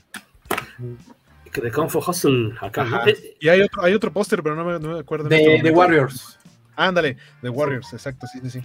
De 1.53 1.71
Kung 1.71 1.89
Fu 1.89 1.99
Hustle 1.99 2.53
acá. 2.61 3.03
Eh, 3.05 3.35
y 3.39 3.49
hay 3.49 3.61
otro, 3.61 3.83
hay 3.83 3.93
otro 3.93 4.13
póster, 4.13 4.41
pero 4.41 4.55
no 4.55 4.79
me, 4.79 4.99
acuerdo. 4.99 5.27
De, 5.27 5.55
este 5.55 5.71
Warriors. 5.71 6.39
Ándale, 6.75 7.17
de 7.41 7.49
Warriors, 7.49 7.91
exacto, 7.93 8.25
sí, 8.27 8.39
sí, 8.43 8.49
sí. 8.49 8.61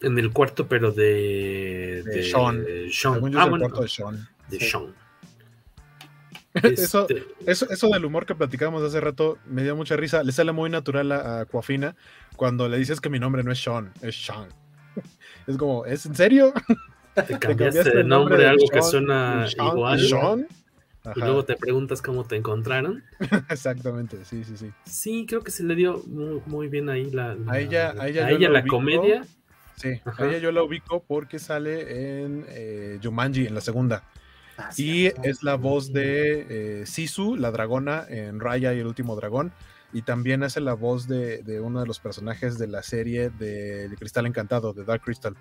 En 0.00 0.18
el 0.18 0.32
cuarto, 0.32 0.66
pero 0.66 0.90
de. 0.90 2.02
De, 2.04 2.22
Sean. 2.24 2.64
Sean. 2.90 3.36
Ah, 3.36 3.48
cuarto 3.48 3.82
de 3.82 3.88
Sean. 3.88 4.28
De 4.48 4.58
Sean. 4.58 5.03
Eso, 6.62 7.08
este 7.08 7.26
eso, 7.46 7.68
eso 7.68 7.88
del 7.88 8.04
humor 8.04 8.26
que 8.26 8.34
platicábamos 8.34 8.82
hace 8.82 9.00
rato 9.00 9.38
me 9.46 9.62
dio 9.62 9.74
mucha 9.74 9.96
risa. 9.96 10.22
Le 10.22 10.32
sale 10.32 10.52
muy 10.52 10.70
natural 10.70 11.10
a, 11.10 11.40
a 11.40 11.44
Coafina 11.46 11.96
cuando 12.36 12.68
le 12.68 12.78
dices 12.78 13.00
que 13.00 13.10
mi 13.10 13.18
nombre 13.18 13.42
no 13.42 13.50
es 13.50 13.62
Sean, 13.62 13.92
es 14.02 14.24
Sean. 14.24 14.48
Es 15.46 15.58
como, 15.58 15.84
¿es 15.84 16.06
en 16.06 16.14
serio? 16.14 16.54
Te 17.14 17.38
cambiaste, 17.38 17.90
de 17.90 18.04
nombre, 18.04 18.46
algo 18.46 18.66
que 18.72 18.80
suena 18.80 19.46
igual. 19.58 20.00
Sean? 20.00 20.46
Y 21.14 21.20
luego 21.20 21.44
te 21.44 21.54
preguntas 21.56 22.00
cómo 22.00 22.24
te 22.24 22.36
encontraron. 22.36 23.04
Exactamente, 23.50 24.24
sí, 24.24 24.42
sí, 24.42 24.56
sí. 24.56 24.72
Sí, 24.86 25.26
creo 25.28 25.42
que 25.42 25.50
se 25.50 25.62
le 25.62 25.74
dio 25.74 26.02
muy, 26.46 26.68
bien 26.68 26.88
ahí 26.88 27.10
la, 27.10 27.36
a 27.46 27.58
ella, 27.58 27.94
a 27.98 28.08
ella, 28.08 28.48
la, 28.48 28.64
comedia. 28.64 29.22
Sí, 29.76 30.00
a 30.06 30.24
ella 30.24 30.38
yo 30.38 30.50
la 30.50 30.62
ubico 30.62 31.04
porque 31.06 31.38
sale 31.38 32.22
en 32.22 32.46
eh, 32.48 32.98
Jumanji, 33.02 33.46
en 33.46 33.54
la 33.54 33.60
segunda. 33.60 34.02
Ah, 34.58 34.70
y 34.76 35.06
es 35.22 35.42
la 35.42 35.56
voz 35.56 35.92
de 35.92 36.80
eh, 36.80 36.86
Sisu, 36.86 37.36
la 37.36 37.50
dragona 37.50 38.04
en 38.08 38.40
Raya 38.40 38.72
y 38.74 38.80
el 38.80 38.86
último 38.86 39.16
dragón. 39.16 39.52
Y 39.92 40.02
también 40.02 40.42
hace 40.42 40.60
la 40.60 40.74
voz 40.74 41.06
de, 41.06 41.60
uno 41.62 41.80
de 41.80 41.86
los 41.86 42.00
personajes 42.00 42.58
de 42.58 42.66
la 42.66 42.82
serie 42.82 43.30
de, 43.30 43.88
Cristal 43.96 44.26
Encantado, 44.26 44.72
de 44.72 44.84
Dark 44.84 45.02
Crystal, 45.02 45.36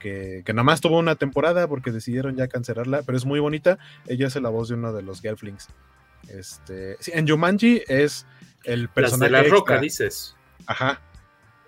que, 0.00 0.42
que 0.44 0.52
nomás 0.52 0.80
tuvo 0.80 0.98
una 0.98 1.14
temporada 1.14 1.68
porque 1.68 1.92
decidieron 1.92 2.34
ya 2.34 2.48
cancelarla, 2.48 3.02
pero 3.02 3.16
es 3.16 3.24
muy 3.24 3.38
bonita. 3.38 3.78
Ella 4.06 4.26
hace 4.26 4.40
la 4.40 4.48
voz 4.48 4.68
de 4.68 4.74
uno 4.74 4.92
de 4.92 5.02
los 5.02 5.20
Gelflings. 5.20 5.68
Este, 6.28 6.96
en 7.16 7.28
Jumanji 7.28 7.82
es 7.88 8.26
el 8.64 8.88
personaje. 8.88 9.32
de 9.32 9.42
la 9.42 9.48
roca, 9.48 9.78
dices. 9.78 10.36
Ajá. 10.66 11.00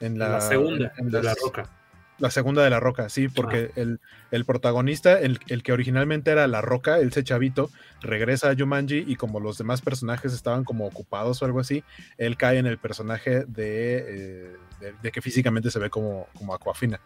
En 0.01 0.19
la, 0.19 0.41
segunda, 0.41 0.93
de 0.99 1.23
la 1.23 1.35
roca. 1.35 1.71
La 2.19 2.31
segunda 2.31 2.63
de 2.63 2.71
La 2.71 2.79
Roca, 2.79 3.09
sí, 3.09 3.29
porque 3.29 3.73
ah. 3.77 3.99
el, 4.31 4.45
protagonista, 4.45 5.19
el, 5.19 5.39
que 5.39 5.73
originalmente 5.73 6.31
era 6.31 6.47
La 6.47 6.61
Roca, 6.61 6.99
el 6.99 7.11
chavito, 7.11 7.71
regresa 8.03 8.51
a 8.51 8.57
Jumanji 8.57 9.05
y 9.07 9.17
como 9.17 9.41
los 9.41 9.59
demás 9.59 9.83
personajes 9.83 10.33
estaban 10.33 10.63
como 10.63 10.87
ocupados 10.87 11.43
o 11.43 11.45
algo 11.45 11.59
así, 11.59 11.83
él 12.17 12.37
cae 12.37 12.59
en 12.59 12.67
el 12.67 12.79
personaje 12.79 13.45
de, 13.47 14.53
eh, 14.81 14.93
de, 15.03 15.13
que 15.13 15.21
físicamente 15.23 15.73
se 15.73 15.81
ve 15.81 15.91
como, 15.91 16.29
como 16.35 16.55
Aquafina 16.55 17.01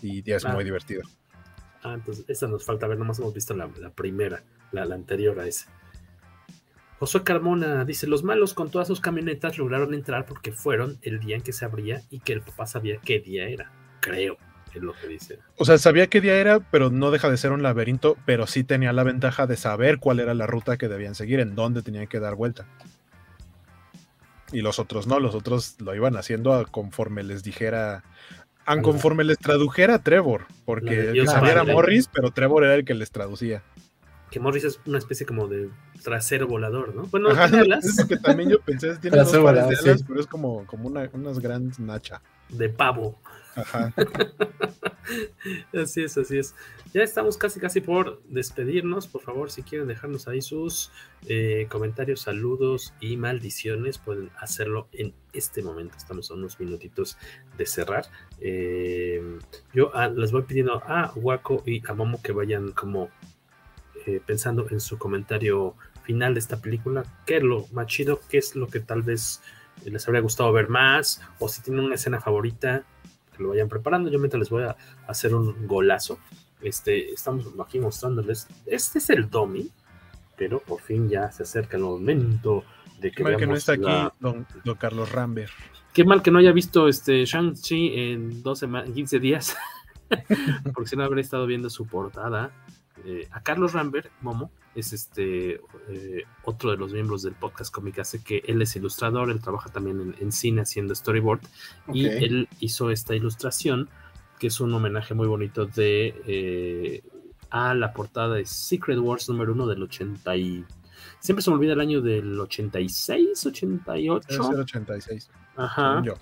y 0.00 0.22
ya 0.22 0.36
es 0.36 0.46
muy 0.46 0.64
divertido. 0.64 1.02
Ah, 1.82 1.92
entonces 1.92 2.24
esa 2.28 2.48
nos 2.48 2.64
falta 2.64 2.86
ver, 2.86 2.98
nomás 2.98 3.18
hemos 3.18 3.34
visto 3.34 3.54
la, 3.54 3.68
primera, 3.94 4.42
la, 4.72 4.86
la 4.86 4.94
anterior 4.94 5.38
a 5.40 5.46
esa. 5.46 5.70
Josué 6.98 7.22
Carmona 7.22 7.84
dice, 7.84 8.06
los 8.06 8.24
malos 8.24 8.54
con 8.54 8.70
todas 8.70 8.88
sus 8.88 9.00
camionetas 9.00 9.58
lograron 9.58 9.92
entrar 9.92 10.24
porque 10.24 10.52
fueron 10.52 10.96
el 11.02 11.20
día 11.20 11.36
en 11.36 11.42
que 11.42 11.52
se 11.52 11.66
abría 11.66 12.00
y 12.08 12.20
que 12.20 12.32
el 12.32 12.40
papá 12.40 12.64
sabía 12.64 12.98
qué 13.04 13.20
día 13.20 13.46
era, 13.46 13.70
creo 14.00 14.38
es 14.78 14.82
lo 14.82 14.92
que 14.92 15.06
dice. 15.06 15.38
O 15.56 15.64
sea, 15.64 15.78
sabía 15.78 16.08
qué 16.08 16.20
día 16.20 16.36
era, 16.36 16.60
pero 16.60 16.90
no 16.90 17.10
deja 17.10 17.30
de 17.30 17.36
ser 17.36 17.52
un 17.52 17.62
laberinto, 17.62 18.16
pero 18.26 18.46
sí 18.46 18.64
tenía 18.64 18.92
la 18.92 19.02
ventaja 19.02 19.46
de 19.46 19.56
saber 19.56 19.98
cuál 19.98 20.20
era 20.20 20.34
la 20.34 20.46
ruta 20.46 20.76
que 20.76 20.88
debían 20.88 21.14
seguir, 21.14 21.40
en 21.40 21.54
dónde 21.54 21.82
tenían 21.82 22.06
que 22.06 22.20
dar 22.20 22.34
vuelta. 22.34 22.66
Y 24.52 24.60
los 24.62 24.78
otros 24.78 25.06
no, 25.06 25.20
los 25.20 25.34
otros 25.34 25.80
lo 25.80 25.94
iban 25.94 26.16
haciendo 26.16 26.66
conforme 26.70 27.24
les 27.24 27.42
dijera, 27.42 28.04
conforme 28.82 29.24
les 29.24 29.38
tradujera 29.38 29.98
Trevor, 29.98 30.46
porque 30.64 31.12
sabía 31.26 31.52
era 31.52 31.64
Morris, 31.64 32.08
pero 32.12 32.30
Trevor 32.30 32.64
era 32.64 32.74
el 32.74 32.84
que 32.84 32.94
les 32.94 33.10
traducía. 33.10 33.62
Que 34.34 34.40
Morris 34.40 34.64
es 34.64 34.80
una 34.84 34.98
especie 34.98 35.24
como 35.24 35.46
de 35.46 35.70
trasero 36.02 36.48
volador, 36.48 36.92
¿no? 36.92 37.04
Bueno, 37.04 37.28
Ajá, 37.30 37.46
tiene 37.48 37.62
alas. 37.66 37.84
es 37.84 38.04
que 38.04 38.16
también 38.16 38.50
yo 38.50 38.60
pensé, 38.60 38.96
tiene 38.96 39.16
dos 39.16 39.30
Trasero 39.30 39.44
pares 39.44 39.62
de 39.62 39.68
volador, 39.68 39.88
alas, 39.90 40.00
sí. 40.00 40.04
pero 40.08 40.20
es 40.20 40.26
como, 40.26 40.66
como 40.66 40.88
una, 40.88 41.08
unas 41.12 41.38
grandes 41.38 41.78
nacha. 41.78 42.20
de 42.48 42.68
pavo. 42.68 43.16
Ajá. 43.54 43.94
Así 45.72 46.02
es, 46.02 46.16
así 46.16 46.38
es. 46.38 46.54
Ya 46.94 47.02
estamos 47.02 47.36
casi, 47.36 47.60
casi 47.60 47.80
por 47.82 48.22
despedirnos. 48.24 49.06
Por 49.06 49.20
favor, 49.20 49.50
si 49.50 49.62
quieren 49.62 49.86
dejarnos 49.86 50.26
ahí 50.26 50.40
sus 50.40 50.90
eh, 51.28 51.66
comentarios, 51.70 52.22
saludos 52.22 52.94
y 53.00 53.16
maldiciones, 53.18 53.98
pueden 53.98 54.30
hacerlo 54.40 54.88
en 54.92 55.14
este 55.34 55.62
momento. 55.62 55.96
Estamos 55.96 56.30
a 56.30 56.34
unos 56.34 56.58
minutitos 56.58 57.18
de 57.58 57.66
cerrar. 57.66 58.06
Eh, 58.40 59.22
yo 59.74 59.90
ah, 59.94 60.08
les 60.08 60.32
voy 60.32 60.42
pidiendo 60.42 60.82
a 60.84 61.12
Waco 61.14 61.62
y 61.66 61.82
a 61.86 61.92
Momo 61.92 62.20
que 62.22 62.32
vayan 62.32 62.72
como 62.72 63.10
eh, 64.06 64.20
pensando 64.24 64.66
en 64.70 64.80
su 64.80 64.98
comentario 64.98 65.74
final 66.02 66.34
de 66.34 66.40
esta 66.40 66.58
película. 66.60 67.04
¿Qué 67.26 67.38
es 67.38 67.42
lo 67.42 67.66
más 67.72 67.86
chido? 67.86 68.20
¿Qué 68.28 68.38
es 68.38 68.54
lo 68.56 68.66
que 68.68 68.80
tal 68.80 69.02
vez 69.02 69.42
les 69.84 70.06
habría 70.06 70.20
gustado 70.22 70.52
ver 70.52 70.68
más? 70.68 71.20
O 71.38 71.48
si 71.48 71.62
tienen 71.62 71.84
una 71.84 71.94
escena 71.94 72.20
favorita, 72.20 72.82
que 73.36 73.42
lo 73.42 73.50
vayan 73.50 73.68
preparando. 73.68 74.10
Yo 74.10 74.18
mientras 74.18 74.38
les 74.40 74.50
voy 74.50 74.64
a 74.64 74.76
hacer 75.08 75.34
un 75.34 75.66
golazo. 75.66 76.18
Este, 76.60 77.10
estamos 77.12 77.46
aquí 77.64 77.78
mostrándoles. 77.78 78.46
Este 78.66 78.98
es 78.98 79.10
el 79.10 79.28
Domi, 79.28 79.70
pero 80.36 80.60
por 80.60 80.80
fin 80.80 81.08
ya 81.08 81.30
se 81.32 81.42
acerca 81.42 81.76
el 81.76 81.82
momento 81.82 82.64
de 83.00 83.10
que 83.10 83.16
Qué 83.16 83.22
mal 83.24 83.36
que 83.36 83.46
no 83.46 83.54
está 83.56 83.72
aquí 83.72 83.82
la- 83.82 84.14
don, 84.20 84.46
don 84.64 84.76
Carlos 84.76 85.10
Rambert. 85.12 85.52
Qué 85.92 86.04
mal 86.04 86.22
que 86.22 86.30
no 86.30 86.38
haya 86.38 86.52
visto 86.52 86.88
este 86.88 87.24
Shang-Chi 87.24 87.92
en 88.12 88.42
dos 88.42 88.58
semanas, 88.58 88.90
15 88.94 89.18
días. 89.20 89.56
Porque 90.74 90.88
si 90.90 90.96
no 90.96 91.04
habría 91.04 91.22
estado 91.22 91.46
viendo 91.46 91.70
su 91.70 91.86
portada. 91.86 92.52
Eh, 93.04 93.28
a 93.32 93.42
Carlos 93.42 93.72
Rambert, 93.72 94.10
Momo, 94.20 94.50
es 94.74 94.92
este 94.92 95.60
eh, 95.88 96.24
otro 96.44 96.70
de 96.70 96.76
los 96.76 96.92
miembros 96.92 97.22
del 97.22 97.34
podcast 97.34 97.72
Comic 97.72 97.98
Hace 98.00 98.22
que 98.22 98.42
él 98.46 98.60
es 98.62 98.74
ilustrador, 98.76 99.30
él 99.30 99.40
trabaja 99.40 99.70
también 99.70 100.00
en, 100.00 100.14
en 100.18 100.32
cine 100.32 100.62
haciendo 100.62 100.94
storyboard. 100.94 101.40
Y 101.92 102.06
él 102.06 102.48
hizo 102.60 102.90
esta 102.90 103.14
ilustración, 103.14 103.88
que 104.38 104.48
es 104.48 104.60
un 104.60 104.72
homenaje 104.74 105.14
muy 105.14 105.26
bonito 105.26 105.66
de 105.66 106.14
eh, 106.26 107.02
a 107.50 107.74
la 107.74 107.92
portada 107.92 108.34
de 108.34 108.46
Secret 108.46 108.98
Wars 108.98 109.28
número 109.28 109.52
uno 109.52 109.66
del 109.66 109.82
80 109.82 110.36
y... 110.36 110.64
Siempre 111.20 111.42
se 111.42 111.50
me 111.50 111.56
olvida 111.56 111.72
el 111.72 111.80
año 111.80 112.00
del 112.02 112.38
86, 112.38 113.46
88. 113.46 114.26
Debe 114.28 114.44
ser 114.44 114.58
86. 114.58 115.30
Ajá. 115.56 116.02
yo. 116.04 116.14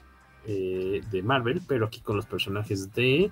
eh, 0.47 1.03
de 1.11 1.23
Marvel, 1.23 1.61
pero 1.67 1.87
aquí 1.87 2.01
con 2.01 2.17
los 2.17 2.27
personajes 2.27 2.93
de 2.95 3.31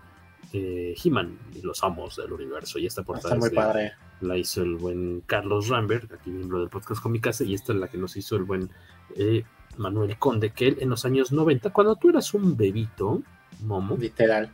eh, 0.52 0.94
He-Man 1.02 1.38
y 1.54 1.62
los 1.62 1.82
amos 1.82 2.16
del 2.16 2.32
universo. 2.32 2.78
Y 2.78 2.86
esta 2.86 3.02
portada 3.02 3.34
Está 3.34 3.38
muy 3.38 3.46
es 3.46 3.50
de- 3.52 3.56
padre. 3.56 3.92
la 4.20 4.36
hizo 4.36 4.62
el 4.62 4.76
buen 4.76 5.22
Carlos 5.26 5.68
Rambert, 5.68 6.12
aquí 6.12 6.30
miembro 6.30 6.60
del 6.60 6.68
podcast 6.68 7.02
Comicase, 7.02 7.44
y 7.44 7.54
esta 7.54 7.72
es 7.72 7.78
la 7.78 7.88
que 7.88 7.98
nos 7.98 8.16
hizo 8.16 8.36
el 8.36 8.44
buen 8.44 8.70
eh, 9.16 9.44
Manuel 9.78 10.16
Conde, 10.18 10.50
que 10.50 10.68
él 10.68 10.76
en 10.80 10.90
los 10.90 11.04
años 11.04 11.32
90, 11.32 11.70
cuando 11.72 11.96
tú 11.96 12.10
eras 12.10 12.34
un 12.34 12.56
bebito, 12.56 13.22
Momo, 13.62 13.96
Literal. 13.96 14.50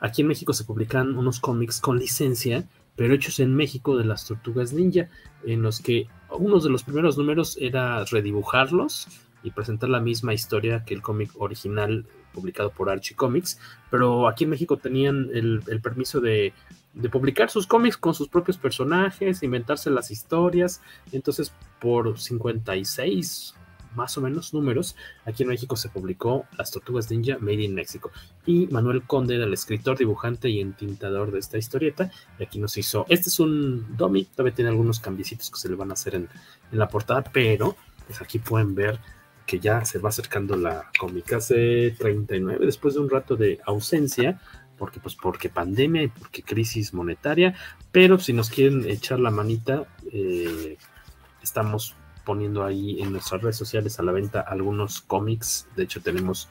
aquí 0.00 0.22
en 0.22 0.28
México 0.28 0.52
se 0.52 0.64
publican 0.64 1.16
unos 1.16 1.40
cómics 1.40 1.80
con 1.80 1.98
licencia, 1.98 2.64
pero 2.96 3.14
hechos 3.14 3.40
en 3.40 3.54
México 3.54 3.96
de 3.96 4.04
las 4.04 4.26
tortugas 4.26 4.72
ninja, 4.72 5.08
en 5.44 5.62
los 5.62 5.80
que 5.80 6.08
uno 6.30 6.60
de 6.60 6.70
los 6.70 6.82
primeros 6.82 7.18
números 7.18 7.56
era 7.60 8.04
redibujarlos 8.04 9.08
y 9.42 9.50
presentar 9.50 9.88
la 9.90 10.00
misma 10.00 10.34
historia 10.34 10.84
que 10.84 10.94
el 10.94 11.02
cómic 11.02 11.30
original 11.38 12.06
publicado 12.36 12.70
por 12.70 12.90
Archie 12.90 13.16
Comics, 13.16 13.58
pero 13.90 14.28
aquí 14.28 14.44
en 14.44 14.50
México 14.50 14.76
tenían 14.76 15.30
el, 15.32 15.80
permiso 15.82 16.20
de, 16.20 16.52
publicar 17.10 17.50
sus 17.50 17.66
cómics 17.66 17.96
con 17.96 18.14
sus 18.14 18.28
propios 18.28 18.58
personajes, 18.58 19.42
inventarse 19.42 19.90
las 19.90 20.10
historias, 20.10 20.80
entonces 21.12 21.52
por 21.80 22.18
56 22.18 23.54
más 23.94 24.18
o 24.18 24.20
menos 24.20 24.52
números, 24.52 24.94
aquí 25.24 25.42
en 25.42 25.48
México 25.48 25.74
se 25.74 25.88
publicó 25.88 26.44
Las 26.58 26.70
Tortugas 26.70 27.10
Ninja 27.10 27.38
Made 27.40 27.62
in 27.62 27.74
Mexico. 27.74 28.10
Y 28.44 28.66
Manuel 28.66 29.02
Conde 29.04 29.36
era 29.36 29.44
el 29.44 29.54
escritor, 29.54 29.96
dibujante 29.96 30.50
y 30.50 30.60
entintador 30.60 31.32
de 31.32 31.38
esta 31.38 31.56
historieta. 31.56 32.10
Y 32.38 32.42
aquí 32.42 32.58
nos 32.58 32.76
hizo. 32.76 33.06
Este 33.08 33.30
es 33.30 33.40
un 33.40 33.96
dummy, 33.96 34.24
todavía 34.24 34.54
tiene 34.54 34.70
algunos 34.70 35.00
cambiecitos 35.00 35.50
que 35.50 35.58
se 35.58 35.70
le 35.70 35.76
van 35.76 35.90
a 35.90 35.94
hacer 35.94 36.14
en, 36.14 36.28
en 36.70 36.78
la 36.78 36.88
portada, 36.88 37.24
pero 37.24 37.74
pues 38.06 38.20
aquí 38.20 38.38
pueden 38.38 38.74
ver 38.74 39.00
que 39.46 39.60
ya 39.60 39.84
se 39.84 39.98
va 39.98 40.08
acercando 40.08 40.56
la 40.56 40.90
Comicase 40.98 41.94
39 41.98 42.66
después 42.66 42.94
de 42.94 43.00
un 43.00 43.10
rato 43.10 43.36
de 43.36 43.60
ausencia. 43.64 44.40
Porque, 44.76 45.00
pues, 45.00 45.14
porque 45.14 45.48
pandemia 45.48 46.12
porque 46.18 46.42
crisis 46.42 46.92
monetaria. 46.92 47.54
Pero 47.92 48.18
si 48.18 48.34
nos 48.34 48.50
quieren 48.50 48.84
echar 48.90 49.18
la 49.18 49.30
manita, 49.30 49.86
eh, 50.12 50.76
estamos 51.42 51.96
poniendo 52.26 52.64
ahí 52.64 53.00
en 53.00 53.12
nuestras 53.12 53.40
redes 53.40 53.56
sociales 53.56 53.98
a 53.98 54.02
la 54.02 54.12
venta 54.12 54.40
algunos 54.40 55.00
cómics. 55.00 55.66
De 55.76 55.84
hecho, 55.84 56.02
tenemos 56.02 56.50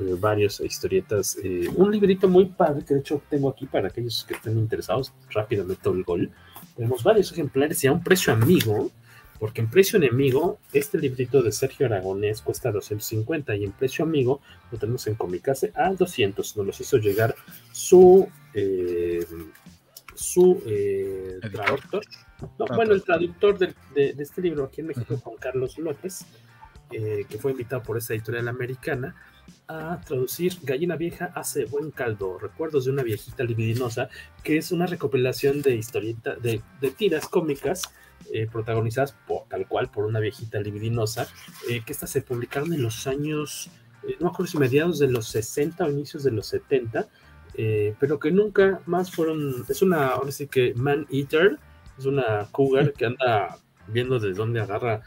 eh, 0.00 0.16
varios 0.18 0.60
historietas. 0.60 1.36
eh, 1.42 1.68
un 1.74 1.90
librito 1.90 2.28
muy 2.28 2.46
padre 2.46 2.84
que 2.84 2.94
de 2.94 3.00
hecho 3.00 3.20
tengo 3.28 3.50
aquí 3.50 3.66
para 3.66 3.88
aquellos 3.88 4.24
que 4.24 4.34
estén 4.34 4.56
interesados. 4.56 5.12
Rápidamente 5.30 5.88
el 5.88 6.04
gol. 6.04 6.30
Tenemos 6.76 7.02
varios 7.02 7.32
ejemplares 7.32 7.82
y 7.84 7.88
a 7.88 7.92
un 7.92 8.02
precio 8.02 8.32
amigo. 8.32 8.90
Porque 9.38 9.60
en 9.60 9.70
precio 9.70 9.98
enemigo, 9.98 10.58
este 10.72 10.98
librito 10.98 11.42
de 11.42 11.52
Sergio 11.52 11.86
Aragonés 11.86 12.42
cuesta 12.42 12.72
250 12.72 13.54
y 13.56 13.64
en 13.64 13.72
precio 13.72 14.04
amigo 14.04 14.40
lo 14.70 14.78
tenemos 14.78 15.06
en 15.06 15.14
Comicase 15.14 15.72
a 15.74 15.92
200. 15.92 16.56
Nos 16.56 16.66
los 16.66 16.80
hizo 16.80 16.96
llegar 16.98 17.34
su 17.72 18.28
eh, 18.54 19.24
su 20.14 20.62
eh, 20.66 21.38
traductor. 21.52 22.04
No, 22.58 22.66
Ah, 22.68 22.76
bueno, 22.76 22.92
el 22.92 23.02
traductor 23.02 23.58
de, 23.58 23.74
de 23.94 24.22
este 24.22 24.42
libro 24.42 24.64
aquí 24.64 24.80
en 24.80 24.88
México, 24.88 25.16
Juan 25.16 25.36
Carlos 25.38 25.78
López, 25.78 26.26
eh, 26.92 27.26
que 27.28 27.38
fue 27.38 27.50
invitado 27.50 27.82
por 27.82 27.98
esa 27.98 28.14
editorial 28.14 28.46
americana 28.46 29.16
a 29.66 30.00
traducir 30.06 30.56
Gallina 30.62 30.94
Vieja 30.94 31.32
hace 31.34 31.64
buen 31.64 31.90
caldo, 31.90 32.38
recuerdos 32.38 32.84
de 32.84 32.92
una 32.92 33.02
viejita 33.02 33.42
libidinosa, 33.42 34.08
que 34.44 34.56
es 34.56 34.70
una 34.70 34.86
recopilación 34.86 35.62
de 35.62 35.74
historieta, 35.74 36.36
de, 36.36 36.62
de 36.80 36.90
tiras 36.92 37.26
cómicas 37.28 37.82
eh, 38.32 38.48
protagonizadas 38.50 39.12
por, 39.26 39.44
tal 39.48 39.66
cual 39.66 39.90
por 39.90 40.04
una 40.04 40.20
viejita 40.20 40.60
libidinosa, 40.60 41.28
eh, 41.68 41.82
que 41.84 41.92
estas 41.92 42.10
se 42.10 42.22
publicaron 42.22 42.72
en 42.72 42.82
los 42.82 43.06
años, 43.06 43.70
eh, 44.02 44.16
no 44.18 44.26
me 44.26 44.32
acuerdo 44.32 44.50
si 44.50 44.58
mediados 44.58 44.98
de 44.98 45.08
los 45.08 45.28
60 45.28 45.84
o 45.84 45.90
inicios 45.90 46.24
de 46.24 46.32
los 46.32 46.46
70, 46.48 47.08
eh, 47.54 47.94
pero 47.98 48.18
que 48.18 48.30
nunca 48.30 48.80
más 48.86 49.10
fueron, 49.10 49.64
es 49.68 49.82
una, 49.82 50.08
ahora 50.08 50.32
sí 50.32 50.46
que 50.48 50.74
man 50.74 51.06
eater, 51.10 51.58
es 51.98 52.04
una 52.04 52.48
cougar 52.50 52.92
que 52.92 53.06
anda 53.06 53.58
viendo 53.88 54.18
de 54.18 54.32
dónde 54.32 54.60
agarra 54.60 55.02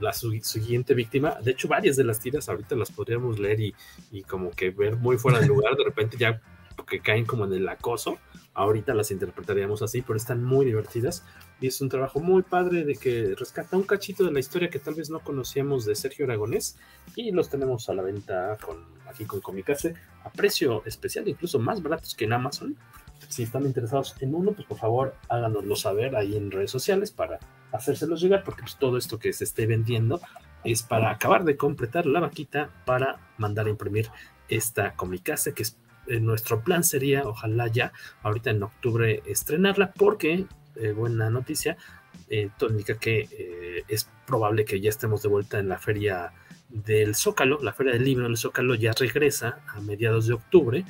la 0.00 0.12
siguiente 0.14 0.94
víctima. 0.94 1.36
De 1.42 1.50
hecho, 1.50 1.68
varias 1.68 1.96
de 1.96 2.04
las 2.04 2.18
tiras 2.18 2.48
ahorita 2.48 2.74
las 2.76 2.90
podríamos 2.90 3.38
leer 3.38 3.60
y, 3.60 3.74
y 4.10 4.22
como 4.22 4.50
que 4.52 4.70
ver 4.70 4.96
muy 4.96 5.18
fuera 5.18 5.38
de 5.38 5.48
lugar, 5.48 5.76
de 5.76 5.84
repente 5.84 6.16
ya 6.16 6.40
que 6.84 7.00
caen 7.00 7.24
como 7.24 7.44
en 7.44 7.52
el 7.52 7.68
acoso. 7.68 8.18
Ahorita 8.54 8.94
las 8.94 9.10
interpretaríamos 9.10 9.82
así, 9.82 10.02
pero 10.02 10.16
están 10.16 10.42
muy 10.42 10.66
divertidas 10.66 11.24
y 11.60 11.68
es 11.68 11.80
un 11.80 11.88
trabajo 11.88 12.20
muy 12.20 12.42
padre 12.42 12.84
de 12.84 12.96
que 12.96 13.34
rescata 13.38 13.76
un 13.76 13.84
cachito 13.84 14.24
de 14.24 14.32
la 14.32 14.40
historia 14.40 14.70
que 14.70 14.78
tal 14.78 14.94
vez 14.94 15.10
no 15.10 15.20
conocíamos 15.20 15.84
de 15.84 15.94
Sergio 15.94 16.24
Aragonés 16.24 16.76
y 17.14 17.30
los 17.32 17.48
tenemos 17.48 17.88
a 17.88 17.94
la 17.94 18.02
venta 18.02 18.56
con, 18.64 18.84
aquí 19.08 19.24
con 19.24 19.40
Comicase 19.40 19.94
a 20.24 20.30
precio 20.30 20.82
especial, 20.84 21.28
incluso 21.28 21.58
más 21.58 21.82
baratos 21.82 22.14
que 22.14 22.24
en 22.24 22.32
Amazon. 22.32 22.76
Si 23.28 23.42
están 23.42 23.66
interesados 23.66 24.16
en 24.20 24.34
uno, 24.34 24.52
pues 24.52 24.66
por 24.66 24.78
favor 24.78 25.14
háganoslo 25.28 25.76
saber 25.76 26.16
ahí 26.16 26.36
en 26.36 26.50
redes 26.50 26.70
sociales 26.70 27.12
para 27.12 27.38
hacérselos 27.72 28.20
llegar, 28.20 28.42
porque 28.42 28.62
pues 28.62 28.76
todo 28.76 28.96
esto 28.96 29.18
que 29.18 29.32
se 29.32 29.44
esté 29.44 29.66
vendiendo 29.66 30.20
es 30.64 30.82
para 30.82 31.10
acabar 31.10 31.44
de 31.44 31.56
completar 31.56 32.06
la 32.06 32.20
vaquita 32.20 32.70
para 32.84 33.32
mandar 33.38 33.66
a 33.66 33.70
imprimir 33.70 34.10
esta 34.48 34.94
Comicase, 34.96 35.54
que 35.54 35.62
es 35.62 35.76
eh, 36.06 36.20
nuestro 36.20 36.62
plan 36.62 36.84
sería, 36.84 37.22
ojalá 37.26 37.68
ya, 37.68 37.92
ahorita 38.22 38.50
en 38.50 38.62
octubre 38.62 39.22
estrenarla, 39.26 39.92
porque, 39.92 40.46
eh, 40.76 40.92
buena 40.92 41.30
noticia, 41.30 41.76
eh, 42.28 42.50
indica 42.68 42.98
que 42.98 43.28
eh, 43.30 43.84
es 43.88 44.08
probable 44.26 44.64
que 44.64 44.80
ya 44.80 44.88
estemos 44.88 45.22
de 45.22 45.28
vuelta 45.28 45.58
en 45.58 45.68
la 45.68 45.78
feria 45.78 46.32
del 46.68 47.14
Zócalo, 47.14 47.58
la 47.62 47.72
feria 47.72 47.92
del 47.92 48.04
libro 48.04 48.24
del 48.24 48.36
Zócalo 48.36 48.74
ya 48.76 48.92
regresa 48.92 49.60
a 49.68 49.80
mediados 49.80 50.26
de 50.26 50.34
octubre, 50.34 50.84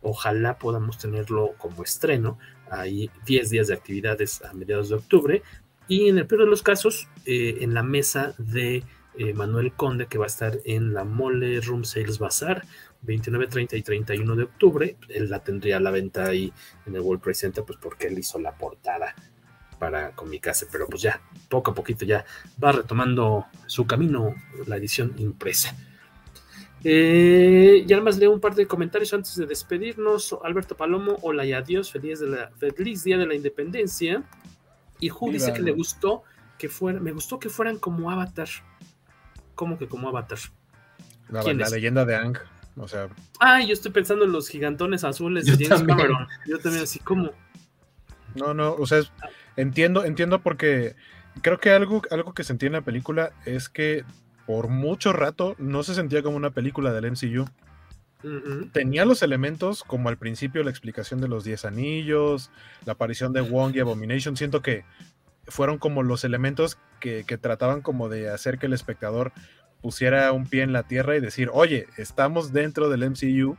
ojalá 0.00 0.58
podamos 0.58 0.98
tenerlo 0.98 1.54
como 1.58 1.82
estreno, 1.82 2.38
hay 2.70 3.10
10 3.26 3.50
días 3.50 3.68
de 3.68 3.74
actividades 3.74 4.42
a 4.42 4.52
mediados 4.54 4.88
de 4.88 4.96
octubre, 4.96 5.42
y 5.88 6.08
en 6.08 6.18
el 6.18 6.26
peor 6.26 6.42
de 6.42 6.50
los 6.50 6.62
casos, 6.62 7.08
en 7.26 7.74
la 7.74 7.82
mesa 7.82 8.34
de 8.38 8.82
Manuel 9.34 9.72
Conde, 9.72 10.06
que 10.06 10.18
va 10.18 10.24
a 10.24 10.26
estar 10.26 10.58
en 10.64 10.94
la 10.94 11.04
Mole 11.04 11.60
Room 11.60 11.84
Sales 11.84 12.18
Bazaar, 12.18 12.64
29, 13.06 13.46
30 13.46 13.76
y 13.76 13.82
31 13.82 14.36
de 14.36 14.42
octubre. 14.42 14.96
Él 15.08 15.30
la 15.30 15.42
tendría 15.42 15.76
a 15.78 15.80
la 15.80 15.90
venta 15.90 16.26
ahí 16.26 16.52
en 16.86 16.94
el 16.94 17.00
World 17.00 17.22
Trade 17.22 17.34
Center, 17.34 17.64
pues 17.64 17.78
porque 17.80 18.08
él 18.08 18.18
hizo 18.18 18.38
la 18.38 18.56
portada 18.56 19.14
para 19.78 20.12
Comicase, 20.12 20.66
pero 20.70 20.86
pues 20.88 21.02
ya, 21.02 21.20
poco 21.48 21.70
a 21.70 21.74
poquito 21.74 22.04
ya 22.04 22.24
va 22.62 22.72
retomando 22.72 23.46
su 23.66 23.86
camino 23.86 24.34
la 24.66 24.76
edición 24.76 25.14
impresa. 25.18 25.76
Eh, 26.84 27.84
y 27.86 27.92
además 27.92 28.16
leo 28.18 28.30
un 28.30 28.40
par 28.40 28.54
de 28.54 28.66
comentarios 28.66 29.12
antes 29.12 29.34
de 29.36 29.46
despedirnos. 29.46 30.36
Alberto 30.44 30.76
Palomo, 30.76 31.16
hola 31.22 31.44
y 31.44 31.52
adiós, 31.52 31.90
feliz, 31.90 32.20
de 32.20 32.28
la, 32.28 32.50
feliz 32.58 33.02
día 33.04 33.18
de 33.18 33.26
la 33.26 33.34
independencia. 33.34 34.22
Y 35.00 35.08
Ju 35.08 35.32
dice 35.32 35.52
que 35.52 35.62
le 35.62 35.72
gustó 35.72 36.22
que 36.58 36.68
fuera, 36.68 37.00
me 37.00 37.12
gustó 37.12 37.38
que 37.38 37.48
fueran 37.48 37.78
como 37.78 38.10
Avatar. 38.10 38.48
¿Cómo 39.54 39.78
que 39.78 39.88
como 39.88 40.08
Avatar? 40.08 40.38
La, 41.28 41.42
la 41.42 41.68
leyenda 41.68 42.04
de 42.04 42.14
Ang. 42.14 42.38
O 42.76 42.86
sea. 42.86 43.08
Ah, 43.40 43.62
yo 43.62 43.72
estoy 43.72 43.90
pensando 43.90 44.24
en 44.24 44.32
los 44.32 44.48
gigantones 44.48 45.04
azules 45.04 45.46
de 45.46 45.66
James 45.66 45.86
Cameron. 45.86 46.26
Yo 46.46 46.58
también 46.58 46.84
así 46.84 46.98
como. 46.98 47.30
No, 48.34 48.52
no, 48.52 48.74
o 48.74 48.86
sea, 48.86 49.00
entiendo, 49.56 50.04
entiendo 50.04 50.40
porque 50.40 50.94
creo 51.42 51.58
que 51.58 51.70
algo, 51.70 52.02
algo 52.10 52.34
que 52.34 52.44
sentí 52.44 52.66
en 52.66 52.72
la 52.72 52.82
película 52.82 53.32
es 53.46 53.68
que 53.68 54.04
por 54.46 54.68
mucho 54.68 55.12
rato 55.12 55.56
no 55.58 55.82
se 55.82 55.94
sentía 55.94 56.22
como 56.22 56.36
una 56.36 56.50
película 56.50 56.92
del 56.92 57.10
MCU. 57.12 57.48
Tenía 58.72 59.04
los 59.04 59.22
elementos, 59.22 59.84
como 59.84 60.08
al 60.08 60.16
principio 60.16 60.64
la 60.64 60.70
explicación 60.70 61.20
de 61.20 61.28
los 61.28 61.44
10 61.44 61.64
anillos, 61.64 62.50
la 62.84 62.94
aparición 62.94 63.32
de 63.32 63.40
Wong 63.40 63.76
y 63.76 63.80
Abomination. 63.80 64.36
Siento 64.36 64.62
que 64.62 64.84
fueron 65.46 65.78
como 65.78 66.02
los 66.02 66.24
elementos 66.24 66.76
que, 66.98 67.24
que, 67.24 67.38
trataban 67.38 67.82
como 67.82 68.08
de 68.08 68.30
hacer 68.30 68.58
que 68.58 68.66
el 68.66 68.72
espectador 68.72 69.32
pusiera 69.80 70.32
un 70.32 70.46
pie 70.46 70.62
en 70.62 70.72
la 70.72 70.84
tierra 70.84 71.16
y 71.16 71.20
decir, 71.20 71.50
oye, 71.52 71.86
estamos 71.96 72.52
dentro 72.52 72.88
del 72.88 73.10
MCU, 73.10 73.56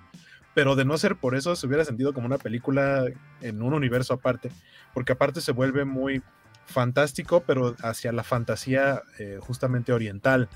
pero 0.53 0.75
de 0.75 0.85
no 0.85 0.97
ser 0.97 1.15
por 1.15 1.35
eso 1.35 1.55
se 1.55 1.67
hubiera 1.67 1.85
sentido 1.85 2.13
como 2.13 2.25
una 2.25 2.37
película 2.37 3.05
en 3.41 3.61
un 3.61 3.73
universo 3.73 4.15
aparte, 4.15 4.51
porque 4.93 5.13
aparte 5.13 5.41
se 5.41 5.51
vuelve 5.51 5.85
muy 5.85 6.21
fantástico, 6.65 7.43
pero 7.45 7.75
hacia 7.81 8.11
la 8.11 8.23
fantasía 8.23 9.03
eh, 9.19 9.39
justamente 9.39 9.93
oriental. 9.93 10.49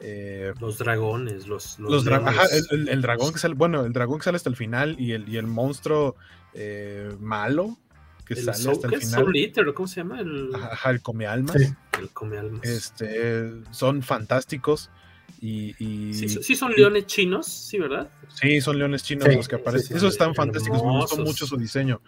Eh, 0.00 0.52
los 0.60 0.78
dragones, 0.78 1.46
los, 1.46 1.78
los, 1.78 2.04
el, 2.04 3.02
dragón 3.02 3.32
que 3.32 3.38
sale, 3.38 3.54
bueno, 3.54 3.84
el 3.84 3.92
dragón 3.92 4.18
que 4.18 4.24
sale 4.24 4.36
hasta 4.36 4.48
el 4.48 4.56
final 4.56 4.96
y 4.98 5.12
el, 5.12 5.28
y 5.28 5.36
el 5.36 5.46
monstruo 5.46 6.16
eh, 6.54 7.14
malo 7.20 7.78
que 8.24 8.34
sale 8.34 8.72
hasta 8.72 8.88
el 8.88 9.00
final. 9.00 9.74
¿cómo 9.74 9.86
se 9.86 9.96
llama? 9.96 10.20
El, 10.20 10.50
Ajá, 10.54 10.90
el 10.90 11.02
come 11.02 11.26
almas. 11.26 11.56
El 12.02 12.10
come 12.10 12.38
almas. 12.38 12.64
Este, 12.64 13.50
son 13.70 14.02
fantásticos. 14.02 14.90
Y, 15.40 16.14
Sí, 16.14 16.54
son 16.54 16.72
leones 16.72 17.06
chinos, 17.06 17.46
sí, 17.46 17.78
¿verdad? 17.78 18.08
Sí, 18.28 18.60
son 18.60 18.78
leones 18.78 19.02
chinos 19.02 19.34
los 19.34 19.48
que 19.48 19.56
aparecen. 19.56 19.96
Esos 19.96 20.12
están 20.12 20.34
fantásticos, 20.34 20.82
me 20.84 20.90
gustó 20.90 21.16
mucho 21.18 21.46
su 21.46 21.56
diseño. 21.56 22.00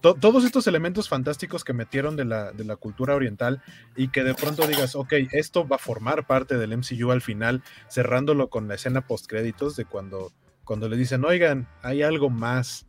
todos 0.00 0.44
estos 0.44 0.66
elementos 0.66 1.08
fantásticos 1.08 1.62
que 1.62 1.72
metieron 1.72 2.16
de 2.16 2.24
la, 2.24 2.50
de 2.50 2.64
la, 2.64 2.74
cultura 2.74 3.14
oriental 3.14 3.62
y 3.96 4.08
que 4.08 4.24
de 4.24 4.34
pronto 4.34 4.66
digas, 4.66 4.96
ok, 4.96 5.12
esto 5.32 5.68
va 5.68 5.76
a 5.76 5.78
formar 5.78 6.26
parte 6.26 6.58
del 6.58 6.76
MCU 6.76 7.12
al 7.12 7.22
final, 7.22 7.62
cerrándolo 7.88 8.48
con 8.50 8.66
la 8.66 8.74
escena 8.74 9.06
post 9.06 9.26
créditos 9.26 9.76
de 9.76 9.84
cuando, 9.84 10.32
cuando 10.64 10.88
le 10.88 10.96
dicen, 10.96 11.24
oigan, 11.24 11.68
hay 11.82 12.02
algo 12.02 12.28
más 12.28 12.86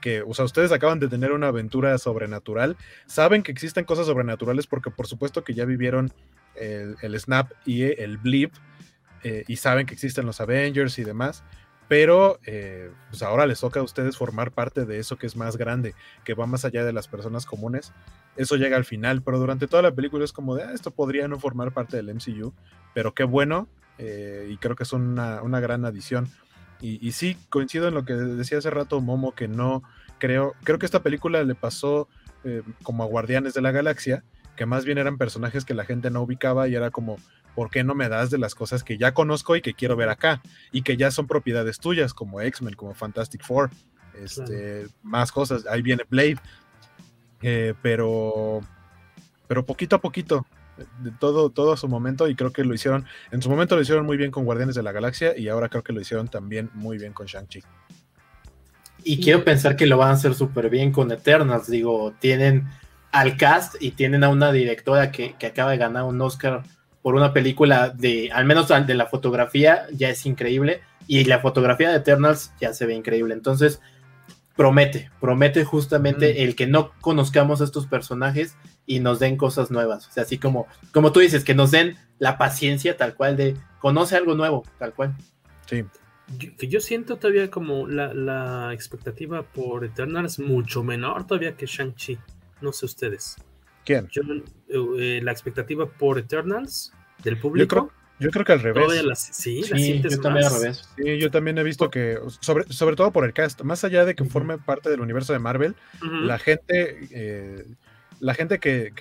que, 0.00 0.22
o 0.22 0.34
sea, 0.34 0.44
ustedes 0.44 0.72
acaban 0.72 0.98
de 0.98 1.08
tener 1.08 1.32
una 1.32 1.48
aventura 1.48 1.96
sobrenatural, 1.98 2.76
saben 3.06 3.42
que 3.42 3.52
existen 3.52 3.84
cosas 3.84 4.06
sobrenaturales 4.06 4.66
porque 4.66 4.90
por 4.90 5.06
supuesto 5.06 5.44
que 5.44 5.54
ya 5.54 5.64
vivieron 5.64 6.12
el, 6.54 7.18
Snap 7.18 7.52
y 7.64 7.82
el 7.82 8.18
Blip, 8.18 8.52
eh, 9.22 9.44
y 9.48 9.56
saben 9.56 9.86
que 9.86 9.94
existen 9.94 10.26
los 10.26 10.40
Avengers 10.40 10.98
y 10.98 11.04
demás, 11.04 11.44
pero 11.88 12.38
eh, 12.46 12.90
pues 13.10 13.22
ahora 13.22 13.46
les 13.46 13.58
toca 13.60 13.80
a 13.80 13.82
ustedes 13.82 14.16
formar 14.16 14.52
parte 14.52 14.86
de 14.86 14.98
eso 14.98 15.18
que 15.18 15.26
es 15.26 15.36
más 15.36 15.56
grande, 15.56 15.94
que 16.24 16.34
va 16.34 16.46
más 16.46 16.64
allá 16.64 16.84
de 16.84 16.92
las 16.92 17.08
personas 17.08 17.46
comunes. 17.46 17.92
Eso 18.36 18.54
llega 18.54 18.76
al 18.76 18.84
final, 18.84 19.22
pero 19.22 19.40
durante 19.40 19.66
toda 19.66 19.82
la 19.82 19.92
película 19.92 20.24
es 20.24 20.32
como 20.32 20.54
de, 20.54 20.62
ah, 20.62 20.72
esto 20.72 20.92
podría 20.92 21.26
no 21.26 21.38
formar 21.38 21.72
parte 21.72 21.96
del 21.96 22.14
MCU, 22.14 22.54
pero 22.94 23.12
qué 23.12 23.24
bueno, 23.24 23.68
eh, 23.98 24.48
y 24.50 24.56
creo 24.56 24.76
que 24.76 24.84
es 24.84 24.92
una, 24.92 25.40
gran 25.60 25.84
adición. 25.84 26.28
Y, 26.80 27.06
y, 27.06 27.12
sí, 27.12 27.36
coincido 27.50 27.88
en 27.88 27.94
lo 27.94 28.04
que 28.04 28.14
decía 28.14 28.58
hace 28.58 28.70
rato 28.70 29.00
Momo, 29.00 29.34
que 29.34 29.48
no 29.48 29.82
creo, 30.18 30.54
creo 30.64 30.78
que 30.78 30.86
esta 30.86 31.02
película 31.02 31.42
le 31.42 31.54
pasó 31.54 32.08
como 32.82 33.02
a 33.02 33.06
Guardianes 33.06 33.52
de 33.52 33.60
la 33.60 33.70
Galaxia, 33.70 34.24
que 34.56 34.66
más 34.66 34.84
bien 34.84 34.98
eran 34.98 35.18
personajes 35.18 35.64
que 35.64 35.74
la 35.74 35.84
gente 35.84 36.10
no 36.10 36.22
ubicaba 36.22 36.68
y 36.68 36.74
era 36.74 36.90
como, 36.90 37.16
¿por 37.54 37.70
qué 37.70 37.84
no 37.84 37.94
me 37.94 38.08
das 38.08 38.30
de 38.30 38.38
las 38.38 38.54
cosas 38.54 38.84
que 38.84 38.98
ya 38.98 39.14
conozco 39.14 39.56
y 39.56 39.62
que 39.62 39.74
quiero 39.74 39.96
ver 39.96 40.08
acá? 40.08 40.42
Y 40.72 40.82
que 40.82 40.96
ya 40.96 41.10
son 41.10 41.26
propiedades 41.26 41.78
tuyas, 41.78 42.14
como 42.14 42.40
X-Men, 42.40 42.74
como 42.74 42.94
Fantastic 42.94 43.44
Four, 43.44 43.70
este, 44.18 44.86
más 45.02 45.32
cosas. 45.32 45.66
Ahí 45.66 45.82
viene 45.82 46.04
Blade. 46.08 46.38
Eh, 47.42 47.74
pero, 47.80 48.60
pero 49.48 49.64
poquito 49.64 49.96
a 49.96 50.00
poquito, 50.00 50.46
de 51.02 51.10
todo, 51.12 51.50
todo 51.50 51.72
a 51.72 51.76
su 51.76 51.88
momento, 51.88 52.28
y 52.28 52.34
creo 52.34 52.52
que 52.52 52.64
lo 52.64 52.74
hicieron, 52.74 53.06
en 53.30 53.42
su 53.42 53.50
momento 53.50 53.76
lo 53.76 53.82
hicieron 53.82 54.06
muy 54.06 54.16
bien 54.16 54.30
con 54.30 54.44
Guardianes 54.44 54.74
de 54.74 54.82
la 54.82 54.92
Galaxia, 54.92 55.36
y 55.36 55.48
ahora 55.48 55.68
creo 55.68 55.82
que 55.82 55.92
lo 55.92 56.00
hicieron 56.00 56.28
también 56.28 56.70
muy 56.74 56.98
bien 56.98 57.12
con 57.12 57.26
Shang-Chi. 57.26 57.62
Y 59.02 59.22
quiero 59.22 59.44
pensar 59.44 59.76
que 59.76 59.86
lo 59.86 59.96
van 59.96 60.10
a 60.10 60.12
hacer 60.12 60.34
súper 60.34 60.68
bien 60.68 60.92
con 60.92 61.10
Eternals, 61.10 61.68
digo, 61.68 62.12
tienen 62.18 62.68
al 63.12 63.36
cast 63.36 63.74
y 63.80 63.92
tienen 63.92 64.24
a 64.24 64.28
una 64.28 64.52
directora 64.52 65.10
que, 65.10 65.34
que 65.38 65.46
acaba 65.46 65.72
de 65.72 65.78
ganar 65.78 66.04
un 66.04 66.20
Oscar 66.20 66.62
por 67.02 67.14
una 67.14 67.32
película 67.32 67.90
de, 67.90 68.30
al 68.32 68.44
menos 68.44 68.68
de 68.68 68.94
la 68.94 69.06
fotografía, 69.06 69.86
ya 69.92 70.10
es 70.10 70.26
increíble. 70.26 70.82
Y 71.06 71.24
la 71.24 71.40
fotografía 71.40 71.90
de 71.90 71.96
Eternals 71.96 72.52
ya 72.60 72.72
se 72.72 72.86
ve 72.86 72.94
increíble. 72.94 73.34
Entonces, 73.34 73.80
promete, 74.60 75.10
promete 75.22 75.64
justamente 75.64 76.44
el 76.44 76.54
que 76.54 76.66
no 76.66 76.92
conozcamos 77.00 77.62
a 77.62 77.64
estos 77.64 77.86
personajes 77.86 78.58
y 78.84 79.00
nos 79.00 79.18
den 79.18 79.38
cosas 79.38 79.70
nuevas. 79.70 80.06
O 80.06 80.12
sea, 80.12 80.24
así 80.24 80.36
como, 80.36 80.66
como 80.92 81.12
tú 81.12 81.20
dices, 81.20 81.44
que 81.44 81.54
nos 81.54 81.70
den 81.70 81.96
la 82.18 82.36
paciencia 82.36 82.98
tal 82.98 83.14
cual 83.14 83.38
de 83.38 83.56
conoce 83.78 84.16
algo 84.16 84.34
nuevo, 84.34 84.62
tal 84.78 84.92
cual. 84.92 85.16
Sí. 85.64 85.86
que 86.58 86.68
yo 86.68 86.80
siento 86.80 87.16
todavía 87.16 87.50
como 87.50 87.88
la, 87.88 88.12
la 88.12 88.74
expectativa 88.74 89.44
por 89.44 89.82
Eternals 89.82 90.38
mucho 90.38 90.84
menor 90.84 91.26
todavía 91.26 91.56
que 91.56 91.64
Shang-Chi. 91.64 92.18
No 92.60 92.74
sé 92.74 92.84
ustedes. 92.84 93.36
¿Quién? 93.86 94.10
Eh, 94.68 95.20
la 95.22 95.32
expectativa 95.32 95.86
por 95.86 96.18
Eternals 96.18 96.92
del 97.24 97.40
público. 97.40 97.90
Yo 98.20 98.30
creo, 98.30 98.44
que 98.44 98.52
al 98.52 98.60
revés. 98.60 99.18
sí, 99.32 99.62
yo 99.62 100.20
también 100.20 100.46
al 100.46 100.52
revés. 100.52 100.88
Sí, 100.96 101.18
yo 101.18 101.30
también 101.30 101.58
he 101.58 101.62
visto 101.62 101.90
que, 101.90 102.18
sobre, 102.40 102.70
sobre 102.72 102.96
todo 102.96 103.10
por 103.10 103.24
el 103.24 103.32
cast, 103.32 103.62
más 103.62 103.82
allá 103.84 104.04
de 104.04 104.14
que 104.14 104.24
forme 104.24 104.58
parte 104.58 104.90
del 104.90 105.00
universo 105.00 105.32
de 105.32 105.38
Marvel, 105.38 105.74
la 106.00 106.38
gente 106.38 107.08
eh, 107.10 107.64
la 108.20 108.34
gente 108.34 108.58
que, 108.58 108.92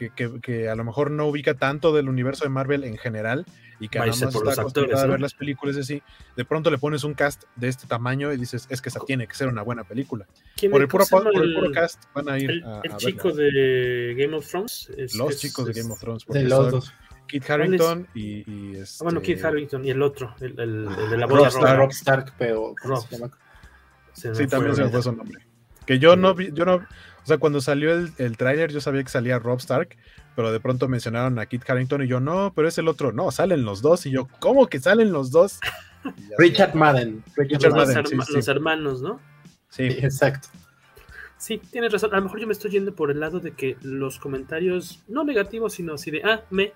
que, 0.41 0.69
a 0.69 0.75
lo 0.75 0.83
mejor 0.83 1.11
no 1.11 1.27
ubica 1.27 1.53
tanto 1.53 1.93
del 1.93 2.09
universo 2.09 2.45
de 2.45 2.49
Marvel 2.49 2.85
en 2.85 2.97
general 2.97 3.45
y 3.79 3.89
que 3.89 3.99
además 3.99 4.21
está 4.21 4.61
acostumbrada 4.61 5.03
a 5.03 5.07
ver 5.07 5.21
las 5.21 5.33
películas 5.33 5.77
así, 5.77 6.01
de 6.35 6.45
pronto 6.45 6.71
le 6.71 6.77
pones 6.77 7.03
un 7.03 7.13
cast 7.13 7.43
de 7.55 7.67
este 7.67 7.87
tamaño 7.87 8.33
y 8.33 8.37
dices, 8.37 8.67
es 8.69 8.81
que 8.81 8.89
esa 8.89 9.01
tiene 9.01 9.27
que 9.27 9.35
ser 9.35 9.47
una 9.47 9.61
buena 9.61 9.83
película. 9.83 10.25
Por 10.71 10.81
el, 10.81 10.87
puro, 10.87 11.05
cast 11.73 12.03
van 12.13 12.29
a 12.29 12.39
ir 12.39 12.49
el, 12.49 12.63
a, 12.63 12.81
el 12.83 12.95
chico 12.97 13.31
de 13.31 14.15
Game 14.17 14.35
of 14.35 14.49
Thrones. 14.49 14.89
los 15.15 15.37
chicos 15.37 15.65
de 15.65 15.73
Game 15.73 15.93
of 15.93 15.99
Thrones. 15.99 16.25
De 16.27 16.43
los 16.43 16.71
dos. 16.71 16.93
Kit 17.29 17.49
Harrington 17.49 18.07
y, 18.13 18.75
este... 18.75 18.97
Ah, 18.99 19.03
bueno, 19.03 19.21
Kit 19.21 19.43
Harrington 19.43 19.85
y 19.85 19.91
el 19.91 20.01
otro, 20.01 20.35
el, 20.41 20.55
de 20.55 21.17
la 21.17 21.25
voz 21.25 21.53
de 21.53 21.75
Rob 21.75 21.91
Stark, 21.91 22.33
pero 22.37 22.73
sí, 24.13 24.47
también 24.47 24.75
se 24.75 24.83
me 24.83 24.89
fue 24.89 25.01
su 25.01 25.11
nombre. 25.11 25.45
Que 25.85 25.99
yo 25.99 26.15
no 26.15 26.35
vi, 26.35 26.51
yo 26.53 26.65
no, 26.65 26.75
o 26.75 27.25
sea, 27.25 27.37
cuando 27.37 27.61
salió 27.61 27.93
el, 27.93 28.11
el 28.17 28.37
tráiler 28.37 28.71
yo 28.71 28.81
sabía 28.81 29.03
que 29.03 29.09
salía 29.09 29.39
Rob 29.39 29.59
Stark, 29.59 29.95
pero 30.35 30.51
de 30.51 30.59
pronto 30.59 30.87
mencionaron 30.87 31.37
a 31.37 31.45
Kit 31.45 31.69
Harrington 31.69 32.03
y 32.03 32.07
yo, 32.07 32.19
no, 32.19 32.53
pero 32.55 32.67
es 32.67 32.77
el 32.77 32.87
otro, 32.87 33.11
no, 33.11 33.29
salen 33.31 33.65
los 33.65 33.81
dos. 33.81 34.05
Y 34.05 34.11
yo, 34.11 34.27
¿cómo 34.39 34.67
que 34.67 34.79
salen 34.79 35.11
los 35.11 35.31
dos? 35.31 35.59
Richard 36.37 36.75
Madden. 36.75 37.23
Richard 37.35 37.73
Madden 37.73 38.05
los, 38.33 38.47
hermanos, 38.47 39.01
¿no? 39.01 39.19
Sí. 39.69 39.83
exacto. 39.83 40.47
Sí, 41.39 41.57
tienes 41.57 41.93
razón. 41.93 42.13
A 42.13 42.17
lo 42.17 42.23
mejor 42.23 42.41
yo 42.41 42.47
me 42.47 42.53
estoy 42.53 42.71
yendo 42.71 42.93
por 42.93 43.11
el 43.11 43.21
lado 43.21 43.39
de 43.39 43.53
que 43.53 43.77
los 43.81 44.19
comentarios, 44.19 45.01
no 45.07 45.23
negativos, 45.23 45.73
sino 45.73 45.93
así 45.93 46.11
de, 46.11 46.21
ah, 46.25 46.43
me, 46.49 46.73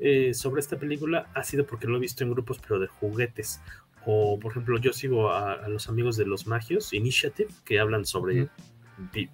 eh, 0.00 0.32
sobre 0.32 0.60
esta 0.60 0.78
película 0.78 1.28
ha 1.34 1.44
sido 1.44 1.66
porque 1.66 1.86
lo 1.86 1.98
he 1.98 2.00
visto 2.00 2.24
en 2.24 2.30
grupos, 2.30 2.58
pero 2.58 2.80
de 2.80 2.86
juguetes. 2.86 3.60
O, 4.06 4.40
por 4.40 4.52
ejemplo, 4.52 4.78
yo 4.78 4.94
sigo 4.94 5.30
a, 5.30 5.68
los 5.68 5.90
amigos 5.90 6.16
de 6.16 6.24
los 6.24 6.46
Magios, 6.46 6.94
Initiative, 6.94 7.50
que 7.66 7.78
hablan 7.78 8.06
sobre 8.06 8.48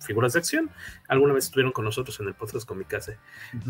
figuras 0.01 0.33
de 0.33 0.41
acción. 0.41 0.69
Alguna 1.07 1.35
vez 1.35 1.45
estuvieron 1.45 1.71
con 1.71 1.85
nosotros 1.85 2.19
en 2.19 2.27
el 2.27 2.35
podcast 2.35 2.67
con 2.67 2.79
mi 2.79 2.85
casa 2.85 3.17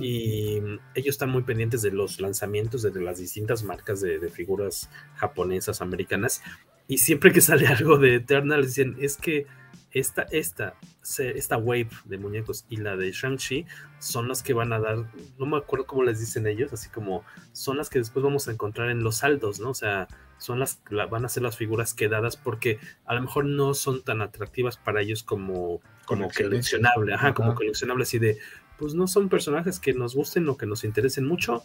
y 0.00 0.62
ellos 0.94 1.08
están 1.14 1.28
muy 1.28 1.42
pendientes 1.42 1.82
de 1.82 1.90
los 1.90 2.20
lanzamientos 2.20 2.80
de, 2.80 2.98
las 3.02 3.18
distintas 3.18 3.64
marcas 3.64 4.00
de, 4.00 4.30
figuras 4.30 4.88
japonesas, 5.16 5.82
americanas. 5.82 6.42
Y 6.88 6.98
siempre 6.98 7.32
que 7.32 7.40
sale 7.42 7.66
algo 7.66 7.98
de 7.98 8.14
Eternal, 8.14 8.64
dicen, 8.64 8.96
es 8.98 9.18
que 9.18 9.46
esta, 9.92 10.22
esta, 10.30 10.74
esta 11.18 11.56
wave 11.56 11.90
de 12.04 12.18
muñecos 12.18 12.64
y 12.68 12.76
la 12.76 12.96
de 12.96 13.12
Shang-Chi 13.12 13.66
son 13.98 14.28
las 14.28 14.42
que 14.42 14.54
van 14.54 14.72
a 14.72 14.80
dar, 14.80 15.06
no 15.38 15.46
me 15.46 15.58
acuerdo 15.58 15.86
cómo 15.86 16.02
les 16.02 16.20
dicen 16.20 16.46
ellos, 16.46 16.72
así 16.72 16.88
como 16.88 17.24
son 17.52 17.76
las 17.76 17.90
que 17.90 17.98
después 17.98 18.24
vamos 18.24 18.48
a 18.48 18.52
encontrar 18.52 18.90
en 18.90 19.02
los 19.02 19.16
saldos, 19.16 19.60
¿no? 19.60 19.70
O 19.70 19.74
sea, 19.74 20.08
son 20.38 20.58
las 20.58 20.80
van 21.10 21.24
a 21.24 21.28
ser 21.28 21.42
las 21.42 21.56
figuras 21.56 21.94
quedadas 21.94 22.36
porque 22.36 22.80
a 23.04 23.14
lo 23.14 23.22
mejor 23.22 23.44
no 23.44 23.74
son 23.74 24.02
tan 24.02 24.22
atractivas 24.22 24.76
para 24.76 25.00
ellos 25.00 25.22
como, 25.22 25.80
como 26.04 26.28
coleccionable, 26.30 27.14
ajá, 27.14 27.34
como 27.34 27.54
coleccionable 27.54 28.02
así 28.02 28.18
de, 28.18 28.38
pues 28.78 28.94
no 28.94 29.06
son 29.06 29.28
personajes 29.28 29.78
que 29.78 29.92
nos 29.92 30.14
gusten 30.14 30.48
o 30.48 30.56
que 30.56 30.66
nos 30.66 30.84
interesen 30.84 31.26
mucho, 31.26 31.62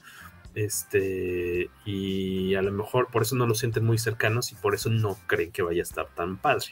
este, 0.54 1.70
y 1.86 2.56
a 2.56 2.62
lo 2.62 2.72
mejor 2.72 3.08
por 3.12 3.22
eso 3.22 3.36
no 3.36 3.48
los 3.48 3.60
sienten 3.60 3.86
muy 3.86 3.98
cercanos 3.98 4.52
y 4.52 4.56
por 4.56 4.76
eso 4.76 4.90
no 4.90 5.18
creen 5.28 5.52
que 5.52 5.62
vaya 5.62 5.82
a 5.82 5.84
estar 5.84 6.08
tan 6.16 6.38
padre. 6.38 6.68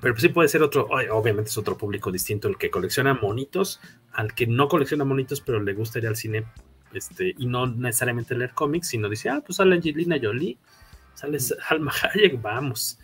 Pero 0.00 0.16
sí 0.18 0.28
puede 0.30 0.48
ser 0.48 0.62
otro, 0.62 0.88
obviamente 1.10 1.50
es 1.50 1.58
otro 1.58 1.76
público 1.76 2.10
distinto 2.10 2.48
el 2.48 2.56
que 2.56 2.70
colecciona 2.70 3.14
monitos, 3.14 3.80
al 4.12 4.34
que 4.34 4.46
no 4.46 4.68
colecciona 4.68 5.04
monitos, 5.04 5.40
pero 5.40 5.60
le 5.60 5.74
gusta 5.74 5.98
ir 5.98 6.06
al 6.06 6.16
cine 6.16 6.46
este, 6.92 7.34
y 7.36 7.46
no 7.46 7.66
necesariamente 7.66 8.34
leer 8.34 8.52
cómics, 8.52 8.88
sino 8.88 9.08
dice, 9.08 9.28
ah, 9.28 9.42
pues 9.44 9.56
sale 9.56 9.76
Angelina 9.76 10.16
Jolie, 10.20 10.58
sale 11.14 11.38
Alma 11.68 11.92
Hayek, 12.02 12.40
vamos. 12.40 12.98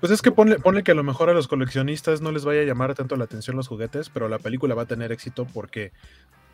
Pues 0.00 0.12
es 0.12 0.22
que 0.22 0.30
ponle, 0.30 0.60
ponle, 0.60 0.84
que 0.84 0.92
a 0.92 0.94
lo 0.94 1.02
mejor 1.02 1.28
a 1.28 1.34
los 1.34 1.48
coleccionistas 1.48 2.20
no 2.20 2.30
les 2.30 2.44
vaya 2.44 2.60
a 2.60 2.64
llamar 2.64 2.94
tanto 2.94 3.16
la 3.16 3.24
atención 3.24 3.56
los 3.56 3.66
juguetes, 3.66 4.10
pero 4.10 4.28
la 4.28 4.38
película 4.38 4.76
va 4.76 4.82
a 4.82 4.86
tener 4.86 5.10
éxito 5.10 5.44
porque 5.52 5.92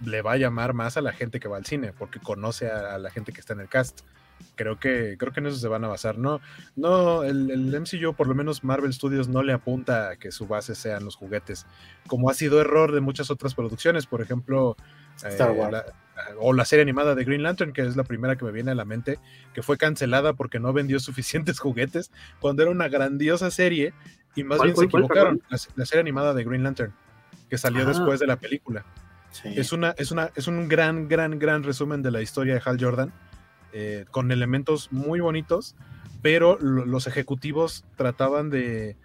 le 0.04 0.22
va 0.22 0.32
a 0.32 0.36
llamar 0.38 0.72
más 0.72 0.96
a 0.96 1.02
la 1.02 1.12
gente 1.12 1.40
que 1.40 1.48
va 1.48 1.58
al 1.58 1.66
cine, 1.66 1.92
porque 1.92 2.20
conoce 2.20 2.70
a, 2.70 2.94
a 2.94 2.98
la 2.98 3.10
gente 3.10 3.32
que 3.32 3.40
está 3.40 3.52
en 3.52 3.60
el 3.60 3.68
cast 3.68 4.00
creo 4.54 4.78
que 4.78 5.16
creo 5.18 5.32
que 5.32 5.40
en 5.40 5.46
eso 5.46 5.58
se 5.58 5.68
van 5.68 5.84
a 5.84 5.88
basar. 5.88 6.18
No, 6.18 6.40
no, 6.76 7.22
el, 7.22 7.50
el, 7.50 7.80
MCU, 7.80 8.14
por 8.14 8.26
lo 8.26 8.34
menos 8.34 8.64
Marvel 8.64 8.92
Studios, 8.92 9.28
no 9.28 9.42
le 9.42 9.52
apunta 9.52 10.10
a 10.10 10.16
que 10.16 10.30
su 10.30 10.46
base 10.46 10.74
sean 10.74 11.04
los 11.04 11.16
juguetes, 11.16 11.66
como 12.06 12.30
ha 12.30 12.34
sido 12.34 12.60
error 12.60 12.92
de 12.92 13.00
muchas 13.00 13.30
otras 13.30 13.54
producciones, 13.54 14.06
por 14.06 14.22
ejemplo, 14.22 14.76
eh, 15.24 15.36
la, 15.38 15.84
o 16.38 16.52
la 16.52 16.64
serie 16.64 16.82
animada 16.82 17.14
de 17.14 17.24
Green 17.24 17.42
Lantern, 17.42 17.72
que 17.72 17.82
es 17.82 17.96
la 17.96 18.04
primera 18.04 18.36
que 18.36 18.44
me 18.44 18.52
viene 18.52 18.70
a 18.70 18.74
la 18.74 18.84
mente, 18.84 19.18
que 19.52 19.62
fue 19.62 19.76
cancelada 19.76 20.34
porque 20.34 20.60
no 20.60 20.72
vendió 20.72 21.00
suficientes 21.00 21.58
juguetes, 21.58 22.10
cuando 22.40 22.62
era 22.62 22.70
una 22.70 22.88
grandiosa 22.88 23.50
serie, 23.50 23.92
y 24.36 24.44
más 24.44 24.60
bien 24.62 24.76
se 24.76 24.84
equivocaron. 24.86 25.42
La, 25.48 25.58
la, 25.76 25.86
serie 25.86 26.00
animada 26.00 26.34
de 26.34 26.44
Green 26.44 26.64
Lantern, 26.64 26.92
que 27.48 27.58
salió 27.58 27.82
ah. 27.82 27.86
después 27.86 28.20
de 28.20 28.26
la 28.26 28.36
película. 28.36 28.84
Sí. 29.30 29.52
Es, 29.56 29.72
una, 29.72 29.94
es, 29.98 30.12
una, 30.12 30.30
es 30.36 30.46
un 30.46 30.68
gran, 30.68 31.08
gran, 31.08 31.40
gran 31.40 31.64
resumen 31.64 32.02
de 32.02 32.12
la 32.12 32.22
historia 32.22 32.54
de 32.54 32.62
Hal 32.64 32.78
Jordan 32.80 33.12
eh, 33.76 34.04
con 34.12 34.30
elementos 34.30 34.92
muy 34.92 35.18
bonitos, 35.18 35.74
pero 36.22 36.56
los 36.60 37.08
ejecutivos 37.08 37.84
trataban 37.96 38.48
de, 38.48 38.96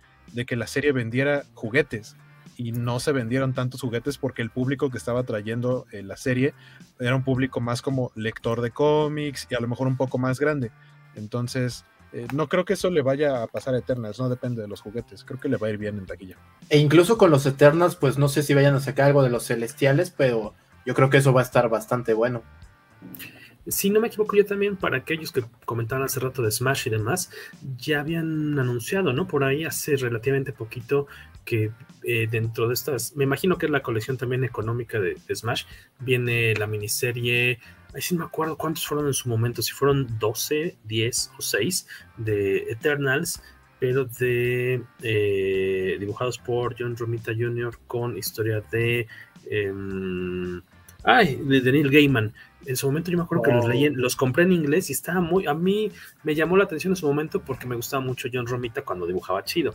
que 0.45 0.55
la 0.55 0.67
serie 0.67 0.91
vendiera 0.91 1.43
juguetes 1.55 2.15
y 2.55 2.71
no 2.71 2.99
se 2.99 3.11
vendieron 3.11 3.55
tantos 3.55 3.81
juguetes 3.81 4.19
porque 4.19 4.43
el 4.43 4.51
público 4.51 4.91
que 4.91 4.99
estaba 4.99 5.23
trayendo 5.23 5.87
eh, 5.91 6.03
la 6.03 6.17
serie 6.17 6.53
era 6.99 7.15
un 7.15 7.23
público 7.23 7.59
más 7.61 7.81
como 7.81 8.11
lector 8.13 8.61
de 8.61 8.69
cómics 8.69 9.47
y 9.49 9.55
a 9.55 9.59
lo 9.59 9.67
mejor 9.67 9.87
un 9.87 9.97
poco 9.97 10.19
más 10.19 10.39
grande. 10.39 10.69
Entonces, 11.15 11.83
eh, 12.13 12.27
no 12.31 12.47
creo 12.47 12.63
que 12.63 12.73
eso 12.73 12.91
le 12.91 13.01
vaya 13.01 13.41
a 13.41 13.47
pasar 13.47 13.73
a 13.73 13.79
Eternals, 13.79 14.19
no 14.19 14.29
depende 14.29 14.61
de 14.61 14.67
los 14.67 14.81
juguetes, 14.81 15.23
creo 15.23 15.39
que 15.39 15.49
le 15.49 15.57
va 15.57 15.65
a 15.65 15.71
ir 15.71 15.79
bien 15.79 15.97
en 15.97 16.05
taquilla. 16.05 16.37
E 16.69 16.77
incluso 16.77 17.17
con 17.17 17.31
los 17.31 17.43
Eternals, 17.47 17.95
pues 17.95 18.19
no 18.19 18.29
sé 18.29 18.43
si 18.43 18.53
vayan 18.53 18.75
a 18.75 18.81
sacar 18.81 19.07
algo 19.07 19.23
de 19.23 19.31
los 19.31 19.47
celestiales, 19.47 20.11
pero 20.11 20.53
yo 20.85 20.93
creo 20.93 21.09
que 21.09 21.17
eso 21.17 21.33
va 21.33 21.41
a 21.41 21.43
estar 21.43 21.69
bastante 21.69 22.13
bueno 22.13 22.43
si 23.69 23.89
no 23.89 23.99
me 23.99 24.07
equivoco 24.07 24.35
yo 24.35 24.45
también, 24.45 24.75
para 24.75 24.97
aquellos 24.97 25.31
que 25.31 25.43
comentaban 25.65 26.03
hace 26.03 26.19
rato 26.19 26.41
de 26.41 26.51
Smash 26.51 26.87
y 26.87 26.89
demás, 26.89 27.31
ya 27.77 28.01
habían 28.01 28.57
anunciado, 28.59 29.13
¿no? 29.13 29.27
Por 29.27 29.43
ahí 29.43 29.63
hace 29.63 29.95
relativamente 29.95 30.51
poquito 30.51 31.07
que 31.45 31.71
eh, 32.03 32.27
dentro 32.29 32.67
de 32.67 32.73
estas, 32.73 33.15
me 33.15 33.23
imagino 33.23 33.57
que 33.57 33.65
es 33.65 33.71
la 33.71 33.81
colección 33.81 34.17
también 34.17 34.43
económica 34.43 34.99
de, 34.99 35.17
Smash, 35.33 35.63
viene 35.99 36.53
la 36.55 36.67
miniserie, 36.67 37.59
ahí 37.93 38.01
sí 38.01 38.13
no 38.15 38.19
me 38.19 38.25
acuerdo 38.25 38.57
cuántos 38.57 38.85
fueron 38.85 39.07
en 39.07 39.13
su 39.13 39.29
momento, 39.29 39.61
si 39.61 39.71
fueron 39.71 40.19
12, 40.19 40.77
10 40.83 41.31
o 41.37 41.41
6 41.41 41.87
de 42.17 42.57
Eternals, 42.69 43.41
pero 43.79 44.05
de 44.05 44.83
eh, 45.01 45.97
dibujados 45.99 46.37
por 46.37 46.75
John 46.77 46.97
Romita 46.97 47.31
Jr. 47.33 47.77
con 47.87 48.17
historia 48.17 48.61
de... 48.71 49.07
Eh, 49.49 49.73
ay, 51.03 51.35
de 51.35 51.71
Neil 51.71 51.89
Gaiman. 51.89 52.33
En 52.69 52.75
su 52.75 52.85
momento 52.85 53.09
yo 53.09 53.17
me 53.17 53.23
acuerdo 53.23 53.41
que 53.41 53.51
los 53.51 53.67
leí, 53.67 53.89
los 53.89 54.15
compré 54.15 54.43
en 54.43 54.51
inglés 54.51 54.91
y 54.91 54.93
estaba 54.93 55.21
muy, 55.21 55.47
a 55.47 55.55
mí 55.55 55.91
me 56.21 56.35
llamó 56.35 56.55
la 56.55 56.65
atención 56.65 56.91
en 56.91 56.97
su 56.97 57.07
momento 57.07 57.41
porque 57.41 57.65
me 57.65 57.75
gustaba 57.75 58.03
mucho 58.03 58.29
John 58.31 58.45
Romita 58.45 58.83
cuando 58.83 59.07
dibujaba 59.07 59.43
chido. 59.43 59.73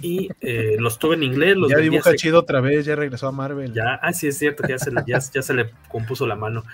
Y 0.00 0.28
eh, 0.40 0.74
los 0.80 0.98
tuve 0.98 1.14
en 1.14 1.22
inglés. 1.22 1.56
Los 1.56 1.70
ya 1.70 1.76
dibuja 1.76 2.16
chido 2.16 2.40
otra 2.40 2.60
vez, 2.60 2.84
ya 2.84 2.96
regresó 2.96 3.28
a 3.28 3.32
Marvel. 3.32 3.72
Ya, 3.72 3.94
ah, 3.94 4.12
sí, 4.12 4.26
es 4.26 4.38
cierto 4.38 4.64
que 4.64 4.70
ya 4.70 4.78
se, 4.78 4.90
le, 4.90 5.04
ya, 5.06 5.20
ya 5.20 5.40
se 5.40 5.54
le 5.54 5.70
compuso 5.88 6.26
la 6.26 6.34
mano. 6.34 6.64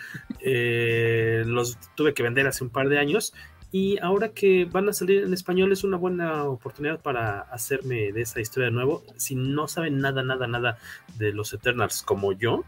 Eh, 0.40 1.42
los 1.44 1.76
tuve 1.94 2.14
que 2.14 2.22
vender 2.22 2.46
hace 2.46 2.64
un 2.64 2.70
par 2.70 2.88
de 2.88 2.98
años 2.98 3.34
y 3.70 3.98
ahora 3.98 4.30
que 4.30 4.64
van 4.64 4.88
a 4.88 4.94
salir 4.94 5.24
en 5.24 5.34
español 5.34 5.70
es 5.72 5.84
una 5.84 5.98
buena 5.98 6.44
oportunidad 6.44 7.00
para 7.00 7.40
hacerme 7.40 8.12
de 8.12 8.22
esa 8.22 8.40
historia 8.40 8.70
de 8.70 8.74
nuevo. 8.74 9.04
Si 9.16 9.34
no 9.34 9.68
saben 9.68 10.00
nada, 10.00 10.22
nada, 10.22 10.46
nada 10.46 10.78
de 11.18 11.34
los 11.34 11.52
Eternals 11.52 12.02
como 12.02 12.32
yo, 12.32 12.64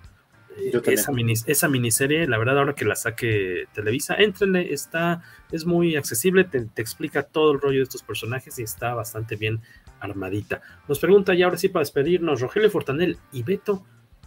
esa, 0.86 1.12
esa, 1.46 1.68
miniserie, 1.68 2.26
la 2.26 2.38
verdad, 2.38 2.58
ahora 2.58 2.74
que 2.74 2.84
la 2.84 2.96
saque 2.96 3.66
Televisa, 3.72 4.14
entrenle, 4.16 4.72
está, 4.72 5.22
es 5.52 5.64
muy 5.64 5.96
accesible, 5.96 6.44
te, 6.44 6.64
te, 6.66 6.82
explica 6.82 7.22
todo 7.22 7.52
el 7.52 7.60
rollo 7.60 7.78
de 7.78 7.84
estos 7.84 8.02
personajes 8.02 8.58
y 8.58 8.62
está 8.62 8.94
bastante 8.94 9.36
bien 9.36 9.60
armadita. 10.00 10.60
Nos 10.88 10.98
pregunta 10.98 11.34
ya 11.34 11.46
ahora 11.46 11.58
sí 11.58 11.68
para 11.68 11.82
despedirnos, 11.82 12.40
Rogelio 12.40 12.70
Fortanel 12.70 13.18
y 13.32 13.42
Beto, 13.42 13.84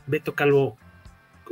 Beto 0.08 0.34
Calvo, 0.34 0.78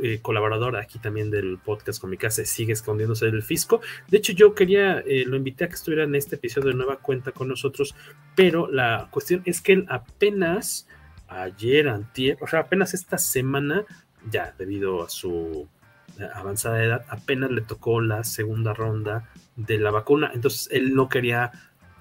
eh, 0.00 0.20
colaborador 0.20 0.76
aquí 0.76 0.98
también 0.98 1.30
del 1.30 1.58
podcast 1.58 2.00
con 2.00 2.10
mi 2.10 2.16
casa, 2.16 2.44
sigue 2.44 2.72
escondiéndose 2.72 3.26
del 3.26 3.42
fisco. 3.42 3.82
De 4.08 4.18
hecho, 4.18 4.32
yo 4.32 4.54
quería, 4.54 5.00
eh, 5.00 5.24
lo 5.26 5.36
invité 5.36 5.64
a 5.64 5.68
que 5.68 5.74
estuviera 5.74 6.04
en 6.04 6.14
este 6.14 6.36
episodio 6.36 6.70
de 6.70 6.74
Nueva 6.74 6.96
Cuenta 6.96 7.32
con 7.32 7.46
nosotros, 7.46 7.94
pero 8.34 8.70
la 8.70 9.08
cuestión 9.10 9.42
es 9.44 9.60
que 9.60 9.74
él 9.74 9.86
apenas 9.88 10.88
ayer, 11.28 11.88
antier, 11.88 12.36
o 12.40 12.46
sea, 12.46 12.60
apenas 12.60 12.94
esta 12.94 13.18
semana 13.18 13.84
ya 14.30 14.54
debido 14.58 15.02
a 15.04 15.08
su 15.08 15.68
eh, 16.18 16.28
avanzada 16.34 16.82
edad, 16.82 17.04
apenas 17.08 17.50
le 17.50 17.62
tocó 17.62 18.00
la 18.00 18.24
segunda 18.24 18.74
ronda 18.74 19.28
de 19.56 19.78
la 19.78 19.90
vacuna. 19.90 20.30
Entonces 20.34 20.68
él 20.70 20.94
no 20.94 21.08
quería 21.08 21.52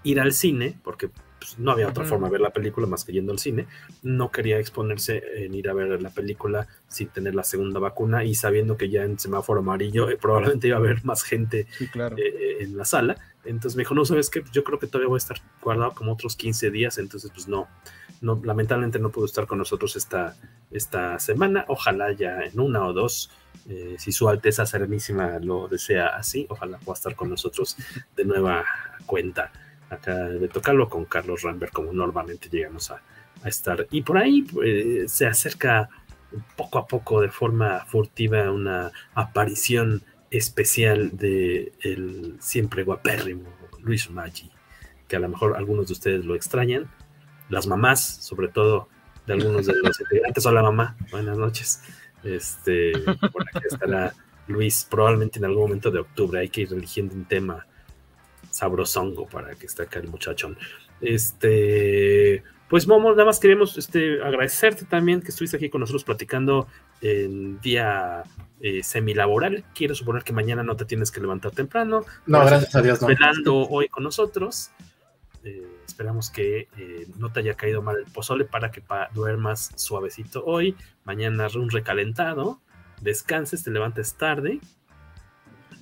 ir 0.03 0.19
al 0.19 0.33
cine, 0.33 0.77
porque 0.83 1.09
pues, 1.41 1.57
no 1.57 1.71
había 1.71 1.87
otra 1.87 2.05
forma 2.05 2.27
de 2.27 2.33
ver 2.33 2.41
la 2.41 2.51
película 2.51 2.87
más 2.87 3.03
que 3.03 3.13
yendo 3.13 3.31
al 3.31 3.39
cine. 3.39 3.67
No 4.03 4.31
quería 4.31 4.59
exponerse 4.59 5.23
en 5.43 5.55
ir 5.55 5.69
a 5.69 5.73
ver 5.73 6.01
la 6.01 6.09
película 6.09 6.67
sin 6.87 7.07
tener 7.07 7.35
la 7.35 7.43
segunda 7.43 7.79
vacuna 7.79 8.23
y 8.23 8.35
sabiendo 8.35 8.77
que 8.77 8.89
ya 8.89 9.03
en 9.03 9.17
semáforo 9.17 9.61
amarillo 9.61 10.09
eh, 10.09 10.17
probablemente 10.17 10.67
iba 10.67 10.77
a 10.77 10.79
haber 10.79 11.03
más 11.03 11.23
gente 11.23 11.67
sí, 11.77 11.87
claro. 11.87 12.15
eh, 12.17 12.57
en 12.59 12.77
la 12.77 12.85
sala. 12.85 13.17
Entonces 13.45 13.75
me 13.75 13.81
dijo, 13.81 13.95
no, 13.95 14.05
¿sabes 14.05 14.29
qué? 14.29 14.43
Yo 14.51 14.63
creo 14.63 14.79
que 14.79 14.87
todavía 14.87 15.09
voy 15.09 15.17
a 15.17 15.19
estar 15.19 15.37
guardado 15.61 15.93
como 15.93 16.13
otros 16.13 16.35
15 16.35 16.69
días, 16.71 16.97
entonces 16.97 17.31
pues 17.33 17.47
no, 17.47 17.67
no 18.21 18.39
lamentablemente 18.43 18.99
no 18.99 19.09
pudo 19.09 19.25
estar 19.25 19.47
con 19.47 19.57
nosotros 19.57 19.95
esta, 19.95 20.35
esta 20.69 21.19
semana. 21.19 21.65
Ojalá 21.67 22.11
ya 22.11 22.41
en 22.41 22.59
una 22.59 22.85
o 22.85 22.93
dos, 22.93 23.31
eh, 23.67 23.95
si 23.97 24.11
su 24.11 24.29
Alteza 24.29 24.65
Serenísima 24.65 25.39
lo 25.39 25.67
desea 25.67 26.07
así, 26.07 26.45
ojalá 26.49 26.77
pueda 26.77 26.97
estar 26.97 27.15
con 27.15 27.29
nosotros 27.29 27.77
de 28.15 28.25
nueva 28.25 28.63
cuenta 29.05 29.51
acá 29.89 30.15
de 30.15 30.47
tocarlo 30.47 30.87
con 30.87 31.05
Carlos 31.05 31.41
Rambert, 31.41 31.73
como 31.73 31.91
normalmente 31.91 32.47
llegamos 32.49 32.91
a, 32.91 33.01
a 33.43 33.49
estar. 33.49 33.87
Y 33.91 34.03
por 34.03 34.17
ahí 34.17 34.43
pues, 34.43 35.11
se 35.11 35.25
acerca 35.25 35.89
poco 36.55 36.79
a 36.79 36.87
poco 36.87 37.21
de 37.21 37.29
forma 37.29 37.85
furtiva 37.85 38.51
una 38.51 38.91
aparición 39.13 40.03
especial 40.31 41.15
de 41.17 41.73
el 41.81 42.37
siempre 42.39 42.83
guapérrimo 42.83 43.49
Luis 43.81 44.09
Maggi, 44.09 44.49
que 45.07 45.17
a 45.17 45.19
lo 45.19 45.29
mejor 45.29 45.57
algunos 45.57 45.87
de 45.87 45.93
ustedes 45.93 46.25
lo 46.25 46.35
extrañan, 46.35 46.89
las 47.49 47.67
mamás, 47.67 48.01
sobre 48.01 48.47
todo 48.47 48.87
de 49.27 49.33
algunos 49.33 49.65
de 49.65 49.73
los 49.75 49.99
integrantes. 49.99 50.45
Hola 50.45 50.63
mamá, 50.63 50.95
buenas 51.11 51.37
noches. 51.37 51.83
Este, 52.23 52.93
por 53.31 53.43
aquí 53.47 53.65
estará 53.69 54.13
Luis, 54.47 54.87
probablemente 54.89 55.39
en 55.39 55.45
algún 55.45 55.63
momento 55.63 55.91
de 55.91 55.99
octubre. 55.99 56.39
Hay 56.39 56.49
que 56.49 56.61
ir 56.61 56.73
eligiendo 56.73 57.13
un 57.13 57.25
tema 57.25 57.67
sabrosongo 58.49 59.27
para 59.27 59.55
que 59.55 59.65
esté 59.65 59.83
acá 59.83 59.99
el 59.99 60.07
muchachón. 60.07 60.57
Este, 61.01 62.43
pues 62.71 62.87
Momo, 62.87 63.11
nada 63.11 63.25
más 63.25 63.37
queremos 63.37 63.77
este, 63.77 64.23
agradecerte 64.23 64.85
también 64.85 65.21
que 65.21 65.27
estuviste 65.27 65.57
aquí 65.57 65.69
con 65.69 65.81
nosotros 65.81 66.05
platicando 66.05 66.69
en 67.01 67.59
día 67.59 68.23
eh, 68.61 68.81
semilaboral. 68.81 69.65
Quiero 69.75 69.93
suponer 69.93 70.23
que 70.23 70.31
mañana 70.31 70.63
no 70.63 70.77
te 70.77 70.85
tienes 70.85 71.11
que 71.11 71.19
levantar 71.19 71.51
temprano. 71.51 72.05
No, 72.25 72.39
gracias 72.45 72.73
a 72.73 72.81
Dios. 72.81 73.01
No. 73.01 73.09
Esperando 73.09 73.67
hoy 73.67 73.89
con 73.89 74.05
nosotros. 74.05 74.71
Eh, 75.43 75.67
esperamos 75.85 76.29
que 76.29 76.69
eh, 76.77 77.07
no 77.17 77.29
te 77.33 77.41
haya 77.41 77.55
caído 77.55 77.81
mal 77.81 77.97
el 77.97 78.05
pozole 78.05 78.45
para 78.45 78.71
que 78.71 78.79
pa 78.79 79.09
duermas 79.13 79.71
suavecito 79.75 80.45
hoy. 80.45 80.77
Mañana 81.03 81.49
un 81.53 81.71
recalentado. 81.71 82.61
Descanses, 83.01 83.63
te 83.63 83.71
levantes 83.71 84.13
tarde. 84.13 84.61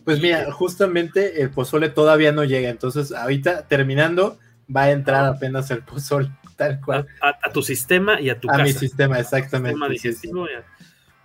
Pues 0.06 0.20
mira, 0.20 0.52
justamente 0.52 1.44
el 1.44 1.52
pozole 1.52 1.90
todavía 1.90 2.32
no 2.32 2.46
llega. 2.46 2.70
Entonces, 2.70 3.12
ahorita 3.12 3.68
terminando, 3.68 4.40
va 4.76 4.84
a 4.84 4.92
entrar 4.92 5.26
apenas 5.26 5.70
el 5.72 5.84
pozole, 5.84 6.32
tal 6.60 6.82
cual. 6.82 7.08
A, 7.22 7.30
a, 7.30 7.40
a 7.44 7.52
tu 7.52 7.64
sistema 7.64 8.20
y 8.20 8.30
a 8.30 8.40
tu 8.40 8.50
a 8.50 8.52
casa. 8.52 8.64
mi 8.64 8.74
sistema, 8.74 9.18
exactamente. 9.18 9.72
Sistema 9.72 9.90
digestivo, 9.90 10.46
sí, 10.46 10.54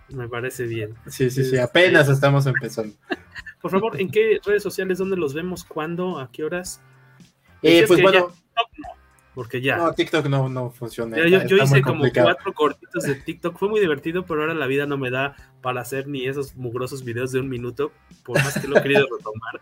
sí. 0.07 0.15
Me 0.15 0.29
parece 0.29 0.63
bien. 0.63 0.95
Sí, 1.07 1.29
sí, 1.29 1.43
sí, 1.43 1.57
apenas 1.57 2.07
estamos 2.09 2.45
empezando. 2.45 2.95
Por 3.61 3.71
favor, 3.71 3.99
¿en 3.99 4.09
qué 4.09 4.39
redes 4.45 4.63
sociales, 4.63 4.97
dónde 4.97 5.17
los 5.17 5.33
vemos, 5.33 5.63
cuándo, 5.63 6.19
a 6.19 6.31
qué 6.31 6.43
horas? 6.43 6.81
Eh, 7.61 7.83
pues 7.87 8.01
bueno. 8.01 8.29
Ya, 8.29 8.95
porque 9.33 9.59
ya. 9.59 9.77
No, 9.77 9.91
TikTok 9.91 10.27
no, 10.27 10.47
no 10.47 10.69
funciona. 10.69 11.17
Yo, 11.17 11.43
yo 11.45 11.57
hice 11.57 11.81
como 11.81 12.05
cuatro 12.13 12.53
cortitos 12.53 13.03
de 13.03 13.15
TikTok, 13.15 13.57
fue 13.57 13.67
muy 13.67 13.81
divertido, 13.81 14.25
pero 14.25 14.41
ahora 14.41 14.53
la 14.53 14.67
vida 14.67 14.85
no 14.85 14.97
me 14.97 15.11
da 15.11 15.35
para 15.61 15.81
hacer 15.81 16.07
ni 16.07 16.25
esos 16.25 16.55
mugrosos 16.55 17.03
videos 17.03 17.33
de 17.33 17.41
un 17.41 17.49
minuto, 17.49 17.91
por 18.23 18.41
más 18.41 18.57
que 18.57 18.67
lo 18.67 18.77
he 18.77 18.81
querido 18.81 19.07
retomar. 19.17 19.59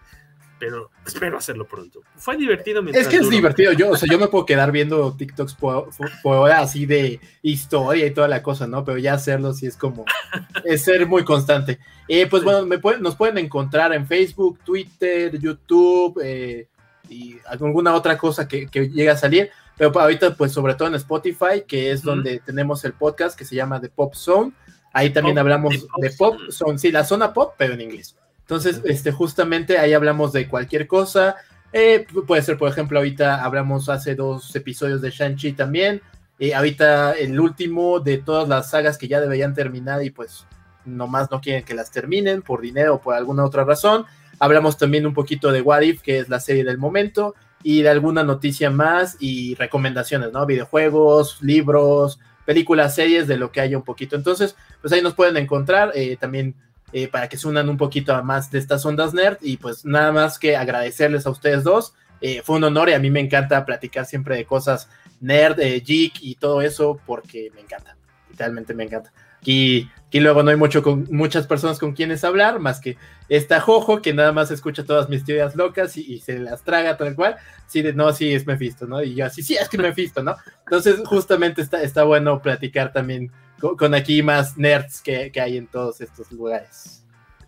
Pero 0.64 0.92
espero 1.06 1.38
hacerlo 1.38 1.68
pronto. 1.68 2.00
Fue 2.16 2.38
divertido. 2.38 2.82
Es 2.94 3.10
que 3.10 3.18
es 3.18 3.30
divertido. 3.30 3.74
Yo, 3.74 3.90
o 3.90 3.98
sea, 3.98 4.08
yo 4.10 4.18
me 4.18 4.30
puedo 4.30 4.46
quedar 4.46 4.72
viendo 4.72 5.14
TikToks 5.14 5.56
por, 5.56 5.90
hora 6.24 6.60
así 6.60 6.86
de 6.86 7.20
historia 7.42 8.06
y 8.06 8.12
toda 8.12 8.30
la 8.30 8.42
cosa, 8.42 8.66
¿no? 8.66 8.86
Pero 8.86 8.98
ya 8.98 9.16
hacerlo 9.16 9.52
sí 9.52 9.66
es 9.66 9.76
como 9.76 10.06
es 10.64 10.82
ser 10.82 11.06
muy 11.06 11.26
constante. 11.26 11.80
Eh, 12.08 12.28
pues 12.28 12.46
bueno, 12.46 12.66
me 12.66 12.80
nos 13.02 13.18
pueden 13.18 13.40
encontrar 13.40 13.92
en 13.92 14.08
Facebook, 14.08 14.60
Twitter, 14.64 15.38
YouTube 15.38 16.18
eh, 16.24 16.70
y 17.10 17.36
alguna 17.46 17.94
otra 17.94 18.18
cosa 18.18 18.48
que, 18.48 18.68
que 18.68 18.88
llegue 18.88 19.10
a 19.10 19.18
salir. 19.18 19.50
Pero 19.76 20.00
ahorita, 20.00 20.34
pues 20.36 20.54
sobre 20.54 20.76
todo 20.76 20.88
en 20.88 20.96
Spotify, 20.96 21.66
que 21.68 21.92
es 21.92 22.04
donde 22.04 22.40
tenemos 22.40 22.86
el 22.86 22.94
podcast 22.94 23.38
que 23.38 23.44
se 23.44 23.56
llama 23.56 23.82
The 23.82 23.90
Pop 23.90 24.14
Zone. 24.16 24.54
Ahí 24.94 25.10
también 25.10 25.38
hablamos 25.38 25.74
de 25.98 26.10
pop, 26.12 26.38
Zone, 26.52 26.78
sí, 26.78 26.92
la 26.92 27.04
zona 27.04 27.34
pop, 27.34 27.56
pero 27.58 27.74
en 27.74 27.82
inglés. 27.82 28.16
Entonces, 28.44 28.82
este, 28.86 29.12
justamente 29.12 29.78
ahí 29.78 29.94
hablamos 29.94 30.34
de 30.34 30.48
cualquier 30.48 30.88
cosa. 30.88 31.36
Eh, 31.72 32.06
puede 32.28 32.42
ser, 32.44 32.58
por 32.58 32.70
ejemplo, 32.70 33.00
ahorita 33.00 33.44
hablamos 33.44 33.90
hace 33.90 34.16
dos 34.16 34.56
episodios 34.56 35.02
de 35.02 35.10
Shang-Chi 35.10 35.54
también. 35.54 36.02
y 36.40 36.52
ahorita 36.52 37.14
el 37.14 37.40
último 37.40 38.00
de 38.00 38.18
todas 38.18 38.50
las 38.50 38.70
sagas 38.70 38.98
que 38.98 39.08
ya 39.08 39.22
deberían 39.22 39.54
terminar 39.54 40.04
y 40.04 40.10
pues 40.10 40.46
nomás 40.86 41.32
no 41.32 41.40
quieren 41.40 41.64
que 41.64 41.74
las 41.74 41.92
terminen 41.92 42.42
por 42.42 42.62
dinero 42.62 42.96
o 42.96 43.02
por 43.02 43.16
alguna 43.16 43.46
otra 43.46 43.64
razón. 43.64 44.06
Hablamos 44.40 44.78
también 44.78 45.06
un 45.06 45.14
poquito 45.14 45.52
de 45.52 45.62
What 45.62 45.82
If, 45.82 46.02
que 46.02 46.20
es 46.20 46.30
la 46.30 46.40
serie 46.40 46.64
del 46.64 46.78
momento 46.78 47.36
y 47.64 47.82
de 47.82 47.90
alguna 47.90 48.24
noticia 48.24 48.70
más 48.70 49.16
y 49.20 49.56
recomendaciones, 49.56 50.34
¿no? 50.34 50.46
Videojuegos, 50.46 51.42
libros, 51.42 52.20
películas, 52.46 52.94
series, 52.94 53.28
de 53.28 53.38
lo 53.38 53.52
que 53.52 53.62
haya 53.62 53.78
un 53.78 53.84
poquito. 53.84 54.16
Entonces, 54.16 54.56
pues 54.82 54.92
ahí 54.94 55.02
nos 55.02 55.14
pueden 55.14 55.38
encontrar 55.38 55.92
eh, 55.96 56.18
también 56.18 56.56
eh, 56.94 57.08
para 57.08 57.28
que 57.28 57.38
se 57.38 57.48
unan 57.48 57.70
un 57.70 57.78
poquito 57.78 58.24
más 58.24 58.52
de 58.52 58.60
estas 58.60 58.86
ondas 58.86 59.14
nerd 59.14 59.38
y 59.42 59.58
pues 59.58 59.84
nada 59.84 60.12
más 60.12 60.38
que 60.38 60.56
agradecerles 60.56 61.26
a 61.26 61.32
ustedes 61.32 61.64
dos. 61.64 61.94
Eh, 62.22 62.42
fue 62.44 62.58
un 62.58 62.64
honor 62.64 62.90
y 62.90 62.94
a 62.94 63.00
mí 63.00 63.10
me 63.10 63.20
encanta 63.20 63.66
platicar 63.66 64.06
siempre 64.06 64.38
de 64.38 64.46
cosas 64.46 64.88
nerd, 65.20 65.60
geek 65.60 66.22
y 66.22 66.36
todo 66.36 66.62
eso 66.62 67.02
porque 67.06 67.52
me 67.56 67.62
encanta, 67.62 67.98
literalmente 68.30 68.74
me 68.74 68.84
encanta. 68.84 69.12
Aquí, 69.42 69.90
aquí 70.08 70.22
luego 70.22 70.42
no 70.42 70.52
hay 70.52 70.56
mucho 70.56 70.82
con, 70.84 71.06
muchas 71.12 71.48
personas 71.48 71.80
con 71.80 71.92
quienes 71.94 72.24
hablar, 72.24 72.60
más 72.60 72.80
que 72.80 72.96
esta 73.28 73.60
Jojo, 73.60 74.02
que 74.02 74.14
nada 74.14 74.32
más 74.32 74.52
escucha 74.52 74.86
todas 74.86 75.10
mis 75.10 75.26
teorías 75.26 75.56
locas 75.56 75.98
y, 75.98 76.20
se 76.20 76.40
las 76.40 76.64
traga 76.64 76.96
tal 76.96 77.16
cual. 77.16 77.36
Sí, 77.68 77.82
de, 77.82 77.92
no, 77.92 78.14
sí, 78.14 78.34
es 78.34 78.48
Mephisto, 78.48 78.86
¿no? 78.86 79.02
Y 79.04 79.16
yo 79.16 79.26
así, 79.26 79.42
sí, 79.44 79.56
es 79.56 79.68
que 79.68 79.78
Mephisto, 79.78 80.24
¿no? 80.24 80.36
Entonces, 80.66 81.02
justamente 81.06 81.62
está, 81.62 81.82
está 81.82 82.04
bueno 82.04 82.42
platicar 82.42 82.94
también 82.94 83.32
con, 83.78 83.94
aquí 83.94 84.22
más 84.22 84.58
nerds 84.58 85.02
que, 85.02 85.32
que, 85.32 85.42
hay 85.42 85.58
en 85.58 85.68
todos 85.68 86.02
estos 86.02 86.32
lugares. 86.32 87.06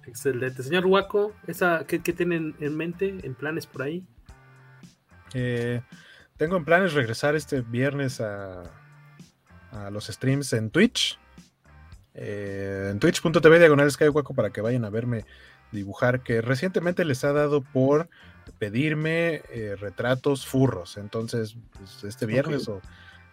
Excelente. 0.08 0.64
Señor 0.64 0.86
Huaco, 0.86 1.34
esa, 1.48 1.86
¿qué, 1.88 2.00
tienen 2.00 2.56
en 2.60 2.76
mente, 2.76 3.18
en 3.24 3.36
planes 3.36 3.66
por 3.66 3.84
ahí? 3.84 4.04
Eh, 5.34 5.82
tengo 6.38 6.58
en 6.58 6.66
planes 6.66 6.94
regresar 6.94 7.36
este 7.36 7.62
viernes 7.62 8.22
a, 8.22 8.64
a 9.72 9.90
los 9.90 10.08
streams 10.08 10.54
en 10.54 10.70
Twitch 10.70 11.20
eh, 12.16 12.88
en 12.92 13.00
twitch.tv 13.00 13.60
diagonal 13.60 13.92
Skywaco 13.92 14.34
para 14.34 14.50
que 14.52 14.62
vayan 14.62 14.86
a 14.86 14.90
verme 14.90 15.26
dibujar, 15.72 16.24
que 16.24 16.42
recientemente 16.42 17.04
les 17.04 17.26
ha 17.26 17.34
dado 17.34 17.62
por 17.62 18.08
pedirme 18.58 19.42
eh, 19.50 19.76
retratos 19.78 20.46
furros. 20.46 20.96
Entonces, 20.96 21.58
pues, 21.78 22.06
este 22.06 22.26
viernes 22.26 22.70
o 22.70 22.82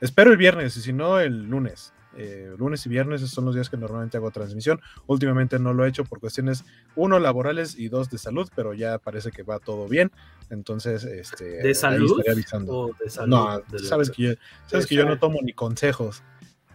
espero 0.01 0.33
el 0.33 0.37
viernes, 0.37 0.77
y 0.77 0.81
si 0.81 0.93
no, 0.93 1.21
el 1.21 1.45
lunes. 1.45 1.93
Eh, 2.17 2.55
lunes 2.59 2.85
y 2.87 2.89
viernes 2.89 3.23
son 3.23 3.47
los 3.47 3.55
días 3.55 3.71
que 3.71 3.77
normalmente 3.77 4.17
hago 4.17 4.31
transmisión. 4.31 4.81
Últimamente 5.07 5.59
no 5.59 5.73
lo 5.73 5.85
he 5.85 5.89
hecho 5.89 6.05
por 6.05 6.21
cuestiones, 6.21 6.65
uno, 6.95 7.19
laborales 7.19 7.79
y 7.79 7.89
dos, 7.89 8.11
de 8.11 8.19
salud, 8.19 8.49
pero 8.55 8.75
ya 8.75 8.99
parece 8.99 9.31
que 9.31 9.43
va 9.43 9.59
todo 9.59 9.89
bien. 9.89 10.13
Entonces, 10.51 11.05
este. 11.05 11.45
¿De 11.63 11.75
salud? 11.75 12.23
Avisando. 12.31 12.95
no, 13.27 13.63
sabes, 13.83 14.11
que 14.11 14.23
yo, 14.23 14.33
sabes 14.67 14.87
que 14.87 14.95
yo 14.95 15.05
no 15.07 15.19
tomo 15.19 15.39
ni 15.43 15.53
consejos. 15.53 16.23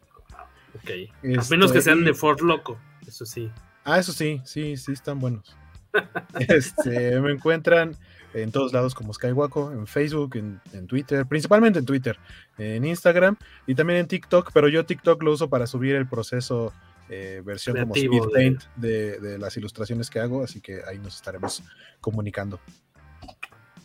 Ok. 0.76 0.90
a 1.24 1.50
menos 1.50 1.72
que 1.72 1.80
sean 1.80 2.04
de 2.04 2.12
Ford 2.12 2.42
Loco, 2.42 2.78
eso 3.06 3.24
sí. 3.24 3.50
Ah, 3.82 3.98
eso 3.98 4.12
sí, 4.12 4.42
sí, 4.44 4.76
sí 4.76 4.92
están 4.92 5.18
buenos. 5.18 5.56
este, 6.48 7.18
me 7.20 7.32
encuentran 7.32 7.96
en 8.42 8.52
todos 8.52 8.72
lados 8.72 8.94
como 8.94 9.12
Skywalko, 9.12 9.72
en 9.72 9.86
Facebook, 9.86 10.36
en, 10.36 10.86
Twitter, 10.86 11.26
principalmente 11.26 11.78
en 11.78 11.86
Twitter, 11.86 12.18
en 12.58 12.84
Instagram 12.84 13.36
y 13.66 13.74
también 13.74 14.00
en 14.00 14.06
TikTok, 14.06 14.50
pero 14.52 14.68
yo 14.68 14.84
TikTok 14.84 15.22
lo 15.22 15.32
uso 15.32 15.48
para 15.48 15.66
subir 15.66 15.94
el 15.94 16.08
proceso 16.08 16.72
eh, 17.08 17.42
versión 17.44 17.76
como 17.78 17.94
Speed 17.94 18.22
Paint 18.32 18.64
de, 18.76 19.18
de, 19.20 19.38
las 19.38 19.56
ilustraciones 19.56 20.10
que 20.10 20.20
hago, 20.20 20.42
así 20.42 20.60
que 20.60 20.80
ahí 20.88 20.98
nos 20.98 21.16
estaremos 21.16 21.62
comunicando. 22.00 22.60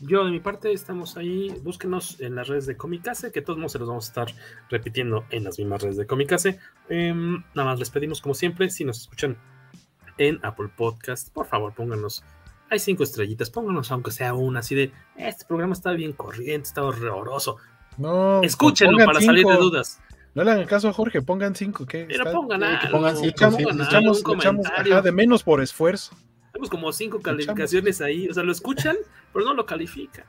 Yo 0.03 0.25
de 0.25 0.31
mi 0.31 0.39
parte 0.39 0.73
estamos 0.73 1.15
ahí, 1.15 1.53
búsquenos 1.61 2.19
en 2.21 2.33
las 2.33 2.47
redes 2.47 2.65
de 2.65 2.75
Comicase, 2.75 3.31
que 3.31 3.43
todos 3.43 3.59
modos 3.59 3.73
se 3.73 3.79
los 3.79 3.87
vamos 3.87 4.05
a 4.05 4.07
estar 4.07 4.27
repitiendo 4.67 5.25
en 5.29 5.43
las 5.43 5.59
mismas 5.59 5.83
redes 5.83 5.97
de 5.97 6.07
Comicase. 6.07 6.59
Em, 6.89 7.43
nada 7.53 7.69
más 7.69 7.79
les 7.79 7.91
pedimos 7.91 8.19
como 8.19 8.33
siempre, 8.33 8.71
si 8.71 8.83
nos 8.83 9.01
escuchan 9.01 9.37
en 10.17 10.39
Apple 10.41 10.69
Podcast, 10.75 11.31
por 11.31 11.45
favor 11.45 11.75
pónganos, 11.75 12.23
hay 12.71 12.79
cinco 12.79 13.03
estrellitas, 13.03 13.49
pónganos 13.49 13.91
aunque 13.91 14.11
sea 14.11 14.33
una, 14.33 14.61
así 14.61 14.75
de, 14.75 14.93
este 15.17 15.45
programa 15.45 15.73
está 15.73 15.91
bien 15.91 16.13
corriente, 16.13 16.69
está 16.69 16.81
horroroso. 16.83 17.57
No, 17.97 18.41
escúchenlo 18.41 19.05
para 19.05 19.19
salir 19.19 19.45
de 19.45 19.57
dudas. 19.57 19.99
No 20.33 20.45
le 20.45 20.51
hagan 20.51 20.65
caso 20.65 20.87
a 20.87 20.93
Jorge, 20.93 21.21
pongan 21.21 21.53
cinco. 21.53 21.85
¿qué? 21.85 22.05
Pero 22.07 22.31
pongan 22.31 22.63
algo, 22.63 22.89
pongan 22.89 23.17
cinco, 23.17 23.35
echamos, 23.35 25.03
de 25.03 25.11
menos 25.11 25.43
por 25.43 25.61
esfuerzo. 25.61 26.15
Tenemos 26.53 26.69
como 26.69 26.93
cinco 26.93 27.19
calificaciones 27.19 27.99
ahí. 27.99 28.29
O 28.29 28.33
sea, 28.33 28.43
lo 28.43 28.53
escuchan, 28.53 28.95
pero 29.33 29.43
no 29.43 29.53
lo 29.53 29.65
califican. 29.65 30.23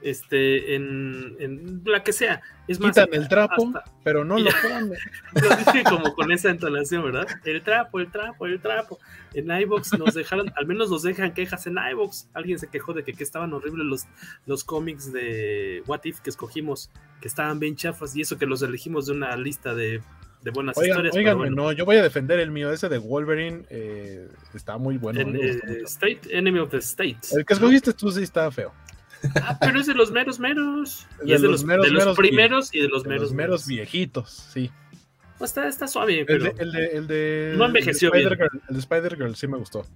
Este, 0.00 0.76
en, 0.76 1.82
la 1.84 2.02
que 2.02 2.12
sea. 2.12 2.40
Es 2.68 2.78
más, 2.78 2.90
Quitan 2.90 3.08
el 3.12 3.28
trapo, 3.28 3.72
pero 4.04 4.24
no 4.24 4.38
lo 4.38 4.50
ponen. 4.62 4.92
lo 5.42 5.56
dije 5.56 5.84
como 5.84 6.14
con 6.14 6.30
esa 6.30 6.50
entonación, 6.50 7.04
¿verdad? 7.04 7.26
El 7.44 7.62
trapo, 7.62 7.98
el 7.98 8.10
trapo, 8.10 8.46
el 8.46 8.60
trapo. 8.60 8.98
En 9.34 9.50
iBox 9.50 9.98
nos 9.98 10.14
dejaron, 10.14 10.52
al 10.56 10.66
menos 10.66 10.90
nos 10.90 11.02
dejan 11.02 11.34
quejas 11.34 11.66
en 11.66 11.76
iBox. 11.92 12.28
Alguien 12.34 12.58
se 12.58 12.68
quejó 12.68 12.92
de 12.92 13.04
que, 13.04 13.12
que, 13.12 13.24
estaban 13.24 13.52
horribles 13.52 13.86
los, 13.86 14.06
los 14.46 14.64
cómics 14.64 15.12
de 15.12 15.82
What 15.86 16.04
If 16.04 16.20
que 16.20 16.30
escogimos, 16.30 16.90
que 17.20 17.28
estaban 17.28 17.58
bien 17.58 17.74
chafas, 17.74 18.14
y 18.14 18.20
eso 18.20 18.38
que 18.38 18.46
los 18.46 18.62
elegimos 18.62 19.06
de 19.06 19.12
una 19.12 19.36
lista 19.36 19.74
de 19.74 20.00
de 20.42 20.50
buenas 20.50 20.76
historias. 20.76 21.14
Oigan, 21.14 21.54
no, 21.54 21.72
yo 21.72 21.84
voy 21.84 21.96
a 21.96 22.02
defender 22.02 22.38
el 22.40 22.50
mío, 22.50 22.72
ese 22.72 22.88
de 22.88 22.98
Wolverine 22.98 23.64
eh, 23.70 24.28
está 24.54 24.78
muy 24.78 24.96
bueno. 24.96 25.20
Eh, 25.20 25.82
State, 25.84 26.20
Enemy 26.30 26.60
of 26.60 26.70
the 26.70 26.78
State. 26.78 27.18
El 27.32 27.44
que 27.44 27.54
escogiste 27.54 27.92
tú 27.92 28.10
sí 28.10 28.22
está 28.22 28.50
feo. 28.50 28.72
Ah, 29.42 29.58
pero 29.60 29.80
es 29.80 29.86
de 29.86 29.94
los 29.94 30.10
meros 30.10 30.38
meros. 30.38 31.06
Y 31.24 31.32
es 31.32 31.42
de 31.42 31.48
los, 31.48 31.64
meros, 31.64 31.86
de 31.86 31.92
los 31.92 32.16
primeros 32.16 32.74
y 32.74 32.80
de 32.80 32.88
los 32.88 33.04
meros. 33.04 33.32
meros 33.32 33.66
viejitos, 33.66 34.30
sí. 34.30 34.70
Pues 35.38 35.50
está, 35.50 35.68
está 35.68 35.86
suave. 35.86 36.24
Pero 36.26 36.52
el, 36.58 36.72
de, 36.72 36.86
el, 36.86 37.06
de, 37.06 37.54
No 37.56 37.66
envejeció 37.66 38.12
el 38.12 38.28
bien. 38.28 38.50
el 38.68 38.74
de 38.74 38.80
Spider-Girl 38.80 39.36
sí 39.36 39.46
me 39.46 39.56
gustó. 39.56 39.86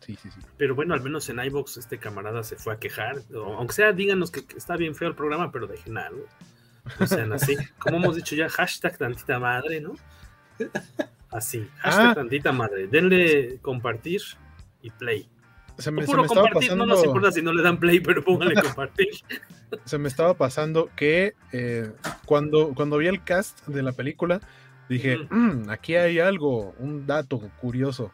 Sí, 0.00 0.16
sí, 0.22 0.30
sí. 0.30 0.40
Pero 0.56 0.76
bueno, 0.76 0.94
al 0.94 1.00
menos 1.02 1.28
en 1.28 1.40
iBox 1.40 1.78
este 1.78 1.98
camarada 1.98 2.44
se 2.44 2.54
fue 2.56 2.74
a 2.74 2.78
quejar. 2.78 3.22
aunque 3.34 3.74
sea, 3.74 3.92
díganos 3.92 4.30
que, 4.30 4.44
está 4.56 4.76
bien 4.76 4.94
feo 4.94 5.08
el 5.08 5.16
programa, 5.16 5.50
pero 5.50 5.66
dejen 5.66 5.98
algo. 5.98 6.26
No 7.00 7.06
sean 7.08 7.32
así. 7.32 7.56
Como 7.78 7.96
hemos 7.96 8.14
dicho 8.14 8.36
ya, 8.36 8.48
hashtag 8.48 8.96
tantita 8.96 9.40
madre, 9.40 9.80
¿no? 9.80 9.96
Así, 11.30 11.68
hashtag 11.78 12.06
ah. 12.06 12.14
tantita 12.14 12.52
madre. 12.52 12.86
Denle 12.86 13.58
compartir 13.60 14.22
y 14.82 14.90
play. 14.90 15.28
Se 15.78 15.90
me, 15.90 16.02
estaba 16.02 16.26
pasando... 16.26 16.76
no 16.76 16.86
nos 16.86 17.04
importa 17.04 17.32
si 17.32 17.42
no 17.42 17.52
le 17.52 17.62
dan 17.62 17.78
play, 17.78 18.00
pero 18.00 18.24
pónganle 18.24 18.54
compartir. 18.54 19.08
Se 19.84 19.98
me 19.98 20.08
estaba 20.08 20.34
pasando 20.34 20.88
que 20.96 21.34
eh, 21.52 21.90
cuando, 22.24 22.72
cuando 22.74 22.98
vi 22.98 23.08
el 23.08 23.22
cast 23.22 23.66
de 23.66 23.82
la 23.82 23.92
película, 23.92 24.40
dije, 24.88 25.18
mm, 25.28 25.68
aquí 25.68 25.96
hay 25.96 26.18
algo, 26.18 26.74
un 26.78 27.06
dato 27.06 27.40
curioso. 27.60 28.12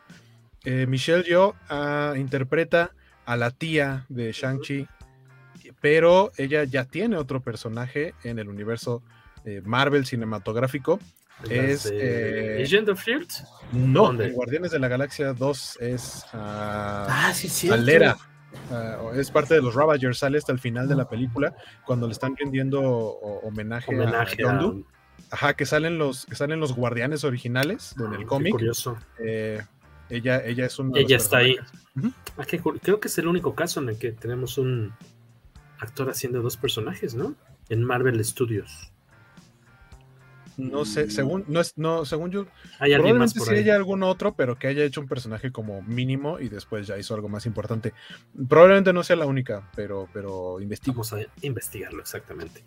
Eh, 0.64 0.86
Michelle 0.86 1.22
Yeoh 1.24 1.55
ah, 1.68 2.14
interpreta 2.16 2.93
a 3.26 3.36
la 3.36 3.51
tía 3.51 4.06
de 4.09 4.32
Shang-Chi 4.32 4.89
pero 5.82 6.30
ella 6.36 6.64
ya 6.64 6.84
tiene 6.84 7.16
otro 7.16 7.40
personaje 7.40 8.14
en 8.22 8.39
el 8.39 8.48
universo 8.48 9.02
eh, 9.44 9.60
Marvel 9.64 10.06
cinematográfico. 10.06 11.01
Es 11.48 11.90
eh, 11.93 12.62
Agent 12.64 12.89
of 12.89 13.05
Shield. 13.05 13.31
No, 13.73 14.12
Guardianes 14.32 14.70
de 14.70 14.78
la 14.78 14.89
Galaxia 14.89 15.32
2 15.32 15.78
es 15.81 16.24
uh, 16.35 16.36
ah, 16.36 17.32
sí, 17.35 17.48
sí. 17.48 17.70
Alera. 17.70 18.16
Ah, 18.70 18.98
es 19.14 19.31
parte 19.31 19.55
de 19.55 19.62
los 19.62 19.74
Ravagers, 19.74 20.19
sale 20.19 20.36
hasta 20.39 20.52
el 20.52 20.59
final 20.59 20.86
de 20.89 20.94
la 20.94 21.09
película 21.09 21.55
cuando 21.86 22.06
le 22.06 22.12
están 22.12 22.36
rindiendo 22.36 22.81
homenaje, 22.81 23.94
a 23.94 24.27
Yondu. 24.36 24.85
Ajá, 25.31 25.55
que 25.55 25.64
salen 25.64 25.97
los 25.97 26.27
que 26.27 26.35
salen 26.35 26.60
los 26.60 26.74
guardianes 26.74 27.24
originales 27.24 27.94
en 27.98 28.12
el 28.12 28.27
cómic. 28.27 28.52
Curioso. 28.52 28.98
Eh, 29.19 29.62
ella, 30.10 30.44
ella 30.44 30.66
es 30.66 30.78
un. 30.78 30.94
Ella 30.94 31.16
está 31.16 31.39
ahí. 31.39 31.56
Ah, 32.36 32.44
creo 32.47 33.01
que 33.01 33.09
es 33.09 33.19
el 33.19 33.27
único 33.27 33.55
caso 33.55 33.81
en 33.81 33.89
el 33.89 33.98
que 33.98 34.12
tenemos 34.12 34.59
un, 34.59 34.93
actor 35.82 36.09
haciendo 36.09 36.40
dos 36.43 36.56
personajes, 36.56 37.14
¿no? 37.14 37.35
En 37.69 37.82
Marvel 37.82 38.24
Studios. 38.24 38.91
No 40.57 40.85
sé, 40.85 41.11
según, 41.11 41.45
no 41.49 41.61
es, 41.61 41.77
no, 41.77 42.05
según 42.05 42.31
yo, 42.31 42.47
¿Hay 42.79 42.93
probablemente 42.95 43.41
sí 43.41 43.55
haya 43.55 43.74
algún 43.74 44.03
otro, 44.03 44.35
pero 44.35 44.59
que 44.59 44.66
haya 44.66 44.85
hecho 44.85 45.01
un 45.01 45.09
personaje 45.09 45.51
como 45.51 45.83
mínimo 45.83 46.39
y 46.39 46.49
después 46.49 46.87
ya 46.87 46.99
hizo 46.99 47.15
algo 47.15 47.29
más 47.29 47.47
importante. 47.47 47.95
Probablemente 48.49 48.93
no 48.93 49.03
sea 49.03 49.16
la 49.16 49.27
única, 49.27 49.70
pero, 49.74 50.09
pero 50.12 50.61
investigo. 50.61 50.95
Vamos 50.95 51.12
a 51.12 51.20
investigarlo 51.43 52.01
exactamente. 52.01 52.65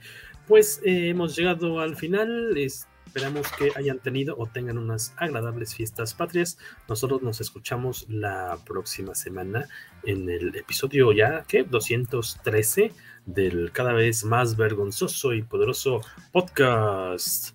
Pues 0.48 0.82
eh, 0.84 1.10
hemos 1.10 1.36
llegado 1.36 1.80
al 1.80 1.96
final. 1.96 2.58
Esperamos 2.58 3.48
que 3.58 3.72
hayan 3.76 4.00
tenido 4.00 4.36
o 4.38 4.48
tengan 4.48 4.78
unas 4.78 5.14
agradables 5.18 5.74
fiestas 5.74 6.14
patrias. 6.14 6.58
Nosotros 6.90 7.22
nos 7.22 7.40
escuchamos 7.40 8.06
la 8.10 8.58
próxima 8.66 9.16
semana 9.16 9.68
en 10.04 10.30
el 10.30 10.56
episodio 10.56 11.12
ya, 11.14 11.46
¿qué? 11.48 11.64
213 11.64 12.92
del 13.26 13.72
cada 13.72 13.94
vez 13.94 14.24
más 14.26 14.58
vergonzoso 14.58 15.34
y 15.34 15.44
poderoso 15.44 16.02
podcast. 16.32 17.55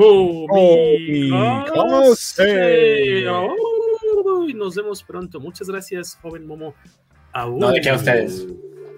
Uy, 0.00 1.28
Nos 4.54 4.74
vemos 4.74 5.02
pronto. 5.02 5.38
Muchas 5.40 5.68
gracias, 5.68 6.18
joven 6.22 6.46
Momo. 6.46 6.74
Aún. 7.32 7.58
No, 7.58 7.70
de 7.70 7.80
que 7.80 7.90
a 7.90 7.94
ustedes. 7.94 8.46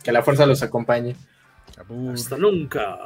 Que 0.03 0.13
la 0.13 0.23
fuerza 0.23 0.47
los 0.47 0.63
acompañe. 0.63 1.17
Hasta 2.13 2.37
nunca. 2.37 2.99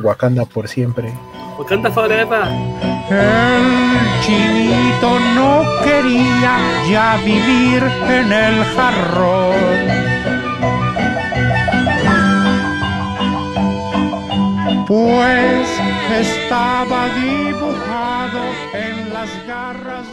Wakanda 0.00 0.44
por 0.44 0.68
siempre. 0.68 1.12
Wakanda 1.58 1.90
forever. 1.90 2.44
El 3.10 4.22
chinito 4.22 5.20
no 5.34 5.64
quería 5.84 6.58
ya 6.90 7.16
vivir 7.24 7.82
en 8.08 8.32
el 8.32 8.64
jarrón. 8.64 10.04
Pues 14.86 15.83
estaba 16.12 17.08
dibujado 17.14 18.42
en 18.74 19.12
las 19.12 19.46
garras 19.46 20.06